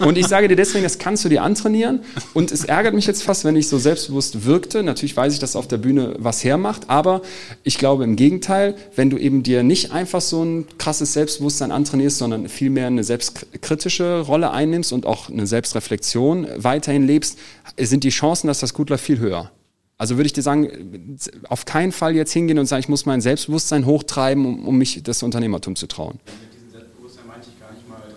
Und 0.00 0.18
ich 0.18 0.26
sage 0.26 0.48
dir 0.48 0.56
deswegen, 0.56 0.82
das 0.82 0.98
kannst 0.98 1.24
du 1.24 1.28
dir 1.28 1.42
antrainieren. 1.42 2.00
Und 2.34 2.50
es 2.50 2.64
ärgert 2.64 2.94
mich 2.94 3.06
jetzt 3.06 3.22
fast, 3.22 3.44
wenn 3.44 3.54
ich 3.54 3.68
so 3.68 3.78
selbstbewusst 3.78 4.44
wirkte. 4.46 4.82
Natürlich 4.82 5.16
weiß 5.16 5.32
ich, 5.32 5.38
dass 5.38 5.54
auf 5.54 5.68
der 5.68 5.76
Bühne 5.76 6.16
was 6.18 6.42
hermacht. 6.42 6.90
Aber 6.90 7.22
ich 7.62 7.78
glaube 7.78 8.02
im 8.02 8.16
Gegenteil, 8.16 8.74
wenn 8.96 9.10
du 9.10 9.16
eben 9.16 9.44
dir 9.44 9.62
nicht 9.62 9.92
einfach 9.92 10.20
so 10.20 10.42
ein 10.42 10.66
krasses 10.78 11.12
Selbstbewusstsein 11.12 11.70
antrainierst, 11.70 12.18
sondern 12.18 12.48
vielmehr 12.48 12.88
eine 12.88 13.04
selbstkritische 13.04 14.20
Rolle 14.20 14.50
einnimmst 14.50 14.92
und 14.92 15.06
auch 15.06 15.28
eine 15.28 15.46
Selbstreflexion 15.46 16.48
weiterhin 16.56 17.06
lebst, 17.06 17.38
sind 17.78 18.02
die 18.02 18.10
Chancen, 18.10 18.48
dass 18.48 18.58
das 18.58 18.74
gut 18.74 18.90
läuft, 18.90 19.04
viel 19.04 19.18
höher. 19.20 19.52
Also 19.98 20.16
würde 20.16 20.26
ich 20.26 20.32
dir 20.32 20.42
sagen, 20.42 21.18
auf 21.48 21.64
keinen 21.64 21.92
Fall 21.92 22.14
jetzt 22.14 22.32
hingehen 22.32 22.58
und 22.58 22.66
sagen, 22.66 22.80
ich 22.80 22.88
muss 22.88 23.04
mein 23.04 23.20
Selbstbewusstsein 23.20 23.84
hochtreiben, 23.84 24.46
um, 24.46 24.68
um 24.68 24.78
mich 24.78 25.02
das 25.02 25.22
Unternehmertum 25.22 25.74
zu 25.76 25.88
trauen 25.88 26.20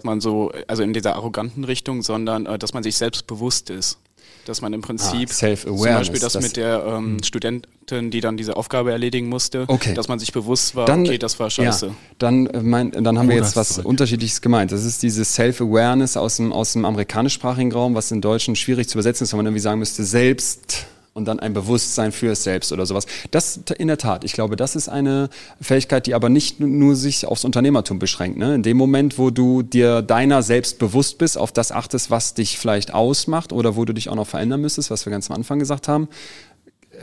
man 0.04 0.22
so, 0.22 0.52
also 0.68 0.84
in 0.84 0.94
dieser 0.94 1.16
arroganten 1.16 1.64
Richtung, 1.64 2.02
sondern 2.02 2.46
äh, 2.46 2.58
dass 2.60 2.74
man 2.74 2.84
sich 2.84 2.98
selbst 2.98 3.28
bewusst 3.28 3.70
ist. 3.70 3.98
Dass 4.46 4.62
man 4.62 4.74
im 4.74 4.82
Prinzip 4.82 5.30
ah, 5.30 5.56
zum 5.56 5.78
Beispiel 5.78 6.20
das, 6.20 6.34
das, 6.34 6.44
mit 6.44 6.58
der 6.58 6.84
ähm, 6.84 7.18
hm. 7.18 7.24
Studentin, 7.24 8.10
die 8.10 8.22
dann 8.22 8.38
diese 8.38 8.58
Aufgabe 8.58 8.92
erledigen 8.92 9.30
musste, 9.30 9.66
okay. 9.68 9.94
dass 9.94 10.08
man 10.08 10.18
sich 10.18 10.32
bewusst 10.32 10.76
war, 10.76 10.88
dann, 10.88 11.02
okay, 11.02 11.20
das 11.20 11.40
war 11.40 11.52
scheiße. 11.52 11.88
Ja, 11.88 11.96
dann, 12.18 12.48
äh, 12.48 12.62
mein, 12.64 12.90
dann 12.92 13.20
haben 13.20 13.28
oh, 13.28 13.30
wir 13.30 13.36
jetzt 13.36 13.56
was 13.56 13.76
zurück. 13.76 13.86
Unterschiedliches 13.86 14.42
gemeint. 14.42 14.72
Das 14.72 14.84
ist 14.84 15.04
diese 15.04 15.26
Self-Awareness 15.26 16.18
aus 16.18 16.38
dem, 16.38 16.52
aus 16.54 16.74
dem 16.74 16.86
amerikanischsprachigen 16.86 17.72
Raum, 17.72 17.94
was 17.94 18.10
in 18.10 18.22
Deutschen 18.22 18.56
schwierig 18.56 18.90
zu 18.90 18.98
übersetzen 18.98 19.26
ist, 19.26 19.34
wenn 19.34 19.38
man 19.38 19.46
irgendwie 19.46 19.62
sagen 19.62 19.78
müsste, 19.78 20.04
selbst 20.04 20.88
und 21.14 21.26
dann 21.26 21.40
ein 21.40 21.54
Bewusstsein 21.54 22.12
für 22.12 22.32
es 22.32 22.44
selbst 22.44 22.72
oder 22.72 22.86
sowas. 22.86 23.06
Das 23.32 23.60
in 23.78 23.88
der 23.88 23.98
Tat. 23.98 24.24
Ich 24.24 24.34
glaube, 24.34 24.56
das 24.56 24.76
ist 24.76 24.88
eine 24.88 25.30
Fähigkeit, 25.60 26.08
die 26.08 26.14
aber 26.14 26.30
nicht 26.30 26.60
nur 26.60 26.96
sich 26.96 27.26
aufs 27.26 27.44
Unternehmertum 27.44 28.00
beschränkt. 28.00 28.38
Ne? 28.38 28.56
In 28.56 28.64
dem 28.64 28.78
Moment, 28.78 29.18
wo 29.18 29.30
du 29.30 29.62
dir 29.62 30.02
deiner 30.02 30.42
selbst 30.42 30.80
bewusst 30.80 31.18
bist, 31.18 31.38
auf 31.38 31.52
das 31.52 31.72
achtest, 31.72 32.12
was 32.12 32.34
dich 32.34 32.58
vielleicht 32.58 32.94
ausmacht 32.94 33.52
oder 33.52 33.76
wo 33.76 33.84
du 33.86 33.94
dich 33.94 34.10
auch 34.10 34.16
noch 34.16 34.28
verändern 34.28 34.62
müsstest, 34.62 34.90
was 34.90 35.06
wir 35.06 35.12
ganz 35.12 35.30
am 35.30 35.36
Anfang 35.36 35.60
gesagt 35.60 35.88
haben, 35.88 36.08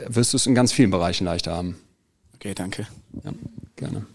wirst 0.07 0.33
du 0.33 0.37
es 0.37 0.47
in 0.47 0.55
ganz 0.55 0.71
vielen 0.71 0.91
Bereichen 0.91 1.25
leichter 1.25 1.53
haben. 1.55 1.77
Okay, 2.35 2.53
danke. 2.55 2.87
Ja, 3.23 3.31
gerne. 3.75 4.05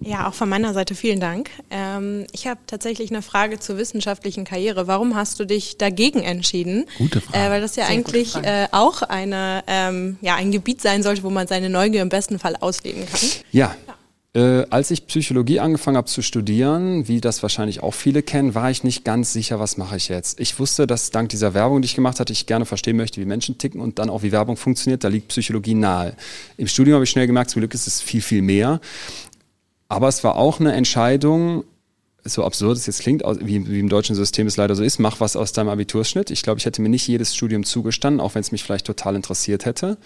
Ja, 0.00 0.28
auch 0.28 0.34
von 0.34 0.48
meiner 0.48 0.74
Seite 0.74 0.94
vielen 0.94 1.18
Dank. 1.18 1.50
Ähm, 1.70 2.26
ich 2.32 2.46
habe 2.46 2.60
tatsächlich 2.66 3.10
eine 3.10 3.22
Frage 3.22 3.58
zur 3.58 3.78
wissenschaftlichen 3.78 4.44
Karriere. 4.44 4.86
Warum 4.86 5.14
hast 5.14 5.40
du 5.40 5.46
dich 5.46 5.78
dagegen 5.78 6.20
entschieden? 6.22 6.84
Gute 6.98 7.22
Frage. 7.22 7.38
Äh, 7.38 7.50
weil 7.50 7.60
das 7.62 7.76
ja 7.76 7.86
Sehr 7.86 7.94
eigentlich 7.94 8.34
äh, 8.36 8.68
auch 8.70 9.02
eine, 9.02 9.64
ähm, 9.66 10.18
ja, 10.20 10.34
ein 10.34 10.52
Gebiet 10.52 10.82
sein 10.82 11.02
sollte, 11.02 11.22
wo 11.22 11.30
man 11.30 11.46
seine 11.46 11.70
Neugier 11.70 12.02
im 12.02 12.10
besten 12.10 12.38
Fall 12.38 12.56
ausleben 12.56 13.06
kann. 13.06 13.30
Ja. 13.50 13.74
ja. 13.86 13.94
Äh, 14.36 14.66
als 14.68 14.90
ich 14.90 15.06
Psychologie 15.06 15.60
angefangen 15.60 15.96
habe 15.96 16.08
zu 16.08 16.20
studieren, 16.20 17.06
wie 17.06 17.20
das 17.20 17.42
wahrscheinlich 17.42 17.84
auch 17.84 17.94
viele 17.94 18.20
kennen, 18.20 18.56
war 18.56 18.68
ich 18.68 18.82
nicht 18.82 19.04
ganz 19.04 19.32
sicher, 19.32 19.60
was 19.60 19.76
mache 19.76 19.96
ich 19.96 20.08
jetzt. 20.08 20.40
Ich 20.40 20.58
wusste, 20.58 20.88
dass 20.88 21.12
dank 21.12 21.28
dieser 21.28 21.54
Werbung, 21.54 21.82
die 21.82 21.86
ich 21.86 21.94
gemacht 21.94 22.18
hatte, 22.18 22.32
ich 22.32 22.46
gerne 22.46 22.66
verstehen 22.66 22.96
möchte, 22.96 23.20
wie 23.20 23.26
Menschen 23.26 23.58
ticken 23.58 23.80
und 23.80 24.00
dann 24.00 24.10
auch, 24.10 24.24
wie 24.24 24.32
Werbung 24.32 24.56
funktioniert. 24.56 25.04
Da 25.04 25.08
liegt 25.08 25.28
Psychologie 25.28 25.74
nahe. 25.74 26.16
Im 26.56 26.66
Studium 26.66 26.94
habe 26.94 27.04
ich 27.04 27.10
schnell 27.10 27.28
gemerkt, 27.28 27.50
zum 27.50 27.60
Glück 27.60 27.74
ist 27.74 27.86
es 27.86 28.00
viel, 28.00 28.22
viel 28.22 28.42
mehr. 28.42 28.80
Aber 29.94 30.08
es 30.08 30.24
war 30.24 30.34
auch 30.34 30.58
eine 30.58 30.72
Entscheidung, 30.72 31.62
so 32.24 32.44
absurd 32.44 32.78
es 32.78 32.86
jetzt 32.86 33.00
klingt, 33.00 33.22
wie, 33.40 33.68
wie, 33.68 33.80
im 33.80 33.88
deutschen 33.88 34.16
System 34.16 34.46
es 34.46 34.56
leider 34.56 34.74
so 34.74 34.82
ist, 34.82 34.98
mach 34.98 35.20
was 35.20 35.36
aus 35.36 35.52
deinem 35.52 35.68
Abiturschnitt. 35.68 36.30
Ich 36.30 36.42
glaube, 36.42 36.58
ich 36.58 36.66
hätte 36.66 36.80
mir 36.80 36.88
nicht 36.88 37.06
jedes 37.06 37.34
Studium 37.34 37.64
zugestanden, 37.64 38.20
auch 38.20 38.34
wenn 38.34 38.40
es 38.40 38.52
mich 38.52 38.64
vielleicht 38.64 38.86
total 38.86 39.14
interessiert 39.14 39.66
hätte 39.66 39.98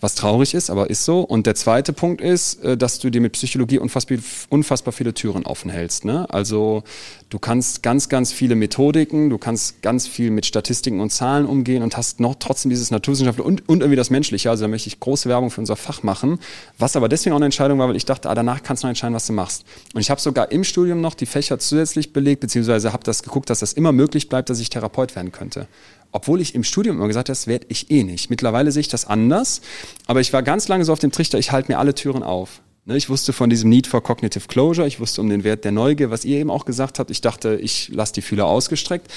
was 0.00 0.14
traurig 0.14 0.54
ist, 0.54 0.70
aber 0.70 0.90
ist 0.90 1.04
so. 1.04 1.20
Und 1.20 1.46
der 1.46 1.54
zweite 1.54 1.92
Punkt 1.92 2.20
ist, 2.20 2.62
äh, 2.64 2.76
dass 2.76 2.98
du 2.98 3.10
dir 3.10 3.20
mit 3.20 3.32
Psychologie 3.32 3.78
unfassbar, 3.78 4.18
unfassbar 4.48 4.92
viele 4.92 5.14
Türen 5.14 5.44
offen 5.44 5.70
hältst. 5.70 6.04
Ne? 6.04 6.26
Also 6.30 6.82
du 7.28 7.38
kannst 7.38 7.82
ganz, 7.82 8.08
ganz 8.08 8.32
viele 8.32 8.54
Methodiken, 8.54 9.30
du 9.30 9.38
kannst 9.38 9.82
ganz 9.82 10.06
viel 10.06 10.30
mit 10.30 10.46
Statistiken 10.46 11.00
und 11.00 11.10
Zahlen 11.10 11.46
umgehen 11.46 11.82
und 11.82 11.96
hast 11.96 12.20
noch 12.20 12.36
trotzdem 12.38 12.70
dieses 12.70 12.90
Naturwissenschaftliche 12.90 13.46
und, 13.46 13.68
und 13.68 13.80
irgendwie 13.80 13.96
das 13.96 14.10
Menschliche. 14.10 14.50
Also 14.50 14.64
da 14.64 14.68
möchte 14.68 14.88
ich 14.88 15.00
große 15.00 15.28
Werbung 15.28 15.50
für 15.50 15.60
unser 15.60 15.76
Fach 15.76 16.02
machen. 16.02 16.38
Was 16.78 16.96
aber 16.96 17.08
deswegen 17.08 17.34
auch 17.34 17.38
eine 17.38 17.46
Entscheidung 17.46 17.78
war, 17.78 17.88
weil 17.88 17.96
ich 17.96 18.06
dachte, 18.06 18.30
ah, 18.30 18.34
danach 18.34 18.62
kannst 18.62 18.82
du 18.82 18.86
noch 18.86 18.90
entscheiden, 18.90 19.14
was 19.14 19.26
du 19.26 19.32
machst. 19.32 19.64
Und 19.94 20.00
ich 20.00 20.10
habe 20.10 20.20
sogar 20.20 20.50
im 20.50 20.64
Studium 20.64 21.00
noch 21.00 21.14
die 21.14 21.26
Fächer 21.26 21.58
zusätzlich 21.62 22.12
belegt, 22.12 22.40
beziehungsweise 22.40 22.92
habe 22.92 23.04
das 23.04 23.22
geguckt, 23.22 23.50
dass 23.50 23.60
das 23.60 23.72
immer 23.72 23.92
möglich 23.92 24.28
bleibt, 24.28 24.50
dass 24.50 24.60
ich 24.60 24.70
Therapeut 24.70 25.16
werden 25.16 25.32
könnte 25.32 25.68
obwohl 26.12 26.40
ich 26.40 26.54
im 26.54 26.64
Studium 26.64 26.96
immer 26.96 27.06
gesagt 27.06 27.28
habe, 27.28 27.36
das 27.36 27.46
werde 27.46 27.66
ich 27.68 27.90
eh 27.90 28.02
nicht. 28.02 28.30
Mittlerweile 28.30 28.72
sehe 28.72 28.80
ich 28.80 28.88
das 28.88 29.06
anders, 29.06 29.60
aber 30.06 30.20
ich 30.20 30.32
war 30.32 30.42
ganz 30.42 30.68
lange 30.68 30.84
so 30.84 30.92
auf 30.92 30.98
dem 30.98 31.12
Trichter, 31.12 31.38
ich 31.38 31.52
halte 31.52 31.70
mir 31.70 31.78
alle 31.78 31.94
Türen 31.94 32.22
auf. 32.22 32.60
Ne, 32.86 32.96
ich 32.96 33.10
wusste 33.10 33.32
von 33.32 33.50
diesem 33.50 33.70
Need 33.70 33.86
for 33.86 34.02
Cognitive 34.02 34.48
Closure, 34.48 34.86
ich 34.86 35.00
wusste 35.00 35.20
um 35.20 35.28
den 35.28 35.44
Wert 35.44 35.64
der 35.64 35.72
Neugier, 35.72 36.10
was 36.10 36.24
ihr 36.24 36.38
eben 36.38 36.50
auch 36.50 36.64
gesagt 36.64 36.98
habt. 36.98 37.10
Ich 37.10 37.20
dachte, 37.20 37.56
ich 37.56 37.90
lasse 37.92 38.14
die 38.14 38.22
Fühler 38.22 38.46
ausgestreckt. 38.46 39.10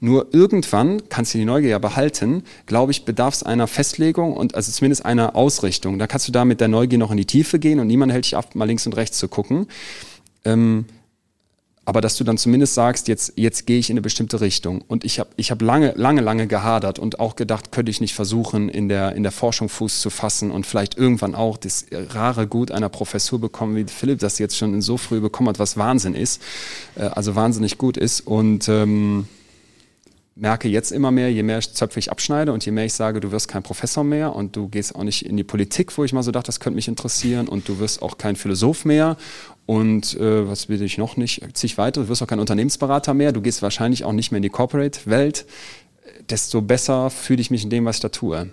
Nur 0.00 0.28
irgendwann 0.32 1.08
kannst 1.08 1.34
du 1.34 1.38
die 1.38 1.44
Neugier 1.44 1.70
ja 1.70 1.78
behalten, 1.80 2.44
glaube 2.66 2.92
ich, 2.92 3.04
bedarf 3.04 3.34
es 3.34 3.42
einer 3.42 3.66
Festlegung 3.66 4.32
und 4.34 4.54
also 4.54 4.70
zumindest 4.70 5.04
einer 5.04 5.34
Ausrichtung. 5.34 5.98
Da 5.98 6.06
kannst 6.06 6.28
du 6.28 6.32
da 6.32 6.44
mit 6.44 6.60
der 6.60 6.68
Neugier 6.68 6.98
noch 6.98 7.10
in 7.10 7.16
die 7.16 7.24
Tiefe 7.24 7.58
gehen 7.58 7.80
und 7.80 7.88
niemand 7.88 8.12
hält 8.12 8.24
dich 8.24 8.36
ab, 8.36 8.54
mal 8.54 8.66
links 8.66 8.86
und 8.86 8.94
rechts 8.94 9.18
zu 9.18 9.26
gucken. 9.26 9.66
Ähm, 10.44 10.84
aber 11.88 12.02
dass 12.02 12.16
du 12.16 12.22
dann 12.24 12.36
zumindest 12.36 12.74
sagst, 12.74 13.08
jetzt, 13.08 13.32
jetzt 13.36 13.66
gehe 13.66 13.78
ich 13.78 13.88
in 13.88 13.94
eine 13.94 14.02
bestimmte 14.02 14.42
Richtung. 14.42 14.84
Und 14.88 15.06
ich 15.06 15.20
habe 15.20 15.30
ich 15.36 15.50
hab 15.50 15.62
lange, 15.62 15.94
lange, 15.96 16.20
lange 16.20 16.46
gehadert 16.46 16.98
und 16.98 17.18
auch 17.18 17.34
gedacht, 17.34 17.72
könnte 17.72 17.88
ich 17.90 18.02
nicht 18.02 18.14
versuchen, 18.14 18.68
in 18.68 18.90
der, 18.90 19.16
in 19.16 19.22
der 19.22 19.32
Forschung 19.32 19.70
Fuß 19.70 20.02
zu 20.02 20.10
fassen 20.10 20.50
und 20.50 20.66
vielleicht 20.66 20.98
irgendwann 20.98 21.34
auch 21.34 21.56
das 21.56 21.86
rare 22.10 22.46
Gut 22.46 22.72
einer 22.72 22.90
Professur 22.90 23.40
bekommen, 23.40 23.74
wie 23.74 23.84
Philipp 23.84 24.18
das 24.18 24.38
jetzt 24.38 24.58
schon 24.58 24.74
in 24.74 24.82
so 24.82 24.98
früh 24.98 25.20
bekommen 25.20 25.48
hat, 25.48 25.58
was 25.58 25.78
Wahnsinn 25.78 26.14
ist, 26.14 26.42
äh, 26.96 27.04
also 27.04 27.34
wahnsinnig 27.36 27.78
gut 27.78 27.96
ist. 27.96 28.20
Und 28.20 28.68
ähm, 28.68 29.26
merke 30.38 30.68
jetzt 30.68 30.92
immer 30.92 31.10
mehr, 31.10 31.32
je 31.32 31.42
mehr 31.42 31.60
Zöpfe 31.62 31.98
ich 31.98 32.10
abschneide 32.10 32.52
und 32.52 32.66
je 32.66 32.70
mehr 32.70 32.84
ich 32.84 32.92
sage, 32.92 33.20
du 33.20 33.32
wirst 33.32 33.48
kein 33.48 33.62
Professor 33.62 34.04
mehr 34.04 34.36
und 34.36 34.56
du 34.56 34.68
gehst 34.68 34.94
auch 34.94 35.04
nicht 35.04 35.24
in 35.24 35.38
die 35.38 35.44
Politik, 35.44 35.96
wo 35.96 36.04
ich 36.04 36.12
mal 36.12 36.22
so 36.22 36.32
dachte, 36.32 36.46
das 36.46 36.60
könnte 36.60 36.76
mich 36.76 36.86
interessieren 36.86 37.48
und 37.48 37.66
du 37.66 37.78
wirst 37.78 38.02
auch 38.02 38.18
kein 38.18 38.36
Philosoph 38.36 38.84
mehr 38.84 39.16
und 39.68 40.18
äh, 40.18 40.48
was 40.48 40.70
will 40.70 40.80
ich 40.80 40.96
noch 40.96 41.18
nicht? 41.18 41.42
Zig 41.52 41.76
weiter. 41.76 42.00
Du 42.00 42.08
wirst 42.08 42.22
auch 42.22 42.26
kein 42.26 42.40
Unternehmensberater 42.40 43.12
mehr. 43.12 43.32
Du 43.32 43.42
gehst 43.42 43.60
wahrscheinlich 43.60 44.02
auch 44.02 44.12
nicht 44.14 44.32
mehr 44.32 44.38
in 44.38 44.42
die 44.42 44.48
Corporate-Welt. 44.48 45.44
Desto 46.30 46.62
besser 46.62 47.10
fühle 47.10 47.42
ich 47.42 47.50
mich 47.50 47.64
in 47.64 47.68
dem, 47.68 47.84
was 47.84 47.96
ich 47.96 48.00
da 48.00 48.08
tue. 48.08 48.48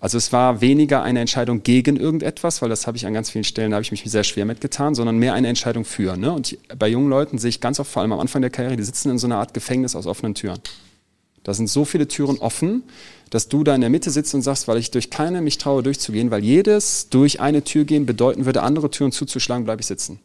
Also 0.00 0.16
es 0.16 0.32
war 0.32 0.62
weniger 0.62 1.02
eine 1.02 1.20
Entscheidung 1.20 1.62
gegen 1.62 1.96
irgendetwas, 1.96 2.62
weil 2.62 2.70
das 2.70 2.86
habe 2.86 2.96
ich 2.96 3.04
an 3.04 3.12
ganz 3.12 3.28
vielen 3.28 3.44
Stellen, 3.44 3.70
da 3.70 3.74
habe 3.74 3.82
ich 3.82 3.90
mich 3.90 4.02
sehr 4.06 4.24
schwer 4.24 4.46
mitgetan, 4.46 4.94
sondern 4.94 5.18
mehr 5.18 5.34
eine 5.34 5.48
Entscheidung 5.48 5.84
für. 5.84 6.16
Ne? 6.16 6.32
Und 6.32 6.56
bei 6.78 6.88
jungen 6.88 7.10
Leuten 7.10 7.36
sehe 7.36 7.50
ich 7.50 7.60
ganz 7.60 7.78
oft, 7.78 7.90
vor 7.90 8.00
allem 8.00 8.12
am 8.12 8.20
Anfang 8.20 8.40
der 8.40 8.50
Karriere, 8.50 8.78
die 8.78 8.82
sitzen 8.82 9.10
in 9.10 9.18
so 9.18 9.26
einer 9.26 9.36
Art 9.36 9.52
Gefängnis 9.52 9.94
aus 9.94 10.06
offenen 10.06 10.34
Türen. 10.34 10.60
Da 11.42 11.52
sind 11.52 11.68
so 11.68 11.84
viele 11.84 12.08
Türen 12.08 12.38
offen, 12.38 12.82
dass 13.28 13.48
du 13.48 13.62
da 13.62 13.74
in 13.74 13.82
der 13.82 13.90
Mitte 13.90 14.10
sitzt 14.10 14.34
und 14.34 14.40
sagst, 14.40 14.68
weil 14.68 14.78
ich 14.78 14.90
durch 14.90 15.10
keine 15.10 15.42
mich 15.42 15.58
traue 15.58 15.82
durchzugehen, 15.82 16.30
weil 16.30 16.42
jedes 16.42 17.10
durch 17.10 17.40
eine 17.40 17.62
Tür 17.62 17.84
gehen 17.84 18.06
bedeuten 18.06 18.46
würde, 18.46 18.62
andere 18.62 18.90
Türen 18.90 19.12
zuzuschlagen, 19.12 19.66
bleibe 19.66 19.82
ich 19.82 19.86
sitzen. 19.86 20.18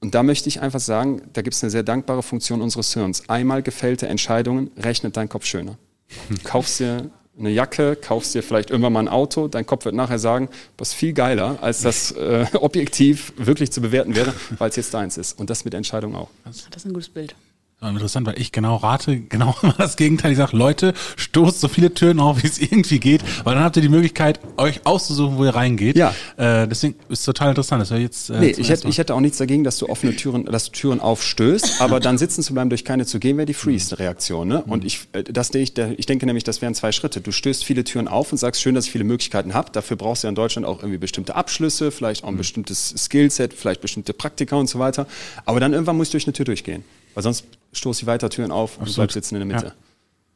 Und 0.00 0.14
da 0.14 0.22
möchte 0.22 0.48
ich 0.48 0.60
einfach 0.60 0.80
sagen, 0.80 1.22
da 1.32 1.42
gibt 1.42 1.54
es 1.54 1.62
eine 1.62 1.70
sehr 1.70 1.82
dankbare 1.82 2.22
Funktion 2.22 2.62
unseres 2.62 2.94
Hirns. 2.94 3.28
Einmal 3.28 3.62
gefällte 3.62 4.06
Entscheidungen 4.06 4.70
rechnet 4.76 5.16
dein 5.16 5.28
Kopf 5.28 5.44
schöner. 5.44 5.76
Kaufst 6.44 6.80
dir 6.80 7.10
eine 7.38 7.50
Jacke, 7.50 7.96
kaufst 7.96 8.34
dir 8.34 8.42
vielleicht 8.42 8.70
irgendwann 8.70 8.92
mal 8.92 9.00
ein 9.00 9.08
Auto, 9.08 9.46
dein 9.46 9.64
Kopf 9.64 9.84
wird 9.84 9.94
nachher 9.94 10.18
sagen, 10.18 10.48
was 10.76 10.92
viel 10.92 11.12
geiler, 11.12 11.58
als 11.62 11.82
das 11.82 12.10
äh, 12.12 12.46
objektiv 12.54 13.32
wirklich 13.36 13.70
zu 13.70 13.80
bewerten 13.80 14.16
wäre, 14.16 14.34
weil 14.58 14.70
es 14.70 14.76
jetzt 14.76 14.92
deins 14.92 15.16
ist. 15.16 15.38
Und 15.38 15.48
das 15.48 15.64
mit 15.64 15.74
Entscheidungen 15.74 16.16
auch. 16.16 16.30
Das 16.44 16.66
ist 16.74 16.84
ein 16.84 16.92
gutes 16.92 17.08
Bild. 17.08 17.36
Interessant, 17.80 18.26
weil 18.26 18.40
ich 18.40 18.50
genau 18.50 18.74
rate, 18.76 19.20
genau 19.28 19.54
das 19.78 19.96
Gegenteil. 19.96 20.32
Ich 20.32 20.38
sage, 20.38 20.56
Leute, 20.56 20.94
stoßt 21.16 21.60
so 21.60 21.68
viele 21.68 21.94
Türen 21.94 22.18
auf, 22.18 22.42
wie 22.42 22.46
es 22.48 22.58
irgendwie 22.58 22.98
geht, 22.98 23.22
weil 23.44 23.54
dann 23.54 23.62
habt 23.62 23.76
ihr 23.76 23.82
die 23.82 23.88
Möglichkeit, 23.88 24.40
euch 24.56 24.84
auszusuchen, 24.84 25.38
wo 25.38 25.44
ihr 25.44 25.54
reingeht. 25.54 25.96
Ja. 25.96 26.12
Äh, 26.36 26.66
deswegen 26.66 26.96
ist 27.08 27.20
es 27.20 27.24
total 27.24 27.50
interessant. 27.50 27.80
Das 27.80 27.90
jetzt. 27.90 28.30
Äh, 28.30 28.40
nee, 28.40 28.50
ich 28.50 28.68
hätte, 28.68 28.88
ich 28.88 28.98
hätte 28.98 29.14
auch 29.14 29.20
nichts 29.20 29.38
dagegen, 29.38 29.62
dass 29.62 29.78
du 29.78 29.88
offene 29.88 30.16
Türen, 30.16 30.44
dass 30.46 30.66
du 30.66 30.72
Türen 30.72 30.98
aufstößt, 30.98 31.80
aber 31.80 32.00
dann 32.00 32.18
sitzen 32.18 32.42
zu 32.42 32.52
bleiben, 32.52 32.68
durch 32.68 32.84
keine 32.84 33.06
zu 33.06 33.20
gehen, 33.20 33.36
wäre 33.36 33.46
die 33.46 33.54
Freeze-Reaktion. 33.54 34.48
Ne? 34.48 34.62
Und 34.62 34.84
ich, 34.84 35.06
äh, 35.12 35.22
das, 35.22 35.54
ich, 35.54 35.78
ich 35.78 36.06
denke 36.06 36.26
nämlich, 36.26 36.42
das 36.42 36.60
wären 36.60 36.74
zwei 36.74 36.90
Schritte. 36.90 37.20
Du 37.20 37.30
stößt 37.30 37.64
viele 37.64 37.84
Türen 37.84 38.08
auf 38.08 38.32
und 38.32 38.38
sagst, 38.38 38.60
schön, 38.60 38.74
dass 38.74 38.86
ich 38.86 38.90
viele 38.90 39.04
Möglichkeiten 39.04 39.54
habe. 39.54 39.70
Dafür 39.70 39.96
brauchst 39.96 40.24
du 40.24 40.26
ja 40.26 40.30
in 40.30 40.34
Deutschland 40.34 40.66
auch 40.66 40.80
irgendwie 40.80 40.98
bestimmte 40.98 41.36
Abschlüsse, 41.36 41.92
vielleicht 41.92 42.24
auch 42.24 42.28
ein 42.28 42.34
mhm. 42.34 42.38
bestimmtes 42.38 42.92
Skillset, 42.98 43.54
vielleicht 43.54 43.80
bestimmte 43.80 44.14
Praktika 44.14 44.56
und 44.56 44.68
so 44.68 44.80
weiter. 44.80 45.06
Aber 45.44 45.60
dann 45.60 45.72
irgendwann 45.72 45.96
musst 45.96 46.12
du 46.12 46.16
durch 46.16 46.26
eine 46.26 46.32
Tür 46.32 46.44
durchgehen. 46.44 46.82
Weil 47.14 47.22
sonst 47.22 47.46
stoße 47.72 48.02
ich 48.02 48.06
weiter 48.06 48.30
Türen 48.30 48.50
auf 48.50 48.72
Absolut. 48.72 48.88
und 48.88 48.94
bleib 48.96 49.12
sitzen 49.12 49.36
in 49.36 49.48
der 49.48 49.56
Mitte. 49.56 49.66
Ja. 49.68 49.74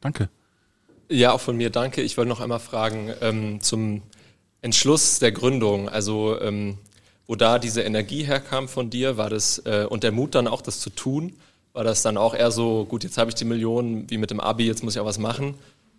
Danke. 0.01 0.29
Ja, 1.09 1.31
auch 1.33 1.41
von 1.41 1.57
mir 1.57 1.69
danke. 1.69 2.01
Ich 2.01 2.17
wollte 2.17 2.29
noch 2.29 2.39
einmal 2.39 2.59
fragen 2.59 3.13
ähm, 3.21 3.61
zum 3.61 4.01
Entschluss 4.61 5.19
der 5.19 5.31
Gründung, 5.31 5.89
also 5.89 6.39
ähm, 6.39 6.77
wo 7.27 7.35
da 7.35 7.59
diese 7.59 7.81
Energie 7.81 8.23
herkam 8.23 8.67
von 8.67 8.89
dir, 8.89 9.17
war 9.17 9.29
das 9.29 9.59
äh, 9.65 9.85
und 9.89 10.03
der 10.03 10.11
Mut 10.11 10.35
dann 10.35 10.47
auch, 10.47 10.61
das 10.61 10.79
zu 10.79 10.89
tun, 10.89 11.33
war 11.73 11.83
das 11.83 12.01
dann 12.01 12.17
auch 12.17 12.33
eher 12.33 12.51
so, 12.51 12.85
gut, 12.85 13.03
jetzt 13.03 13.17
habe 13.17 13.29
ich 13.29 13.35
die 13.35 13.45
Millionen 13.45 14.09
wie 14.09 14.17
mit 14.17 14.31
dem 14.31 14.39
Abi, 14.39 14.65
jetzt 14.65 14.83
muss 14.83 14.95
ich 14.95 15.01
auch 15.01 15.05
was 15.05 15.19
machen? 15.19 15.55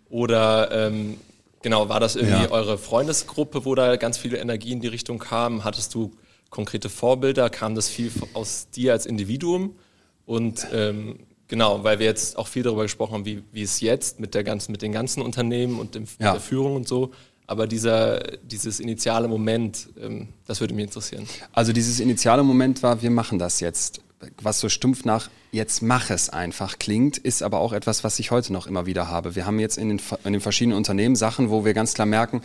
Oder 0.09 0.71
ähm, 0.71 1.17
Genau, 1.65 1.89
war 1.89 1.99
das 1.99 2.15
irgendwie 2.15 2.43
ja. 2.43 2.51
eure 2.51 2.77
Freundesgruppe, 2.77 3.65
wo 3.65 3.73
da 3.73 3.95
ganz 3.95 4.19
viele 4.19 4.37
Energie 4.37 4.71
in 4.71 4.81
die 4.81 4.87
Richtung 4.87 5.17
kam? 5.17 5.63
Hattest 5.63 5.95
du 5.95 6.11
konkrete 6.51 6.89
Vorbilder? 6.89 7.49
Kam 7.49 7.73
das 7.73 7.89
viel 7.89 8.11
aus 8.35 8.67
dir 8.69 8.91
als 8.91 9.07
Individuum? 9.07 9.75
Und 10.25 10.67
ähm, 10.73 11.19
genau, 11.47 11.83
weil 11.83 11.99
wir 11.99 12.05
jetzt 12.05 12.37
auch 12.37 12.47
viel 12.47 12.63
darüber 12.63 12.83
gesprochen 12.83 13.13
haben, 13.13 13.25
wie, 13.25 13.43
wie 13.51 13.61
es 13.61 13.79
jetzt 13.79 14.19
mit, 14.19 14.33
der 14.33 14.43
ganzen, 14.43 14.71
mit 14.71 14.81
den 14.81 14.91
ganzen 14.91 15.21
Unternehmen 15.21 15.79
und 15.79 15.95
dem, 15.95 16.05
ja. 16.19 16.33
der 16.33 16.41
Führung 16.41 16.75
und 16.75 16.87
so. 16.87 17.11
Aber 17.47 17.67
dieser, 17.67 18.37
dieses 18.41 18.79
initiale 18.79 19.27
Moment, 19.27 19.89
ähm, 20.01 20.29
das 20.47 20.61
würde 20.61 20.73
mich 20.73 20.85
interessieren. 20.85 21.27
Also 21.53 21.73
dieses 21.73 21.99
initiale 21.99 22.43
Moment 22.43 22.81
war, 22.81 23.01
wir 23.01 23.11
machen 23.11 23.37
das 23.37 23.59
jetzt 23.59 24.01
was 24.41 24.59
so 24.59 24.69
stumpf 24.69 25.05
nach 25.05 25.29
jetzt 25.51 25.81
mach 25.81 26.09
es 26.09 26.29
einfach 26.29 26.79
klingt, 26.79 27.17
ist 27.17 27.41
aber 27.41 27.59
auch 27.59 27.73
etwas, 27.73 28.03
was 28.03 28.19
ich 28.19 28.31
heute 28.31 28.51
noch 28.51 28.67
immer 28.67 28.85
wieder 28.85 29.07
habe. 29.07 29.35
Wir 29.35 29.45
haben 29.45 29.59
jetzt 29.59 29.77
in 29.77 29.89
den, 29.89 30.01
in 30.23 30.33
den 30.33 30.41
verschiedenen 30.41 30.77
Unternehmen 30.77 31.15
Sachen, 31.15 31.49
wo 31.49 31.63
wir 31.63 31.73
ganz 31.73 31.93
klar 31.93 32.05
merken, 32.05 32.41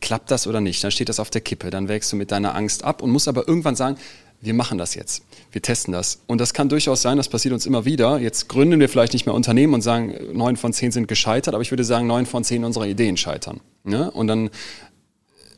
klappt 0.00 0.30
das 0.30 0.46
oder 0.46 0.60
nicht? 0.60 0.82
Dann 0.82 0.90
steht 0.90 1.08
das 1.08 1.20
auf 1.20 1.30
der 1.30 1.40
Kippe, 1.40 1.70
dann 1.70 1.88
wächst 1.88 2.12
du 2.12 2.16
mit 2.16 2.30
deiner 2.30 2.54
Angst 2.54 2.84
ab 2.84 3.02
und 3.02 3.10
musst 3.10 3.28
aber 3.28 3.46
irgendwann 3.46 3.76
sagen, 3.76 3.96
wir 4.42 4.54
machen 4.54 4.76
das 4.76 4.96
jetzt. 4.96 5.22
Wir 5.52 5.62
testen 5.62 5.92
das. 5.92 6.20
Und 6.26 6.40
das 6.40 6.52
kann 6.52 6.68
durchaus 6.68 7.00
sein, 7.00 7.16
das 7.16 7.28
passiert 7.28 7.54
uns 7.54 7.64
immer 7.64 7.84
wieder. 7.84 8.18
Jetzt 8.18 8.48
gründen 8.48 8.80
wir 8.80 8.88
vielleicht 8.88 9.12
nicht 9.12 9.24
mehr 9.24 9.36
Unternehmen 9.36 9.72
und 9.72 9.82
sagen, 9.82 10.14
neun 10.32 10.56
von 10.56 10.72
zehn 10.72 10.90
sind 10.90 11.06
gescheitert, 11.06 11.54
aber 11.54 11.62
ich 11.62 11.70
würde 11.70 11.84
sagen, 11.84 12.08
neun 12.08 12.26
von 12.26 12.42
zehn 12.42 12.64
unserer 12.64 12.86
Ideen 12.86 13.16
scheitern. 13.16 13.60
Ne? 13.84 14.10
Und 14.10 14.26
dann 14.26 14.50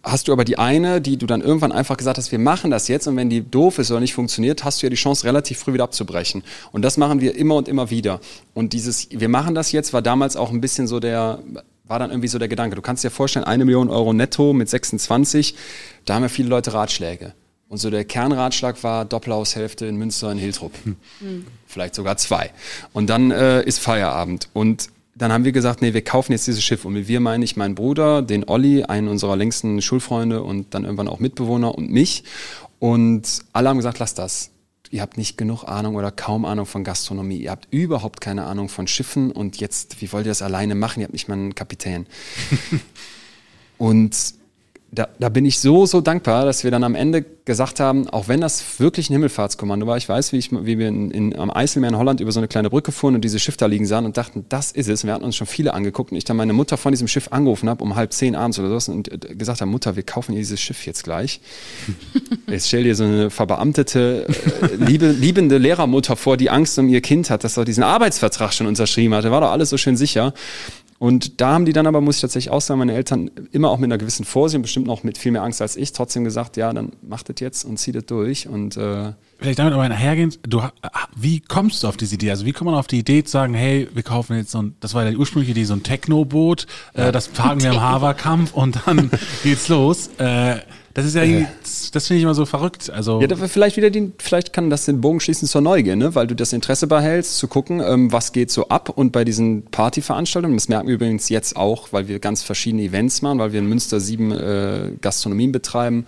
hast 0.02 0.28
du 0.28 0.32
aber 0.34 0.44
die 0.44 0.58
eine, 0.58 1.00
die 1.00 1.16
du 1.16 1.24
dann 1.24 1.40
irgendwann 1.40 1.72
einfach 1.72 1.96
gesagt 1.96 2.18
hast, 2.18 2.30
wir 2.30 2.38
machen 2.38 2.70
das 2.70 2.88
jetzt 2.88 3.06
und 3.06 3.16
wenn 3.16 3.30
die 3.30 3.40
doof 3.40 3.78
ist 3.78 3.90
oder 3.90 4.00
nicht 4.00 4.12
funktioniert, 4.12 4.64
hast 4.64 4.82
du 4.82 4.86
ja 4.86 4.90
die 4.90 4.96
Chance, 4.96 5.24
relativ 5.24 5.58
früh 5.58 5.72
wieder 5.72 5.84
abzubrechen. 5.84 6.44
Und 6.70 6.82
das 6.82 6.98
machen 6.98 7.22
wir 7.22 7.34
immer 7.36 7.54
und 7.54 7.68
immer 7.68 7.88
wieder. 7.88 8.20
Und 8.52 8.74
dieses, 8.74 9.08
wir 9.10 9.30
machen 9.30 9.54
das 9.54 9.72
jetzt, 9.72 9.94
war 9.94 10.02
damals 10.02 10.36
auch 10.36 10.50
ein 10.50 10.60
bisschen 10.60 10.86
so 10.86 11.00
der, 11.00 11.38
war 11.84 11.98
dann 11.98 12.10
irgendwie 12.10 12.28
so 12.28 12.38
der 12.38 12.48
Gedanke. 12.48 12.76
Du 12.76 12.82
kannst 12.82 13.02
dir 13.02 13.10
vorstellen, 13.10 13.46
eine 13.46 13.64
Million 13.64 13.88
Euro 13.88 14.12
netto 14.12 14.52
mit 14.52 14.68
26, 14.68 15.54
da 16.04 16.16
haben 16.16 16.22
ja 16.22 16.28
viele 16.28 16.50
Leute 16.50 16.74
Ratschläge. 16.74 17.32
Und 17.68 17.78
so 17.78 17.90
der 17.90 18.04
Kernratschlag 18.04 18.82
war 18.84 19.04
Doppelhaushälfte 19.04 19.86
in 19.86 19.96
Münster 19.96 20.30
in 20.30 20.38
Hiltrup. 20.38 20.72
Hm. 20.84 21.46
Vielleicht 21.66 21.94
sogar 21.94 22.16
zwei. 22.16 22.50
Und 22.92 23.08
dann 23.08 23.30
äh, 23.30 23.62
ist 23.62 23.80
Feierabend. 23.80 24.48
Und 24.52 24.90
dann 25.16 25.32
haben 25.32 25.44
wir 25.44 25.52
gesagt, 25.52 25.80
nee, 25.80 25.94
wir 25.94 26.02
kaufen 26.02 26.32
jetzt 26.32 26.46
dieses 26.46 26.62
Schiff. 26.62 26.84
Und 26.84 26.92
mit 26.92 27.08
wir 27.08 27.20
meine 27.20 27.44
ich 27.44 27.56
meinen 27.56 27.74
Bruder, 27.74 28.22
den 28.22 28.48
Olli, 28.48 28.84
einen 28.84 29.08
unserer 29.08 29.36
längsten 29.36 29.80
Schulfreunde 29.80 30.42
und 30.42 30.74
dann 30.74 30.84
irgendwann 30.84 31.08
auch 31.08 31.20
Mitbewohner 31.20 31.74
und 31.74 31.90
mich. 31.90 32.24
Und 32.80 33.44
alle 33.52 33.68
haben 33.68 33.76
gesagt, 33.76 33.98
lass 33.98 34.14
das. 34.14 34.50
Ihr 34.90 35.02
habt 35.02 35.16
nicht 35.16 35.38
genug 35.38 35.64
Ahnung 35.64 35.96
oder 35.96 36.10
kaum 36.10 36.44
Ahnung 36.44 36.66
von 36.66 36.84
Gastronomie. 36.84 37.38
Ihr 37.38 37.50
habt 37.50 37.68
überhaupt 37.72 38.20
keine 38.20 38.44
Ahnung 38.44 38.68
von 38.68 38.86
Schiffen. 38.86 39.32
Und 39.32 39.56
jetzt, 39.56 40.00
wie 40.00 40.12
wollt 40.12 40.26
ihr 40.26 40.30
das 40.30 40.42
alleine 40.42 40.74
machen? 40.74 41.00
Ihr 41.00 41.04
habt 41.04 41.14
nicht 41.14 41.28
mal 41.28 41.34
einen 41.34 41.54
Kapitän. 41.54 42.06
und 43.78 44.34
da, 44.94 45.08
da 45.18 45.28
bin 45.28 45.44
ich 45.44 45.58
so, 45.58 45.86
so 45.86 46.00
dankbar, 46.00 46.44
dass 46.44 46.62
wir 46.62 46.70
dann 46.70 46.84
am 46.84 46.94
Ende 46.94 47.24
gesagt 47.44 47.80
haben, 47.80 48.08
auch 48.08 48.28
wenn 48.28 48.40
das 48.40 48.80
wirklich 48.80 49.10
ein 49.10 49.14
Himmelfahrtskommando 49.14 49.86
war, 49.86 49.96
ich 49.96 50.08
weiß, 50.08 50.32
wie, 50.32 50.38
ich, 50.38 50.50
wie 50.52 50.78
wir 50.78 50.88
in, 50.88 51.10
in, 51.10 51.36
am 51.38 51.50
Eiselmeer 51.50 51.90
in 51.90 51.98
Holland 51.98 52.20
über 52.20 52.32
so 52.32 52.40
eine 52.40 52.48
kleine 52.48 52.70
Brücke 52.70 52.92
fuhren 52.92 53.14
und 53.14 53.22
diese 53.22 53.38
Schiff 53.38 53.56
da 53.56 53.66
liegen 53.66 53.86
sahen 53.86 54.04
und 54.04 54.16
dachten, 54.16 54.46
das 54.48 54.72
ist 54.72 54.88
es. 54.88 55.04
Wir 55.04 55.12
hatten 55.12 55.24
uns 55.24 55.36
schon 55.36 55.46
viele 55.46 55.74
angeguckt 55.74 56.12
und 56.12 56.18
ich 56.18 56.24
dann 56.24 56.36
meine 56.36 56.52
Mutter 56.52 56.76
von 56.76 56.92
diesem 56.92 57.08
Schiff 57.08 57.28
angerufen 57.32 57.68
habe, 57.68 57.82
um 57.82 57.96
halb 57.96 58.12
zehn 58.12 58.34
abends 58.34 58.58
oder 58.58 58.80
so, 58.80 58.92
und 58.92 59.12
äh, 59.12 59.34
gesagt 59.34 59.60
habe, 59.60 59.70
Mutter, 59.70 59.96
wir 59.96 60.04
kaufen 60.04 60.34
dieses 60.34 60.60
Schiff 60.60 60.86
jetzt 60.86 61.04
gleich. 61.04 61.40
Jetzt 62.46 62.68
stell 62.68 62.84
dir 62.84 62.94
so 62.94 63.04
eine 63.04 63.30
verbeamtete, 63.30 64.26
äh, 64.62 64.76
liebe, 64.76 65.08
liebende 65.08 65.58
Lehrermutter 65.58 66.16
vor, 66.16 66.36
die 66.36 66.50
Angst 66.50 66.78
um 66.78 66.88
ihr 66.88 67.00
Kind 67.00 67.30
hat, 67.30 67.42
dass 67.42 67.56
er 67.56 67.64
diesen 67.64 67.82
Arbeitsvertrag 67.82 68.52
schon 68.52 68.66
unterschrieben 68.66 69.14
hatte. 69.14 69.30
War 69.30 69.40
doch 69.40 69.50
alles 69.50 69.70
so 69.70 69.76
schön 69.76 69.96
sicher. 69.96 70.34
Und 71.04 71.42
da 71.42 71.52
haben 71.52 71.66
die 71.66 71.74
dann 71.74 71.86
aber, 71.86 72.00
muss 72.00 72.14
ich 72.16 72.22
tatsächlich 72.22 72.50
auch 72.50 72.62
sagen, 72.62 72.78
meine 72.78 72.94
Eltern 72.94 73.30
immer 73.52 73.68
auch 73.68 73.76
mit 73.76 73.88
einer 73.88 73.98
gewissen 73.98 74.24
Vorsicht 74.24 74.62
bestimmt 74.62 74.86
noch 74.86 75.02
mit 75.02 75.18
viel 75.18 75.32
mehr 75.32 75.42
Angst 75.42 75.60
als 75.60 75.76
ich, 75.76 75.92
trotzdem 75.92 76.24
gesagt, 76.24 76.56
ja, 76.56 76.72
dann 76.72 76.92
macht 77.02 77.28
das 77.28 77.36
jetzt 77.40 77.66
und 77.66 77.76
zieht 77.76 77.94
das 77.94 78.06
durch. 78.06 78.48
Und 78.48 78.78
äh, 78.78 79.12
Vielleicht 79.38 79.58
damit 79.58 79.74
aber 79.74 79.82
einhergehen, 79.82 80.34
du, 80.48 80.62
wie 81.14 81.40
kommst 81.40 81.82
du 81.82 81.88
auf 81.88 81.98
diese 81.98 82.14
Idee? 82.14 82.30
Also 82.30 82.46
wie 82.46 82.52
kommt 82.52 82.70
man 82.70 82.74
auf 82.76 82.86
die 82.86 83.00
Idee 83.00 83.22
zu 83.22 83.32
sagen, 83.32 83.52
hey, 83.52 83.86
wir 83.92 84.02
kaufen 84.02 84.34
jetzt 84.34 84.52
so 84.52 84.62
ein, 84.62 84.76
das 84.80 84.94
war 84.94 85.04
ja 85.04 85.10
die 85.10 85.18
ursprüngliche 85.18 85.50
Idee, 85.50 85.64
so 85.64 85.74
ein 85.74 85.82
Techno-Boot, 85.82 86.66
äh, 86.94 87.12
das 87.12 87.26
fahren 87.26 87.62
wir 87.62 87.72
im 87.72 87.80
Haverkampf 87.82 88.54
und 88.54 88.80
dann 88.86 89.10
geht's 89.42 89.68
los. 89.68 90.08
Äh, 90.16 90.60
das 90.94 91.06
ist 91.06 91.16
ja, 91.16 91.24
äh. 91.24 91.46
das 91.92 92.06
finde 92.06 92.18
ich 92.18 92.22
immer 92.22 92.34
so 92.34 92.46
verrückt. 92.46 92.88
Also 92.88 93.20
ja, 93.20 93.36
vielleicht 93.36 93.76
wieder 93.76 93.90
den, 93.90 94.12
vielleicht 94.18 94.52
kann 94.52 94.70
das 94.70 94.84
den 94.84 95.00
Bogen 95.00 95.18
schließen 95.18 95.48
zur 95.48 95.60
Neugier, 95.60 95.96
ne? 95.96 96.14
weil 96.14 96.28
du 96.28 96.36
das 96.36 96.52
Interesse 96.52 96.86
behältst, 96.86 97.36
zu 97.36 97.48
gucken, 97.48 97.80
ähm, 97.80 98.12
was 98.12 98.30
geht 98.30 98.52
so 98.52 98.68
ab. 98.68 98.90
Und 98.90 99.10
bei 99.10 99.24
diesen 99.24 99.64
Partyveranstaltungen, 99.64 100.56
das 100.56 100.68
merken 100.68 100.86
wir 100.86 100.94
übrigens 100.94 101.28
jetzt 101.28 101.56
auch, 101.56 101.92
weil 101.92 102.06
wir 102.06 102.20
ganz 102.20 102.44
verschiedene 102.44 102.82
Events 102.84 103.22
machen, 103.22 103.40
weil 103.40 103.52
wir 103.52 103.58
in 103.58 103.68
Münster 103.68 103.98
sieben 103.98 104.30
äh, 104.30 104.92
Gastronomien 105.00 105.50
betreiben. 105.50 106.06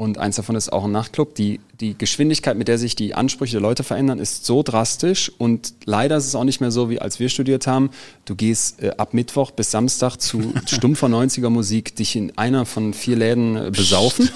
Und 0.00 0.16
eins 0.16 0.36
davon 0.36 0.56
ist 0.56 0.72
auch 0.72 0.84
ein 0.84 0.92
Nachtclub. 0.92 1.34
Die 1.34 1.60
die 1.80 1.96
Geschwindigkeit, 1.96 2.56
mit 2.56 2.68
der 2.68 2.78
sich 2.78 2.94
die 2.94 3.14
Ansprüche 3.14 3.52
der 3.52 3.62
Leute 3.62 3.82
verändern, 3.82 4.18
ist 4.18 4.44
so 4.44 4.62
drastisch 4.62 5.32
und 5.38 5.72
leider 5.86 6.16
ist 6.16 6.26
es 6.26 6.34
auch 6.34 6.44
nicht 6.44 6.60
mehr 6.60 6.70
so, 6.70 6.90
wie 6.90 7.00
als 7.00 7.18
wir 7.18 7.28
studiert 7.28 7.66
haben. 7.66 7.90
Du 8.26 8.34
gehst 8.34 8.82
äh, 8.82 8.90
ab 8.98 9.14
Mittwoch 9.14 9.50
bis 9.50 9.70
Samstag 9.70 10.18
zu 10.18 10.52
stumpfer 10.66 11.06
90er 11.06 11.48
Musik 11.48 11.96
dich 11.96 12.16
in 12.16 12.36
einer 12.36 12.66
von 12.66 12.92
vier 12.92 13.16
Läden 13.16 13.56
äh, 13.56 13.70
besaufen, 13.70 14.28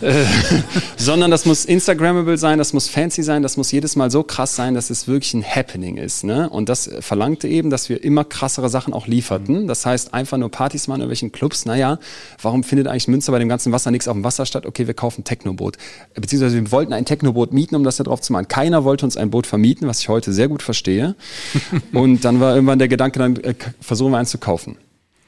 äh, 0.00 0.24
sondern 0.96 1.30
das 1.30 1.46
muss 1.46 1.64
Instagrammable 1.64 2.38
sein, 2.38 2.58
das 2.58 2.72
muss 2.72 2.88
fancy 2.88 3.22
sein, 3.22 3.42
das 3.42 3.56
muss 3.56 3.72
jedes 3.72 3.96
Mal 3.96 4.10
so 4.10 4.22
krass 4.22 4.54
sein, 4.54 4.74
dass 4.74 4.90
es 4.90 5.08
wirklich 5.08 5.34
ein 5.34 5.44
Happening 5.44 5.96
ist. 5.96 6.22
Ne? 6.22 6.48
Und 6.48 6.68
das 6.68 6.88
verlangte 7.00 7.48
eben, 7.48 7.70
dass 7.70 7.88
wir 7.88 8.04
immer 8.04 8.24
krassere 8.24 8.68
Sachen 8.68 8.94
auch 8.94 9.08
lieferten. 9.08 9.66
Das 9.66 9.84
heißt, 9.84 10.14
einfach 10.14 10.38
nur 10.38 10.50
Partys 10.50 10.86
machen 10.86 10.98
in 10.98 11.02
irgendwelchen 11.02 11.32
Clubs. 11.32 11.66
Naja, 11.66 11.98
warum 12.40 12.62
findet 12.62 12.86
eigentlich 12.86 13.08
Münster 13.08 13.32
bei 13.32 13.40
dem 13.40 13.48
ganzen 13.48 13.72
Wasser 13.72 13.90
nichts 13.90 14.06
auf 14.06 14.14
dem 14.14 14.22
Wasser 14.22 14.46
statt? 14.46 14.64
Okay, 14.64 14.86
wir 14.86 14.94
kaufen 15.04 15.22
Technoboot. 15.22 15.76
Beziehungsweise 16.14 16.56
wir 16.56 16.72
wollten 16.72 16.94
ein 16.94 17.04
Technoboot 17.04 17.52
mieten, 17.52 17.76
um 17.76 17.84
das 17.84 17.98
da 17.98 18.04
drauf 18.04 18.22
zu 18.22 18.32
machen. 18.32 18.48
Keiner 18.48 18.84
wollte 18.84 19.04
uns 19.04 19.18
ein 19.18 19.30
Boot 19.30 19.46
vermieten, 19.46 19.86
was 19.86 20.00
ich 20.00 20.08
heute 20.08 20.32
sehr 20.32 20.48
gut 20.48 20.62
verstehe. 20.62 21.14
und 21.92 22.24
dann 22.24 22.40
war 22.40 22.54
irgendwann 22.54 22.78
der 22.78 22.88
Gedanke, 22.88 23.18
dann 23.18 23.36
äh, 23.36 23.54
versuchen 23.80 24.12
wir 24.12 24.18
eins 24.18 24.30
zu 24.30 24.38
kaufen. 24.38 24.78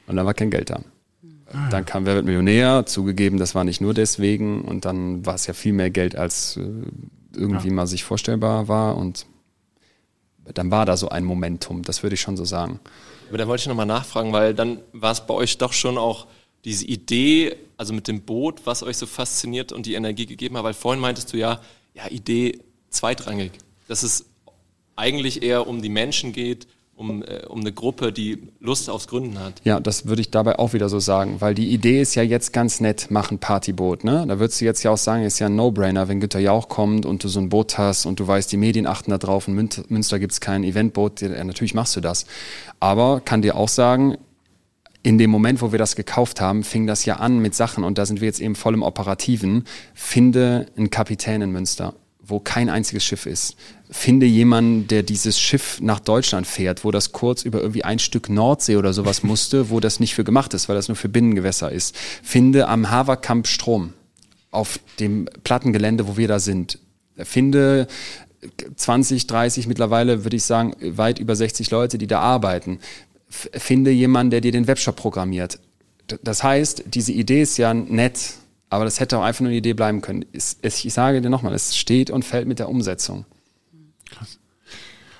Und 0.07 0.15
dann 0.15 0.25
war 0.25 0.33
kein 0.33 0.49
Geld 0.49 0.71
da. 0.71 0.79
Ah. 1.53 1.69
Dann 1.69 1.85
kam 1.85 2.07
Wer 2.07 2.15
wird 2.15 2.25
Millionär, 2.25 2.87
zugegeben, 2.87 3.37
das 3.37 3.53
war 3.53 3.63
nicht 3.63 3.79
nur 3.79 3.93
deswegen. 3.93 4.61
Und 4.61 4.85
dann 4.85 5.23
war 5.27 5.35
es 5.35 5.45
ja 5.45 5.53
viel 5.53 5.73
mehr 5.73 5.91
Geld, 5.91 6.15
als 6.15 6.57
äh, 6.57 6.61
irgendwie 7.35 7.67
ja. 7.67 7.73
mal 7.75 7.85
sich 7.85 8.03
vorstellbar 8.03 8.67
war. 8.67 8.97
Und 8.97 9.27
dann 10.55 10.71
war 10.71 10.87
da 10.87 10.97
so 10.97 11.09
ein 11.09 11.23
Momentum, 11.23 11.83
das 11.83 12.01
würde 12.01 12.15
ich 12.15 12.21
schon 12.21 12.35
so 12.35 12.45
sagen. 12.45 12.79
Aber 13.29 13.37
da 13.37 13.47
wollte 13.47 13.61
ich 13.61 13.67
nochmal 13.67 13.85
nachfragen, 13.85 14.33
weil 14.33 14.55
dann 14.55 14.79
war 14.91 15.11
es 15.11 15.21
bei 15.21 15.35
euch 15.35 15.59
doch 15.59 15.73
schon 15.73 15.99
auch 15.99 16.25
diese 16.67 16.85
Idee, 16.85 17.55
also 17.77 17.93
mit 17.93 18.09
dem 18.09 18.21
Boot, 18.21 18.65
was 18.65 18.83
euch 18.83 18.97
so 18.97 19.05
fasziniert 19.05 19.71
und 19.71 19.85
die 19.85 19.93
Energie 19.93 20.25
gegeben 20.25 20.57
hat? 20.57 20.65
Weil 20.65 20.73
vorhin 20.73 20.99
meintest 20.99 21.31
du 21.31 21.37
ja, 21.37 21.61
ja, 21.93 22.09
Idee 22.09 22.59
zweitrangig. 22.89 23.53
Dass 23.87 24.03
es 24.03 24.25
eigentlich 24.97 25.43
eher 25.43 25.65
um 25.65 25.81
die 25.81 25.87
Menschen 25.87 26.33
geht, 26.33 26.67
um, 26.97 27.23
äh, 27.23 27.45
um 27.47 27.61
eine 27.61 27.71
Gruppe, 27.71 28.11
die 28.11 28.49
Lust 28.59 28.89
aufs 28.89 29.07
Gründen 29.07 29.39
hat. 29.39 29.61
Ja, 29.63 29.79
das 29.79 30.07
würde 30.07 30.19
ich 30.19 30.29
dabei 30.29 30.59
auch 30.59 30.73
wieder 30.73 30.89
so 30.89 30.99
sagen, 30.99 31.39
weil 31.39 31.53
die 31.53 31.71
Idee 31.71 32.01
ist 32.01 32.15
ja 32.15 32.23
jetzt 32.23 32.51
ganz 32.51 32.81
nett, 32.81 33.11
machen 33.11 33.39
Partyboot. 33.39 34.03
Ne? 34.03 34.25
Da 34.27 34.39
würdest 34.39 34.59
du 34.59 34.65
jetzt 34.65 34.83
ja 34.83 34.91
auch 34.91 34.97
sagen, 34.97 35.23
ist 35.23 35.39
ja 35.39 35.45
ein 35.45 35.55
No-Brainer, 35.55 36.09
wenn 36.09 36.19
Günter 36.19 36.39
Jauch 36.39 36.67
kommt 36.67 37.05
und 37.05 37.23
du 37.23 37.29
so 37.29 37.39
ein 37.39 37.47
Boot 37.47 37.77
hast 37.77 38.05
und 38.05 38.19
du 38.19 38.27
weißt, 38.27 38.51
die 38.51 38.57
Medien 38.57 38.87
achten 38.87 39.11
da 39.11 39.17
drauf, 39.17 39.47
in 39.47 39.53
Münster 39.53 40.19
gibt 40.19 40.33
es 40.33 40.41
kein 40.41 40.65
Eventboot, 40.65 41.21
ja, 41.21 41.43
natürlich 41.45 41.75
machst 41.75 41.95
du 41.95 42.01
das. 42.01 42.25
Aber 42.81 43.21
kann 43.21 43.41
dir 43.41 43.55
auch 43.55 43.69
sagen, 43.69 44.17
in 45.07 45.17
dem 45.17 45.29
Moment, 45.29 45.61
wo 45.61 45.71
wir 45.71 45.79
das 45.79 45.95
gekauft 45.95 46.41
haben, 46.41 46.65
fing 46.65 46.85
das 46.85 47.05
ja 47.05 47.15
an 47.15 47.39
mit 47.39 47.55
Sachen 47.55 47.85
und 47.85 47.97
da 47.97 48.05
sind 48.05 48.19
wir 48.19 48.25
jetzt 48.25 48.41
eben 48.41 48.55
voll 48.55 48.73
im 48.73 48.83
Operativen. 48.83 49.63
Finde 49.93 50.65
einen 50.75 50.89
Kapitän 50.89 51.41
in 51.41 51.49
Münster, 51.49 51.93
wo 52.19 52.41
kein 52.41 52.67
einziges 52.67 53.05
Schiff 53.05 53.25
ist. 53.25 53.55
Finde 53.89 54.25
jemanden, 54.25 54.89
der 54.89 55.03
dieses 55.03 55.39
Schiff 55.39 55.79
nach 55.79 56.01
Deutschland 56.01 56.45
fährt, 56.45 56.83
wo 56.83 56.91
das 56.91 57.13
kurz 57.13 57.43
über 57.43 57.61
irgendwie 57.61 57.85
ein 57.85 57.99
Stück 57.99 58.27
Nordsee 58.27 58.75
oder 58.75 58.91
sowas 58.91 59.23
musste, 59.23 59.69
wo 59.69 59.79
das 59.79 60.01
nicht 60.01 60.13
für 60.13 60.25
gemacht 60.25 60.53
ist, 60.53 60.67
weil 60.67 60.75
das 60.75 60.89
nur 60.89 60.97
für 60.97 61.07
Binnengewässer 61.07 61.71
ist. 61.71 61.95
Finde 62.21 62.67
am 62.67 62.91
Haverkamp 62.91 63.47
Strom 63.47 63.93
auf 64.51 64.77
dem 64.99 65.29
Plattengelände, 65.45 66.05
wo 66.09 66.17
wir 66.17 66.27
da 66.27 66.39
sind. 66.39 66.79
Finde 67.15 67.87
20, 68.75 69.25
30 69.25 69.67
mittlerweile, 69.67 70.25
würde 70.25 70.35
ich 70.35 70.43
sagen, 70.43 70.73
weit 70.81 71.19
über 71.19 71.35
60 71.35 71.71
Leute, 71.71 71.97
die 71.97 72.07
da 72.07 72.19
arbeiten 72.19 72.79
finde 73.29 73.91
jemanden, 73.91 74.31
der 74.31 74.41
dir 74.41 74.51
den 74.51 74.67
Webshop 74.67 74.95
programmiert. 74.95 75.59
Das 76.23 76.43
heißt, 76.43 76.83
diese 76.85 77.11
Idee 77.11 77.41
ist 77.41 77.57
ja 77.57 77.73
nett, 77.73 78.35
aber 78.69 78.85
das 78.85 78.99
hätte 78.99 79.17
auch 79.17 79.23
einfach 79.23 79.41
nur 79.41 79.49
eine 79.49 79.57
Idee 79.57 79.73
bleiben 79.73 80.01
können. 80.01 80.25
ich 80.31 80.93
sage 80.93 81.21
dir 81.21 81.29
nochmal, 81.29 81.53
es 81.53 81.75
steht 81.75 82.09
und 82.09 82.23
fällt 82.23 82.47
mit 82.47 82.59
der 82.59 82.69
Umsetzung. 82.69 83.25
Krass. 84.09 84.39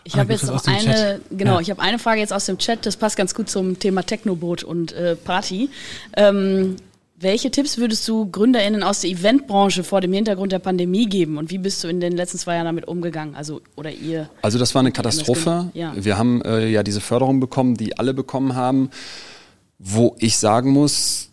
Ich 0.07 0.15
habe 0.15 0.31
jetzt 0.31 0.45
noch 0.45 0.65
eine, 0.65 0.79
Chat. 0.79 1.21
genau, 1.31 1.55
ja. 1.55 1.59
ich 1.59 1.69
habe 1.69 1.81
eine 1.81 1.99
Frage 1.99 2.21
jetzt 2.21 2.31
aus 2.31 2.45
dem 2.45 2.57
Chat, 2.57 2.85
das 2.85 2.95
passt 2.95 3.17
ganz 3.17 3.35
gut 3.35 3.49
zum 3.49 3.77
Thema 3.77 4.03
Technoboot 4.03 4.63
und 4.63 4.93
äh, 4.93 5.17
Party. 5.17 5.69
Ähm, 6.15 6.77
welche 7.19 7.49
Tipps 7.49 7.77
würdest 7.77 8.07
du 8.07 8.29
GründerInnen 8.29 8.83
aus 8.83 9.01
der 9.01 9.09
Eventbranche 9.09 9.83
vor 9.83 10.01
dem 10.01 10.13
Hintergrund 10.13 10.51
der 10.51 10.59
Pandemie 10.59 11.07
geben 11.07 11.37
und 11.37 11.49
wie 11.49 11.57
bist 11.57 11.83
du 11.83 11.87
in 11.87 11.99
den 11.99 12.15
letzten 12.15 12.37
zwei 12.37 12.55
Jahren 12.55 12.65
damit 12.65 12.87
umgegangen? 12.87 13.35
Also, 13.35 13.61
oder 13.75 13.91
ihr? 13.91 14.29
Also, 14.41 14.59
das 14.59 14.75
war 14.75 14.81
eine 14.81 14.91
Katastrophe. 14.91 15.71
Ja. 15.73 15.93
Wir 15.95 16.17
haben 16.17 16.41
äh, 16.43 16.67
ja 16.67 16.83
diese 16.83 17.01
Förderung 17.01 17.39
bekommen, 17.39 17.75
die 17.75 17.97
alle 17.97 18.13
bekommen 18.13 18.55
haben. 18.55 18.89
wo 19.79 20.15
ich 20.19 20.37
sagen 20.37 20.71
muss, 20.71 21.29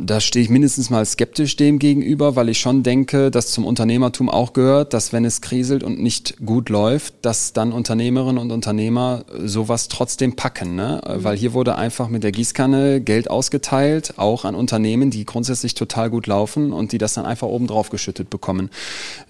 da 0.00 0.20
stehe 0.20 0.44
ich 0.44 0.48
mindestens 0.48 0.90
mal 0.90 1.04
skeptisch 1.04 1.56
dem 1.56 1.80
gegenüber, 1.80 2.36
weil 2.36 2.48
ich 2.48 2.60
schon 2.60 2.84
denke, 2.84 3.32
dass 3.32 3.48
zum 3.48 3.64
Unternehmertum 3.64 4.28
auch 4.28 4.52
gehört, 4.52 4.94
dass 4.94 5.12
wenn 5.12 5.24
es 5.24 5.40
kriselt 5.40 5.82
und 5.82 6.00
nicht 6.00 6.36
gut 6.46 6.68
läuft, 6.68 7.14
dass 7.22 7.52
dann 7.52 7.72
Unternehmerinnen 7.72 8.38
und 8.38 8.52
Unternehmer 8.52 9.24
sowas 9.44 9.88
trotzdem 9.88 10.36
packen. 10.36 10.76
Ne? 10.76 11.00
Mhm. 11.04 11.24
Weil 11.24 11.36
hier 11.36 11.52
wurde 11.52 11.74
einfach 11.74 12.08
mit 12.08 12.22
der 12.22 12.30
Gießkanne 12.30 13.00
Geld 13.00 13.28
ausgeteilt, 13.28 14.14
auch 14.18 14.44
an 14.44 14.54
Unternehmen, 14.54 15.10
die 15.10 15.24
grundsätzlich 15.24 15.74
total 15.74 16.10
gut 16.10 16.28
laufen 16.28 16.72
und 16.72 16.92
die 16.92 16.98
das 16.98 17.14
dann 17.14 17.26
einfach 17.26 17.48
oben 17.48 17.66
drauf 17.66 17.90
geschüttet 17.90 18.30
bekommen. 18.30 18.70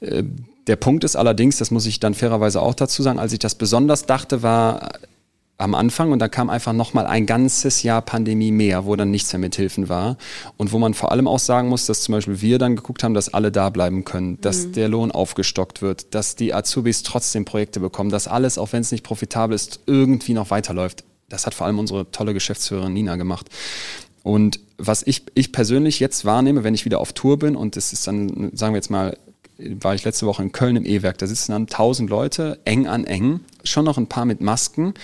Äh, 0.01 0.25
der 0.66 0.77
Punkt 0.77 1.03
ist 1.03 1.16
allerdings, 1.16 1.57
das 1.57 1.71
muss 1.71 1.87
ich 1.87 1.99
dann 1.99 2.12
fairerweise 2.12 2.61
auch 2.61 2.75
dazu 2.75 3.03
sagen, 3.03 3.19
als 3.19 3.33
ich 3.33 3.39
das 3.39 3.55
besonders 3.55 4.05
dachte, 4.05 4.43
war 4.43 4.91
am 5.59 5.74
Anfang 5.74 6.12
und 6.12 6.20
da 6.20 6.28
kam 6.28 6.50
einfach 6.50 6.72
nochmal 6.72 7.06
ein 7.06 7.26
ganzes 7.26 7.82
Jahr 7.82 8.00
Pandemie 8.00 8.52
mehr, 8.52 8.86
wo 8.86 8.94
dann 8.94 9.11
nichts 9.11 9.32
mehr 9.32 9.40
mit 9.40 9.56
Hilfen 9.56 9.88
war 9.88 10.16
und 10.56 10.72
wo 10.72 10.78
man 10.78 10.94
vor 10.94 11.11
allem 11.11 11.26
auch 11.26 11.40
sagen 11.40 11.68
muss, 11.68 11.86
dass 11.86 12.02
zum 12.02 12.12
Beispiel 12.12 12.40
wir 12.40 12.59
dann 12.59 12.76
geguckt 12.76 13.02
haben, 13.02 13.12
dass 13.12 13.34
alle 13.34 13.50
da 13.50 13.68
bleiben 13.68 14.04
können, 14.04 14.40
dass 14.40 14.66
mhm. 14.66 14.72
der 14.72 14.88
Lohn 14.88 15.11
aufgestockt 15.11 15.82
wird, 15.82 16.14
dass 16.14 16.36
die 16.36 16.54
Azubis 16.54 17.02
trotzdem 17.02 17.44
Projekte 17.44 17.80
bekommen, 17.80 18.11
dass 18.11 18.28
alles, 18.28 18.56
auch 18.56 18.72
wenn 18.72 18.82
es 18.82 18.92
nicht 18.92 19.02
profitabel 19.02 19.54
ist, 19.54 19.80
irgendwie 19.86 20.32
noch 20.32 20.50
weiterläuft. 20.50 21.02
Das 21.28 21.44
hat 21.44 21.54
vor 21.54 21.66
allem 21.66 21.80
unsere 21.80 22.11
tolle 22.12 22.34
Geschäftsführerin 22.34 22.92
Nina 22.92 23.16
gemacht. 23.16 23.48
Und 24.22 24.61
was 24.78 25.02
ich, 25.04 25.24
ich 25.34 25.50
persönlich 25.50 25.98
jetzt 25.98 26.24
wahrnehme, 26.24 26.62
wenn 26.62 26.74
ich 26.74 26.84
wieder 26.84 27.00
auf 27.00 27.12
Tour 27.12 27.36
bin 27.36 27.56
und 27.56 27.74
das 27.74 27.92
ist 27.92 28.06
dann, 28.06 28.50
sagen 28.54 28.74
wir 28.74 28.78
jetzt 28.78 28.90
mal, 28.90 29.16
war 29.59 29.94
ich 29.94 30.04
letzte 30.04 30.26
Woche 30.26 30.42
in 30.42 30.52
Köln 30.52 30.76
im 30.76 30.86
E-Werk, 30.86 31.18
da 31.18 31.26
sitzen 31.26 31.50
dann 31.52 31.66
tausend 31.66 32.11
Leute 32.11 32.61
eng 32.64 32.86
an 32.86 33.04
eng, 33.04 33.40
schon 33.64 33.84
noch 33.84 33.98
ein 33.98 34.06
paar 34.06 34.24
mit 34.24 34.40
Masken, 34.40 34.94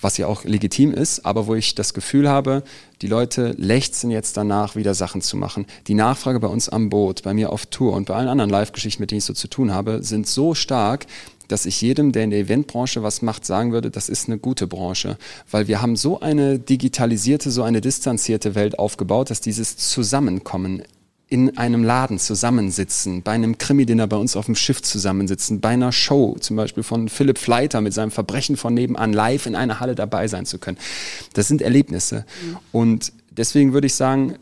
was 0.00 0.16
ja 0.16 0.28
auch 0.28 0.44
legitim 0.44 0.94
ist, 0.94 1.26
aber 1.26 1.48
wo 1.48 1.56
ich 1.56 1.74
das 1.74 1.92
Gefühl 1.92 2.28
habe, 2.28 2.62
die 3.02 3.08
Leute 3.08 3.54
lechzen 3.58 4.10
jetzt 4.10 4.36
danach, 4.36 4.76
wieder 4.76 4.94
Sachen 4.94 5.22
zu 5.22 5.36
machen. 5.36 5.66
Die 5.88 5.94
Nachfrage 5.94 6.38
bei 6.38 6.46
uns 6.46 6.68
am 6.68 6.88
Boot, 6.88 7.24
bei 7.24 7.34
mir 7.34 7.52
auf 7.52 7.66
Tour 7.66 7.94
und 7.94 8.06
bei 8.06 8.14
allen 8.14 8.28
anderen 8.28 8.50
Live-Geschichten, 8.50 9.02
mit 9.02 9.10
denen 9.10 9.18
ich 9.18 9.24
so 9.24 9.34
zu 9.34 9.48
tun 9.48 9.74
habe, 9.74 10.02
sind 10.02 10.28
so 10.28 10.54
stark, 10.54 11.06
dass 11.48 11.66
ich 11.66 11.80
jedem, 11.80 12.12
der 12.12 12.24
in 12.24 12.30
der 12.30 12.40
Eventbranche 12.40 13.02
was 13.02 13.22
macht, 13.22 13.44
sagen 13.44 13.72
würde, 13.72 13.90
das 13.90 14.08
ist 14.08 14.28
eine 14.28 14.38
gute 14.38 14.66
Branche. 14.66 15.16
Weil 15.50 15.68
wir 15.68 15.80
haben 15.80 15.96
so 15.96 16.20
eine 16.20 16.58
digitalisierte, 16.58 17.50
so 17.50 17.62
eine 17.62 17.80
distanzierte 17.80 18.54
Welt 18.54 18.78
aufgebaut, 18.78 19.30
dass 19.30 19.40
dieses 19.40 19.76
Zusammenkommen 19.76 20.82
in 21.28 21.58
einem 21.58 21.82
Laden 21.82 22.18
zusammensitzen, 22.18 23.22
bei 23.22 23.32
einem 23.32 23.58
Krimi-Dinner 23.58 24.06
bei 24.06 24.16
uns 24.16 24.36
auf 24.36 24.46
dem 24.46 24.54
Schiff 24.54 24.80
zusammensitzen, 24.82 25.60
bei 25.60 25.70
einer 25.70 25.90
Show, 25.90 26.36
zum 26.38 26.56
Beispiel 26.56 26.84
von 26.84 27.08
Philipp 27.08 27.38
Fleiter 27.38 27.80
mit 27.80 27.92
seinem 27.94 28.12
Verbrechen 28.12 28.56
von 28.56 28.74
nebenan 28.74 29.12
live 29.12 29.46
in 29.46 29.56
einer 29.56 29.80
Halle 29.80 29.96
dabei 29.96 30.28
sein 30.28 30.46
zu 30.46 30.58
können. 30.58 30.78
Das 31.32 31.48
sind 31.48 31.62
Erlebnisse. 31.62 32.24
Mhm. 32.42 32.56
Und 32.70 33.12
deswegen 33.30 33.72
würde 33.72 33.88
ich 33.88 33.94
sagen, 33.94 34.36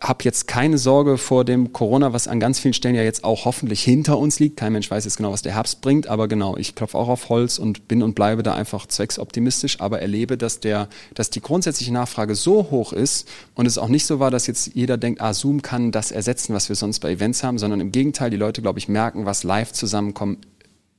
habe 0.00 0.24
jetzt 0.24 0.46
keine 0.46 0.76
Sorge 0.76 1.16
vor 1.16 1.44
dem 1.44 1.72
Corona, 1.72 2.12
was 2.12 2.28
an 2.28 2.38
ganz 2.38 2.58
vielen 2.58 2.74
Stellen 2.74 2.94
ja 2.94 3.02
jetzt 3.02 3.24
auch 3.24 3.46
hoffentlich 3.46 3.82
hinter 3.82 4.18
uns 4.18 4.38
liegt. 4.38 4.58
Kein 4.58 4.74
Mensch 4.74 4.90
weiß 4.90 5.04
jetzt 5.04 5.16
genau, 5.16 5.32
was 5.32 5.40
der 5.40 5.54
Herbst 5.54 5.80
bringt, 5.80 6.06
aber 6.06 6.28
genau, 6.28 6.56
ich 6.56 6.74
klopfe 6.74 6.98
auch 6.98 7.08
auf 7.08 7.28
Holz 7.30 7.58
und 7.58 7.88
bin 7.88 8.02
und 8.02 8.14
bleibe 8.14 8.42
da 8.42 8.54
einfach 8.54 8.86
zwecksoptimistisch, 8.86 9.80
aber 9.80 10.00
erlebe, 10.00 10.36
dass 10.36 10.60
der, 10.60 10.88
dass 11.14 11.30
die 11.30 11.40
grundsätzliche 11.40 11.92
Nachfrage 11.92 12.34
so 12.34 12.70
hoch 12.70 12.92
ist 12.92 13.28
und 13.54 13.66
es 13.66 13.78
auch 13.78 13.88
nicht 13.88 14.04
so 14.04 14.20
war, 14.20 14.30
dass 14.30 14.46
jetzt 14.46 14.74
jeder 14.74 14.98
denkt, 14.98 15.22
ah, 15.22 15.32
Zoom 15.32 15.62
kann 15.62 15.92
das 15.92 16.12
ersetzen, 16.12 16.54
was 16.54 16.68
wir 16.68 16.76
sonst 16.76 17.00
bei 17.00 17.12
Events 17.12 17.42
haben, 17.42 17.58
sondern 17.58 17.80
im 17.80 17.90
Gegenteil, 17.90 18.30
die 18.30 18.36
Leute, 18.36 18.60
glaube 18.60 18.78
ich, 18.78 18.88
merken, 18.88 19.24
was 19.24 19.44
live 19.44 19.72
zusammenkommen 19.72 20.38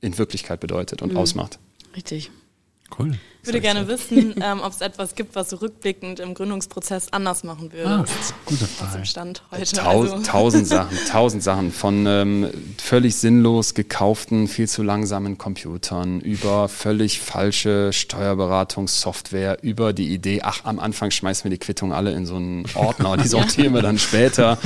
in 0.00 0.18
Wirklichkeit 0.18 0.58
bedeutet 0.58 1.02
und 1.02 1.12
mhm. 1.12 1.18
ausmacht. 1.18 1.60
Richtig. 1.94 2.32
Cool. 2.98 3.12
Ich 3.42 3.48
würde 3.48 3.60
gerne 3.60 3.88
wissen, 3.88 4.36
ähm, 4.40 4.60
ob 4.62 4.72
es 4.72 4.80
etwas 4.80 5.16
gibt, 5.16 5.34
was 5.34 5.48
du 5.48 5.56
rückblickend 5.56 6.20
im 6.20 6.32
Gründungsprozess 6.32 7.08
anders 7.12 7.42
machen 7.42 7.72
würdest. 7.72 8.14
Ah, 8.30 8.34
gute 8.46 8.66
Frage. 8.68 8.88
Aus 8.88 8.96
dem 8.96 9.04
Stand 9.04 9.42
heute. 9.50 9.72
Taus 9.72 10.12
also. 10.12 10.22
Tausend 10.22 10.66
Sachen, 10.68 10.96
tausend 11.10 11.42
Sachen. 11.42 11.72
Von 11.72 12.06
ähm, 12.06 12.50
völlig 12.80 13.16
sinnlos 13.16 13.74
gekauften, 13.74 14.46
viel 14.46 14.68
zu 14.68 14.84
langsamen 14.84 15.38
Computern 15.38 16.20
über 16.20 16.68
völlig 16.68 17.18
falsche 17.18 17.92
Steuerberatungssoftware, 17.92 19.58
über 19.62 19.92
die 19.92 20.14
Idee, 20.14 20.42
ach, 20.44 20.64
am 20.64 20.78
Anfang 20.78 21.10
schmeißen 21.10 21.42
wir 21.42 21.50
die 21.50 21.58
Quittung 21.58 21.92
alle 21.92 22.12
in 22.12 22.26
so 22.26 22.36
einen 22.36 22.64
Ordner, 22.76 23.16
die 23.16 23.26
sortieren 23.28 23.74
wir 23.74 23.82
dann 23.82 23.98
später 23.98 24.56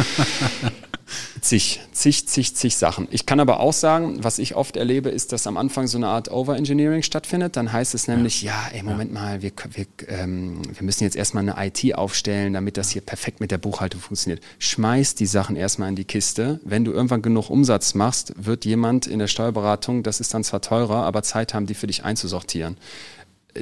zig, 1.40 1.80
zig, 1.92 2.26
zig, 2.26 2.54
zig 2.54 2.76
Sachen. 2.76 3.06
Ich 3.10 3.26
kann 3.26 3.40
aber 3.40 3.60
auch 3.60 3.72
sagen, 3.72 4.22
was 4.22 4.38
ich 4.38 4.56
oft 4.56 4.76
erlebe, 4.76 5.08
ist, 5.10 5.32
dass 5.32 5.46
am 5.46 5.56
Anfang 5.56 5.86
so 5.86 5.98
eine 5.98 6.08
Art 6.08 6.30
Overengineering 6.30 7.02
stattfindet. 7.02 7.56
Dann 7.56 7.72
heißt 7.72 7.94
es 7.94 8.08
nämlich, 8.08 8.42
ja, 8.42 8.52
ja 8.52 8.65
ey, 8.72 8.82
Moment 8.82 9.14
ja. 9.14 9.20
mal, 9.20 9.42
wir, 9.42 9.52
wir, 9.70 9.86
ähm, 10.08 10.62
wir 10.72 10.84
müssen 10.84 11.04
jetzt 11.04 11.16
erstmal 11.16 11.48
eine 11.48 11.66
IT 11.66 11.94
aufstellen, 11.94 12.52
damit 12.52 12.76
das 12.76 12.90
hier 12.90 13.02
perfekt 13.02 13.40
mit 13.40 13.50
der 13.50 13.58
Buchhaltung 13.58 14.00
funktioniert. 14.00 14.42
Schmeiß 14.58 15.14
die 15.14 15.26
Sachen 15.26 15.56
erstmal 15.56 15.88
in 15.88 15.96
die 15.96 16.04
Kiste. 16.04 16.60
Wenn 16.64 16.84
du 16.84 16.92
irgendwann 16.92 17.22
genug 17.22 17.50
Umsatz 17.50 17.94
machst, 17.94 18.32
wird 18.36 18.64
jemand 18.64 19.06
in 19.06 19.18
der 19.18 19.28
Steuerberatung, 19.28 20.02
das 20.02 20.20
ist 20.20 20.34
dann 20.34 20.44
zwar 20.44 20.60
teurer, 20.60 21.04
aber 21.04 21.22
Zeit 21.22 21.54
haben, 21.54 21.66
die 21.66 21.74
für 21.74 21.86
dich 21.86 22.04
einzusortieren 22.04 22.76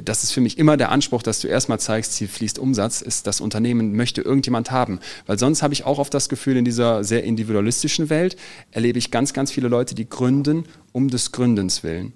das 0.03 0.23
ist 0.23 0.31
für 0.31 0.41
mich 0.41 0.57
immer 0.57 0.77
der 0.77 0.91
Anspruch, 0.91 1.23
dass 1.23 1.39
du 1.39 1.47
erstmal 1.47 1.79
zeigst, 1.79 2.15
hier 2.15 2.27
fließt 2.27 2.59
Umsatz, 2.59 3.01
ist 3.01 3.27
das 3.27 3.41
Unternehmen 3.41 3.95
möchte 3.95 4.21
irgendjemand 4.21 4.71
haben. 4.71 4.99
Weil 5.25 5.39
sonst 5.39 5.63
habe 5.63 5.73
ich 5.73 5.85
auch 5.85 5.99
oft 5.99 6.13
das 6.13 6.29
Gefühl, 6.29 6.57
in 6.57 6.65
dieser 6.65 7.03
sehr 7.03 7.23
individualistischen 7.23 8.09
Welt 8.09 8.35
erlebe 8.71 8.99
ich 8.99 9.11
ganz, 9.11 9.33
ganz 9.33 9.51
viele 9.51 9.67
Leute, 9.67 9.95
die 9.95 10.09
gründen 10.09 10.65
um 10.91 11.09
des 11.09 11.31
Gründens 11.31 11.83
willen. 11.83 12.13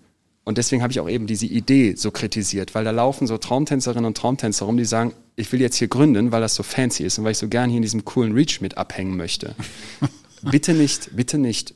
Und 0.49 0.57
deswegen 0.57 0.81
habe 0.81 0.91
ich 0.91 0.99
auch 0.99 1.07
eben 1.07 1.27
diese 1.27 1.45
Idee 1.45 1.93
so 1.95 2.09
kritisiert, 2.09 2.73
weil 2.73 2.83
da 2.83 2.89
laufen 2.89 3.27
so 3.27 3.37
Traumtänzerinnen 3.37 4.05
und 4.05 4.17
Traumtänzer 4.17 4.65
rum, 4.65 4.77
die 4.77 4.85
sagen, 4.85 5.13
ich 5.35 5.51
will 5.51 5.61
jetzt 5.61 5.75
hier 5.75 5.87
gründen, 5.87 6.31
weil 6.31 6.41
das 6.41 6.55
so 6.55 6.63
fancy 6.63 7.03
ist 7.03 7.19
und 7.19 7.23
weil 7.23 7.33
ich 7.33 7.37
so 7.37 7.47
gern 7.49 7.69
hier 7.69 7.77
in 7.77 7.83
diesem 7.83 8.03
coolen 8.03 8.33
Reach 8.33 8.59
mit 8.59 8.75
abhängen 8.75 9.15
möchte. 9.15 9.53
bitte 10.41 10.73
nicht, 10.73 11.15
bitte 11.15 11.37
nicht 11.37 11.75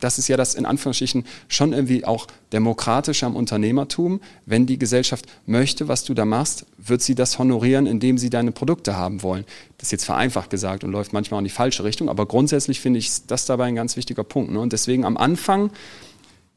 das 0.00 0.18
ist 0.18 0.28
ja 0.28 0.38
das 0.38 0.54
in 0.54 0.64
Anführungsstrichen 0.64 1.24
schon 1.48 1.74
irgendwie 1.74 2.06
auch 2.06 2.26
demokratisch 2.52 3.22
am 3.22 3.36
Unternehmertum. 3.36 4.22
Wenn 4.46 4.64
die 4.64 4.78
Gesellschaft 4.78 5.26
möchte, 5.44 5.86
was 5.86 6.04
du 6.04 6.14
da 6.14 6.24
machst, 6.24 6.64
wird 6.78 7.02
sie 7.02 7.14
das 7.14 7.38
honorieren, 7.38 7.86
indem 7.86 8.16
sie 8.16 8.30
deine 8.30 8.50
Produkte 8.50 8.96
haben 8.96 9.22
wollen. 9.22 9.44
Das 9.76 9.88
ist 9.88 9.92
jetzt 9.92 10.04
vereinfacht 10.04 10.48
gesagt 10.48 10.82
und 10.82 10.92
läuft 10.92 11.12
manchmal 11.12 11.36
auch 11.36 11.42
in 11.42 11.46
die 11.46 11.50
falsche 11.50 11.84
Richtung, 11.84 12.08
aber 12.08 12.24
grundsätzlich 12.26 12.80
finde 12.80 12.98
ich 12.98 13.26
das 13.26 13.44
dabei 13.44 13.66
ein 13.66 13.74
ganz 13.74 13.96
wichtiger 13.96 14.24
Punkt. 14.24 14.50
Ne? 14.50 14.60
Und 14.60 14.72
deswegen 14.72 15.04
am 15.04 15.16
Anfang 15.18 15.70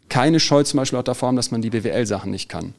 keine 0.10 0.40
Scheu 0.40 0.64
zum 0.64 0.78
Beispiel 0.78 1.00
auch 1.00 1.04
davor 1.04 1.28
haben, 1.28 1.36
dass 1.36 1.52
man 1.52 1.62
die 1.62 1.70
BWL-Sachen 1.70 2.32
nicht 2.32 2.50
kann. 2.50 2.74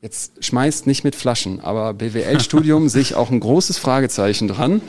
Jetzt 0.00 0.44
schmeißt 0.44 0.86
nicht 0.86 1.04
mit 1.04 1.14
Flaschen, 1.14 1.60
aber 1.60 1.94
BWL-Studium 1.94 2.88
sehe 2.90 3.02
ich 3.02 3.14
auch 3.14 3.30
ein 3.30 3.40
großes 3.40 3.78
Fragezeichen 3.78 4.48
dran 4.48 4.82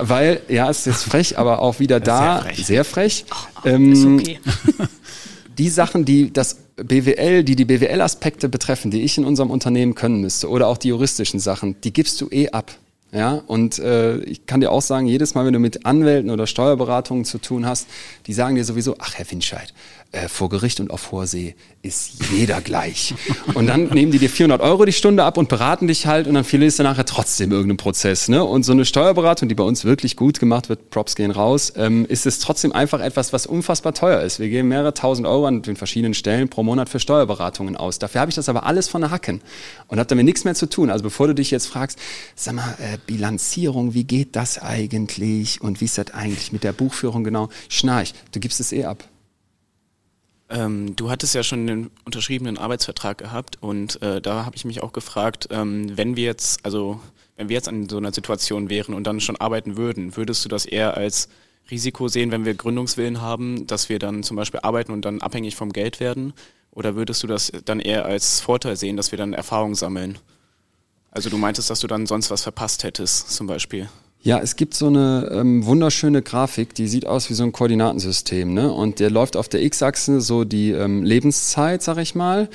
weil, 0.00 0.40
ja, 0.48 0.70
es 0.70 0.80
ist 0.80 0.86
jetzt 0.86 1.04
frech, 1.04 1.38
aber 1.38 1.60
auch 1.60 1.78
wieder 1.78 2.00
da, 2.00 2.42
sehr 2.42 2.44
frech. 2.44 2.66
Sehr 2.66 2.84
frech. 2.84 3.24
Oh, 3.30 3.68
ähm, 3.68 4.18
okay. 4.18 4.40
die 5.58 5.68
Sachen, 5.68 6.04
die 6.04 6.32
das 6.32 6.56
BWL, 6.76 7.44
die 7.44 7.56
die 7.56 7.64
BWL-Aspekte 7.64 8.48
betreffen, 8.48 8.90
die 8.90 9.02
ich 9.02 9.18
in 9.18 9.24
unserem 9.24 9.50
Unternehmen 9.50 9.94
können 9.94 10.20
müsste, 10.20 10.48
oder 10.48 10.68
auch 10.68 10.78
die 10.78 10.88
juristischen 10.88 11.40
Sachen, 11.40 11.80
die 11.82 11.92
gibst 11.92 12.20
du 12.20 12.28
eh 12.30 12.50
ab. 12.50 12.72
Ja, 13.12 13.42
und 13.48 13.80
äh, 13.80 14.18
ich 14.20 14.46
kann 14.46 14.60
dir 14.60 14.70
auch 14.70 14.82
sagen, 14.82 15.06
jedes 15.06 15.34
Mal, 15.34 15.44
wenn 15.44 15.52
du 15.52 15.58
mit 15.58 15.84
Anwälten 15.84 16.30
oder 16.30 16.46
Steuerberatungen 16.46 17.24
zu 17.24 17.38
tun 17.38 17.66
hast, 17.66 17.88
die 18.28 18.32
sagen 18.32 18.54
dir 18.54 18.64
sowieso, 18.64 18.94
ach 19.00 19.14
Herr 19.14 19.28
Winscheid, 19.28 19.74
äh, 20.12 20.28
vor 20.28 20.48
Gericht 20.48 20.80
und 20.80 20.90
auf 20.90 21.12
hoher 21.12 21.26
See 21.26 21.54
ist 21.82 22.32
jeder 22.32 22.60
gleich. 22.60 23.14
Und 23.54 23.68
dann 23.68 23.84
nehmen 23.84 24.10
die 24.10 24.18
dir 24.18 24.28
400 24.28 24.60
Euro 24.60 24.84
die 24.84 24.92
Stunde 24.92 25.24
ab 25.24 25.38
und 25.38 25.48
beraten 25.48 25.86
dich 25.86 26.06
halt 26.06 26.26
und 26.26 26.34
dann 26.34 26.44
verlierst 26.44 26.78
du 26.78 26.82
nachher 26.82 27.06
trotzdem 27.06 27.52
irgendeinen 27.52 27.76
Prozess. 27.76 28.28
Ne? 28.28 28.44
Und 28.44 28.64
so 28.64 28.72
eine 28.72 28.84
Steuerberatung, 28.84 29.48
die 29.48 29.54
bei 29.54 29.62
uns 29.62 29.84
wirklich 29.84 30.16
gut 30.16 30.40
gemacht 30.40 30.68
wird, 30.68 30.90
Props 30.90 31.14
gehen 31.14 31.30
raus, 31.30 31.72
ähm, 31.76 32.06
ist 32.06 32.26
es 32.26 32.40
trotzdem 32.40 32.72
einfach 32.72 33.00
etwas, 33.00 33.32
was 33.32 33.46
unfassbar 33.46 33.94
teuer 33.94 34.20
ist. 34.22 34.40
Wir 34.40 34.48
geben 34.48 34.68
mehrere 34.68 34.94
tausend 34.94 35.26
Euro 35.26 35.46
an 35.46 35.62
den 35.62 35.76
verschiedenen 35.76 36.14
Stellen 36.14 36.48
pro 36.48 36.62
Monat 36.62 36.88
für 36.88 36.98
Steuerberatungen 36.98 37.76
aus. 37.76 37.98
Dafür 37.98 38.20
habe 38.20 38.30
ich 38.30 38.34
das 38.34 38.48
aber 38.48 38.66
alles 38.66 38.88
von 38.88 39.00
der 39.00 39.10
Hacken 39.10 39.40
und 39.86 39.98
habe 39.98 40.08
damit 40.08 40.24
nichts 40.24 40.44
mehr 40.44 40.54
zu 40.54 40.66
tun. 40.66 40.90
Also 40.90 41.04
bevor 41.04 41.28
du 41.28 41.34
dich 41.34 41.50
jetzt 41.50 41.66
fragst, 41.66 41.98
sag 42.34 42.54
mal, 42.54 42.74
äh, 42.78 42.98
Bilanzierung, 43.06 43.94
wie 43.94 44.04
geht 44.04 44.34
das 44.36 44.58
eigentlich 44.58 45.60
und 45.60 45.80
wie 45.80 45.86
ist 45.86 45.98
das 45.98 46.10
eigentlich 46.12 46.52
mit 46.52 46.64
der 46.64 46.72
Buchführung 46.72 47.24
genau? 47.24 47.48
Schnarch, 47.68 48.12
du 48.32 48.40
gibst 48.40 48.60
es 48.60 48.72
eh 48.72 48.84
ab. 48.84 49.09
Ähm, 50.50 50.96
du 50.96 51.10
hattest 51.10 51.34
ja 51.34 51.44
schon 51.44 51.66
den 51.66 51.90
unterschriebenen 52.04 52.58
Arbeitsvertrag 52.58 53.18
gehabt 53.18 53.58
und 53.60 54.02
äh, 54.02 54.20
da 54.20 54.44
habe 54.44 54.56
ich 54.56 54.64
mich 54.64 54.82
auch 54.82 54.92
gefragt, 54.92 55.48
ähm, 55.50 55.96
wenn 55.96 56.16
wir 56.16 56.24
jetzt, 56.24 56.64
also 56.64 57.00
wenn 57.36 57.48
wir 57.48 57.54
jetzt 57.54 57.68
an 57.68 57.88
so 57.88 57.96
einer 57.96 58.12
Situation 58.12 58.68
wären 58.68 58.92
und 58.92 59.04
dann 59.04 59.20
schon 59.20 59.36
arbeiten 59.36 59.76
würden, 59.76 60.16
würdest 60.16 60.44
du 60.44 60.48
das 60.48 60.66
eher 60.66 60.96
als 60.96 61.28
Risiko 61.70 62.08
sehen, 62.08 62.32
wenn 62.32 62.44
wir 62.44 62.54
Gründungswillen 62.54 63.20
haben, 63.20 63.68
dass 63.68 63.88
wir 63.88 64.00
dann 64.00 64.24
zum 64.24 64.36
Beispiel 64.36 64.60
arbeiten 64.60 64.92
und 64.92 65.04
dann 65.04 65.20
abhängig 65.20 65.54
vom 65.54 65.72
Geld 65.72 66.00
werden? 66.00 66.32
Oder 66.72 66.96
würdest 66.96 67.22
du 67.22 67.28
das 67.28 67.52
dann 67.64 67.78
eher 67.80 68.04
als 68.04 68.40
Vorteil 68.40 68.76
sehen, 68.76 68.96
dass 68.96 69.12
wir 69.12 69.18
dann 69.18 69.32
Erfahrung 69.32 69.76
sammeln? 69.76 70.18
Also 71.12 71.30
du 71.30 71.36
meintest, 71.36 71.70
dass 71.70 71.80
du 71.80 71.86
dann 71.86 72.06
sonst 72.06 72.30
was 72.30 72.42
verpasst 72.42 72.82
hättest, 72.82 73.30
zum 73.30 73.46
Beispiel. 73.46 73.88
Ja, 74.22 74.38
es 74.38 74.56
gibt 74.56 74.74
so 74.74 74.88
eine 74.88 75.30
ähm, 75.32 75.64
wunderschöne 75.64 76.20
Grafik, 76.20 76.74
die 76.74 76.88
sieht 76.88 77.06
aus 77.06 77.30
wie 77.30 77.34
so 77.34 77.42
ein 77.42 77.52
Koordinatensystem. 77.52 78.52
Ne? 78.52 78.70
Und 78.70 79.00
der 79.00 79.10
läuft 79.10 79.34
auf 79.34 79.48
der 79.48 79.62
X-Achse 79.62 80.20
so 80.20 80.44
die 80.44 80.72
ähm, 80.72 81.02
Lebenszeit, 81.02 81.82
sag 81.82 81.96
ich 81.96 82.14
mal. 82.14 82.50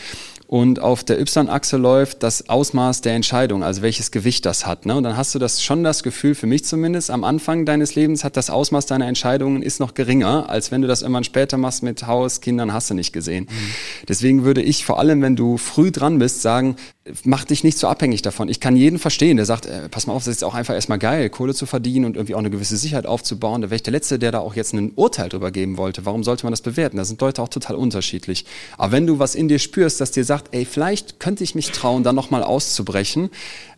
Und 0.47 0.79
auf 0.79 1.03
der 1.03 1.19
Y-Achse 1.19 1.77
läuft 1.77 2.21
das 2.21 2.49
Ausmaß 2.49 3.01
der 3.01 3.13
Entscheidung, 3.13 3.63
also 3.63 3.81
welches 3.81 4.11
Gewicht 4.11 4.45
das 4.45 4.65
hat. 4.65 4.85
Ne? 4.85 4.95
Und 4.95 5.03
dann 5.03 5.17
hast 5.17 5.33
du 5.33 5.39
das 5.39 5.63
schon 5.63 5.83
das 5.83 6.03
Gefühl, 6.03 6.35
für 6.35 6.47
mich 6.47 6.65
zumindest, 6.65 7.09
am 7.09 7.23
Anfang 7.23 7.65
deines 7.65 7.95
Lebens 7.95 8.23
hat 8.23 8.37
das 8.37 8.49
Ausmaß 8.49 8.85
deiner 8.85 9.07
Entscheidungen 9.07 9.63
ist 9.63 9.79
noch 9.79 9.93
geringer, 9.95 10.49
als 10.49 10.71
wenn 10.71 10.81
du 10.81 10.87
das 10.87 11.01
irgendwann 11.01 11.23
später 11.23 11.57
machst 11.57 11.81
mit 11.81 12.05
Haus, 12.05 12.41
Kindern, 12.41 12.73
hast 12.73 12.89
du 12.89 12.93
nicht 12.93 13.11
gesehen. 13.11 13.45
Mhm. 13.45 14.05
Deswegen 14.07 14.43
würde 14.43 14.61
ich 14.61 14.85
vor 14.85 14.99
allem, 14.99 15.21
wenn 15.21 15.35
du 15.35 15.57
früh 15.57 15.91
dran 15.91 16.19
bist, 16.19 16.41
sagen, 16.41 16.75
mach 17.23 17.45
dich 17.45 17.63
nicht 17.63 17.77
so 17.77 17.87
abhängig 17.87 18.21
davon. 18.23 18.49
Ich 18.49 18.59
kann 18.59 18.75
jeden 18.75 18.97
verstehen, 18.97 19.37
der 19.37 19.45
sagt, 19.45 19.67
äh, 19.67 19.89
pass 19.89 20.07
mal 20.07 20.13
auf, 20.13 20.23
das 20.23 20.35
ist 20.35 20.43
auch 20.43 20.55
einfach 20.55 20.73
erstmal 20.73 20.97
geil, 20.97 21.29
Kohle 21.29 21.53
zu 21.53 21.65
verdienen 21.65 22.05
und 22.05 22.15
irgendwie 22.15 22.33
auch 22.33 22.39
eine 22.39 22.49
gewisse 22.49 22.77
Sicherheit 22.77 23.05
aufzubauen. 23.05 23.61
Da 23.61 23.69
wäre 23.69 23.75
ich 23.75 23.83
der 23.83 23.93
Letzte, 23.93 24.17
der 24.17 24.31
da 24.31 24.39
auch 24.39 24.55
jetzt 24.55 24.73
ein 24.73 24.91
Urteil 24.95 25.29
drüber 25.29 25.51
geben 25.51 25.77
wollte. 25.77 26.05
Warum 26.05 26.23
sollte 26.23 26.45
man 26.45 26.51
das 26.51 26.61
bewerten? 26.61 26.97
Da 26.97 27.05
sind 27.05 27.21
Leute 27.21 27.41
auch 27.41 27.49
total 27.49 27.75
unterschiedlich. 27.75 28.45
Aber 28.77 28.91
wenn 28.91 29.05
du 29.05 29.19
was 29.19 29.35
in 29.35 29.47
dir 29.47 29.59
spürst, 29.59 30.01
das 30.01 30.11
dir 30.11 30.23
sagt, 30.23 30.34
ey, 30.51 30.65
vielleicht 30.65 31.19
könnte 31.19 31.43
ich 31.43 31.55
mich 31.55 31.71
trauen, 31.71 32.03
da 32.03 32.13
nochmal 32.13 32.43
auszubrechen, 32.43 33.29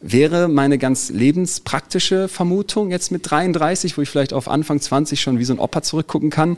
wäre 0.01 0.47
meine 0.47 0.77
ganz 0.77 1.09
lebenspraktische 1.09 2.27
Vermutung 2.27 2.91
jetzt 2.91 3.11
mit 3.11 3.29
33, 3.29 3.97
wo 3.97 4.01
ich 4.01 4.09
vielleicht 4.09 4.33
auf 4.33 4.47
Anfang 4.47 4.79
20 4.79 5.21
schon 5.21 5.39
wie 5.39 5.45
so 5.45 5.53
ein 5.53 5.59
Opa 5.59 5.81
zurückgucken 5.81 6.29
kann, 6.29 6.57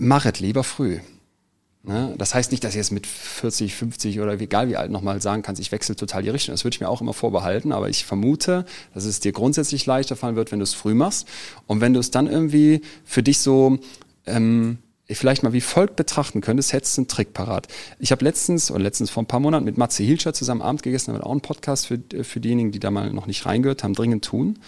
mach 0.00 0.26
es 0.26 0.40
lieber 0.40 0.64
früh. 0.64 0.98
Ne? 1.86 2.14
Das 2.16 2.34
heißt 2.34 2.50
nicht, 2.50 2.64
dass 2.64 2.72
ich 2.72 2.78
jetzt 2.78 2.92
mit 2.92 3.06
40, 3.06 3.74
50 3.74 4.20
oder 4.20 4.40
egal 4.40 4.68
wie 4.68 4.76
alt 4.76 4.90
nochmal 4.90 5.20
sagen 5.20 5.42
kannst, 5.42 5.60
ich 5.60 5.70
wechsle 5.70 5.94
total 5.94 6.22
die 6.22 6.30
Richtung. 6.30 6.54
Das 6.54 6.64
würde 6.64 6.74
ich 6.74 6.80
mir 6.80 6.88
auch 6.88 7.02
immer 7.02 7.12
vorbehalten, 7.12 7.72
aber 7.72 7.90
ich 7.90 8.06
vermute, 8.06 8.64
dass 8.94 9.04
es 9.04 9.20
dir 9.20 9.32
grundsätzlich 9.32 9.84
leichter 9.84 10.16
fallen 10.16 10.34
wird, 10.34 10.50
wenn 10.50 10.60
du 10.60 10.62
es 10.62 10.72
früh 10.72 10.94
machst. 10.94 11.28
Und 11.66 11.82
wenn 11.82 11.92
du 11.92 12.00
es 12.00 12.10
dann 12.10 12.26
irgendwie 12.26 12.80
für 13.04 13.22
dich 13.22 13.38
so 13.38 13.78
ähm, 14.26 14.78
vielleicht 15.10 15.42
mal 15.42 15.52
wie 15.52 15.60
folgt 15.60 15.96
betrachten 15.96 16.40
könntest, 16.40 16.72
hättest 16.72 16.96
du 16.96 17.02
einen 17.02 17.08
Trick 17.08 17.34
parat. 17.34 17.68
Ich 17.98 18.10
habe 18.10 18.24
letztens, 18.24 18.70
oder 18.70 18.82
letztens 18.82 19.10
vor 19.10 19.22
ein 19.22 19.26
paar 19.26 19.40
Monaten 19.40 19.64
mit 19.64 19.76
Matze 19.76 20.02
Hilscher 20.02 20.32
zusammen 20.32 20.62
Abend 20.62 20.82
gegessen, 20.82 21.12
haben 21.12 21.20
auch 21.20 21.30
einen 21.30 21.40
Podcast 21.40 21.86
für, 21.86 22.00
für 22.22 22.40
diejenigen, 22.40 22.72
die 22.72 22.80
da 22.80 22.90
mal 22.90 23.12
noch 23.12 23.26
nicht 23.26 23.44
reingehört 23.44 23.84
haben, 23.84 23.94
dringend 23.94 24.24
tun. 24.24 24.58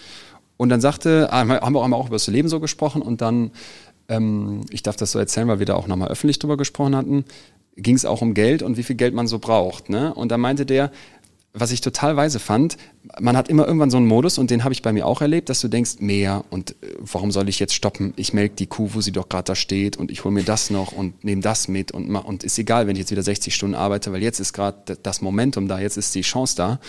Und 0.57 0.69
dann 0.69 0.81
sagte, 0.81 1.29
ah, 1.31 1.47
haben 1.47 1.73
wir 1.73 1.83
auch, 1.83 1.91
auch 1.91 2.07
über 2.07 2.15
das 2.15 2.27
Leben 2.27 2.49
so 2.49 2.59
gesprochen 2.59 3.01
und 3.01 3.21
dann 3.21 3.51
ähm, 4.09 4.61
ich 4.69 4.83
darf 4.83 4.95
das 4.95 5.11
so 5.11 5.19
erzählen, 5.19 5.47
weil 5.47 5.59
wir 5.59 5.65
da 5.65 5.75
auch 5.75 5.87
nochmal 5.87 6.09
öffentlich 6.09 6.39
drüber 6.39 6.57
gesprochen 6.57 6.95
hatten, 6.95 7.25
ging 7.75 7.95
es 7.95 8.05
auch 8.05 8.21
um 8.21 8.33
Geld 8.33 8.63
und 8.63 8.77
wie 8.77 8.83
viel 8.83 8.95
Geld 8.95 9.13
man 9.13 9.27
so 9.27 9.39
braucht. 9.39 9.89
Ne? 9.89 10.13
Und 10.13 10.31
da 10.31 10.37
meinte 10.37 10.65
der, 10.65 10.91
was 11.59 11.71
ich 11.71 11.81
total 11.81 12.15
weise 12.15 12.39
fand, 12.39 12.77
man 13.19 13.37
hat 13.37 13.49
immer 13.49 13.65
irgendwann 13.65 13.89
so 13.89 13.97
einen 13.97 14.07
Modus 14.07 14.37
und 14.37 14.51
den 14.51 14.63
habe 14.63 14.73
ich 14.73 14.81
bei 14.81 14.93
mir 14.93 15.05
auch 15.05 15.21
erlebt, 15.21 15.49
dass 15.49 15.61
du 15.61 15.67
denkst, 15.67 15.95
mehr 15.99 16.43
und 16.49 16.71
äh, 16.71 16.95
warum 16.99 17.31
soll 17.31 17.49
ich 17.49 17.59
jetzt 17.59 17.73
stoppen? 17.73 18.13
Ich 18.15 18.33
melke 18.33 18.55
die 18.55 18.67
Kuh, 18.67 18.89
wo 18.93 19.01
sie 19.01 19.11
doch 19.11 19.29
gerade 19.29 19.45
da 19.45 19.55
steht 19.55 19.97
und 19.97 20.11
ich 20.11 20.23
hole 20.23 20.33
mir 20.33 20.43
das 20.43 20.69
noch 20.69 20.91
und 20.91 21.23
nehme 21.23 21.41
das 21.41 21.67
mit 21.67 21.91
und 21.91 22.13
und 22.15 22.43
ist 22.43 22.57
egal, 22.57 22.87
wenn 22.87 22.95
ich 22.95 23.01
jetzt 23.01 23.11
wieder 23.11 23.23
60 23.23 23.53
Stunden 23.53 23.75
arbeite, 23.75 24.11
weil 24.11 24.21
jetzt 24.21 24.39
ist 24.39 24.53
gerade 24.53 24.97
das 25.01 25.21
Momentum 25.21 25.67
da, 25.67 25.79
jetzt 25.79 25.97
ist 25.97 26.13
die 26.15 26.21
Chance 26.21 26.55
da. 26.55 26.79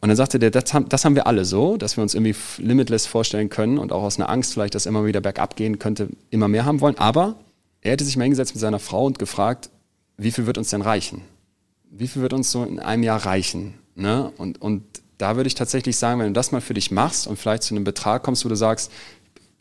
Und 0.00 0.08
dann 0.08 0.16
sagte 0.16 0.38
der, 0.38 0.50
das 0.50 0.72
haben, 0.72 0.88
das 0.88 1.04
haben 1.04 1.16
wir 1.16 1.26
alle 1.26 1.44
so, 1.44 1.76
dass 1.76 1.96
wir 1.96 2.02
uns 2.02 2.14
irgendwie 2.14 2.34
limitless 2.58 3.06
vorstellen 3.06 3.48
können 3.48 3.78
und 3.78 3.92
auch 3.92 4.02
aus 4.02 4.16
einer 4.16 4.28
Angst 4.28 4.52
vielleicht, 4.52 4.74
dass 4.74 4.86
immer 4.86 5.04
wieder 5.04 5.20
bergab 5.20 5.56
gehen 5.56 5.78
könnte, 5.78 6.08
immer 6.30 6.46
mehr 6.46 6.64
haben 6.64 6.80
wollen. 6.80 6.96
Aber 6.98 7.36
er 7.80 7.92
hätte 7.92 8.04
sich 8.04 8.16
mal 8.16 8.24
hingesetzt 8.24 8.54
mit 8.54 8.60
seiner 8.60 8.78
Frau 8.78 9.06
und 9.06 9.18
gefragt, 9.18 9.70
wie 10.16 10.30
viel 10.30 10.46
wird 10.46 10.58
uns 10.58 10.70
denn 10.70 10.82
reichen? 10.82 11.22
Wie 11.90 12.06
viel 12.06 12.22
wird 12.22 12.32
uns 12.32 12.52
so 12.52 12.64
in 12.64 12.78
einem 12.78 13.02
Jahr 13.02 13.24
reichen? 13.24 13.74
Ne? 13.98 14.32
Und, 14.38 14.62
und 14.62 14.84
da 15.18 15.36
würde 15.36 15.48
ich 15.48 15.54
tatsächlich 15.54 15.96
sagen, 15.96 16.20
wenn 16.20 16.28
du 16.28 16.32
das 16.32 16.52
mal 16.52 16.60
für 16.60 16.74
dich 16.74 16.90
machst 16.90 17.26
und 17.26 17.36
vielleicht 17.36 17.64
zu 17.64 17.74
einem 17.74 17.84
Betrag 17.84 18.22
kommst, 18.22 18.44
wo 18.44 18.48
du 18.48 18.54
sagst, 18.54 18.92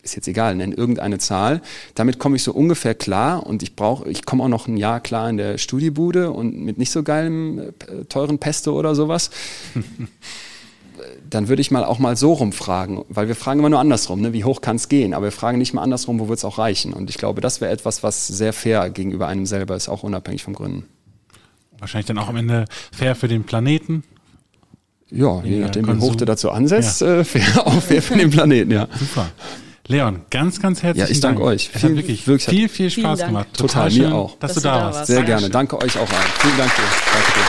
ist 0.04 0.16
jetzt 0.16 0.28
egal, 0.28 0.56
nenn 0.56 0.72
irgendeine 0.72 1.18
Zahl. 1.18 1.62
Damit 1.96 2.20
komme 2.20 2.36
ich 2.36 2.44
so 2.44 2.54
ungefähr 2.54 2.96
klar 2.96 3.46
und 3.46 3.64
ich 3.64 3.76
brauche, 3.76 4.08
ich 4.10 4.26
komme 4.26 4.44
auch 4.44 4.48
noch 4.48 4.68
ein 4.68 4.78
Jahr 4.78 5.00
klar 5.00 5.30
in 5.30 5.38
der 5.38 5.58
Studiebude 5.58 6.32
und 6.32 6.58
mit 6.60 6.78
nicht 6.78 6.92
so 6.92 7.04
geilem, 7.04 7.60
äh, 7.60 8.06
teuren 8.08 8.38
Pesto 8.38 8.78
oder 8.78 8.96
sowas. 8.96 9.32
Dann 11.30 11.50
würde 11.50 11.62
ich 11.62 11.72
mal 11.72 11.84
auch 11.84 12.00
mal 12.00 12.16
so 12.16 12.34
rumfragen, 12.34 13.04
weil 13.10 13.28
wir 13.28 13.36
fragen 13.36 13.60
immer 13.60 13.70
nur 13.70 13.80
andersrum, 13.80 14.22
ne? 14.22 14.34
wie 14.34 14.46
hoch 14.46 14.62
kann 14.62 14.78
es 14.78 14.88
gehen, 14.88 15.14
aber 15.14 15.26
wir 15.26 15.32
fragen 15.32 15.58
nicht 15.58 15.74
mal 15.74 15.82
andersrum, 15.82 16.20
wo 16.20 16.30
wird 16.30 16.38
es 16.38 16.46
auch 16.46 16.58
reichen. 16.58 16.94
Und 16.94 17.10
ich 17.10 17.18
glaube, 17.18 17.42
das 17.42 17.60
wäre 17.60 17.72
etwas, 17.72 18.02
was 18.02 18.28
sehr 18.28 18.54
fair 18.54 18.90
gegenüber 18.90 19.28
einem 19.28 19.46
selber 19.46 19.76
ist, 19.76 19.90
auch 19.90 20.04
unabhängig 20.04 20.44
vom 20.44 20.54
Gründen. 20.54 20.86
Wahrscheinlich 21.80 22.08
dann 22.08 22.18
auch 22.18 22.30
am 22.30 22.38
Ende 22.38 22.66
fair 22.92 23.16
für 23.16 23.28
den 23.28 23.44
Planeten. 23.44 24.04
Ja, 25.10 25.42
je 25.44 25.60
nachdem, 25.60 25.88
wie 25.88 26.02
hoch 26.02 26.16
du 26.16 26.26
dazu 26.26 26.52
ansetzt, 26.52 27.02
ja. 27.02 27.20
äh, 27.20 27.24
fair 27.24 27.66
auch 27.66 27.82
fair 27.82 28.02
für 28.02 28.18
den 28.18 28.30
Planeten, 28.30 28.72
ja. 28.72 28.88
Super. 29.00 29.30
Leon, 29.88 30.22
ganz, 30.30 30.60
ganz 30.60 30.84
herzlichen 30.84 30.98
Dank. 30.98 31.10
Ja, 31.10 31.14
ich 31.16 31.20
danke 31.22 31.40
Dank. 31.40 31.50
euch. 31.50 31.70
Es 31.74 31.84
hat 31.84 31.96
wirklich, 31.96 32.28
wirklich 32.28 32.50
viel, 32.50 32.68
viel 32.68 32.90
Spaß 32.90 33.20
gemacht. 33.26 33.48
Total, 33.54 33.90
Total 33.90 34.10
mir 34.10 34.14
auch. 34.14 34.38
Dass, 34.38 34.54
dass 34.54 34.64
du 34.64 34.68
da 34.68 34.82
warst. 34.82 35.08
Sehr 35.08 35.18
Dankeschön. 35.18 35.40
gerne. 35.40 35.50
Danke 35.50 35.78
euch 35.78 35.98
auch 35.98 36.10
allen. 36.12 36.32
Vielen 36.40 36.58
Dank 36.58 36.76
dir. 36.76 36.84
Danke 37.14 37.32
dir. 37.32 37.46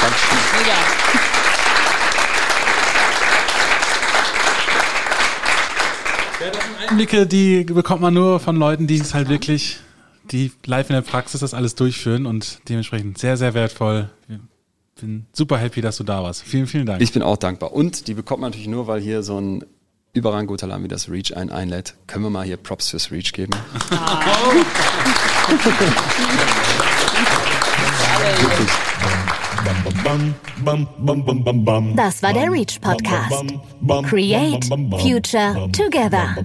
Dankeschön. 0.00 0.38
Ja, 0.66 1.00
Einblicke, 6.88 7.26
die 7.26 7.64
bekommt 7.64 8.00
man 8.00 8.14
nur 8.14 8.40
von 8.40 8.56
Leuten, 8.56 8.86
die 8.86 8.96
es 8.96 9.14
halt 9.14 9.28
wirklich, 9.28 9.78
die 10.30 10.50
live 10.64 10.88
in 10.88 10.94
der 10.94 11.02
Praxis 11.02 11.40
das 11.40 11.54
alles 11.54 11.74
durchführen 11.74 12.24
und 12.26 12.60
dementsprechend 12.68 13.18
sehr, 13.18 13.36
sehr 13.36 13.54
wertvoll. 13.54 14.10
Bin 15.00 15.26
super 15.32 15.58
happy, 15.58 15.80
dass 15.80 15.96
du 15.96 16.04
da 16.04 16.22
warst. 16.22 16.42
Vielen, 16.42 16.66
vielen 16.66 16.86
Dank. 16.86 17.00
Ich 17.02 17.12
bin 17.12 17.22
auch 17.22 17.36
dankbar. 17.36 17.72
Und 17.72 18.06
die 18.08 18.14
bekommt 18.14 18.40
man 18.40 18.50
natürlich 18.50 18.68
nur, 18.68 18.86
weil 18.86 19.00
hier 19.00 19.22
so 19.22 19.40
ein 19.40 19.64
überrang 20.12 20.46
guter 20.46 20.66
Laden 20.66 20.84
wie 20.84 20.88
das 20.88 21.08
Reach 21.08 21.36
einen 21.36 21.50
einlädt. 21.50 21.94
Können 22.06 22.24
wir 22.24 22.30
mal 22.30 22.44
hier 22.44 22.56
Props 22.56 22.90
fürs 22.90 23.10
Reach 23.10 23.32
geben? 23.32 23.52
Das 31.96 32.22
war 32.22 32.32
der 32.32 32.50
Reach 32.50 32.80
Podcast. 32.80 33.44
Create 34.08 34.64
Future 35.00 35.70
Together. 35.72 36.36